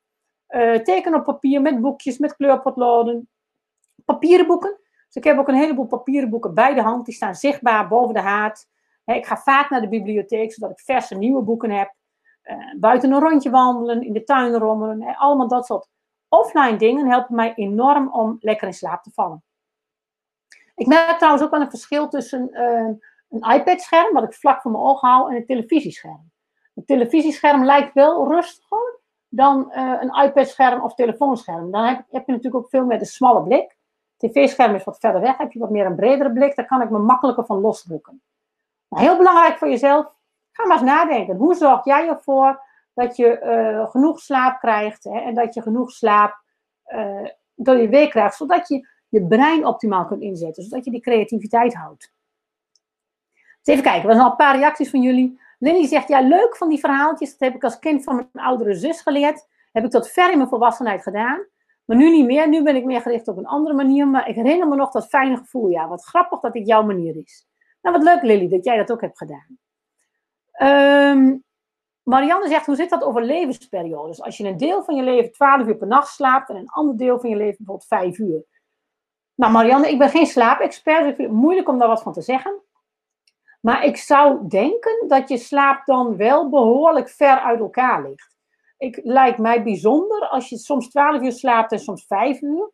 Uh, 0.49 0.73
tekenen 0.73 1.19
op 1.19 1.25
papier 1.25 1.61
met 1.61 1.81
boekjes, 1.81 2.17
met 2.17 2.35
kleurpotloden. 2.35 3.29
Papieren 4.05 4.47
boeken. 4.47 4.79
Dus 5.05 5.15
ik 5.15 5.23
heb 5.23 5.37
ook 5.37 5.47
een 5.47 5.55
heleboel 5.55 5.87
papieren 5.87 6.29
boeken 6.29 6.53
bij 6.53 6.73
de 6.73 6.81
hand. 6.81 7.05
Die 7.05 7.15
staan 7.15 7.35
zichtbaar 7.35 7.87
boven 7.87 8.13
de 8.13 8.19
haard. 8.21 8.67
ik 9.05 9.25
ga 9.25 9.37
vaak 9.37 9.69
naar 9.69 9.81
de 9.81 9.89
bibliotheek, 9.89 10.53
zodat 10.53 10.71
ik 10.71 10.79
verse 10.79 11.15
nieuwe 11.15 11.41
boeken 11.41 11.71
heb. 11.71 11.95
Uh, 12.49 12.79
buiten 12.79 13.11
een 13.11 13.19
rondje 13.19 13.49
wandelen, 13.49 14.01
in 14.01 14.13
de 14.13 14.23
tuin 14.23 14.53
rommelen. 14.53 15.15
allemaal 15.15 15.47
dat 15.47 15.65
soort 15.65 15.89
offline 16.27 16.77
dingen 16.77 17.07
helpen 17.07 17.35
mij 17.35 17.53
enorm 17.55 18.13
om 18.13 18.37
lekker 18.39 18.67
in 18.67 18.73
slaap 18.73 19.03
te 19.03 19.11
vallen. 19.13 19.43
Ik 20.75 20.87
merk 20.87 21.17
trouwens 21.17 21.43
ook 21.43 21.51
wel 21.51 21.61
een 21.61 21.69
verschil 21.69 22.07
tussen 22.07 22.49
uh, 22.51 22.95
een 23.29 23.59
iPad-scherm, 23.59 24.13
wat 24.13 24.23
ik 24.23 24.33
vlak 24.33 24.61
voor 24.61 24.71
mijn 24.71 24.83
ogen 24.83 25.09
hou, 25.09 25.29
en 25.29 25.35
een 25.35 25.45
televisiescherm. 25.45 26.31
Een 26.75 26.85
televisiescherm 26.85 27.65
lijkt 27.65 27.93
wel 27.93 28.27
rustiger 28.27 28.99
dan 29.29 29.71
uh, 29.75 29.93
een 29.99 30.23
iPad-scherm 30.23 30.81
of 30.81 30.93
telefoonscherm. 30.93 31.71
Dan 31.71 31.85
heb, 31.85 32.05
je 32.09 32.31
natuurlijk 32.31 32.55
ook 32.55 32.69
veel 32.69 32.85
meer 32.85 32.99
de 32.99 33.05
smalle 33.05 33.43
blik. 33.43 33.77
TV-scherm 34.17 34.75
is 34.75 34.83
wat 34.83 34.99
verder 34.99 35.21
weg, 35.21 35.37
heb 35.37 35.51
je 35.51 35.59
wat 35.59 35.69
meer 35.69 35.85
een 35.85 35.95
bredere 35.95 36.31
blik, 36.31 36.55
daar 36.55 36.65
kan 36.65 36.81
ik 36.81 36.89
me 36.89 36.99
makkelijker 36.99 37.45
van 37.45 37.59
losdrukken. 37.59 38.21
Maar 38.87 39.01
heel 39.01 39.17
belangrijk 39.17 39.57
voor 39.57 39.69
jezelf, 39.69 40.15
ga 40.57 40.67
maar 40.67 40.77
eens 40.77 40.85
nadenken. 40.85 41.35
Hoe 41.35 41.55
zorg 41.55 41.85
jij 41.85 42.07
ervoor 42.07 42.61
dat 42.93 43.15
je 43.15 43.41
uh, 43.43 43.89
genoeg 43.89 44.19
slaap 44.19 44.59
krijgt 44.59 45.03
hè, 45.03 45.19
en 45.19 45.33
dat 45.33 45.53
je 45.53 45.61
genoeg 45.61 45.91
slaap 45.91 46.41
uh, 46.87 47.27
door 47.55 47.75
je 47.75 47.89
week 47.89 48.09
krijgt, 48.09 48.35
zodat 48.35 48.67
je 48.67 48.87
je 49.09 49.27
brein 49.27 49.65
optimaal 49.65 50.05
kunt 50.05 50.21
inzetten, 50.21 50.63
zodat 50.63 50.85
je 50.85 50.91
die 50.91 51.01
creativiteit 51.01 51.73
houdt. 51.73 52.13
Dus 53.61 53.75
even 53.75 53.83
kijken, 53.83 54.09
er 54.09 54.15
zijn 54.15 54.25
al 54.25 54.31
een 54.31 54.37
paar 54.37 54.57
reacties 54.57 54.89
van 54.89 55.01
jullie. 55.01 55.39
Lily 55.59 55.87
zegt, 55.87 56.07
ja, 56.07 56.21
leuk 56.21 56.57
van 56.57 56.69
die 56.69 56.79
verhaaltjes. 56.79 57.29
Dat 57.29 57.39
heb 57.39 57.55
ik 57.55 57.63
als 57.63 57.79
kind 57.79 58.03
van 58.03 58.15
mijn 58.15 58.45
oudere 58.45 58.73
zus 58.73 59.01
geleerd. 59.01 59.47
Heb 59.71 59.83
ik 59.83 59.91
tot 59.91 60.09
ver 60.09 60.31
in 60.31 60.37
mijn 60.37 60.49
volwassenheid 60.49 61.03
gedaan. 61.03 61.45
Maar 61.85 61.97
nu 61.97 62.09
niet 62.09 62.25
meer. 62.25 62.49
Nu 62.49 62.63
ben 62.63 62.75
ik 62.75 62.85
meer 62.85 63.01
gericht 63.01 63.27
op 63.27 63.37
een 63.37 63.45
andere 63.45 63.75
manier. 63.75 64.07
Maar 64.07 64.29
ik 64.29 64.35
herinner 64.35 64.67
me 64.67 64.75
nog 64.75 64.91
dat 64.91 65.07
fijne 65.07 65.37
gevoel. 65.37 65.69
Ja, 65.69 65.87
wat 65.87 66.05
grappig 66.05 66.39
dat 66.39 66.53
dit 66.53 66.67
jouw 66.67 66.83
manier 66.83 67.17
is. 67.17 67.47
Nou, 67.81 67.95
wat 67.95 68.05
leuk, 68.05 68.21
Lily, 68.21 68.49
dat 68.49 68.65
jij 68.65 68.77
dat 68.77 68.91
ook 68.91 69.01
hebt 69.01 69.17
gedaan. 69.17 69.57
Um, 70.61 71.43
Marianne 72.03 72.47
zegt, 72.47 72.65
hoe 72.65 72.75
zit 72.75 72.89
dat 72.89 73.03
over 73.03 73.23
levensperiodes? 73.23 74.21
Als 74.21 74.37
je 74.37 74.47
een 74.47 74.57
deel 74.57 74.83
van 74.83 74.95
je 74.95 75.03
leven 75.03 75.31
12 75.31 75.67
uur 75.67 75.75
per 75.75 75.87
nacht 75.87 76.07
slaapt 76.07 76.49
en 76.49 76.55
een 76.55 76.69
ander 76.69 76.97
deel 76.97 77.19
van 77.19 77.29
je 77.29 77.35
leven 77.35 77.55
bijvoorbeeld 77.57 77.87
5 77.87 78.17
uur. 78.17 78.45
Nou, 79.35 79.51
Marianne, 79.51 79.89
ik 79.89 79.97
ben 79.97 80.09
geen 80.09 80.25
slaapexpert, 80.25 80.99
dus 80.99 81.09
ik 81.09 81.15
vind 81.15 81.27
het 81.27 81.37
moeilijk 81.37 81.69
om 81.69 81.77
daar 81.77 81.87
wat 81.87 82.01
van 82.01 82.13
te 82.13 82.21
zeggen. 82.21 82.61
Maar 83.61 83.83
ik 83.83 83.97
zou 83.97 84.47
denken 84.47 85.07
dat 85.07 85.29
je 85.29 85.37
slaap 85.37 85.85
dan 85.85 86.17
wel 86.17 86.49
behoorlijk 86.49 87.09
ver 87.09 87.39
uit 87.39 87.59
elkaar 87.59 88.07
ligt. 88.07 88.37
Ik 88.77 88.99
lijkt 89.03 89.37
mij 89.37 89.63
bijzonder 89.63 90.27
als 90.27 90.49
je 90.49 90.57
soms 90.57 90.89
12 90.89 91.21
uur 91.21 91.31
slaapt 91.31 91.71
en 91.71 91.79
soms 91.79 92.05
5 92.05 92.41
uur. 92.41 92.71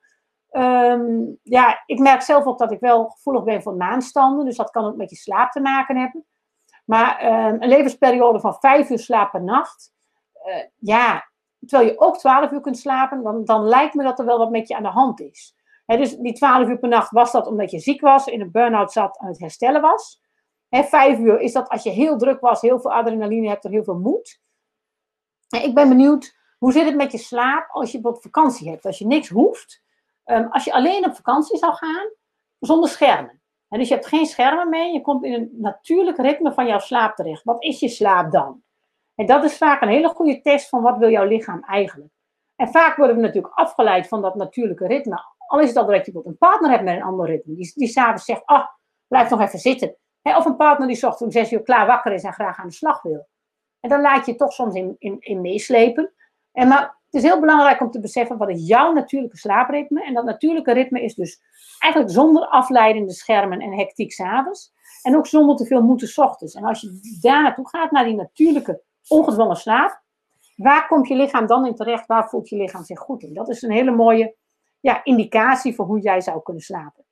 Ehm, 0.49 1.21
ja, 1.43 1.83
ik 1.85 1.99
merk 1.99 2.21
zelf 2.21 2.45
ook 2.45 2.57
dat 2.57 2.71
ik 2.71 2.79
wel 2.79 3.05
gevoelig 3.09 3.43
ben 3.43 3.61
voor 3.61 3.75
maanstanden, 3.75 4.45
dus 4.45 4.57
dat 4.57 4.71
kan 4.71 4.85
ook 4.85 4.95
met 4.95 5.09
je 5.09 5.15
slaap 5.15 5.51
te 5.51 5.59
maken 5.59 5.97
hebben. 5.97 6.25
Maar 6.83 7.17
ehm, 7.17 7.61
een 7.61 7.69
levensperiode 7.69 8.39
van 8.39 8.55
5 8.59 8.89
uur 8.89 8.99
slaap 8.99 9.31
per 9.31 9.43
nacht, 9.43 9.93
uh, 10.45 10.63
ja, 10.77 11.29
terwijl 11.59 11.89
je 11.89 11.99
ook 11.99 12.17
12 12.17 12.51
uur 12.51 12.61
kunt 12.61 12.77
slapen, 12.77 13.23
dan, 13.23 13.45
dan 13.45 13.63
lijkt 13.63 13.93
me 13.93 14.03
dat 14.03 14.19
er 14.19 14.25
wel 14.25 14.37
wat 14.37 14.49
met 14.49 14.67
je 14.67 14.75
aan 14.75 14.83
de 14.83 14.89
hand 14.89 15.21
is. 15.21 15.55
dus 15.85 16.15
die 16.15 16.33
12 16.33 16.67
uur 16.67 16.79
per 16.79 16.89
nacht 16.89 17.11
was 17.11 17.31
dat 17.31 17.47
omdat 17.47 17.71
je 17.71 17.79
ziek 17.79 18.01
was, 18.01 18.27
in 18.27 18.41
een 18.41 18.51
burn-out 18.51 18.91
zat, 18.91 19.17
aan 19.17 19.27
het 19.27 19.39
herstellen 19.39 19.81
was. 19.81 20.21
Vijf 20.69 21.19
uur 21.19 21.39
is 21.39 21.53
dat 21.53 21.69
als 21.69 21.83
je 21.83 21.89
heel 21.89 22.17
druk 22.17 22.39
was, 22.39 22.61
heel 22.61 22.79
veel 22.79 22.93
adrenaline 22.93 23.47
hebt 23.47 23.65
en 23.65 23.71
heel 23.71 23.83
veel 23.83 23.99
moed. 23.99 24.41
ik 25.49 25.73
ben 25.73 25.89
benieuwd, 25.89 26.35
hoe 26.57 26.71
zit 26.71 26.85
het 26.85 26.95
met 26.95 27.11
je 27.11 27.17
slaap 27.17 27.69
als 27.71 27.91
je 27.91 28.03
op 28.03 28.21
vakantie 28.21 28.69
hebt? 28.69 28.85
Als 28.85 28.97
je 28.97 29.05
niks 29.05 29.29
hoeft. 29.29 29.83
Um, 30.25 30.47
als 30.51 30.63
je 30.63 30.73
alleen 30.73 31.05
op 31.05 31.15
vakantie 31.15 31.57
zou 31.57 31.73
gaan, 31.73 32.09
zonder 32.59 32.89
schermen. 32.89 33.42
En 33.73 33.79
dus 33.79 33.87
je 33.87 33.93
hebt 33.93 34.07
geen 34.07 34.25
schermen 34.25 34.69
mee, 34.69 34.93
je 34.93 35.01
komt 35.01 35.23
in 35.23 35.33
een 35.33 35.49
natuurlijk 35.57 36.17
ritme 36.17 36.53
van 36.53 36.67
jouw 36.67 36.79
slaap 36.79 37.15
terecht. 37.15 37.43
Wat 37.43 37.63
is 37.63 37.79
je 37.79 37.89
slaap 37.89 38.31
dan? 38.31 38.63
En 39.15 39.25
dat 39.25 39.43
is 39.43 39.57
vaak 39.57 39.81
een 39.81 39.87
hele 39.87 40.07
goede 40.07 40.41
test 40.41 40.69
van 40.69 40.81
wat 40.81 40.97
wil 40.97 41.09
jouw 41.09 41.25
lichaam 41.25 41.63
eigenlijk. 41.63 42.11
En 42.55 42.67
vaak 42.67 42.95
worden 42.95 43.15
we 43.15 43.21
natuurlijk 43.21 43.53
afgeleid 43.53 44.07
van 44.07 44.21
dat 44.21 44.35
natuurlijke 44.35 44.87
ritme. 44.87 45.23
Al 45.47 45.59
is 45.59 45.67
het 45.67 45.77
al 45.77 45.85
dat 45.85 46.05
je 46.05 46.21
een 46.23 46.37
partner 46.37 46.71
hebt 46.71 46.83
met 46.83 46.95
een 46.95 47.03
ander 47.03 47.25
ritme. 47.25 47.55
Die, 47.55 47.71
die 47.75 47.87
s'avonds 47.87 48.25
zegt, 48.25 48.45
ah, 48.45 48.65
blijf 49.07 49.29
nog 49.29 49.41
even 49.41 49.59
zitten 49.59 49.97
of 50.23 50.45
een 50.45 50.55
partner 50.55 50.87
die 50.87 50.95
ochtends 50.95 51.21
om 51.21 51.31
zes 51.31 51.51
uur 51.51 51.63
klaar 51.63 51.87
wakker 51.87 52.13
is 52.13 52.23
en 52.23 52.33
graag 52.33 52.59
aan 52.59 52.67
de 52.67 52.73
slag 52.73 53.01
wil. 53.01 53.27
En 53.79 53.89
dan 53.89 54.01
laat 54.01 54.25
je 54.25 54.35
toch 54.35 54.53
soms 54.53 54.75
in, 54.75 54.95
in, 54.99 55.17
in 55.19 55.41
meeslepen. 55.41 56.13
En 56.51 56.67
maar 56.67 56.97
het 57.13 57.23
is 57.23 57.29
heel 57.29 57.39
belangrijk 57.39 57.81
om 57.81 57.91
te 57.91 57.99
beseffen 57.99 58.37
wat 58.37 58.49
is 58.49 58.67
jouw 58.67 58.93
natuurlijke 58.93 59.37
slaapritme. 59.37 60.03
En 60.03 60.13
dat 60.13 60.25
natuurlijke 60.25 60.73
ritme 60.73 61.01
is 61.01 61.15
dus 61.15 61.41
eigenlijk 61.79 62.13
zonder 62.13 62.45
afleidende 62.47 63.13
schermen 63.13 63.59
en 63.59 63.77
hectiek 63.77 64.11
s'avonds. 64.11 64.73
En 65.01 65.15
ook 65.15 65.27
zonder 65.27 65.55
te 65.55 65.65
veel 65.65 65.81
moeten 65.81 66.23
ochtends. 66.23 66.53
En 66.53 66.63
als 66.63 66.81
je 66.81 67.17
daar 67.21 67.43
naartoe 67.43 67.69
gaat, 67.69 67.91
naar 67.91 68.03
die 68.03 68.15
natuurlijke 68.15 68.81
ongedwongen 69.07 69.55
slaap, 69.55 70.01
waar 70.55 70.87
komt 70.87 71.07
je 71.07 71.15
lichaam 71.15 71.47
dan 71.47 71.65
in 71.65 71.75
terecht? 71.75 72.05
Waar 72.05 72.29
voelt 72.29 72.49
je 72.49 72.55
lichaam 72.55 72.83
zich 72.83 72.99
goed 72.99 73.23
in? 73.23 73.33
Dat 73.33 73.49
is 73.49 73.61
een 73.61 73.71
hele 73.71 73.91
mooie 73.91 74.35
ja, 74.79 75.03
indicatie 75.03 75.75
voor 75.75 75.85
hoe 75.85 75.99
jij 75.99 76.21
zou 76.21 76.41
kunnen 76.41 76.63
slapen. 76.63 77.05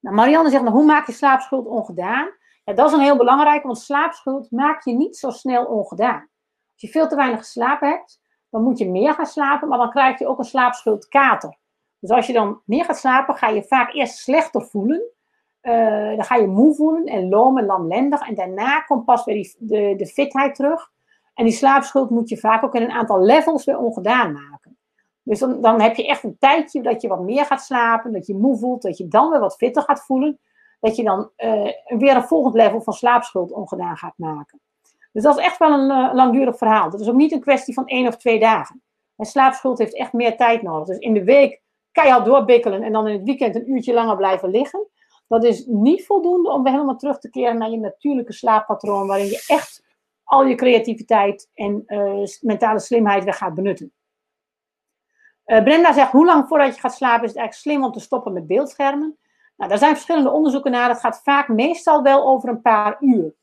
Nou, 0.00 0.16
Marianne 0.16 0.50
zegt, 0.50 0.62
nou, 0.62 0.74
hoe 0.74 0.84
maak 0.84 1.06
je 1.06 1.12
slaapschuld 1.12 1.66
ongedaan? 1.66 2.30
Ja, 2.64 2.72
dat 2.72 2.86
is 2.86 2.92
een 2.92 3.00
heel 3.00 3.16
belangrijk, 3.16 3.62
want 3.62 3.78
slaapschuld 3.78 4.50
maak 4.50 4.84
je 4.84 4.92
niet 4.92 5.16
zo 5.16 5.30
snel 5.30 5.64
ongedaan. 5.64 6.28
Als 6.72 6.80
je 6.80 6.88
veel 6.88 7.08
te 7.08 7.16
weinig 7.16 7.38
geslapen 7.38 7.88
hebt, 7.88 8.24
dan 8.56 8.64
moet 8.64 8.78
je 8.78 8.90
meer 8.90 9.14
gaan 9.14 9.26
slapen, 9.26 9.68
maar 9.68 9.78
dan 9.78 9.90
krijg 9.90 10.18
je 10.18 10.26
ook 10.26 10.38
een 10.38 10.44
slaapschuldkater. 10.44 11.56
Dus 11.98 12.10
als 12.10 12.26
je 12.26 12.32
dan 12.32 12.60
meer 12.64 12.84
gaat 12.84 12.98
slapen, 12.98 13.34
ga 13.34 13.48
je 13.48 13.62
vaak 13.62 13.92
eerst 13.92 14.18
slechter 14.18 14.62
voelen. 14.62 15.02
Uh, 15.62 16.08
dan 16.16 16.24
ga 16.24 16.34
je 16.34 16.46
moe 16.46 16.74
voelen 16.74 17.04
en 17.04 17.28
loom 17.28 17.58
en 17.58 17.66
lamlendig. 17.66 18.28
En 18.28 18.34
daarna 18.34 18.80
komt 18.80 19.04
pas 19.04 19.24
weer 19.24 19.34
die, 19.34 19.56
de, 19.58 19.94
de 19.96 20.06
fitheid 20.06 20.54
terug. 20.54 20.90
En 21.34 21.44
die 21.44 21.54
slaapschuld 21.54 22.10
moet 22.10 22.28
je 22.28 22.36
vaak 22.36 22.64
ook 22.64 22.74
in 22.74 22.82
een 22.82 22.90
aantal 22.90 23.20
levels 23.20 23.64
weer 23.64 23.78
ongedaan 23.78 24.32
maken. 24.32 24.78
Dus 25.22 25.38
dan, 25.38 25.60
dan 25.60 25.80
heb 25.80 25.96
je 25.96 26.06
echt 26.06 26.22
een 26.22 26.38
tijdje 26.38 26.82
dat 26.82 27.02
je 27.02 27.08
wat 27.08 27.20
meer 27.20 27.44
gaat 27.44 27.62
slapen, 27.62 28.12
dat 28.12 28.26
je 28.26 28.34
moe 28.34 28.58
voelt, 28.58 28.82
dat 28.82 28.96
je 28.96 29.08
dan 29.08 29.30
weer 29.30 29.40
wat 29.40 29.56
fitter 29.56 29.82
gaat 29.82 30.04
voelen. 30.04 30.38
Dat 30.80 30.96
je 30.96 31.02
dan 31.02 31.30
uh, 31.36 31.98
weer 31.98 32.16
een 32.16 32.22
volgend 32.22 32.54
level 32.54 32.80
van 32.80 32.92
slaapschuld 32.92 33.52
ongedaan 33.52 33.96
gaat 33.96 34.18
maken. 34.18 34.60
Dus 35.16 35.24
dat 35.24 35.38
is 35.38 35.44
echt 35.44 35.58
wel 35.58 35.72
een 35.72 35.90
uh, 35.90 36.14
langdurig 36.14 36.56
verhaal. 36.56 36.90
Dat 36.90 37.00
is 37.00 37.08
ook 37.08 37.14
niet 37.14 37.32
een 37.32 37.40
kwestie 37.40 37.74
van 37.74 37.86
één 37.86 38.06
of 38.06 38.16
twee 38.16 38.38
dagen. 38.38 38.82
En 39.16 39.24
slaapschuld 39.24 39.78
heeft 39.78 39.96
echt 39.96 40.12
meer 40.12 40.36
tijd 40.36 40.62
nodig. 40.62 40.86
Dus 40.86 40.98
in 40.98 41.14
de 41.14 41.24
week 41.24 41.62
keihard 41.92 42.24
doorbikkelen 42.24 42.82
en 42.82 42.92
dan 42.92 43.06
in 43.06 43.12
het 43.12 43.24
weekend 43.24 43.54
een 43.54 43.70
uurtje 43.70 43.94
langer 43.94 44.16
blijven 44.16 44.50
liggen. 44.50 44.88
Dat 45.28 45.44
is 45.44 45.66
niet 45.66 46.06
voldoende 46.06 46.50
om 46.50 46.62
weer 46.62 46.72
helemaal 46.72 46.96
terug 46.96 47.18
te 47.18 47.30
keren 47.30 47.58
naar 47.58 47.70
je 47.70 47.78
natuurlijke 47.78 48.32
slaappatroon, 48.32 49.06
waarin 49.06 49.26
je 49.26 49.44
echt 49.46 49.84
al 50.24 50.44
je 50.44 50.54
creativiteit 50.54 51.50
en 51.54 51.82
uh, 51.86 52.26
mentale 52.40 52.78
slimheid 52.78 53.24
weer 53.24 53.34
gaat 53.34 53.54
benutten. 53.54 53.92
Uh, 55.46 55.62
Brenda 55.62 55.92
zegt, 55.92 56.12
hoe 56.12 56.26
lang 56.26 56.48
voordat 56.48 56.74
je 56.74 56.80
gaat 56.80 56.94
slapen 56.94 57.24
is 57.24 57.30
het 57.30 57.38
eigenlijk 57.38 57.68
slim 57.68 57.84
om 57.84 57.92
te 57.92 58.00
stoppen 58.00 58.32
met 58.32 58.46
beeldschermen? 58.46 59.18
Nou, 59.56 59.70
daar 59.70 59.78
zijn 59.78 59.94
verschillende 59.94 60.30
onderzoeken 60.30 60.70
naar. 60.70 60.88
Het 60.88 61.00
gaat 61.00 61.20
vaak 61.22 61.48
meestal 61.48 62.02
wel 62.02 62.26
over 62.26 62.48
een 62.48 62.62
paar 62.62 62.96
uur. 63.00 63.34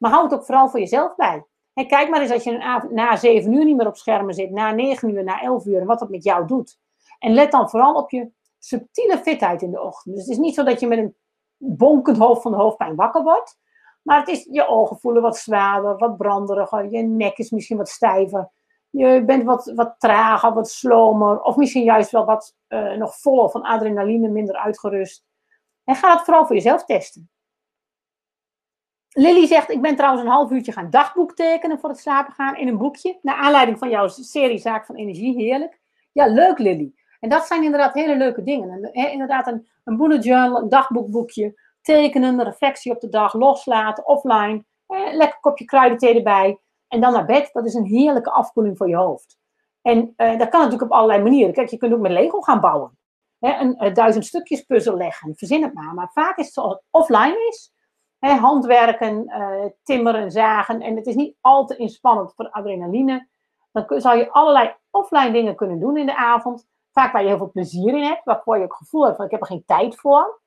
Maar 0.00 0.10
hou 0.10 0.24
het 0.24 0.34
ook 0.34 0.44
vooral 0.44 0.68
voor 0.68 0.80
jezelf 0.80 1.14
bij. 1.16 1.44
kijk 1.86 2.08
maar 2.08 2.20
eens 2.20 2.30
als 2.30 2.44
je 2.44 2.86
na 2.90 3.16
7 3.16 3.52
uur 3.52 3.64
niet 3.64 3.76
meer 3.76 3.86
op 3.86 3.96
schermen 3.96 4.34
zit, 4.34 4.50
na 4.50 4.70
9 4.70 5.10
uur, 5.10 5.24
na 5.24 5.40
11 5.40 5.66
uur, 5.66 5.80
en 5.80 5.86
wat 5.86 5.98
dat 5.98 6.10
met 6.10 6.24
jou 6.24 6.46
doet. 6.46 6.78
En 7.18 7.34
let 7.34 7.50
dan 7.50 7.70
vooral 7.70 7.94
op 7.94 8.10
je 8.10 8.30
subtiele 8.58 9.18
fitheid 9.18 9.62
in 9.62 9.70
de 9.70 9.80
ochtend. 9.80 10.14
Dus 10.14 10.24
het 10.24 10.32
is 10.32 10.38
niet 10.38 10.54
zo 10.54 10.62
dat 10.62 10.80
je 10.80 10.86
met 10.86 10.98
een 10.98 11.16
bonkend 11.56 12.16
hoofd 12.16 12.42
van 12.42 12.50
de 12.50 12.58
hoofdpijn 12.58 12.96
wakker 12.96 13.22
wordt. 13.22 13.58
Maar 14.02 14.18
het 14.18 14.28
is, 14.28 14.48
je 14.50 14.66
ogen 14.66 14.98
voelen 14.98 15.22
wat 15.22 15.38
zwaarder, 15.38 15.96
wat 15.96 16.16
branderiger, 16.16 16.90
je 16.90 17.02
nek 17.02 17.38
is 17.38 17.50
misschien 17.50 17.76
wat 17.76 17.88
stijver 17.88 18.50
je 18.90 19.22
bent 19.24 19.44
wat, 19.44 19.72
wat 19.74 19.94
trager, 19.98 20.52
wat 20.52 20.70
slomer, 20.70 21.42
of 21.42 21.56
misschien 21.56 21.84
juist 21.84 22.10
wel 22.10 22.24
wat 22.24 22.56
uh, 22.68 22.92
nog 22.92 23.14
voller 23.14 23.50
van 23.50 23.62
adrenaline, 23.62 24.28
minder 24.28 24.56
uitgerust. 24.56 25.24
En 25.84 25.94
ga 25.94 26.14
dat 26.14 26.24
vooral 26.24 26.46
voor 26.46 26.56
jezelf 26.56 26.84
testen. 26.84 27.29
Lily 29.12 29.46
zegt, 29.46 29.70
ik 29.70 29.82
ben 29.82 29.96
trouwens 29.96 30.24
een 30.24 30.30
half 30.30 30.50
uurtje 30.50 30.72
gaan 30.72 30.90
dagboek 30.90 31.34
tekenen 31.34 31.78
voor 31.78 31.88
het 31.88 31.98
slapen 31.98 32.32
gaan 32.32 32.56
in 32.56 32.68
een 32.68 32.78
boekje. 32.78 33.18
Naar 33.22 33.36
aanleiding 33.36 33.78
van 33.78 33.90
jouw 33.90 34.08
serie 34.08 34.58
Zaak 34.58 34.86
van 34.86 34.94
Energie, 34.94 35.34
heerlijk. 35.34 35.80
Ja, 36.12 36.26
leuk 36.26 36.58
Lily. 36.58 36.92
En 37.20 37.28
dat 37.28 37.46
zijn 37.46 37.62
inderdaad 37.62 37.94
hele 37.94 38.16
leuke 38.16 38.42
dingen. 38.42 38.92
inderdaad 38.92 39.46
een, 39.46 39.68
een 39.84 39.96
bullet 39.96 40.24
journal, 40.24 40.62
een 40.62 40.68
dagboekboekje, 40.68 41.60
tekenen, 41.82 42.44
reflectie 42.44 42.92
op 42.92 43.00
de 43.00 43.08
dag, 43.08 43.34
loslaten, 43.34 44.06
offline. 44.06 44.64
Eh, 44.86 45.12
lekker 45.12 45.40
kopje 45.40 45.64
kruidenthee 45.64 46.14
erbij. 46.14 46.58
En 46.88 47.00
dan 47.00 47.12
naar 47.12 47.26
bed, 47.26 47.50
dat 47.52 47.66
is 47.66 47.74
een 47.74 47.84
heerlijke 47.84 48.30
afkoeling 48.30 48.76
voor 48.76 48.88
je 48.88 48.96
hoofd. 48.96 49.38
En 49.82 50.14
uh, 50.16 50.38
dat 50.38 50.48
kan 50.48 50.60
natuurlijk 50.60 50.90
op 50.90 50.96
allerlei 50.96 51.22
manieren. 51.22 51.54
Kijk, 51.54 51.68
je 51.68 51.76
kunt 51.76 51.92
ook 51.92 52.00
met 52.00 52.12
Lego 52.12 52.40
gaan 52.40 52.60
bouwen. 52.60 52.98
Een, 53.40 53.84
een, 53.84 53.94
duizend 53.94 54.26
stukjes 54.26 54.62
puzzel 54.62 54.96
leggen, 54.96 55.36
verzin 55.36 55.62
het 55.62 55.74
maar. 55.74 55.94
Maar 55.94 56.10
vaak 56.12 56.36
is 56.36 56.44
het 56.44 56.54
zoals 56.54 56.72
het 56.72 56.82
offline 56.90 57.46
is. 57.48 57.72
Handwerken, 58.20 59.24
uh, 59.26 59.64
timmeren, 59.82 60.30
zagen. 60.30 60.80
En 60.80 60.96
het 60.96 61.06
is 61.06 61.14
niet 61.14 61.36
al 61.40 61.66
te 61.66 61.76
inspannend 61.76 62.32
voor 62.34 62.50
adrenaline. 62.50 63.28
Dan 63.72 64.00
zou 64.00 64.18
je 64.18 64.30
allerlei 64.30 64.74
offline 64.90 65.32
dingen 65.32 65.56
kunnen 65.56 65.80
doen 65.80 65.96
in 65.96 66.06
de 66.06 66.16
avond. 66.16 66.68
Vaak 66.92 67.12
waar 67.12 67.22
je 67.22 67.28
heel 67.28 67.36
veel 67.36 67.50
plezier 67.50 67.94
in 67.94 68.02
hebt, 68.02 68.24
waarvoor 68.24 68.56
je 68.56 68.62
het 68.62 68.74
gevoel 68.74 69.04
hebt 69.04 69.16
van 69.16 69.24
ik 69.24 69.30
heb 69.30 69.40
er 69.40 69.46
geen 69.46 69.64
tijd 69.66 69.96
voor. 69.96 70.40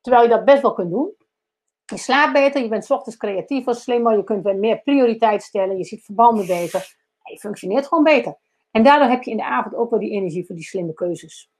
Terwijl 0.00 0.22
je 0.22 0.28
dat 0.28 0.44
best 0.44 0.62
wel 0.62 0.72
kunt 0.72 0.90
doen. 0.90 1.14
Je 1.84 1.96
slaapt 1.96 2.32
beter, 2.32 2.62
je 2.62 2.68
bent 2.68 2.90
ochtends 2.90 3.18
creatiever, 3.18 3.74
slimmer, 3.74 4.16
je 4.16 4.24
kunt 4.24 4.56
meer 4.56 4.82
prioriteit 4.82 5.42
stellen, 5.42 5.76
je 5.76 5.84
ziet 5.84 6.04
verbanden 6.04 6.46
beter. 6.46 6.96
Je 7.22 7.38
functioneert 7.38 7.86
gewoon 7.86 8.04
beter. 8.04 8.36
En 8.70 8.84
daardoor 8.84 9.08
heb 9.08 9.22
je 9.22 9.30
in 9.30 9.36
de 9.36 9.44
avond 9.44 9.74
ook 9.74 9.90
wel 9.90 9.98
die 9.98 10.10
energie 10.10 10.46
voor 10.46 10.54
die 10.54 10.64
slimme 10.64 10.94
keuzes. 10.94 11.50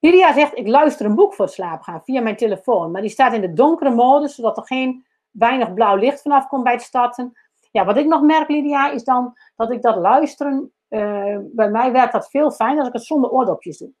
Lydia 0.00 0.32
zegt, 0.32 0.56
ik 0.56 0.68
luister 0.68 1.06
een 1.06 1.14
boek 1.14 1.34
voor 1.34 1.44
het 1.44 1.54
slapen 1.54 1.84
gaan 1.84 2.02
via 2.04 2.20
mijn 2.20 2.36
telefoon. 2.36 2.90
Maar 2.90 3.00
die 3.00 3.10
staat 3.10 3.32
in 3.32 3.40
de 3.40 3.52
donkere 3.52 3.90
modus, 3.90 4.34
zodat 4.34 4.56
er 4.56 4.66
geen 4.66 5.06
weinig 5.30 5.74
blauw 5.74 5.96
licht 5.96 6.22
vanaf 6.22 6.46
komt 6.46 6.64
bij 6.64 6.72
het 6.72 6.82
starten. 6.82 7.32
Ja, 7.70 7.84
wat 7.84 7.96
ik 7.96 8.06
nog 8.06 8.22
merk, 8.22 8.48
Lydia, 8.48 8.90
is 8.90 9.04
dan 9.04 9.36
dat 9.56 9.70
ik 9.70 9.82
dat 9.82 9.96
luisteren, 9.96 10.72
uh, 10.88 11.38
bij 11.42 11.70
mij 11.70 11.92
werkt 11.92 12.12
dat 12.12 12.30
veel 12.30 12.50
fijn 12.50 12.78
als 12.78 12.88
ik 12.88 12.92
het 12.92 13.04
zonder 13.04 13.30
oordopjes 13.30 13.78
doe. 13.78 13.92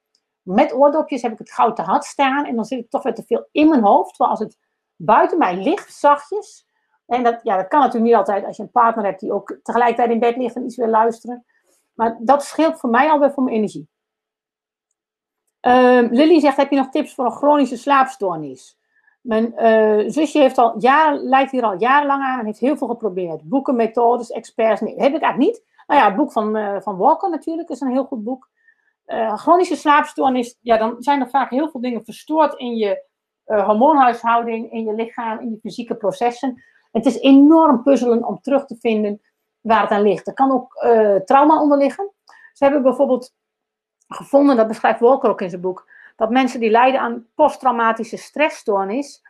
Met 0.42 0.72
oordopjes 0.72 1.22
heb 1.22 1.32
ik 1.32 1.38
het 1.38 1.52
gauw 1.52 1.72
te 1.72 1.82
hard 1.82 2.04
staan 2.04 2.44
en 2.46 2.56
dan 2.56 2.64
zit 2.64 2.78
ik 2.78 2.90
toch 2.90 3.02
weer 3.02 3.14
te 3.14 3.24
veel 3.26 3.48
in 3.52 3.68
mijn 3.68 3.82
hoofd. 3.82 4.08
Terwijl 4.08 4.30
als 4.30 4.40
het 4.40 4.58
buiten 4.96 5.38
mij 5.38 5.56
ligt, 5.56 5.94
zachtjes, 5.94 6.66
en 7.06 7.22
dat, 7.22 7.40
ja, 7.42 7.56
dat 7.56 7.68
kan 7.68 7.80
natuurlijk 7.80 8.06
niet 8.06 8.14
altijd 8.14 8.44
als 8.44 8.56
je 8.56 8.62
een 8.62 8.70
partner 8.70 9.04
hebt 9.04 9.20
die 9.20 9.32
ook 9.32 9.58
tegelijkertijd 9.62 10.10
in 10.10 10.18
bed 10.18 10.36
ligt 10.36 10.56
en 10.56 10.64
iets 10.64 10.76
wil 10.76 10.88
luisteren. 10.88 11.44
Maar 11.92 12.18
dat 12.20 12.44
scheelt 12.44 12.80
voor 12.80 12.90
mij 12.90 13.10
alweer 13.10 13.32
voor 13.32 13.42
mijn 13.42 13.56
energie. 13.56 13.88
Uh, 15.66 16.10
Lily 16.10 16.40
zegt, 16.40 16.56
heb 16.56 16.70
je 16.70 16.76
nog 16.76 16.88
tips 16.88 17.14
voor 17.14 17.24
een 17.24 17.30
chronische 17.30 17.76
slaapstoornis? 17.76 18.78
Mijn 19.20 19.52
uh, 19.56 20.10
zusje 20.10 20.38
heeft 20.38 20.58
al 20.58 20.74
jaren, 20.78 21.22
lijkt 21.22 21.50
hier 21.50 21.62
al 21.62 21.78
jarenlang 21.78 22.22
aan 22.22 22.38
en 22.38 22.46
heeft 22.46 22.58
heel 22.58 22.76
veel 22.76 22.86
geprobeerd. 22.86 23.42
Boeken, 23.42 23.76
methodes, 23.76 24.30
experts. 24.30 24.80
Nee, 24.80 24.90
heb 24.90 25.14
ik 25.14 25.22
eigenlijk 25.22 25.52
niet. 25.52 25.64
Nou 25.86 26.00
ja, 26.00 26.06
het 26.06 26.16
boek 26.16 26.32
van, 26.32 26.56
uh, 26.56 26.80
van 26.80 26.96
Walker 26.96 27.30
natuurlijk 27.30 27.68
is 27.68 27.80
een 27.80 27.90
heel 27.90 28.04
goed 28.04 28.24
boek. 28.24 28.48
Uh, 29.06 29.36
chronische 29.36 29.76
slaapstoornis, 29.76 30.58
ja, 30.60 30.76
dan 30.76 30.96
zijn 30.98 31.20
er 31.20 31.28
vaak 31.28 31.50
heel 31.50 31.70
veel 31.70 31.80
dingen 31.80 32.04
verstoord 32.04 32.54
in 32.54 32.76
je 32.76 33.08
hormoonhuishouding, 33.44 34.72
in 34.72 34.84
je 34.84 34.94
lichaam, 34.94 35.40
in 35.40 35.50
je 35.50 35.58
fysieke 35.60 35.94
processen. 35.94 36.62
Het 36.92 37.06
is 37.06 37.20
enorm 37.20 37.82
puzzelen 37.82 38.24
om 38.24 38.40
terug 38.40 38.64
te 38.64 38.76
vinden 38.76 39.20
waar 39.60 39.82
het 39.82 39.90
aan 39.90 40.02
ligt. 40.02 40.26
Er 40.26 40.34
kan 40.34 40.52
ook 40.52 40.86
trauma 41.24 41.60
onder 41.60 41.78
liggen. 41.78 42.12
Ze 42.52 42.64
hebben 42.64 42.82
bijvoorbeeld 42.82 43.34
gevonden, 44.14 44.56
dat 44.56 44.68
beschrijft 44.68 45.00
Walker 45.00 45.30
ook 45.30 45.40
in 45.40 45.50
zijn 45.50 45.62
boek, 45.62 45.90
dat 46.16 46.30
mensen 46.30 46.60
die 46.60 46.70
lijden 46.70 47.00
aan 47.00 47.26
posttraumatische 47.34 48.16
stressstoornis 48.16 49.22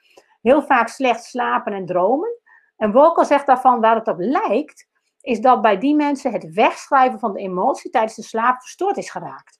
heel 0.42 0.62
vaak 0.62 0.88
slecht 0.88 1.24
slapen 1.24 1.72
en 1.72 1.86
dromen. 1.86 2.38
En 2.76 2.92
Walker 2.92 3.24
zegt 3.24 3.46
daarvan, 3.46 3.80
waar 3.80 3.94
het 3.94 4.08
op 4.08 4.18
lijkt, 4.18 4.88
is 5.20 5.40
dat 5.40 5.62
bij 5.62 5.78
die 5.78 5.94
mensen 5.94 6.32
het 6.32 6.52
wegschrijven 6.52 7.18
van 7.18 7.32
de 7.32 7.40
emotie 7.40 7.90
tijdens 7.90 8.14
de 8.14 8.22
slaap 8.22 8.60
verstoord 8.60 8.96
is 8.96 9.10
geraakt. 9.10 9.58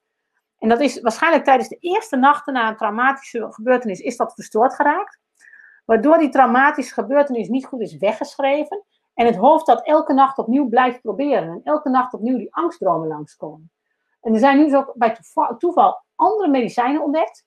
En 0.58 0.68
dat 0.68 0.80
is 0.80 1.00
waarschijnlijk 1.00 1.44
tijdens 1.44 1.68
de 1.68 1.76
eerste 1.80 2.16
nachten 2.16 2.52
na 2.52 2.68
een 2.68 2.76
traumatische 2.76 3.46
gebeurtenis 3.50 4.00
is 4.00 4.16
dat 4.16 4.34
verstoord 4.34 4.74
geraakt. 4.74 5.18
Waardoor 5.84 6.18
die 6.18 6.28
traumatische 6.28 6.94
gebeurtenis 6.94 7.48
niet 7.48 7.66
goed 7.66 7.80
is 7.80 7.96
weggeschreven. 7.96 8.84
En 9.14 9.26
het 9.26 9.36
hoofd 9.36 9.66
dat 9.66 9.86
elke 9.86 10.12
nacht 10.12 10.38
opnieuw 10.38 10.68
blijft 10.68 11.00
proberen. 11.00 11.48
En 11.48 11.60
elke 11.64 11.88
nacht 11.90 12.14
opnieuw 12.14 12.36
die 12.36 12.54
angstdromen 12.54 13.08
langskomen. 13.08 13.70
En 14.20 14.32
er 14.32 14.38
zijn 14.38 14.56
nu 14.56 14.64
dus 14.64 14.74
ook 14.74 14.92
bij 14.94 15.18
toeval 15.58 16.02
andere 16.14 16.48
medicijnen 16.48 17.02
ontdekt. 17.02 17.44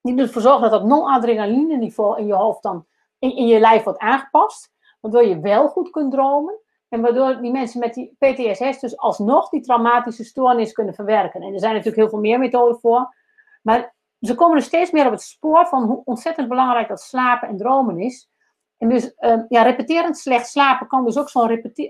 Die 0.00 0.18
ervoor 0.18 0.42
zorgen 0.42 0.70
dat 0.70 0.70
dat 0.70 0.84
non-adrenaline 0.88 1.76
niveau 1.76 2.18
in 2.18 2.26
je 2.26 2.34
hoofd 2.34 2.62
dan 2.62 2.86
in, 3.18 3.36
in, 3.36 3.46
je 3.46 3.60
lijf 3.60 3.82
wordt 3.82 3.98
aangepast. 3.98 4.72
Waardoor 5.00 5.24
je 5.24 5.40
wel 5.40 5.68
goed 5.68 5.90
kunt 5.90 6.12
dromen. 6.12 6.60
En 6.88 7.00
waardoor 7.00 7.40
die 7.40 7.52
mensen 7.52 7.80
met 7.80 7.94
die 7.94 8.16
PTSS 8.18 8.80
dus 8.80 8.96
alsnog 8.96 9.48
die 9.48 9.60
traumatische 9.60 10.24
stoornis 10.24 10.72
kunnen 10.72 10.94
verwerken. 10.94 11.42
En 11.42 11.52
er 11.52 11.58
zijn 11.58 11.72
natuurlijk 11.72 12.00
heel 12.00 12.08
veel 12.08 12.18
meer 12.18 12.38
methoden 12.38 12.80
voor. 12.80 13.14
Maar 13.62 13.94
ze 14.20 14.34
komen 14.34 14.56
er 14.56 14.62
steeds 14.62 14.90
meer 14.90 15.06
op 15.06 15.12
het 15.12 15.22
spoor 15.22 15.66
van 15.66 15.82
hoe 15.82 16.02
ontzettend 16.04 16.48
belangrijk 16.48 16.88
dat 16.88 17.00
slapen 17.00 17.48
en 17.48 17.56
dromen 17.56 17.98
is. 17.98 18.30
En 18.78 18.88
dus 18.88 19.14
uh, 19.18 19.42
ja, 19.48 19.62
repeterend 19.62 20.18
slecht 20.18 20.48
slapen 20.48 20.86
kan 20.86 21.04
dus 21.04 21.18
ook 21.18 21.28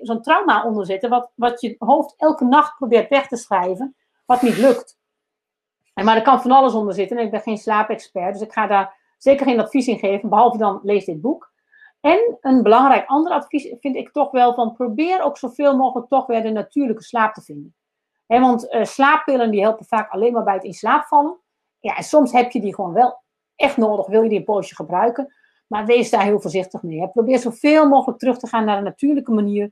zo'n 0.02 0.22
trauma 0.22 0.64
onderzetten, 0.64 1.10
wat, 1.10 1.30
wat 1.34 1.60
je 1.60 1.74
hoofd 1.78 2.14
elke 2.16 2.44
nacht 2.44 2.76
probeert 2.76 3.08
weg 3.08 3.26
te 3.26 3.36
schrijven, 3.36 3.96
wat 4.26 4.42
niet 4.42 4.58
lukt. 4.58 4.98
En, 5.94 6.04
maar 6.04 6.16
er 6.16 6.22
kan 6.22 6.42
van 6.42 6.50
alles 6.50 6.74
onder 6.74 6.94
zitten 6.94 7.16
en 7.16 7.24
ik 7.24 7.30
ben 7.30 7.40
geen 7.40 7.58
slaapexpert, 7.58 8.32
dus 8.32 8.42
ik 8.42 8.52
ga 8.52 8.66
daar 8.66 8.96
zeker 9.18 9.46
geen 9.46 9.60
advies 9.60 9.86
in 9.86 9.98
geven, 9.98 10.28
behalve 10.28 10.58
dan 10.58 10.80
lees 10.82 11.04
dit 11.04 11.20
boek. 11.20 11.54
En 12.00 12.38
een 12.40 12.62
belangrijk 12.62 13.06
ander 13.06 13.32
advies 13.32 13.74
vind 13.80 13.96
ik 13.96 14.12
toch 14.12 14.30
wel 14.30 14.54
van 14.54 14.72
probeer 14.72 15.22
ook 15.22 15.38
zoveel 15.38 15.76
mogelijk 15.76 16.08
toch 16.08 16.26
weer 16.26 16.42
de 16.42 16.50
natuurlijke 16.50 17.02
slaap 17.02 17.34
te 17.34 17.42
vinden. 17.42 17.74
He, 18.26 18.40
want 18.40 18.74
uh, 18.74 18.84
slaappillen 18.84 19.50
die 19.50 19.60
helpen 19.60 19.86
vaak 19.86 20.10
alleen 20.10 20.32
maar 20.32 20.44
bij 20.44 20.54
het 20.54 20.64
in 20.64 20.72
slaap 20.72 21.04
vallen. 21.04 21.38
Ja, 21.80 21.96
en 21.96 22.02
soms 22.02 22.32
heb 22.32 22.50
je 22.50 22.60
die 22.60 22.74
gewoon 22.74 22.92
wel 22.92 23.22
echt 23.56 23.76
nodig, 23.76 24.06
wil 24.06 24.22
je 24.22 24.28
die 24.28 24.38
een 24.38 24.44
poosje 24.44 24.74
gebruiken. 24.74 25.34
Maar 25.66 25.86
wees 25.86 26.10
daar 26.10 26.22
heel 26.22 26.40
voorzichtig 26.40 26.82
mee. 26.82 27.08
Probeer 27.08 27.38
zoveel 27.38 27.88
mogelijk 27.88 28.18
terug 28.18 28.38
te 28.38 28.46
gaan 28.46 28.64
naar 28.64 28.78
een 28.78 28.84
natuurlijke 28.84 29.32
manier. 29.32 29.70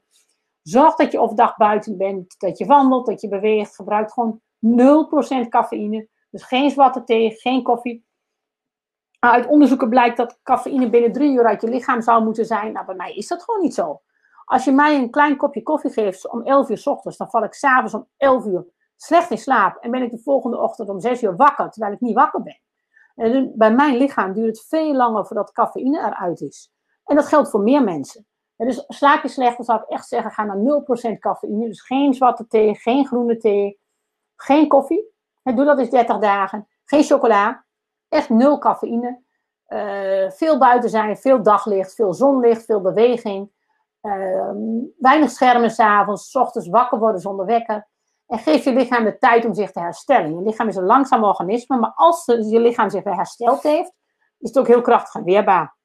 Zorg 0.63 0.95
dat 0.95 1.13
je 1.13 1.21
overdag 1.21 1.57
buiten 1.57 1.97
bent, 1.97 2.35
dat 2.39 2.59
je 2.59 2.67
wandelt, 2.67 3.07
dat 3.07 3.21
je 3.21 3.29
beweegt. 3.29 3.75
Gebruik 3.75 4.13
gewoon 4.13 4.41
0% 5.45 5.49
cafeïne. 5.49 6.09
Dus 6.31 6.43
geen 6.43 6.71
zwarte 6.71 7.05
thee, 7.05 7.31
geen 7.31 7.63
koffie. 7.63 8.05
Uit 9.19 9.47
onderzoeken 9.47 9.89
blijkt 9.89 10.17
dat 10.17 10.39
cafeïne 10.43 10.91
binnen 10.91 11.13
drie 11.13 11.33
uur 11.33 11.47
uit 11.47 11.61
je 11.61 11.69
lichaam 11.69 12.03
zou 12.03 12.25
moeten 12.25 12.47
zijn. 12.47 12.73
Nou, 12.73 12.87
bij 12.87 12.95
mij 12.95 13.15
is 13.15 13.29
dat 13.29 13.43
gewoon 13.43 13.61
niet 13.61 13.75
zo. 13.75 14.01
Als 14.45 14.65
je 14.65 14.73
mij 14.73 14.97
een 14.97 15.11
klein 15.11 15.37
kopje 15.37 15.63
koffie 15.63 15.91
geeft 15.91 16.31
om 16.31 16.43
11 16.43 16.69
uur 16.69 16.79
s 16.79 16.87
ochtends, 16.87 17.17
dan 17.17 17.31
val 17.31 17.45
ik 17.45 17.55
s'avonds 17.55 17.95
om 17.95 18.07
11 18.17 18.47
uur 18.47 18.67
slecht 18.97 19.31
in 19.31 19.39
slaap. 19.39 19.77
En 19.77 19.91
ben 19.91 20.03
ik 20.03 20.11
de 20.11 20.19
volgende 20.19 20.59
ochtend 20.59 20.89
om 20.89 21.01
6 21.01 21.23
uur 21.23 21.37
wakker, 21.37 21.71
terwijl 21.71 21.93
ik 21.93 22.01
niet 22.01 22.15
wakker 22.15 22.43
ben. 22.43 22.61
En 23.15 23.53
bij 23.57 23.73
mijn 23.73 23.97
lichaam 23.97 24.33
duurt 24.33 24.57
het 24.57 24.67
veel 24.67 24.95
langer 24.95 25.27
voordat 25.27 25.53
cafeïne 25.53 25.99
eruit 25.99 26.41
is. 26.41 26.73
En 27.05 27.17
dat 27.17 27.27
geldt 27.27 27.51
voor 27.51 27.61
meer 27.61 27.83
mensen. 27.83 28.27
En 28.57 28.67
dus 28.67 28.85
slaap 28.89 29.23
je 29.23 29.29
slecht, 29.29 29.57
dan 29.57 29.65
zou 29.65 29.81
ik 29.81 29.89
echt 29.89 30.09
zeggen, 30.09 30.31
ga 30.31 30.45
naar 30.45 30.83
0% 31.15 31.19
cafeïne. 31.19 31.67
Dus 31.67 31.81
geen 31.81 32.15
zwarte 32.15 32.47
thee, 32.47 32.75
geen 32.75 33.07
groene 33.07 33.37
thee, 33.37 33.81
geen 34.37 34.69
koffie. 34.69 35.13
En 35.43 35.57
doe 35.57 35.65
dat 35.65 35.79
eens 35.79 35.91
30 35.91 36.19
dagen. 36.19 36.69
Geen 36.85 37.03
chocola. 37.03 37.65
Echt 38.09 38.29
nul 38.29 38.59
cafeïne. 38.59 39.23
Uh, 39.69 40.31
veel 40.31 40.59
buiten 40.59 40.91
zijn, 40.91 41.17
veel 41.17 41.43
daglicht, 41.43 41.95
veel 41.95 42.15
zonlicht, 42.15 42.65
veel 42.65 42.81
beweging. 42.81 43.51
Uh, 44.03 44.51
weinig 44.99 45.31
schermen 45.31 45.71
s'avonds, 45.71 46.31
s 46.31 46.35
ochtends 46.35 46.69
wakker 46.69 46.99
worden 46.99 47.21
zonder 47.21 47.47
wekker. 47.47 47.89
En 48.27 48.39
geef 48.39 48.65
je 48.65 48.73
lichaam 48.73 49.05
de 49.05 49.19
tijd 49.19 49.45
om 49.45 49.55
zich 49.55 49.71
te 49.71 49.81
herstellen. 49.81 50.35
Je 50.35 50.43
lichaam 50.43 50.69
is 50.69 50.77
een 50.77 50.85
langzaam 50.85 51.25
organisme, 51.25 51.79
maar 51.79 51.93
als 51.95 52.25
je 52.25 52.61
lichaam 52.61 52.91
zich 52.91 53.03
weer 53.03 53.15
hersteld 53.15 53.63
heeft, 53.63 53.93
is 54.39 54.49
het 54.49 54.59
ook 54.59 54.67
heel 54.67 54.81
krachtig 54.81 55.15
en 55.15 55.25
weerbaar. 55.25 55.77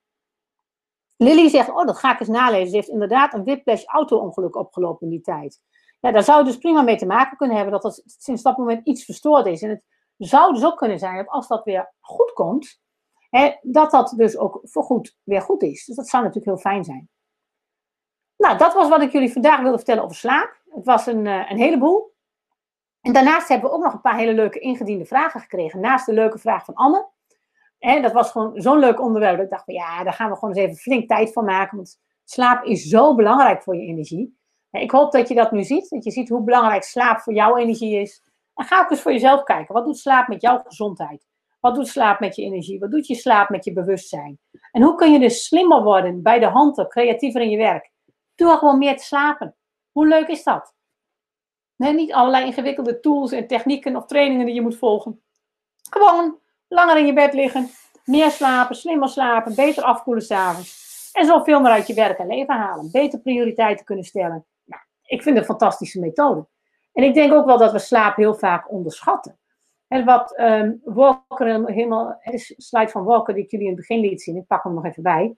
Lily 1.18 1.50
zegt, 1.50 1.70
oh, 1.70 1.86
dat 1.86 1.98
ga 1.98 2.14
ik 2.14 2.20
eens 2.20 2.30
nalezen. 2.30 2.70
Ze 2.70 2.76
heeft 2.76 2.88
inderdaad 2.88 3.34
een 3.34 3.44
whiplash 3.44 3.84
auto-ongeluk 3.84 4.56
opgelopen 4.56 5.08
in 5.08 5.14
die 5.14 5.22
tijd. 5.22 5.62
Ja, 6.00 6.12
daar 6.12 6.24
zou 6.24 6.44
dus 6.44 6.58
prima 6.58 6.82
mee 6.82 6.98
te 6.98 7.06
maken 7.06 7.38
kunnen 7.38 7.56
hebben 7.56 7.82
dat 7.82 7.86
er 7.86 8.02
sinds 8.06 8.42
dat 8.42 8.58
moment 8.58 8.88
iets 8.88 9.06
verstoord 9.06 9.46
is. 9.46 9.62
En 9.62 9.70
het 9.70 9.84
zou 10.18 10.54
dus 10.54 10.66
ook 10.66 10.78
kunnen 10.78 11.00
zijn 11.00 11.16
dat 11.16 11.28
als 11.28 11.48
dat 11.48 11.64
weer 11.64 11.94
goed 12.00 12.34
komt, 12.34 12.80
hè, 13.30 13.56
dat 13.62 13.92
dat 13.92 14.14
dus 14.18 14.38
ook 14.38 14.60
voorgoed 14.64 15.18
weer 15.24 15.42
goed 15.42 15.64
is. 15.64 15.86
Dus 15.86 15.96
dat 15.96 16.08
zou 16.08 16.24
natuurlijk 16.24 16.52
heel 16.52 16.72
fijn 16.72 16.84
zijn. 16.84 17.10
Nou, 18.38 18.58
dat 18.58 18.74
was 18.74 18.90
wat 18.90 19.02
ik 19.02 19.12
jullie 19.12 19.34
vandaag 19.34 19.62
wilde 19.62 19.78
vertellen 19.78 20.04
over 20.04 20.16
slaap. 20.16 20.62
Het 20.70 20.86
was 20.86 21.06
een, 21.06 21.28
eh, 21.28 21.52
een 21.52 21.58
heleboel. 21.58 22.14
En 23.02 23.14
daarnaast 23.14 23.48
hebben 23.48 23.70
we 23.70 23.76
ook 23.76 23.84
nog 23.84 23.94
een 23.94 24.02
paar 24.02 24.18
hele 24.18 24.34
leuke 24.34 24.60
ingediende 24.60 25.06
vragen 25.06 25.40
gekregen. 25.40 25.80
Naast 25.80 26.06
de 26.06 26.14
leuke 26.14 26.38
vraag 26.38 26.66
van 26.66 26.74
Anne. 26.74 27.10
En 27.80 28.02
dat 28.02 28.12
was 28.12 28.32
gewoon 28.32 28.62
zo'n 28.62 28.80
leuk 28.80 29.02
onderwerp. 29.02 29.36
Dat 29.36 29.46
ik 29.46 29.52
dacht 29.52 29.64
van 29.64 29.74
ja, 29.74 30.04
daar 30.04 30.14
gaan 30.14 30.30
we 30.30 30.36
gewoon 30.36 30.56
eens 30.56 30.66
even 30.66 30.76
flink 30.76 31.08
tijd 31.08 31.34
van 31.34 31.46
maken. 31.46 31.76
Want 31.76 32.00
slaap 32.24 32.64
is 32.64 32.84
zo 32.84 33.16
belangrijk 33.16 33.64
voor 33.64 33.76
je 33.76 33.88
energie. 33.88 34.38
Ik 34.72 34.92
hoop 34.92 35.12
dat 35.12 35.28
je 35.28 35.36
dat 35.36 35.52
nu 35.52 35.64
ziet. 35.64 35.90
Dat 35.90 36.04
je 36.04 36.12
ziet 36.12 36.30
hoe 36.30 36.44
belangrijk 36.44 36.84
slaap 36.84 37.20
voor 37.20 37.34
jouw 37.34 37.58
energie 37.58 38.00
is. 38.02 38.24
En 38.54 38.66
ga 38.66 38.82
ook 38.82 38.90
eens 38.90 39.02
voor 39.02 39.12
jezelf 39.12 39.44
kijken. 39.44 39.74
Wat 39.74 39.86
doet 39.86 39.98
slaap 39.98 40.28
met 40.28 40.42
jouw 40.42 40.62
gezondheid? 40.66 41.28
Wat 41.60 41.76
doet 41.76 41.88
slaap 41.88 42.20
met 42.20 42.36
je 42.36 42.42
energie? 42.42 42.80
Wat 42.80 42.92
doet 42.92 43.08
je 43.08 43.16
slaap 43.16 43.50
met 43.50 43.66
je 43.66 43.74
bewustzijn? 43.74 44.40
En 44.72 44.82
hoe 44.82 44.96
kun 44.96 45.12
je 45.12 45.20
dus 45.20 45.46
slimmer 45.46 45.84
worden 45.84 46.22
bij 46.22 46.40
de 46.40 46.46
handen, 46.46 46.88
creatiever 46.88 47.42
in 47.42 47.50
je 47.50 47.58
werk? 47.58 47.92
Doe 48.36 48.58
gewoon 48.58 48.78
meer 48.78 48.98
te 48.98 49.04
slapen. 49.04 49.56
Hoe 49.92 50.08
leuk 50.08 50.28
is 50.28 50.44
dat? 50.44 50.74
Nee, 51.80 51.94
niet 51.94 52.14
allerlei 52.14 52.46
ingewikkelde 52.46 53.00
tools 53.00 53.32
en 53.32 53.48
technieken 53.48 53.96
of 53.96 54.06
trainingen 54.06 54.46
die 54.46 54.56
je 54.56 54.62
moet 54.62 54.78
volgen. 54.78 55.22
Gewoon 55.90 56.40
langer 56.68 56.98
in 56.98 57.06
je 57.06 57.14
bed 57.14 57.34
liggen, 57.34 57.70
meer 58.06 58.32
slapen, 58.32 58.76
slimmer 58.76 59.10
slapen, 59.10 59.56
beter 59.56 59.84
afkoelen 59.84 60.24
s'avonds. 60.24 61.12
En 61.14 61.26
zoveel 61.26 61.62
meer 61.62 61.72
uit 61.72 61.88
je 61.88 61.94
werk 61.94 62.18
en 62.18 62.28
leven 62.28 62.56
halen. 62.56 62.92
Beter 62.92 63.20
prioriteiten 63.20 63.86
kunnen 63.86 64.06
stellen. 64.06 64.46
Nou, 64.66 64.82
ik 65.04 65.22
vind 65.22 65.38
het 65.38 65.38
een 65.38 65.56
fantastische 65.56 66.00
methode. 66.00 66.48
En 66.94 67.04
ik 67.04 67.14
denk 67.14 67.34
ook 67.34 67.46
wel 67.46 67.58
dat 67.58 67.72
we 67.72 67.80
slaap 67.80 68.16
heel 68.16 68.36
vaak 68.36 68.72
onderschatten. 68.72 69.40
En 69.88 70.06
wat 70.06 70.40
um, 70.40 70.82
Walker 70.84 71.70
helemaal, 71.72 72.20
de 72.24 72.54
slide 72.58 72.90
van 72.90 73.04
Walker 73.04 73.34
die 73.34 73.44
ik 73.44 73.52
jullie 73.52 73.68
in 73.68 73.72
het 73.72 73.88
begin 73.88 74.00
liet 74.00 74.22
zien, 74.22 74.36
ik 74.36 74.48
pak 74.48 74.64
hem 74.64 74.74
nog 74.74 74.86
even 74.86 75.04
bij. 75.04 75.36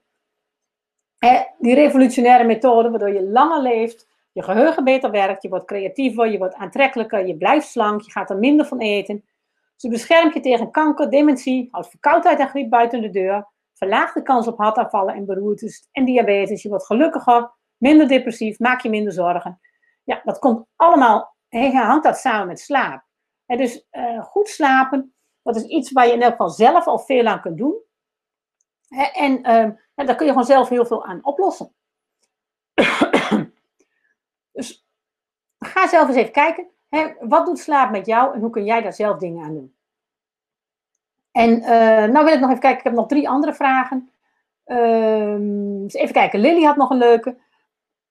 die 1.58 1.74
revolutionaire 1.74 2.44
methode 2.44 2.90
waardoor 2.90 3.12
je 3.12 3.28
langer 3.28 3.62
leeft, 3.62 4.11
je 4.32 4.42
geheugen 4.42 4.84
beter 4.84 5.10
werkt, 5.10 5.42
je 5.42 5.48
wordt 5.48 5.64
creatiever, 5.64 6.30
je 6.30 6.38
wordt 6.38 6.54
aantrekkelijker, 6.54 7.26
je 7.26 7.36
blijft 7.36 7.68
slank, 7.68 8.00
je 8.00 8.10
gaat 8.10 8.30
er 8.30 8.38
minder 8.38 8.66
van 8.66 8.78
eten. 8.78 9.24
Ze 9.76 9.88
beschermt 9.88 10.34
je 10.34 10.40
tegen 10.40 10.70
kanker, 10.70 11.10
dementie, 11.10 11.68
houdt 11.70 11.88
verkoudheid 11.88 12.38
en 12.38 12.48
griep 12.48 12.70
buiten 12.70 13.00
de 13.00 13.10
deur, 13.10 13.48
verlaagt 13.74 14.14
de 14.14 14.22
kans 14.22 14.46
op 14.46 14.58
hartaanvallen 14.58 15.14
en 15.14 15.26
beroertes 15.26 15.88
en 15.92 16.04
diabetes. 16.04 16.62
Je 16.62 16.68
wordt 16.68 16.86
gelukkiger, 16.86 17.50
minder 17.76 18.08
depressief, 18.08 18.58
maak 18.58 18.80
je 18.80 18.90
minder 18.90 19.12
zorgen. 19.12 19.60
Ja, 20.04 20.20
dat 20.24 20.38
komt 20.38 20.66
allemaal, 20.76 21.36
hangt 21.48 22.04
dat 22.04 22.18
samen 22.18 22.46
met 22.46 22.60
slaap. 22.60 23.04
En 23.46 23.56
dus 23.56 23.86
uh, 23.92 24.22
goed 24.22 24.48
slapen, 24.48 25.14
dat 25.42 25.56
is 25.56 25.64
iets 25.64 25.92
waar 25.92 26.06
je 26.06 26.12
in 26.12 26.22
elk 26.22 26.30
geval 26.30 26.50
zelf 26.50 26.86
al 26.86 26.98
veel 26.98 27.26
aan 27.26 27.40
kunt 27.40 27.58
doen. 27.58 27.74
En 29.12 29.38
uh, 29.38 30.06
daar 30.06 30.16
kun 30.16 30.26
je 30.26 30.32
gewoon 30.32 30.44
zelf 30.44 30.68
heel 30.68 30.86
veel 30.86 31.04
aan 31.04 31.24
oplossen. 31.24 31.74
Dus 34.52 34.86
ga 35.58 35.88
zelf 35.88 36.08
eens 36.08 36.16
even 36.16 36.32
kijken. 36.32 36.66
Hè, 36.88 37.12
wat 37.20 37.46
doet 37.46 37.58
slaap 37.58 37.90
met 37.90 38.06
jou 38.06 38.34
en 38.34 38.40
hoe 38.40 38.50
kun 38.50 38.64
jij 38.64 38.82
daar 38.82 38.92
zelf 38.92 39.18
dingen 39.18 39.44
aan 39.44 39.54
doen? 39.54 39.74
En 41.32 41.50
uh, 41.50 42.12
nou 42.12 42.24
wil 42.24 42.34
ik 42.34 42.40
nog 42.40 42.48
even 42.48 42.60
kijken. 42.60 42.78
Ik 42.78 42.84
heb 42.84 42.92
nog 42.92 43.06
drie 43.06 43.28
andere 43.28 43.54
vragen. 43.54 44.10
Uh, 44.66 45.84
even 45.86 46.12
kijken. 46.12 46.40
Lily 46.40 46.62
had 46.62 46.76
nog 46.76 46.90
een 46.90 46.98
leuke. 46.98 47.36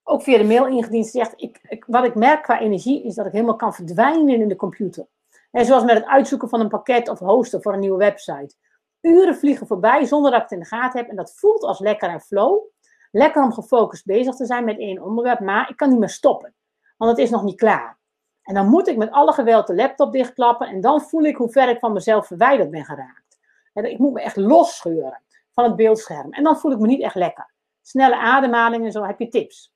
Ook 0.04 0.22
via 0.22 0.38
de 0.38 0.44
mail 0.44 0.68
ingediend. 0.68 1.06
Ze 1.06 1.12
zegt, 1.12 1.34
ik, 1.36 1.60
ik, 1.70 1.86
wat 1.88 2.04
ik 2.04 2.16
merk 2.16 2.44
qua 2.44 2.60
energie 2.60 3.04
is 3.04 3.16
dat 3.16 3.26
ik 3.26 3.32
helemaal 3.32 3.56
kan 3.56 3.74
verdwijnen 3.74 4.42
in 4.42 4.48
de 4.48 4.56
computer. 4.56 5.08
En 5.52 5.66
zoals 5.66 5.84
met 5.84 5.96
het 5.96 6.06
uitzoeken 6.06 6.50
van 6.50 6.60
een 6.60 6.70
pakket 6.70 7.10
of 7.10 7.20
hosten 7.20 7.62
voor 7.62 7.74
een 7.74 7.80
nieuwe 7.80 7.98
website. 7.98 8.56
Uren 9.02 9.36
vliegen 9.36 9.68
voorbij 9.68 10.06
zonder 10.06 10.32
dat 10.32 10.42
ik 10.42 10.50
het 10.50 10.58
in 10.58 10.64
de 10.64 10.76
gaten 10.76 11.00
heb. 11.00 11.10
En 11.10 11.16
dat 11.16 11.34
voelt 11.36 11.64
als 11.64 11.80
lekker 11.80 12.10
en 12.10 12.22
flow. 12.22 12.60
Lekker 13.12 13.44
om 13.44 13.54
gefocust 13.54 14.06
bezig 14.06 14.36
te 14.36 14.46
zijn 14.46 14.64
met 14.64 14.80
één 14.80 15.04
onderwerp. 15.04 15.40
Maar 15.40 15.70
ik 15.70 15.78
kan 15.78 15.90
niet 15.90 16.00
meer 16.00 16.10
stoppen. 16.10 16.54
Want 16.98 17.12
het 17.12 17.20
is 17.20 17.30
nog 17.30 17.44
niet 17.44 17.58
klaar. 17.58 17.98
En 18.44 18.54
dan 18.54 18.68
moet 18.68 18.88
ik 18.88 18.98
met 18.98 19.12
alle 19.12 19.34
geweld 19.34 19.68
de 19.68 19.76
laptop 19.76 20.12
dichtklappen. 20.12 20.68
En 20.68 20.82
dan 20.82 21.02
voel 21.02 21.24
ik 21.24 21.36
hoe 21.36 21.52
ver 21.52 21.70
ik 21.70 21.80
van 21.80 21.94
mezelf 21.94 22.28
verwijderd 22.28 22.72
ben 22.72 22.86
geraakt. 22.86 23.38
Ik 23.74 23.98
moet 23.98 24.14
me 24.14 24.22
echt 24.22 24.36
losscheuren 24.36 25.22
van 25.52 25.64
het 25.64 25.76
beeldscherm. 25.76 26.32
En 26.32 26.44
dan 26.44 26.58
voel 26.58 26.72
ik 26.72 26.80
me 26.80 26.88
niet 26.88 27.02
echt 27.02 27.16
lekker. 27.16 27.54
Snelle 27.82 28.18
ademhaling 28.18 28.86
en 28.86 28.92
zo 28.92 29.04
heb 29.04 29.20
je 29.20 29.28
tips. 29.28 29.74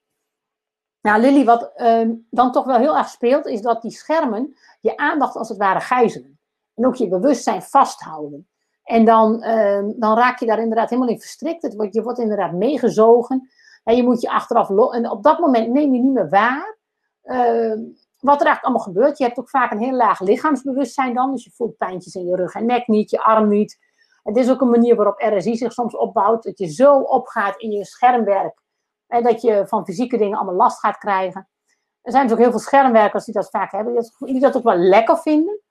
Nou, 1.01 1.21
Lily, 1.21 1.45
wat 1.45 1.71
uh, 1.77 2.09
dan 2.29 2.51
toch 2.51 2.65
wel 2.65 2.77
heel 2.77 2.97
erg 2.97 3.09
speelt, 3.09 3.45
is 3.45 3.61
dat 3.61 3.81
die 3.81 3.91
schermen 3.91 4.55
je 4.81 4.97
aandacht 4.97 5.35
als 5.35 5.49
het 5.49 5.57
ware 5.57 5.79
gijzelen. 5.79 6.39
En 6.75 6.85
ook 6.85 6.95
je 6.95 7.07
bewustzijn 7.07 7.61
vasthouden. 7.61 8.47
En 8.85 9.05
dan, 9.05 9.43
uh, 9.43 9.83
dan 9.95 10.17
raak 10.17 10.39
je 10.39 10.45
daar 10.45 10.59
inderdaad 10.59 10.89
helemaal 10.89 11.11
in 11.11 11.19
verstrikt. 11.19 11.61
Het 11.61 11.75
wordt, 11.75 11.93
je 11.93 12.03
wordt 12.03 12.19
inderdaad 12.19 12.53
meegezogen. 12.53 13.49
En 13.83 13.95
je 13.95 14.03
moet 14.03 14.21
je 14.21 14.29
achteraf. 14.29 14.69
En 14.69 15.09
op 15.09 15.23
dat 15.23 15.39
moment 15.39 15.69
neem 15.69 15.93
je 15.93 16.01
niet 16.01 16.13
meer 16.13 16.29
waar. 16.29 16.77
Uh, 17.23 17.73
wat 18.19 18.39
er 18.39 18.45
eigenlijk 18.45 18.63
allemaal 18.63 18.83
gebeurt. 18.83 19.17
Je 19.17 19.23
hebt 19.23 19.39
ook 19.39 19.49
vaak 19.49 19.71
een 19.71 19.79
heel 19.79 19.95
laag 19.95 20.19
lichaamsbewustzijn 20.19 21.13
dan. 21.13 21.31
Dus 21.31 21.43
je 21.43 21.51
voelt 21.51 21.77
pijntjes 21.77 22.15
in 22.15 22.25
je 22.25 22.35
rug 22.35 22.53
en 22.53 22.65
nek 22.65 22.87
niet, 22.87 23.09
je 23.09 23.23
arm 23.23 23.47
niet. 23.47 23.77
Het 24.23 24.37
is 24.37 24.49
ook 24.49 24.61
een 24.61 24.69
manier 24.69 24.95
waarop 24.95 25.19
RSI 25.19 25.55
zich 25.55 25.73
soms 25.73 25.97
opbouwt. 25.97 26.43
Dat 26.43 26.57
je 26.57 26.67
zo 26.67 26.99
opgaat 26.99 27.57
in 27.57 27.71
je 27.71 27.85
schermwerk. 27.85 28.61
En 29.07 29.23
dat 29.23 29.41
je 29.41 29.67
van 29.67 29.85
fysieke 29.85 30.17
dingen 30.17 30.37
allemaal 30.37 30.55
last 30.55 30.79
gaat 30.79 30.97
krijgen. 30.97 31.49
Er 32.01 32.11
zijn 32.11 32.23
dus 32.23 32.33
ook 32.33 32.41
heel 32.41 32.51
veel 32.51 32.59
schermwerkers 32.59 33.25
die 33.25 33.33
dat 33.33 33.49
vaak 33.49 33.71
hebben. 33.71 33.93
Die 33.93 34.31
die 34.31 34.39
dat 34.39 34.57
ook 34.57 34.63
wel 34.63 34.77
lekker 34.77 35.17
vinden. 35.17 35.61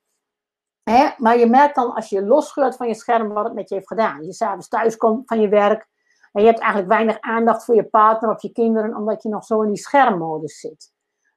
Maar 1.19 1.39
je 1.39 1.47
merkt 1.47 1.75
dan 1.75 1.95
als 1.95 2.09
je 2.09 2.25
losscheurt 2.25 2.77
van 2.77 2.89
je 2.89 2.95
scherm 2.95 3.29
wat 3.29 3.45
het 3.45 3.55
met 3.55 3.69
je 3.69 3.75
heeft 3.75 3.87
gedaan. 3.87 4.25
Je 4.25 4.33
s'avonds 4.33 4.69
thuis 4.69 4.97
komt 4.97 5.23
van 5.27 5.41
je 5.41 5.49
werk. 5.49 5.89
En 6.33 6.43
je 6.43 6.49
hebt 6.49 6.61
eigenlijk 6.61 6.93
weinig 6.93 7.21
aandacht 7.21 7.65
voor 7.65 7.75
je 7.75 7.85
partner 7.85 8.31
of 8.31 8.43
je 8.43 8.53
kinderen. 8.53 8.97
Omdat 8.97 9.23
je 9.23 9.29
nog 9.29 9.45
zo 9.45 9.63
in 9.63 9.69
die 9.69 9.83
schermmodus 9.83 10.61
zit. 10.61 10.93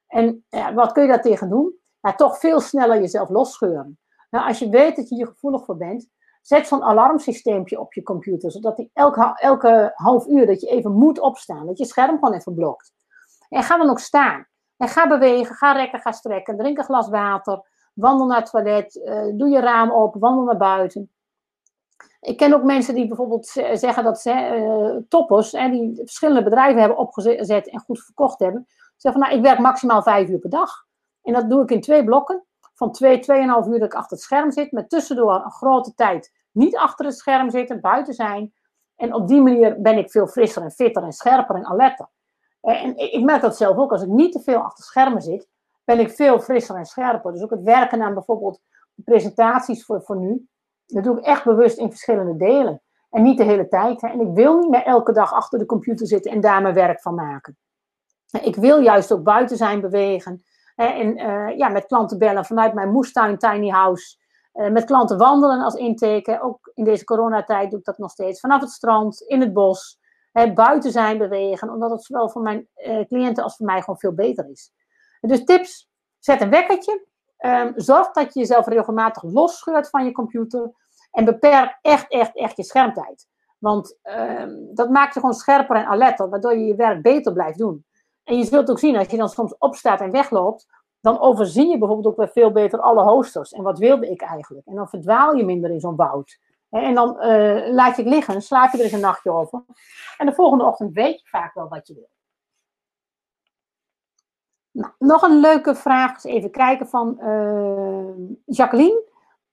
En 0.07 0.45
ja, 0.49 0.73
wat 0.73 0.91
kun 0.91 1.03
je 1.03 1.09
daar 1.09 1.21
tegen 1.21 1.49
doen? 1.49 1.75
Ja, 1.99 2.13
toch 2.13 2.39
veel 2.39 2.59
sneller 2.59 2.99
jezelf 2.99 3.29
losscheuren. 3.29 3.99
Nou, 4.29 4.47
als 4.47 4.59
je 4.59 4.69
weet 4.69 4.95
dat 4.95 5.09
je 5.09 5.15
hier 5.15 5.27
gevoelig 5.27 5.65
voor 5.65 5.77
bent, 5.77 6.07
zet 6.41 6.67
zo'n 6.67 6.83
alarmsysteempje 6.83 7.79
op 7.79 7.93
je 7.93 8.03
computer, 8.03 8.51
zodat 8.51 8.77
die 8.77 8.89
elke, 8.93 9.31
elke 9.35 9.91
half 9.93 10.27
uur 10.27 10.45
dat 10.45 10.61
je 10.61 10.67
even 10.67 10.91
moet 10.91 11.19
opstaan, 11.19 11.65
dat 11.65 11.77
je 11.77 11.85
scherm 11.85 12.19
gewoon 12.19 12.33
even 12.33 12.53
blokt. 12.53 12.93
En 13.49 13.63
ga 13.63 13.77
dan 13.77 13.89
ook 13.89 13.99
staan. 13.99 14.47
En 14.77 14.87
ga 14.87 15.07
bewegen, 15.07 15.55
ga 15.55 15.71
rekken, 15.71 15.99
ga 15.99 16.11
strekken, 16.11 16.57
drink 16.57 16.77
een 16.77 16.83
glas 16.83 17.09
water, 17.09 17.61
wandel 17.99 18.25
naar 18.25 18.39
het 18.39 18.49
toilet, 18.49 18.95
uh, 18.95 19.25
doe 19.33 19.49
je 19.49 19.59
raam 19.59 19.91
open, 19.91 20.19
wandel 20.19 20.43
naar 20.43 20.57
buiten. 20.57 21.11
Ik 22.19 22.37
ken 22.37 22.53
ook 22.53 22.63
mensen 22.63 22.95
die 22.95 23.07
bijvoorbeeld 23.07 23.47
zeggen 23.73 24.03
dat 24.03 24.21
ze 24.21 24.31
uh, 24.31 25.03
toppers, 25.09 25.51
hè, 25.51 25.69
die 25.69 25.95
verschillende 25.95 26.43
bedrijven 26.43 26.79
hebben 26.79 26.97
opgezet 26.97 27.69
en 27.69 27.79
goed 27.79 28.03
verkocht 28.03 28.39
hebben, 28.39 28.67
zeg 28.95 29.11
van, 29.11 29.21
nou, 29.21 29.33
ik 29.33 29.41
werk 29.41 29.59
maximaal 29.59 30.03
vijf 30.03 30.29
uur 30.29 30.39
per 30.39 30.49
dag. 30.49 30.85
En 31.21 31.33
dat 31.33 31.49
doe 31.49 31.61
ik 31.61 31.71
in 31.71 31.81
twee 31.81 32.03
blokken. 32.03 32.45
Van 32.73 32.91
twee, 32.91 33.19
tweeënhalf 33.19 33.67
uur 33.67 33.79
dat 33.79 33.87
ik 33.87 33.95
achter 33.95 34.17
het 34.17 34.25
scherm 34.25 34.51
zit. 34.51 34.71
Met 34.71 34.89
tussendoor 34.89 35.33
een 35.33 35.51
grote 35.51 35.93
tijd 35.93 36.33
niet 36.51 36.77
achter 36.77 37.05
het 37.05 37.17
scherm 37.17 37.49
zitten, 37.49 37.81
buiten 37.81 38.13
zijn. 38.13 38.53
En 38.95 39.13
op 39.13 39.27
die 39.27 39.41
manier 39.41 39.81
ben 39.81 39.97
ik 39.97 40.11
veel 40.11 40.27
frisser 40.27 40.63
en 40.63 40.71
fitter 40.71 41.03
en 41.03 41.11
scherper 41.11 41.55
en 41.55 41.65
alerter. 41.65 42.09
En 42.61 42.97
ik 42.97 43.23
merk 43.23 43.41
dat 43.41 43.57
zelf 43.57 43.77
ook. 43.77 43.91
Als 43.91 44.01
ik 44.01 44.07
niet 44.07 44.31
te 44.31 44.39
veel 44.39 44.59
achter 44.59 44.83
schermen 44.83 45.21
zit, 45.21 45.47
ben 45.87 45.99
ik 45.99 46.09
veel 46.09 46.39
frisser 46.39 46.75
en 46.75 46.85
scherper. 46.85 47.31
Dus 47.31 47.43
ook 47.43 47.49
het 47.49 47.63
werken 47.63 48.01
aan 48.01 48.13
bijvoorbeeld 48.13 48.59
presentaties 48.95 49.85
voor, 49.85 50.01
voor 50.01 50.17
nu. 50.17 50.47
Dat 50.85 51.03
doe 51.03 51.17
ik 51.17 51.25
echt 51.25 51.43
bewust 51.43 51.77
in 51.77 51.89
verschillende 51.89 52.35
delen. 52.35 52.81
En 53.09 53.21
niet 53.21 53.37
de 53.37 53.43
hele 53.43 53.67
tijd. 53.67 54.01
Hè. 54.01 54.07
En 54.07 54.19
ik 54.19 54.33
wil 54.33 54.57
niet 54.57 54.69
meer 54.69 54.83
elke 54.83 55.11
dag 55.11 55.33
achter 55.33 55.59
de 55.59 55.65
computer 55.65 56.07
zitten 56.07 56.31
en 56.31 56.41
daar 56.41 56.61
mijn 56.61 56.73
werk 56.73 57.01
van 57.01 57.15
maken. 57.15 57.57
Ik 58.41 58.55
wil 58.55 58.79
juist 58.79 59.11
ook 59.11 59.23
buiten 59.23 59.57
zijn 59.57 59.81
bewegen. 59.81 60.43
En 60.75 61.17
uh, 61.17 61.57
ja, 61.57 61.69
met 61.69 61.85
klanten 61.85 62.17
bellen 62.17 62.45
vanuit 62.45 62.73
mijn 62.73 62.91
moestuin 62.91 63.37
tiny 63.37 63.69
house. 63.69 64.17
Uh, 64.53 64.69
met 64.69 64.85
klanten 64.85 65.17
wandelen 65.17 65.61
als 65.61 65.75
inteken. 65.75 66.41
Ook 66.41 66.71
in 66.73 66.83
deze 66.83 67.03
coronatijd 67.03 67.69
doe 67.69 67.79
ik 67.79 67.85
dat 67.85 67.97
nog 67.97 68.11
steeds. 68.11 68.39
Vanaf 68.39 68.61
het 68.61 68.69
strand, 68.69 69.21
in 69.21 69.41
het 69.41 69.53
bos. 69.53 69.99
Hè, 70.31 70.53
buiten 70.53 70.91
zijn 70.91 71.17
bewegen. 71.17 71.69
Omdat 71.69 71.91
het 71.91 72.03
zowel 72.03 72.29
voor 72.29 72.41
mijn 72.41 72.67
uh, 72.75 73.05
cliënten 73.05 73.43
als 73.43 73.55
voor 73.55 73.65
mij 73.65 73.79
gewoon 73.79 73.99
veel 73.99 74.13
beter 74.13 74.49
is. 74.49 74.71
Dus 75.21 75.43
tips. 75.43 75.89
Zet 76.19 76.41
een 76.41 76.49
wekkertje. 76.49 77.05
Um, 77.39 77.73
zorg 77.75 78.11
dat 78.11 78.33
je 78.33 78.39
jezelf 78.39 78.67
regelmatig 78.67 79.23
losscheurt 79.23 79.89
van 79.89 80.05
je 80.05 80.11
computer. 80.11 80.71
En 81.11 81.25
beperk 81.25 81.77
echt, 81.81 82.11
echt, 82.11 82.35
echt 82.35 82.57
je 82.57 82.63
schermtijd. 82.63 83.27
Want 83.57 83.97
um, 84.03 84.69
dat 84.73 84.89
maakt 84.89 85.13
je 85.13 85.19
gewoon 85.19 85.35
scherper 85.35 85.75
en 85.75 85.85
alerter. 85.85 86.29
Waardoor 86.29 86.57
je 86.57 86.65
je 86.65 86.75
werk 86.75 87.01
beter 87.01 87.33
blijft 87.33 87.57
doen. 87.57 87.85
En 88.23 88.37
je 88.37 88.43
zult 88.43 88.69
ook 88.69 88.79
zien, 88.79 88.97
als 88.97 89.07
je 89.07 89.17
dan 89.17 89.29
soms 89.29 89.57
opstaat 89.57 90.01
en 90.01 90.11
wegloopt, 90.11 90.65
dan 91.01 91.19
overzie 91.19 91.69
je 91.69 91.77
bijvoorbeeld 91.77 92.07
ook 92.07 92.17
weer 92.17 92.29
veel 92.29 92.51
beter 92.51 92.79
alle 92.79 93.03
hoosters. 93.03 93.51
En 93.51 93.63
wat 93.63 93.79
wilde 93.79 94.09
ik 94.09 94.21
eigenlijk? 94.21 94.67
En 94.67 94.75
dan 94.75 94.89
verdwaal 94.89 95.33
je 95.33 95.45
minder 95.45 95.69
in 95.69 95.79
zo'n 95.79 95.95
woud. 95.95 96.39
En 96.69 96.95
dan 96.95 97.09
uh, 97.09 97.73
laat 97.73 97.95
je 97.95 98.01
het 98.01 98.11
liggen, 98.11 98.41
slaap 98.41 98.71
je 98.71 98.77
er 98.77 98.83
eens 98.83 98.93
een 98.93 98.99
nachtje 98.99 99.31
over. 99.31 99.63
En 100.17 100.25
de 100.25 100.33
volgende 100.33 100.63
ochtend 100.63 100.93
weet 100.93 101.19
je 101.21 101.27
vaak 101.27 101.53
wel 101.53 101.67
wat 101.67 101.87
je 101.87 101.93
wil. 101.93 102.09
Nou, 104.77 104.91
nog 104.99 105.21
een 105.21 105.39
leuke 105.39 105.75
vraag, 105.75 106.11
eens 106.11 106.23
even 106.23 106.51
kijken 106.51 106.87
van 106.87 107.17
uh, 107.21 108.37
Jacqueline. 108.45 109.03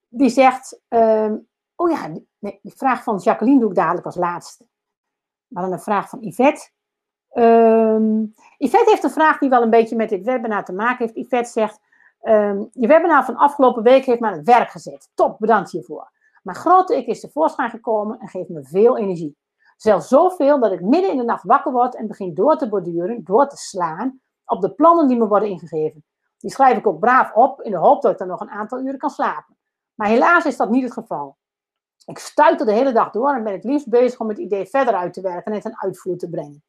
Die 0.09 0.29
zegt, 0.29 0.81
uh, 0.89 1.33
oh 1.75 1.91
ja, 1.91 2.09
nee, 2.39 2.59
die 2.63 2.75
vraag 2.77 3.03
van 3.03 3.17
Jacqueline 3.17 3.61
doe 3.61 3.69
ik 3.69 3.77
dadelijk 3.77 4.07
als 4.07 4.17
laatste. 4.17 4.67
Maar 5.47 5.63
dan 5.63 5.73
een 5.73 5.81
vraag 5.81 6.09
van 6.09 6.19
Yvette. 6.21 6.71
Um, 7.33 8.35
Yvette 8.59 8.91
heeft 8.91 9.05
een 9.05 9.11
vraag 9.11 9.39
die 9.39 9.49
wel 9.49 9.63
een 9.63 9.71
beetje 9.71 9.97
met 9.97 10.09
dit 10.09 10.25
webinar 10.25 10.65
te 10.65 10.73
maken 10.73 11.05
heeft. 11.05 11.27
Yvette 11.27 11.51
zegt, 11.51 11.81
um, 12.23 12.69
je 12.73 12.87
webinar 12.87 13.25
van 13.25 13.37
afgelopen 13.37 13.83
week 13.83 14.05
heeft 14.05 14.21
me 14.21 14.27
aan 14.27 14.37
het 14.37 14.47
werk 14.47 14.71
gezet. 14.71 15.11
Top, 15.15 15.39
bedankt 15.39 15.71
hiervoor. 15.71 16.11
Mijn 16.43 16.57
grote 16.57 16.97
ik 16.97 17.07
is 17.07 17.21
tevoorschijn 17.21 17.71
gekomen 17.71 18.19
en 18.19 18.29
geeft 18.29 18.49
me 18.49 18.65
veel 18.65 18.99
energie. 18.99 19.37
Zelfs 19.77 20.09
zoveel 20.09 20.61
dat 20.61 20.73
ik 20.73 20.81
midden 20.81 21.11
in 21.11 21.17
de 21.17 21.25
nacht 21.25 21.45
wakker 21.45 21.73
word 21.73 21.95
en 21.95 22.07
begin 22.07 22.35
door 22.35 22.57
te 22.57 22.69
borduren, 22.69 23.25
door 23.25 23.49
te 23.49 23.57
slaan 23.57 24.23
op 24.47 24.61
de 24.61 24.71
plannen 24.71 25.09
die 25.09 25.17
me 25.17 25.27
worden 25.27 25.49
ingegeven. 25.49 26.05
Die 26.39 26.51
schrijf 26.51 26.79
ik 26.79 26.87
ook 26.87 27.01
braaf 27.01 27.33
op 27.33 27.63
in 27.63 27.71
de 27.71 27.77
hoop 27.77 28.03
dat 28.03 28.13
ik 28.13 28.19
dan 28.19 28.29
nog 28.29 28.41
een 28.41 28.51
aantal 28.51 28.81
uren 28.81 28.99
kan 28.99 29.11
slapen. 29.11 29.57
Maar 29.95 30.09
helaas 30.09 30.45
is 30.45 30.57
dat 30.57 30.71
niet 30.71 30.83
het 30.83 30.93
geval. 30.93 31.37
Ik 32.07 32.19
stuiter 32.19 32.67
de 32.67 32.73
hele 32.73 32.93
dag 32.93 33.11
door 33.11 33.35
en 33.35 33.45
ben 33.45 33.53
het 33.53 33.65
liefst 33.65 33.89
bezig 33.89 34.21
om 34.21 34.29
het 34.29 34.39
idee 34.39 34.67
verder 34.67 34.95
uit 34.95 35.13
te 35.13 35.21
werken 35.21 35.45
en 35.45 35.53
het 35.53 35.63
ten 35.63 35.81
uitvoer 35.81 36.17
te 36.17 36.31
brengen. 36.31 36.63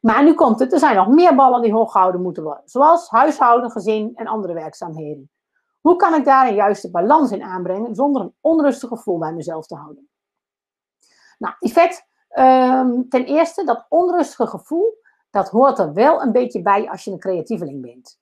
Maar 0.00 0.24
nu 0.24 0.34
komt 0.34 0.58
het, 0.58 0.72
er 0.72 0.78
zijn 0.78 0.96
nog 0.96 1.08
meer 1.08 1.34
ballen 1.34 1.62
die 1.62 1.72
hoog 1.72 1.92
gehouden 1.92 2.22
moeten 2.22 2.42
worden. 2.42 2.62
Zoals 2.64 3.08
huishouden, 3.08 3.70
gezin 3.70 4.12
en 4.14 4.26
andere 4.26 4.52
werkzaamheden. 4.52 5.30
Hoe 5.80 5.96
kan 5.96 6.14
ik 6.14 6.24
daar 6.24 6.48
een 6.48 6.54
juiste 6.54 6.90
balans 6.90 7.30
in 7.30 7.42
aanbrengen 7.42 7.94
zonder 7.94 8.22
een 8.22 8.34
onrustig 8.40 8.88
gevoel 8.88 9.18
bij 9.18 9.32
mezelf 9.32 9.66
te 9.66 9.74
houden? 9.74 10.08
Nou, 11.38 11.54
Yvette, 11.58 12.02
um, 12.38 13.08
ten 13.08 13.24
eerste, 13.24 13.64
dat 13.64 13.86
onrustige 13.88 14.46
gevoel, 14.46 14.98
dat 15.30 15.48
hoort 15.48 15.78
er 15.78 15.92
wel 15.92 16.22
een 16.22 16.32
beetje 16.32 16.62
bij 16.62 16.90
als 16.90 17.04
je 17.04 17.10
een 17.10 17.18
creatieveling 17.18 17.82
bent. 17.82 18.18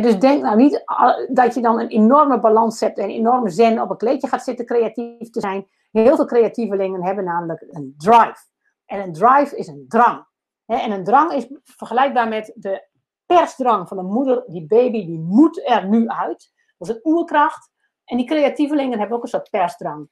Dus 0.00 0.18
denk 0.18 0.42
nou 0.42 0.56
niet 0.56 0.82
ah, 0.84 1.28
dat 1.28 1.54
je 1.54 1.60
dan 1.60 1.80
een 1.80 1.88
enorme 1.88 2.40
balans 2.40 2.80
hebt 2.80 2.98
en 2.98 3.04
een 3.04 3.10
enorme 3.10 3.50
zen 3.50 3.80
op 3.80 3.90
een 3.90 3.96
kleedje 3.96 4.28
gaat 4.28 4.44
zitten 4.44 4.66
creatief 4.66 5.30
te 5.30 5.40
zijn. 5.40 5.66
Heel 5.92 6.16
veel 6.16 6.26
creatievelingen 6.26 7.04
hebben 7.04 7.24
namelijk 7.24 7.64
een 7.70 7.94
drive. 7.96 8.44
En 8.86 9.00
een 9.00 9.12
drive 9.12 9.56
is 9.56 9.66
een 9.66 9.84
drang 9.88 10.26
en 10.66 10.90
een 10.90 11.04
drang 11.04 11.32
is 11.32 11.46
vergelijkbaar 11.62 12.28
met 12.28 12.52
de 12.54 12.86
persdrang 13.26 13.88
van 13.88 13.96
de 13.96 14.02
moeder, 14.02 14.44
die 14.46 14.66
baby, 14.66 15.06
die 15.06 15.18
moet 15.18 15.68
er 15.68 15.88
nu 15.88 16.08
uit. 16.08 16.52
Dat 16.78 16.88
is 16.88 16.94
een 16.94 17.00
oerkracht. 17.04 17.70
En 18.04 18.16
die 18.16 18.26
creatievelingen 18.26 18.98
hebben 18.98 19.16
ook 19.16 19.22
een 19.22 19.28
soort 19.28 19.50
persdrang. 19.50 20.08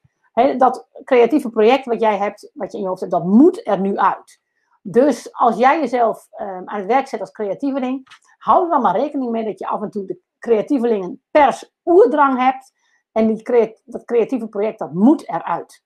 dat 0.57 0.87
creatieve 1.03 1.49
project 1.49 1.85
wat 1.85 1.99
jij 1.99 2.17
hebt, 2.17 2.51
wat 2.53 2.71
je 2.71 2.77
in 2.77 2.83
je 2.83 2.89
hoofd 2.89 3.01
hebt, 3.01 3.13
dat 3.13 3.25
moet 3.25 3.67
er 3.67 3.79
nu 3.79 3.97
uit. 3.97 4.39
Dus 4.87 5.33
als 5.33 5.57
jij 5.57 5.79
jezelf 5.79 6.27
ehm, 6.31 6.61
aan 6.65 6.79
het 6.79 6.85
werk 6.85 7.07
zet 7.07 7.19
als 7.19 7.31
creatieveling, 7.31 8.07
hou 8.37 8.63
er 8.63 8.69
dan 8.69 8.81
maar 8.81 8.95
rekening 8.95 9.31
mee 9.31 9.43
dat 9.43 9.59
je 9.59 9.67
af 9.67 9.81
en 9.81 9.89
toe 9.89 10.05
de 10.05 10.19
creatievelingen 10.39 11.23
pers 11.31 11.71
oerdrang 11.85 12.37
hebt. 12.37 12.73
En 13.11 13.27
die 13.27 13.77
dat 13.85 14.05
creatieve 14.05 14.47
project, 14.47 14.79
dat 14.79 14.93
moet 14.93 15.27
eruit. 15.27 15.83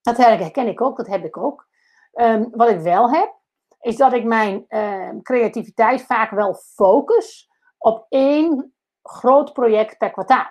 Dat 0.00 0.16
herken 0.16 0.66
ik 0.66 0.80
ook, 0.80 0.96
dat 0.96 1.06
heb 1.06 1.24
ik 1.24 1.36
ook. 1.36 1.66
Ehm, 2.12 2.44
wat 2.50 2.68
ik 2.68 2.80
wel 2.80 3.10
heb, 3.10 3.34
is 3.80 3.96
dat 3.96 4.12
ik 4.12 4.24
mijn 4.24 4.64
ehm, 4.68 5.20
creativiteit 5.20 6.02
vaak 6.02 6.30
wel 6.30 6.54
focus 6.54 7.50
op 7.78 8.06
één 8.08 8.74
groot 9.02 9.52
project 9.52 9.98
per 9.98 10.10
kwartaal. 10.10 10.50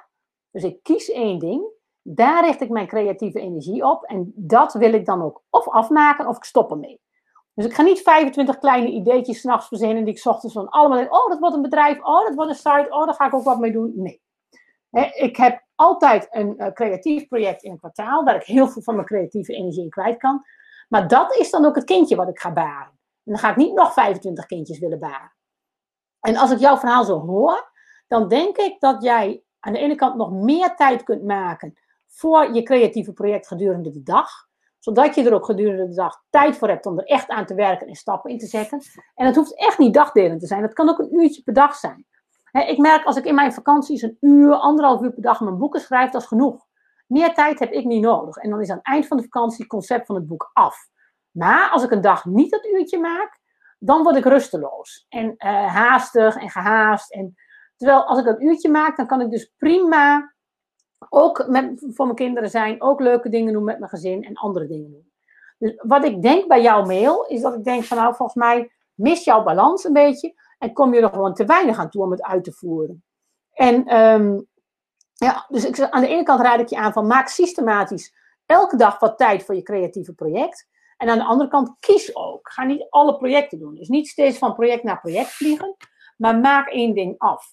Dus 0.51 0.63
ik 0.63 0.83
kies 0.83 1.11
één 1.11 1.39
ding, 1.39 1.65
daar 2.01 2.45
richt 2.45 2.61
ik 2.61 2.69
mijn 2.69 2.87
creatieve 2.87 3.39
energie 3.39 3.85
op 3.85 4.03
en 4.03 4.31
dat 4.35 4.73
wil 4.73 4.93
ik 4.93 5.05
dan 5.05 5.21
ook 5.21 5.43
of 5.49 5.67
afmaken 5.67 6.27
of 6.27 6.37
ik 6.37 6.43
stop 6.43 6.71
ermee. 6.71 7.01
Dus 7.53 7.65
ik 7.65 7.73
ga 7.73 7.81
niet 7.81 8.01
25 8.01 8.57
kleine 8.57 8.89
ideetjes 8.89 9.39
s'nachts 9.39 9.67
verzinnen 9.67 10.05
die 10.05 10.15
ik 10.15 10.25
ochtends 10.25 10.55
van 10.55 10.69
allemaal 10.69 10.97
denk, 10.97 11.13
oh 11.13 11.29
dat 11.29 11.39
wordt 11.39 11.55
een 11.55 11.61
bedrijf, 11.61 12.03
oh 12.03 12.25
dat 12.25 12.35
wordt 12.35 12.49
een 12.49 12.55
site, 12.55 12.87
oh 12.89 13.05
daar 13.05 13.15
ga 13.15 13.25
ik 13.25 13.33
ook 13.33 13.43
wat 13.43 13.59
mee 13.59 13.71
doen. 13.71 13.91
Nee. 13.95 14.21
ik 15.13 15.37
heb 15.37 15.63
altijd 15.75 16.27
een 16.29 16.55
uh, 16.57 16.67
creatief 16.67 17.27
project 17.27 17.63
in 17.63 17.71
een 17.71 17.77
kwartaal 17.77 18.23
waar 18.23 18.35
ik 18.35 18.43
heel 18.43 18.67
veel 18.67 18.81
van 18.81 18.95
mijn 18.95 19.07
creatieve 19.07 19.53
energie 19.53 19.83
in 19.83 19.89
kwijt 19.89 20.17
kan. 20.17 20.45
Maar 20.89 21.07
dat 21.07 21.35
is 21.35 21.49
dan 21.49 21.65
ook 21.65 21.75
het 21.75 21.83
kindje 21.83 22.15
wat 22.15 22.29
ik 22.29 22.39
ga 22.39 22.51
baren. 22.51 22.91
En 23.23 23.31
dan 23.31 23.37
ga 23.37 23.49
ik 23.49 23.55
niet 23.55 23.73
nog 23.73 23.93
25 23.93 24.45
kindjes 24.45 24.79
willen 24.79 24.99
baren. 24.99 25.33
En 26.19 26.37
als 26.37 26.51
ik 26.51 26.59
jouw 26.59 26.77
verhaal 26.77 27.03
zo 27.03 27.19
hoor, 27.19 27.71
dan 28.07 28.27
denk 28.27 28.57
ik 28.57 28.79
dat 28.79 29.03
jij 29.03 29.43
aan 29.59 29.73
de 29.73 29.79
ene 29.79 29.95
kant 29.95 30.15
nog 30.15 30.31
meer 30.31 30.75
tijd 30.75 31.03
kunt 31.03 31.23
maken 31.23 31.77
voor 32.07 32.53
je 32.53 32.63
creatieve 32.63 33.13
project 33.13 33.47
gedurende 33.47 33.91
de 33.91 34.03
dag. 34.03 34.47
Zodat 34.83 35.15
je 35.15 35.23
er 35.23 35.33
ook 35.33 35.45
gedurende 35.45 35.87
de 35.87 35.95
dag 35.95 36.23
tijd 36.29 36.57
voor 36.57 36.67
hebt 36.67 36.85
om 36.85 36.99
er 36.99 37.05
echt 37.05 37.29
aan 37.29 37.45
te 37.45 37.55
werken 37.55 37.87
en 37.87 37.95
stappen 37.95 38.31
in 38.31 38.37
te 38.37 38.45
zetten. 38.45 38.81
En 39.15 39.25
het 39.25 39.35
hoeft 39.35 39.57
echt 39.57 39.77
niet 39.77 39.93
dagdelen 39.93 40.39
te 40.39 40.47
zijn. 40.47 40.61
Het 40.61 40.73
kan 40.73 40.89
ook 40.89 40.99
een 40.99 41.15
uurtje 41.15 41.41
per 41.41 41.53
dag 41.53 41.75
zijn. 41.75 42.05
ik 42.51 42.77
merk 42.77 43.05
als 43.05 43.15
ik 43.15 43.25
in 43.25 43.35
mijn 43.35 43.53
vakanties 43.53 44.01
een 44.01 44.17
uur, 44.19 44.53
anderhalf 44.53 45.01
uur 45.01 45.13
per 45.13 45.21
dag 45.21 45.41
mijn 45.41 45.57
boeken 45.57 45.79
schrijf, 45.79 46.11
dat 46.11 46.21
is 46.21 46.27
genoeg. 46.27 46.65
Meer 47.07 47.33
tijd 47.33 47.59
heb 47.59 47.71
ik 47.71 47.85
niet 47.85 48.01
nodig. 48.01 48.35
En 48.35 48.49
dan 48.49 48.61
is 48.61 48.69
aan 48.69 48.77
het 48.77 48.85
eind 48.85 49.07
van 49.07 49.17
de 49.17 49.23
vakantie 49.23 49.57
het 49.57 49.67
concept 49.67 50.05
van 50.05 50.15
het 50.15 50.27
boek 50.27 50.49
af. 50.53 50.77
Maar 51.31 51.69
als 51.69 51.83
ik 51.83 51.91
een 51.91 52.01
dag 52.01 52.25
niet 52.25 52.51
dat 52.51 52.65
uurtje 52.65 52.99
maak, 52.99 53.39
dan 53.79 54.03
word 54.03 54.15
ik 54.15 54.25
rusteloos. 54.25 55.05
En 55.09 55.25
uh, 55.25 55.67
haastig 55.73 56.35
en 56.35 56.49
gehaast. 56.49 57.11
En, 57.11 57.35
terwijl 57.75 58.03
als 58.03 58.19
ik 58.19 58.25
dat 58.25 58.41
uurtje 58.41 58.69
maak, 58.69 58.97
dan 58.97 59.07
kan 59.07 59.21
ik 59.21 59.29
dus 59.29 59.53
prima 59.57 60.32
ook 61.09 61.47
met, 61.47 61.85
voor 61.93 62.05
mijn 62.05 62.17
kinderen 62.17 62.49
zijn. 62.49 62.81
Ook 62.81 62.99
leuke 62.99 63.29
dingen 63.29 63.53
doen 63.53 63.63
met 63.63 63.79
mijn 63.79 63.89
gezin 63.89 64.23
en 64.23 64.35
andere 64.35 64.67
dingen 64.67 64.91
doen. 64.91 65.11
Dus 65.57 65.73
wat 65.77 66.05
ik 66.05 66.21
denk 66.21 66.47
bij 66.47 66.61
jouw 66.61 66.85
mail, 66.85 67.25
is 67.25 67.41
dat 67.41 67.53
ik 67.53 67.63
denk 67.63 67.83
van 67.83 67.97
nou, 67.97 68.15
volgens 68.15 68.37
mij 68.37 68.71
mist 68.93 69.25
jouw 69.25 69.43
balans 69.43 69.83
een 69.83 69.93
beetje. 69.93 70.33
En 70.57 70.73
kom 70.73 70.93
je 70.93 71.01
er 71.01 71.09
gewoon 71.09 71.33
te 71.33 71.45
weinig 71.45 71.77
aan 71.77 71.89
toe 71.89 72.03
om 72.03 72.11
het 72.11 72.23
uit 72.23 72.43
te 72.43 72.51
voeren. 72.51 73.03
En 73.51 73.95
um, 73.97 74.47
ja, 75.13 75.45
dus 75.49 75.65
ik, 75.65 75.79
aan 75.79 76.01
de 76.01 76.07
ene 76.07 76.23
kant 76.23 76.41
raad 76.41 76.59
ik 76.59 76.67
je 76.67 76.77
aan 76.77 76.93
van 76.93 77.07
maak 77.07 77.27
systematisch 77.27 78.13
elke 78.45 78.75
dag 78.75 78.99
wat 78.99 79.17
tijd 79.17 79.43
voor 79.43 79.55
je 79.55 79.61
creatieve 79.61 80.13
project. 80.13 80.67
En 80.97 81.09
aan 81.09 81.17
de 81.17 81.23
andere 81.23 81.49
kant 81.49 81.75
kies 81.79 82.15
ook. 82.15 82.51
Ga 82.51 82.63
niet 82.63 82.85
alle 82.89 83.17
projecten 83.17 83.59
doen. 83.59 83.75
Dus 83.75 83.87
niet 83.87 84.07
steeds 84.07 84.37
van 84.37 84.53
project 84.53 84.83
naar 84.83 84.99
project 84.99 85.31
vliegen, 85.31 85.75
maar 86.17 86.39
maak 86.39 86.67
één 86.67 86.93
ding 86.93 87.15
af. 87.17 87.45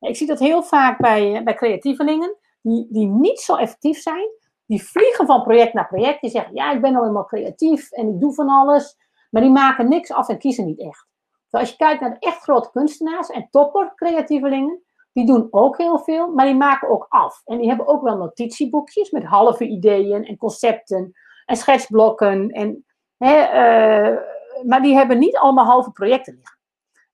Ik 0.00 0.16
zie 0.16 0.26
dat 0.26 0.38
heel 0.38 0.62
vaak 0.62 0.98
bij, 0.98 1.42
bij 1.44 1.54
creatievelingen 1.54 2.37
die, 2.60 2.86
die 2.90 3.06
niet 3.06 3.40
zo 3.40 3.56
effectief 3.56 3.98
zijn. 3.98 4.28
Die 4.66 4.82
vliegen 4.82 5.26
van 5.26 5.42
project 5.42 5.72
naar 5.72 5.88
project. 5.88 6.20
Die 6.20 6.30
zeggen, 6.30 6.54
ja, 6.54 6.72
ik 6.72 6.80
ben 6.80 6.94
al 6.94 7.00
helemaal 7.00 7.24
creatief 7.24 7.90
en 7.90 8.08
ik 8.08 8.20
doe 8.20 8.34
van 8.34 8.48
alles. 8.48 8.96
Maar 9.30 9.42
die 9.42 9.50
maken 9.50 9.88
niks 9.88 10.12
af 10.12 10.28
en 10.28 10.38
kiezen 10.38 10.64
niet 10.66 10.80
echt. 10.80 11.06
Dus 11.50 11.60
als 11.60 11.70
je 11.70 11.76
kijkt 11.76 12.00
naar 12.00 12.10
de 12.10 12.18
echt 12.18 12.42
grote 12.42 12.70
kunstenaars 12.70 13.28
en 13.28 13.48
topper 13.50 13.92
creatievelingen, 13.94 14.82
die 15.12 15.26
doen 15.26 15.48
ook 15.50 15.78
heel 15.78 15.98
veel, 15.98 16.32
maar 16.32 16.46
die 16.46 16.54
maken 16.54 16.88
ook 16.88 17.06
af. 17.08 17.42
En 17.44 17.58
die 17.58 17.68
hebben 17.68 17.86
ook 17.86 18.02
wel 18.02 18.16
notitieboekjes 18.16 19.10
met 19.10 19.24
halve 19.24 19.64
ideeën 19.64 20.24
en 20.24 20.36
concepten 20.36 21.12
en 21.44 21.56
schetsblokken. 21.56 22.50
En, 22.50 22.84
hè, 23.16 23.36
uh, 23.36 24.18
maar 24.66 24.82
die 24.82 24.94
hebben 24.94 25.18
niet 25.18 25.36
allemaal 25.36 25.64
halve 25.64 25.90
projecten 25.90 26.34
liggen. 26.34 26.58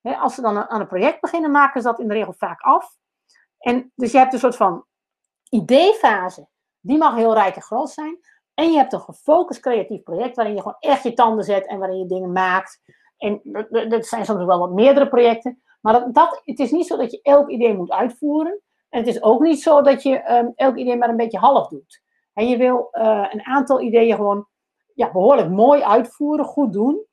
Hè, 0.01 0.17
als 0.17 0.35
ze 0.35 0.41
dan 0.41 0.69
aan 0.69 0.81
een 0.81 0.87
project 0.87 1.21
beginnen, 1.21 1.51
maken 1.51 1.81
ze 1.83 1.89
dat 1.89 2.01
in 2.01 2.09
de 2.09 2.15
regel 2.15 2.33
vaak 2.33 2.61
af. 2.61 2.97
En 3.59 3.93
dus 3.95 4.13
je 4.13 4.19
hebt 4.19 4.33
een 4.33 4.39
soort 4.39 4.57
van 4.57 4.85
ideefase. 5.55 6.49
Die 6.81 6.99
mag 6.99 7.15
heel 7.15 7.35
rijk 7.35 7.57
en 7.57 7.63
groot 7.63 7.91
zijn. 7.91 8.19
En 8.55 8.71
je 8.71 8.77
hebt 8.77 8.93
een 8.93 9.01
gefocust 9.01 9.61
creatief 9.61 10.03
project 10.03 10.37
waarin 10.37 10.55
je 10.55 10.61
gewoon 10.61 10.77
echt 10.81 11.03
je 11.03 11.13
tanden 11.13 11.45
zet 11.45 11.67
en 11.67 11.79
waarin 11.79 11.99
je 11.99 12.07
dingen 12.07 12.33
maakt. 12.33 12.81
En 13.17 13.41
dat 13.89 14.07
zijn 14.07 14.25
soms 14.25 14.45
wel 14.45 14.59
wat 14.59 14.73
meerdere 14.73 15.09
projecten. 15.09 15.63
Maar 15.81 15.93
dat, 15.93 16.15
dat, 16.15 16.41
het 16.45 16.59
is 16.59 16.71
niet 16.71 16.87
zo 16.87 16.97
dat 16.97 17.11
je 17.11 17.23
elk 17.23 17.51
idee 17.51 17.77
moet 17.77 17.91
uitvoeren. 17.91 18.61
En 18.89 18.99
het 18.99 19.09
is 19.09 19.23
ook 19.23 19.41
niet 19.41 19.63
zo 19.63 19.83
dat 19.83 20.03
je 20.03 20.33
um, 20.33 20.53
elk 20.55 20.77
idee 20.77 20.97
maar 20.97 21.09
een 21.09 21.17
beetje 21.17 21.39
half 21.39 21.69
doet. 21.69 22.03
En 22.33 22.49
je 22.49 22.57
wil 22.57 22.89
uh, 22.93 23.27
een 23.31 23.47
aantal 23.47 23.81
ideeën 23.81 24.17
gewoon 24.17 24.47
ja, 24.95 25.13
behoorlijk 25.13 25.49
mooi 25.49 25.83
uitvoeren, 25.83 26.45
goed 26.45 26.73
doen. 26.73 27.07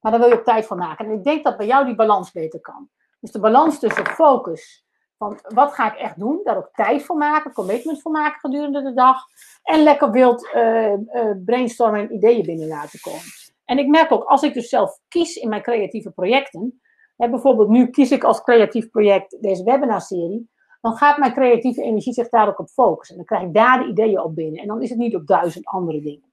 Maar 0.00 0.12
daar 0.12 0.20
wil 0.20 0.30
je 0.30 0.38
ook 0.38 0.44
tijd 0.44 0.66
voor 0.66 0.76
maken. 0.76 1.06
En 1.06 1.12
ik 1.12 1.24
denk 1.24 1.44
dat 1.44 1.56
bij 1.56 1.66
jou 1.66 1.84
die 1.84 1.94
balans 1.94 2.32
beter 2.32 2.60
kan. 2.60 2.90
Dus 3.20 3.30
de 3.30 3.40
balans 3.40 3.78
tussen 3.78 4.06
focus, 4.06 4.85
van 5.18 5.38
wat 5.42 5.72
ga 5.72 5.92
ik 5.92 5.98
echt 5.98 6.18
doen, 6.18 6.40
daar 6.44 6.56
ook 6.56 6.70
tijd 6.72 7.02
voor 7.02 7.16
maken, 7.16 7.52
commitment 7.52 8.02
voor 8.02 8.12
maken 8.12 8.40
gedurende 8.40 8.82
de 8.82 8.92
dag. 8.92 9.16
En 9.62 9.82
lekker 9.82 10.10
wild 10.10 10.48
uh, 10.54 10.92
uh, 10.92 10.98
brainstormen 11.44 12.00
en 12.00 12.14
ideeën 12.14 12.42
binnen 12.42 12.68
laten 12.68 13.00
komen. 13.00 13.20
En 13.64 13.78
ik 13.78 13.86
merk 13.86 14.12
ook, 14.12 14.24
als 14.24 14.42
ik 14.42 14.54
dus 14.54 14.68
zelf 14.68 14.98
kies 15.08 15.36
in 15.36 15.48
mijn 15.48 15.62
creatieve 15.62 16.10
projecten, 16.10 16.80
Hè, 17.16 17.30
bijvoorbeeld 17.30 17.68
nu 17.68 17.90
kies 17.90 18.10
ik 18.10 18.24
als 18.24 18.42
creatief 18.42 18.90
project 18.90 19.42
deze 19.42 19.64
webinarserie. 19.64 20.50
Dan 20.80 20.96
gaat 20.96 21.18
mijn 21.18 21.32
creatieve 21.32 21.82
energie 21.82 22.12
zich 22.12 22.28
daar 22.28 22.48
ook 22.48 22.58
op 22.58 22.68
focussen. 22.68 23.16
En 23.16 23.24
dan 23.26 23.36
krijg 23.36 23.48
ik 23.48 23.54
daar 23.54 23.78
de 23.78 23.88
ideeën 23.88 24.20
op 24.20 24.34
binnen. 24.34 24.60
En 24.60 24.66
dan 24.68 24.82
is 24.82 24.88
het 24.88 24.98
niet 24.98 25.14
op 25.14 25.26
duizend 25.26 25.66
andere 25.66 26.00
dingen. 26.00 26.32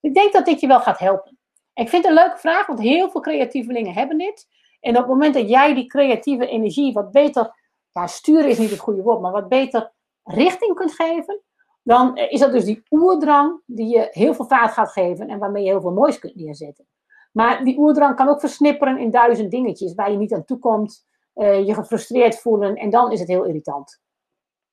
Ik 0.00 0.14
denk 0.14 0.32
dat 0.32 0.44
dit 0.44 0.60
je 0.60 0.66
wel 0.66 0.80
gaat 0.80 0.98
helpen. 0.98 1.38
ik 1.74 1.88
vind 1.88 2.04
het 2.04 2.16
een 2.16 2.22
leuke 2.22 2.38
vraag, 2.38 2.66
want 2.66 2.80
heel 2.80 3.10
veel 3.10 3.20
creatievelingen 3.20 3.92
hebben 3.92 4.18
dit. 4.18 4.48
En 4.80 4.90
op 4.90 4.96
het 4.96 5.06
moment 5.06 5.34
dat 5.34 5.48
jij 5.48 5.74
die 5.74 5.86
creatieve 5.86 6.46
energie 6.46 6.92
wat 6.92 7.10
beter, 7.10 7.54
ja, 7.92 8.06
sturen 8.06 8.48
is 8.48 8.58
niet 8.58 8.70
het 8.70 8.78
goede 8.78 9.02
woord, 9.02 9.20
maar 9.20 9.32
wat 9.32 9.48
beter 9.48 9.92
richting 10.22 10.74
kunt 10.74 10.92
geven, 10.92 11.40
dan 11.82 12.16
is 12.16 12.40
dat 12.40 12.52
dus 12.52 12.64
die 12.64 12.82
oerdrang 12.90 13.62
die 13.66 13.88
je 13.88 14.08
heel 14.10 14.34
veel 14.34 14.44
vaart 14.46 14.72
gaat 14.72 14.92
geven 14.92 15.28
en 15.28 15.38
waarmee 15.38 15.64
je 15.64 15.70
heel 15.70 15.80
veel 15.80 15.92
moois 15.92 16.18
kunt 16.18 16.34
neerzetten. 16.34 16.86
Maar 17.32 17.64
die 17.64 17.78
oerdrang 17.78 18.16
kan 18.16 18.28
ook 18.28 18.40
versnipperen 18.40 18.98
in 18.98 19.10
duizend 19.10 19.50
dingetjes 19.50 19.94
waar 19.94 20.10
je 20.10 20.16
niet 20.16 20.32
aan 20.32 20.44
toe 20.44 20.58
komt, 20.58 21.06
uh, 21.34 21.66
je 21.66 21.74
gefrustreerd 21.74 22.40
voelen 22.40 22.74
en 22.74 22.90
dan 22.90 23.12
is 23.12 23.20
het 23.20 23.28
heel 23.28 23.44
irritant. 23.44 24.00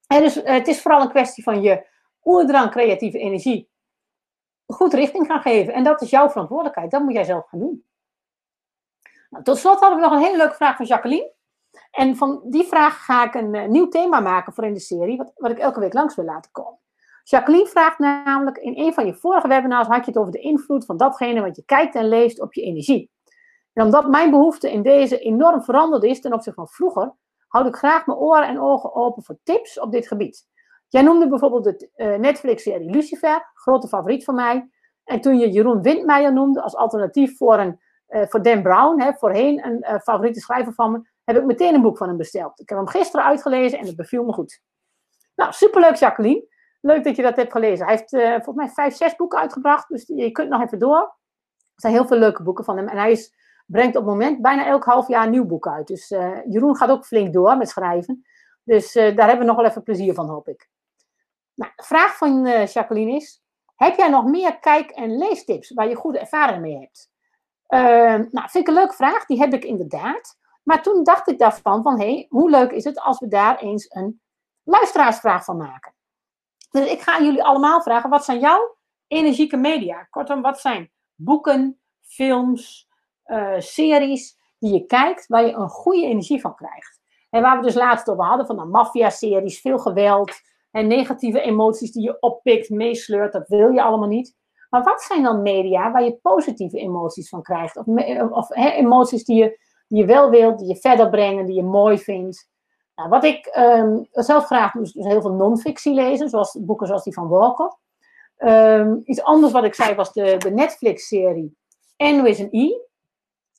En 0.07 0.21
dus 0.21 0.37
uh, 0.37 0.43
het 0.43 0.67
is 0.67 0.81
vooral 0.81 1.01
een 1.01 1.09
kwestie 1.09 1.43
van 1.43 1.61
je 1.61 1.87
oerdrang, 2.23 2.71
creatieve 2.71 3.17
energie 3.17 3.69
goed 4.73 4.93
richting 4.93 5.25
gaan 5.25 5.41
geven. 5.41 5.73
En 5.73 5.83
dat 5.83 6.01
is 6.01 6.09
jouw 6.09 6.29
verantwoordelijkheid. 6.29 6.91
Dat 6.91 7.01
moet 7.01 7.13
jij 7.13 7.23
zelf 7.23 7.47
gaan 7.47 7.59
doen. 7.59 7.85
Nou, 9.29 9.43
tot 9.43 9.57
slot 9.57 9.79
hadden 9.79 9.99
we 9.99 10.05
nog 10.05 10.13
een 10.13 10.25
hele 10.25 10.37
leuke 10.37 10.55
vraag 10.55 10.75
van 10.75 10.85
Jacqueline. 10.85 11.33
En 11.91 12.15
van 12.15 12.41
die 12.43 12.63
vraag 12.63 13.05
ga 13.05 13.25
ik 13.25 13.33
een 13.33 13.53
uh, 13.53 13.67
nieuw 13.67 13.87
thema 13.87 14.19
maken 14.19 14.53
voor 14.53 14.65
in 14.65 14.73
de 14.73 14.79
serie, 14.79 15.17
wat, 15.17 15.31
wat 15.35 15.51
ik 15.51 15.57
elke 15.57 15.79
week 15.79 15.93
langs 15.93 16.15
wil 16.15 16.25
laten 16.25 16.51
komen. 16.51 16.79
Jacqueline 17.23 17.67
vraagt 17.67 17.99
namelijk, 17.99 18.57
in 18.57 18.77
een 18.77 18.93
van 18.93 19.05
je 19.05 19.13
vorige 19.13 19.47
webinars 19.47 19.87
had 19.87 20.05
je 20.05 20.11
het 20.11 20.19
over 20.19 20.31
de 20.31 20.39
invloed 20.39 20.85
van 20.85 20.97
datgene 20.97 21.41
wat 21.41 21.55
je 21.55 21.63
kijkt 21.65 21.95
en 21.95 22.07
leest 22.07 22.41
op 22.41 22.53
je 22.53 22.61
energie. 22.61 23.11
En 23.73 23.83
omdat 23.85 24.09
mijn 24.09 24.29
behoefte 24.29 24.71
in 24.71 24.81
deze 24.81 25.19
enorm 25.19 25.63
veranderd 25.63 26.03
is 26.03 26.21
ten 26.21 26.33
opzichte 26.33 26.59
van 26.59 26.69
vroeger, 26.69 27.13
houd 27.47 27.67
ik 27.67 27.75
graag 27.75 28.05
mijn 28.05 28.17
oren 28.17 28.47
en 28.47 28.61
ogen 28.61 28.95
open 28.95 29.23
voor 29.23 29.37
tips 29.43 29.79
op 29.79 29.91
dit 29.91 30.07
gebied. 30.07 30.47
Jij 30.87 31.01
noemde 31.01 31.29
bijvoorbeeld 31.29 31.63
de 31.63 31.89
uh, 31.95 32.15
Netflix-serie 32.15 32.89
Lucifer, 32.89 33.49
grote 33.53 33.87
favoriet 33.87 34.23
van 34.23 34.35
mij. 34.35 34.69
En 35.03 35.21
toen 35.21 35.39
je 35.39 35.51
Jeroen 35.51 35.81
Windmeijer 35.81 36.33
noemde 36.33 36.61
als 36.61 36.75
alternatief 36.75 37.37
voor, 37.37 37.59
een, 37.59 37.79
uh, 38.09 38.21
voor 38.27 38.41
Dan 38.41 38.61
Brown, 38.61 39.01
hè, 39.01 39.13
voorheen 39.13 39.65
een 39.65 39.99
favoriete 40.01 40.39
schrijver 40.39 40.73
van 40.73 40.91
me, 40.91 41.08
heb 41.33 41.41
ik 41.41 41.47
meteen 41.47 41.73
een 41.73 41.81
boek 41.81 41.97
van 41.97 42.07
hem 42.07 42.17
besteld. 42.17 42.59
Ik 42.59 42.69
heb 42.69 42.77
hem 42.77 42.87
gisteren 42.87 43.25
uitgelezen 43.25 43.79
en 43.79 43.85
het 43.85 43.95
beviel 43.95 44.23
me 44.23 44.33
goed. 44.33 44.61
Nou, 45.35 45.51
superleuk 45.53 45.95
Jacqueline. 45.95 46.47
Leuk 46.81 47.03
dat 47.03 47.15
je 47.15 47.21
dat 47.21 47.35
hebt 47.35 47.51
gelezen. 47.51 47.85
Hij 47.85 47.95
heeft 47.95 48.13
uh, 48.13 48.29
volgens 48.29 48.55
mij 48.55 48.69
vijf, 48.69 48.95
zes 48.95 49.15
boeken 49.15 49.39
uitgebracht. 49.39 49.89
Dus 49.89 50.03
je 50.07 50.31
kunt 50.31 50.49
nog 50.49 50.61
even 50.61 50.79
door. 50.79 50.97
Er 51.57 51.81
zijn 51.81 51.93
heel 51.93 52.07
veel 52.07 52.17
leuke 52.17 52.43
boeken 52.43 52.63
van 52.63 52.77
hem. 52.77 52.87
En 52.87 52.97
hij 52.97 53.29
brengt 53.65 53.95
op 53.95 54.03
het 54.03 54.11
moment 54.11 54.41
bijna 54.41 54.65
elk 54.65 54.83
half 54.83 55.07
jaar 55.07 55.23
een 55.23 55.31
nieuw 55.31 55.45
boek 55.45 55.67
uit. 55.67 55.87
Dus 55.87 56.11
uh, 56.11 56.37
Jeroen 56.49 56.75
gaat 56.75 56.89
ook 56.89 57.05
flink 57.05 57.33
door 57.33 57.57
met 57.57 57.69
schrijven. 57.69 58.25
Dus 58.63 58.95
uh, 58.95 59.15
daar 59.15 59.27
hebben 59.27 59.45
we 59.45 59.51
nog 59.51 59.55
wel 59.55 59.65
even 59.65 59.83
plezier 59.83 60.13
van, 60.13 60.29
hoop 60.29 60.47
ik. 60.47 60.69
Nou, 61.55 61.71
de 61.75 61.83
vraag 61.83 62.17
van 62.17 62.45
Jacqueline 62.65 63.15
is: 63.15 63.43
Heb 63.75 63.97
jij 63.97 64.09
nog 64.09 64.25
meer 64.25 64.59
kijk- 64.59 64.91
en 64.91 65.17
leestips 65.17 65.73
waar 65.73 65.89
je 65.89 65.95
goede 65.95 66.19
ervaring 66.19 66.61
mee 66.61 66.79
hebt? 66.79 67.09
nou, 68.31 68.49
vind 68.49 68.55
ik 68.55 68.67
een 68.67 68.73
leuke 68.73 68.93
vraag. 68.93 69.25
Die 69.25 69.39
heb 69.39 69.53
ik 69.53 69.63
inderdaad. 69.63 70.38
Maar 70.69 70.81
toen 70.81 71.03
dacht 71.03 71.27
ik 71.27 71.39
daarvan 71.39 71.83
van, 71.83 71.99
hé, 71.99 72.11
hey, 72.13 72.25
hoe 72.29 72.49
leuk 72.49 72.71
is 72.71 72.83
het 72.83 72.99
als 72.99 73.19
we 73.19 73.27
daar 73.27 73.59
eens 73.59 73.85
een 73.89 74.21
luisteraarsvraag 74.63 75.43
van 75.43 75.57
maken. 75.57 75.93
Dus 76.71 76.91
ik 76.91 77.01
ga 77.01 77.21
jullie 77.21 77.43
allemaal 77.43 77.81
vragen, 77.81 78.09
wat 78.09 78.25
zijn 78.25 78.39
jouw 78.39 78.77
energieke 79.07 79.57
media? 79.57 80.07
Kortom, 80.09 80.41
wat 80.41 80.59
zijn 80.59 80.91
boeken, 81.15 81.79
films, 82.01 82.87
uh, 83.25 83.59
series 83.59 84.37
die 84.59 84.73
je 84.73 84.85
kijkt 84.85 85.27
waar 85.27 85.45
je 85.45 85.53
een 85.53 85.69
goede 85.69 86.05
energie 86.05 86.41
van 86.41 86.55
krijgt? 86.55 86.99
En 87.29 87.41
waar 87.41 87.57
we 87.57 87.65
dus 87.65 87.75
laatst 87.75 88.09
over 88.09 88.25
hadden, 88.25 88.45
van 88.45 88.57
de 88.57 88.65
maffia-series, 88.65 89.61
veel 89.61 89.79
geweld 89.79 90.31
en 90.71 90.87
negatieve 90.87 91.41
emoties 91.41 91.91
die 91.91 92.03
je 92.03 92.19
oppikt, 92.19 92.69
meesleurt, 92.69 93.33
dat 93.33 93.47
wil 93.47 93.69
je 93.69 93.83
allemaal 93.83 94.07
niet. 94.07 94.37
Maar 94.69 94.83
wat 94.83 95.01
zijn 95.01 95.23
dan 95.23 95.41
media 95.41 95.91
waar 95.91 96.03
je 96.03 96.19
positieve 96.21 96.77
emoties 96.77 97.29
van 97.29 97.41
krijgt? 97.41 97.77
Of 98.31 98.55
emoties 98.55 99.23
die 99.23 99.37
je, 99.37 99.67
die 99.89 99.99
je 99.99 100.05
wel 100.05 100.29
wilt, 100.29 100.59
die 100.59 100.67
je 100.67 100.75
verder 100.75 101.09
brengen, 101.09 101.45
die 101.45 101.55
je 101.55 101.63
mooi 101.63 101.97
vindt. 101.97 102.49
Nou, 102.95 103.09
wat 103.09 103.23
ik 103.23 103.55
um, 103.57 104.07
zelf 104.11 104.45
graag 104.45 104.71
doe, 104.71 104.81
is 104.81 104.91
dus 104.91 105.05
heel 105.05 105.21
veel 105.21 105.33
non-fictie 105.33 105.93
lezen, 105.93 106.29
zoals 106.29 106.57
boeken 106.61 106.87
zoals 106.87 107.03
die 107.03 107.13
van 107.13 107.27
Walker. 107.27 107.77
Um, 108.37 109.01
iets 109.05 109.23
anders 109.23 109.53
wat 109.53 109.63
ik 109.63 109.75
zei 109.75 109.95
was 109.95 110.13
de, 110.13 110.37
de 110.37 110.51
Netflix-serie 110.51 111.57
N 112.03 112.21
with 112.21 112.39
an 112.39 112.47
E. 112.51 112.69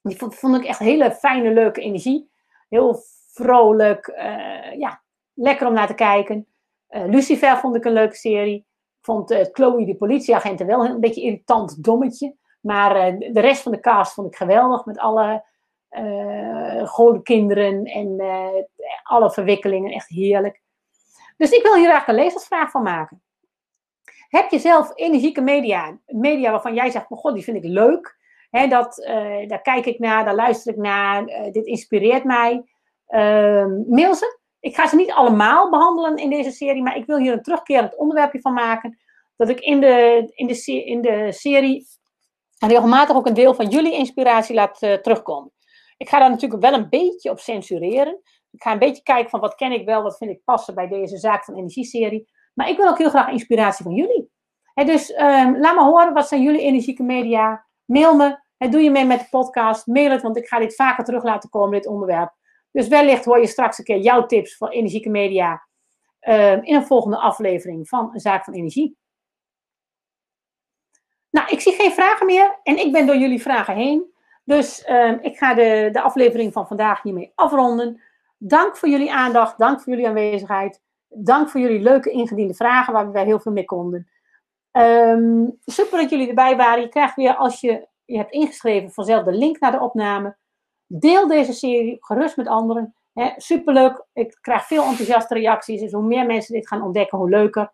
Die 0.02 0.16
vond, 0.16 0.57
ik 0.57 0.65
echt 0.65 0.78
hele 0.78 1.12
fijne, 1.12 1.52
leuke 1.52 1.81
energie. 1.81 2.31
Heel 2.69 3.02
vrolijk, 3.32 4.09
uh, 4.09 4.78
ja, 4.78 5.02
lekker 5.35 5.66
om 5.66 5.73
naar 5.73 5.86
te 5.86 5.94
kijken. 5.94 6.47
Uh, 6.90 7.05
Lucifer 7.05 7.59
vond 7.59 7.77
ik 7.77 7.85
een 7.85 7.93
leuke 7.93 8.16
serie. 8.16 8.57
Ik 8.57 9.05
vond 9.05 9.31
uh, 9.31 9.44
Chloe 9.52 9.86
de 9.86 9.97
politieagent 9.97 10.61
wel 10.61 10.85
een 10.85 11.01
beetje 11.01 11.23
irritant 11.23 11.85
dommetje. 11.85 12.36
Maar 12.61 13.19
de 13.19 13.40
rest 13.40 13.62
van 13.62 13.73
de 13.73 13.81
cast 13.81 14.12
vond 14.12 14.27
ik 14.27 14.36
geweldig. 14.36 14.85
Met 14.85 14.98
alle 14.98 15.44
uh, 15.91 17.23
kinderen 17.23 17.85
en 17.85 18.21
alle 19.03 19.31
verwikkelingen. 19.31 19.93
Echt 19.93 20.09
heerlijk. 20.09 20.62
Dus 21.37 21.51
ik 21.51 21.62
wil 21.62 21.75
hier 21.75 21.89
eigenlijk 21.91 22.19
een 22.19 22.25
lezersvraag 22.25 22.71
van 22.71 22.83
maken. 22.83 23.23
Heb 24.29 24.51
je 24.51 24.59
zelf 24.59 24.93
energieke 24.95 25.41
media, 25.41 25.99
media 26.07 26.51
waarvan 26.51 26.75
jij 26.75 26.91
zegt, 26.91 27.07
god, 27.09 27.35
die 27.35 27.45
vind 27.45 27.57
ik 27.57 27.65
leuk. 27.65 28.19
Dat, 28.69 28.99
uh, 28.99 29.49
daar 29.49 29.62
kijk 29.62 29.87
ik 29.87 29.99
naar, 29.99 30.25
daar 30.25 30.35
luister 30.35 30.73
ik 30.73 30.79
naar, 30.79 31.25
dit 31.53 31.67
inspireert 31.67 32.25
mij. 32.25 32.65
Uh, 33.09 33.67
mail 33.87 34.15
ze. 34.15 34.39
Ik 34.61 34.75
ga 34.75 34.87
ze 34.87 34.97
niet 34.97 35.12
allemaal 35.12 35.71
behandelen 35.71 36.17
in 36.17 36.31
deze 36.31 36.51
serie, 36.51 36.83
maar 36.83 36.97
ik 36.97 37.07
wil 37.07 37.19
hier 37.19 37.33
een 37.33 37.43
terugkerend 37.43 37.97
onderwerpje 37.97 38.41
van 38.41 38.53
maken. 38.53 38.99
Dat 39.37 39.49
ik 39.49 39.61
in 39.61 39.81
de, 39.81 40.31
in 40.35 40.47
de, 40.47 40.85
in 40.85 41.01
de 41.01 41.33
serie 41.33 41.87
regelmatig 42.59 43.17
ook 43.17 43.27
een 43.27 43.35
deel 43.35 43.55
van 43.55 43.69
jullie 43.69 43.95
inspiratie 43.95 44.55
laat 44.55 44.79
terugkomen. 44.79 45.53
Ik 46.01 46.09
ga 46.09 46.18
daar 46.18 46.31
natuurlijk 46.31 46.62
wel 46.62 46.72
een 46.72 46.89
beetje 46.89 47.31
op 47.31 47.40
censureren. 47.40 48.20
Ik 48.51 48.62
ga 48.62 48.72
een 48.72 48.78
beetje 48.78 49.02
kijken 49.02 49.31
van 49.31 49.40
wat 49.40 49.55
ken 49.55 49.72
ik 49.72 49.85
wel, 49.85 50.02
wat 50.02 50.16
vind 50.16 50.31
ik 50.31 50.44
passen 50.44 50.74
bij 50.74 50.89
deze 50.89 51.18
zaak 51.18 51.44
van 51.44 51.55
energieserie. 51.55 52.31
Maar 52.55 52.68
ik 52.68 52.77
wil 52.77 52.89
ook 52.89 52.98
heel 52.98 53.09
graag 53.09 53.31
inspiratie 53.31 53.85
van 53.85 53.94
jullie. 53.94 54.31
dus 54.74 55.10
um, 55.10 55.59
laat 55.59 55.74
me 55.74 55.82
horen, 55.82 56.12
wat 56.12 56.28
zijn 56.28 56.43
jullie 56.43 56.60
energieke 56.60 57.02
media? 57.02 57.66
Mail 57.85 58.16
me. 58.16 58.39
Doe 58.56 58.81
je 58.81 58.90
mee 58.90 59.05
met 59.05 59.20
de 59.20 59.27
podcast? 59.31 59.86
Mail 59.86 60.10
het, 60.10 60.22
want 60.22 60.36
ik 60.36 60.47
ga 60.47 60.59
dit 60.59 60.74
vaker 60.74 61.05
terug 61.05 61.22
laten 61.22 61.51
komen, 61.51 61.70
dit 61.70 61.86
onderwerp. 61.86 62.35
Dus 62.70 62.89
wellicht 62.89 63.24
hoor 63.24 63.40
je 63.40 63.47
straks 63.47 63.78
een 63.78 63.85
keer 63.85 63.98
jouw 63.98 64.27
tips 64.27 64.56
voor 64.56 64.68
energieke 64.68 65.10
media 65.10 65.66
um, 66.20 66.62
in 66.62 66.74
een 66.74 66.86
volgende 66.86 67.16
aflevering 67.16 67.89
van 67.89 68.10
Een 68.12 68.20
Zaak 68.20 68.44
van 68.44 68.55
Energie. 68.55 68.97
Nou, 71.31 71.48
ik 71.48 71.60
zie 71.60 71.72
geen 71.72 71.93
vragen 71.93 72.27
meer 72.27 72.60
en 72.62 72.78
ik 72.78 72.93
ben 72.93 73.06
door 73.06 73.16
jullie 73.16 73.43
vragen 73.43 73.74
heen. 73.74 74.18
Dus 74.51 74.89
um, 74.89 75.18
ik 75.22 75.36
ga 75.36 75.55
de, 75.55 75.89
de 75.93 76.01
aflevering 76.01 76.52
van 76.52 76.66
vandaag 76.66 77.02
hiermee 77.02 77.32
afronden. 77.35 78.01
Dank 78.39 78.77
voor 78.77 78.89
jullie 78.89 79.12
aandacht, 79.12 79.59
dank 79.59 79.81
voor 79.81 79.93
jullie 79.93 80.09
aanwezigheid. 80.09 80.82
Dank 81.09 81.48
voor 81.48 81.60
jullie 81.60 81.81
leuke 81.81 82.10
ingediende 82.10 82.55
vragen, 82.55 82.93
waar 82.93 83.12
we 83.12 83.20
heel 83.20 83.40
veel 83.40 83.52
mee 83.52 83.64
konden. 83.64 84.09
Um, 84.72 85.59
super 85.64 86.01
dat 86.01 86.10
jullie 86.10 86.28
erbij 86.28 86.56
waren. 86.56 86.82
Je 86.82 86.89
krijgt 86.89 87.16
weer, 87.16 87.35
als 87.35 87.60
je 87.60 87.89
je 88.05 88.16
hebt 88.16 88.32
ingeschreven, 88.32 88.90
vanzelf 88.90 89.24
de 89.24 89.32
link 89.32 89.60
naar 89.60 89.72
de 89.72 89.81
opname. 89.81 90.36
Deel 90.86 91.27
deze 91.27 91.52
serie 91.52 91.97
gerust 92.01 92.36
met 92.36 92.48
anderen. 92.48 92.94
He, 93.12 93.31
superleuk. 93.36 94.05
Ik 94.12 94.39
krijg 94.40 94.66
veel 94.66 94.85
enthousiaste 94.85 95.35
reacties. 95.35 95.81
Dus 95.81 95.93
hoe 95.93 96.02
meer 96.02 96.27
mensen 96.27 96.55
dit 96.55 96.68
gaan 96.68 96.82
ontdekken, 96.82 97.18
hoe 97.18 97.31
leuker. 97.31 97.72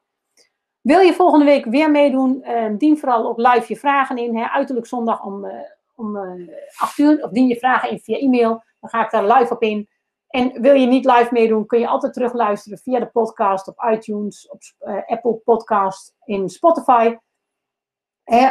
Wil 0.80 1.00
je 1.00 1.12
volgende 1.12 1.44
week 1.44 1.64
weer 1.64 1.90
meedoen? 1.90 2.50
Um, 2.50 2.76
dien 2.76 2.98
vooral 2.98 3.28
op 3.28 3.38
live 3.38 3.64
je 3.68 3.76
vragen 3.76 4.18
in. 4.18 4.36
He, 4.36 4.50
uiterlijk 4.50 4.86
zondag 4.86 5.24
om, 5.24 5.44
uh, 5.44 5.52
om 5.96 6.16
uh, 6.16 6.48
8 6.76 6.98
uur. 6.98 7.22
Of 7.22 7.30
dien 7.30 7.46
je 7.46 7.56
vragen 7.56 7.90
in 7.90 7.98
via 7.98 8.16
e-mail. 8.16 8.64
Dan 8.80 8.90
ga 8.90 9.04
ik 9.04 9.10
daar 9.10 9.38
live 9.38 9.54
op 9.54 9.62
in. 9.62 9.88
En 10.26 10.60
wil 10.60 10.74
je 10.74 10.86
niet 10.86 11.04
live 11.04 11.28
meedoen, 11.30 11.66
kun 11.66 11.78
je 11.80 11.88
altijd 11.88 12.12
terugluisteren 12.12 12.78
via 12.78 12.98
de 12.98 13.06
podcast 13.06 13.68
op 13.68 13.88
iTunes, 13.92 14.48
op 14.48 14.60
uh, 14.80 15.06
Apple 15.06 15.34
Podcast, 15.34 16.14
in 16.24 16.48
Spotify. 16.48 17.16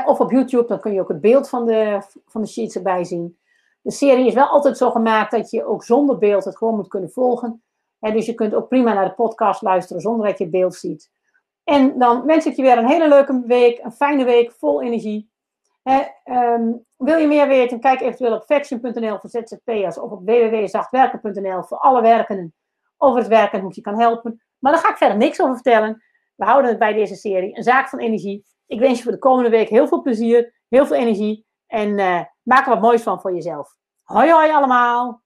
of 0.06 0.20
op 0.20 0.32
YouTube, 0.32 0.68
dan 0.68 0.80
kun 0.80 0.94
je 0.94 1.02
ook 1.02 1.08
het 1.08 1.22
beeld 1.22 1.50
van 1.50 1.66
de, 1.66 2.02
van 2.26 2.42
de 2.42 2.48
sheets 2.48 2.76
erbij 2.76 3.04
zien. 3.04 3.38
De 3.82 3.92
serie 3.92 4.28
is 4.28 4.34
wel 4.34 4.48
altijd 4.48 4.78
zo 4.78 4.92
gemaakt 4.92 5.32
dat 5.32 5.52
je 5.52 5.66
ook 5.66 5.84
zonder 5.84 6.18
beeld 6.18 6.46
het 6.46 6.58
gewoon 6.58 6.76
moet 6.76 6.88
kunnen 6.88 7.12
volgen. 7.12 7.64
dus 8.00 8.26
je 8.26 8.34
kunt 8.34 8.54
ook 8.54 8.68
prima 8.68 8.94
naar 8.94 9.06
de 9.06 9.14
podcast 9.14 9.62
luisteren 9.62 10.02
zonder 10.02 10.28
dat 10.28 10.38
je 10.38 10.44
het 10.44 10.54
beeld 10.54 10.76
ziet. 10.76 11.12
En 11.64 12.00
dan 12.00 12.26
wens 12.26 12.46
ik 12.46 12.56
je 12.56 12.62
weer 12.62 12.78
een 12.78 12.88
hele 12.88 13.08
leuke 13.08 13.44
week, 13.46 13.84
een 13.84 13.92
fijne 13.92 14.24
week, 14.24 14.52
vol 14.52 14.82
energie. 14.82 15.32
um, 16.24 16.85
wil 16.98 17.18
je 17.18 17.28
meer 17.28 17.48
weten? 17.48 17.80
Kijk 17.80 18.02
eventueel 18.02 18.36
op 18.36 18.44
faction.nl 18.44 19.20
voor 19.20 19.30
ZZP'ers 19.30 20.00
of 20.00 20.12
op 20.12 20.26
www.zachtwerken.nl 20.26 21.64
voor 21.64 21.78
alle 21.78 22.02
werkenden 22.02 22.54
over 22.98 23.20
het 23.20 23.28
werken 23.28 23.58
en 23.58 23.64
hoe 23.64 23.74
je 23.76 23.82
kan 23.82 24.00
helpen. 24.00 24.44
Maar 24.60 24.72
daar 24.72 24.82
ga 24.82 24.90
ik 24.90 24.98
verder 24.98 25.18
niks 25.18 25.42
over 25.42 25.54
vertellen. 25.54 26.04
We 26.36 26.46
houden 26.46 26.70
het 26.70 26.80
bij 26.80 26.94
deze 26.94 27.16
serie. 27.16 27.58
Een 27.58 27.64
zaak 27.64 27.90
van 27.90 28.00
energie. 28.00 28.46
Ik 28.66 28.80
wens 28.80 28.98
je 28.98 29.04
voor 29.04 29.12
de 29.12 29.20
komende 29.20 29.50
week 29.50 29.70
heel 29.70 29.88
veel 29.88 30.02
plezier, 30.02 30.54
heel 30.70 30.86
veel 30.86 30.96
energie 30.96 31.46
en 31.68 31.98
uh, 31.98 32.22
maak 32.42 32.66
er 32.66 32.74
wat 32.74 32.82
moois 32.82 33.04
van 33.04 33.22
voor 33.22 33.34
jezelf. 33.34 33.76
Hoi 34.04 34.32
hoi 34.32 34.52
allemaal! 34.52 35.25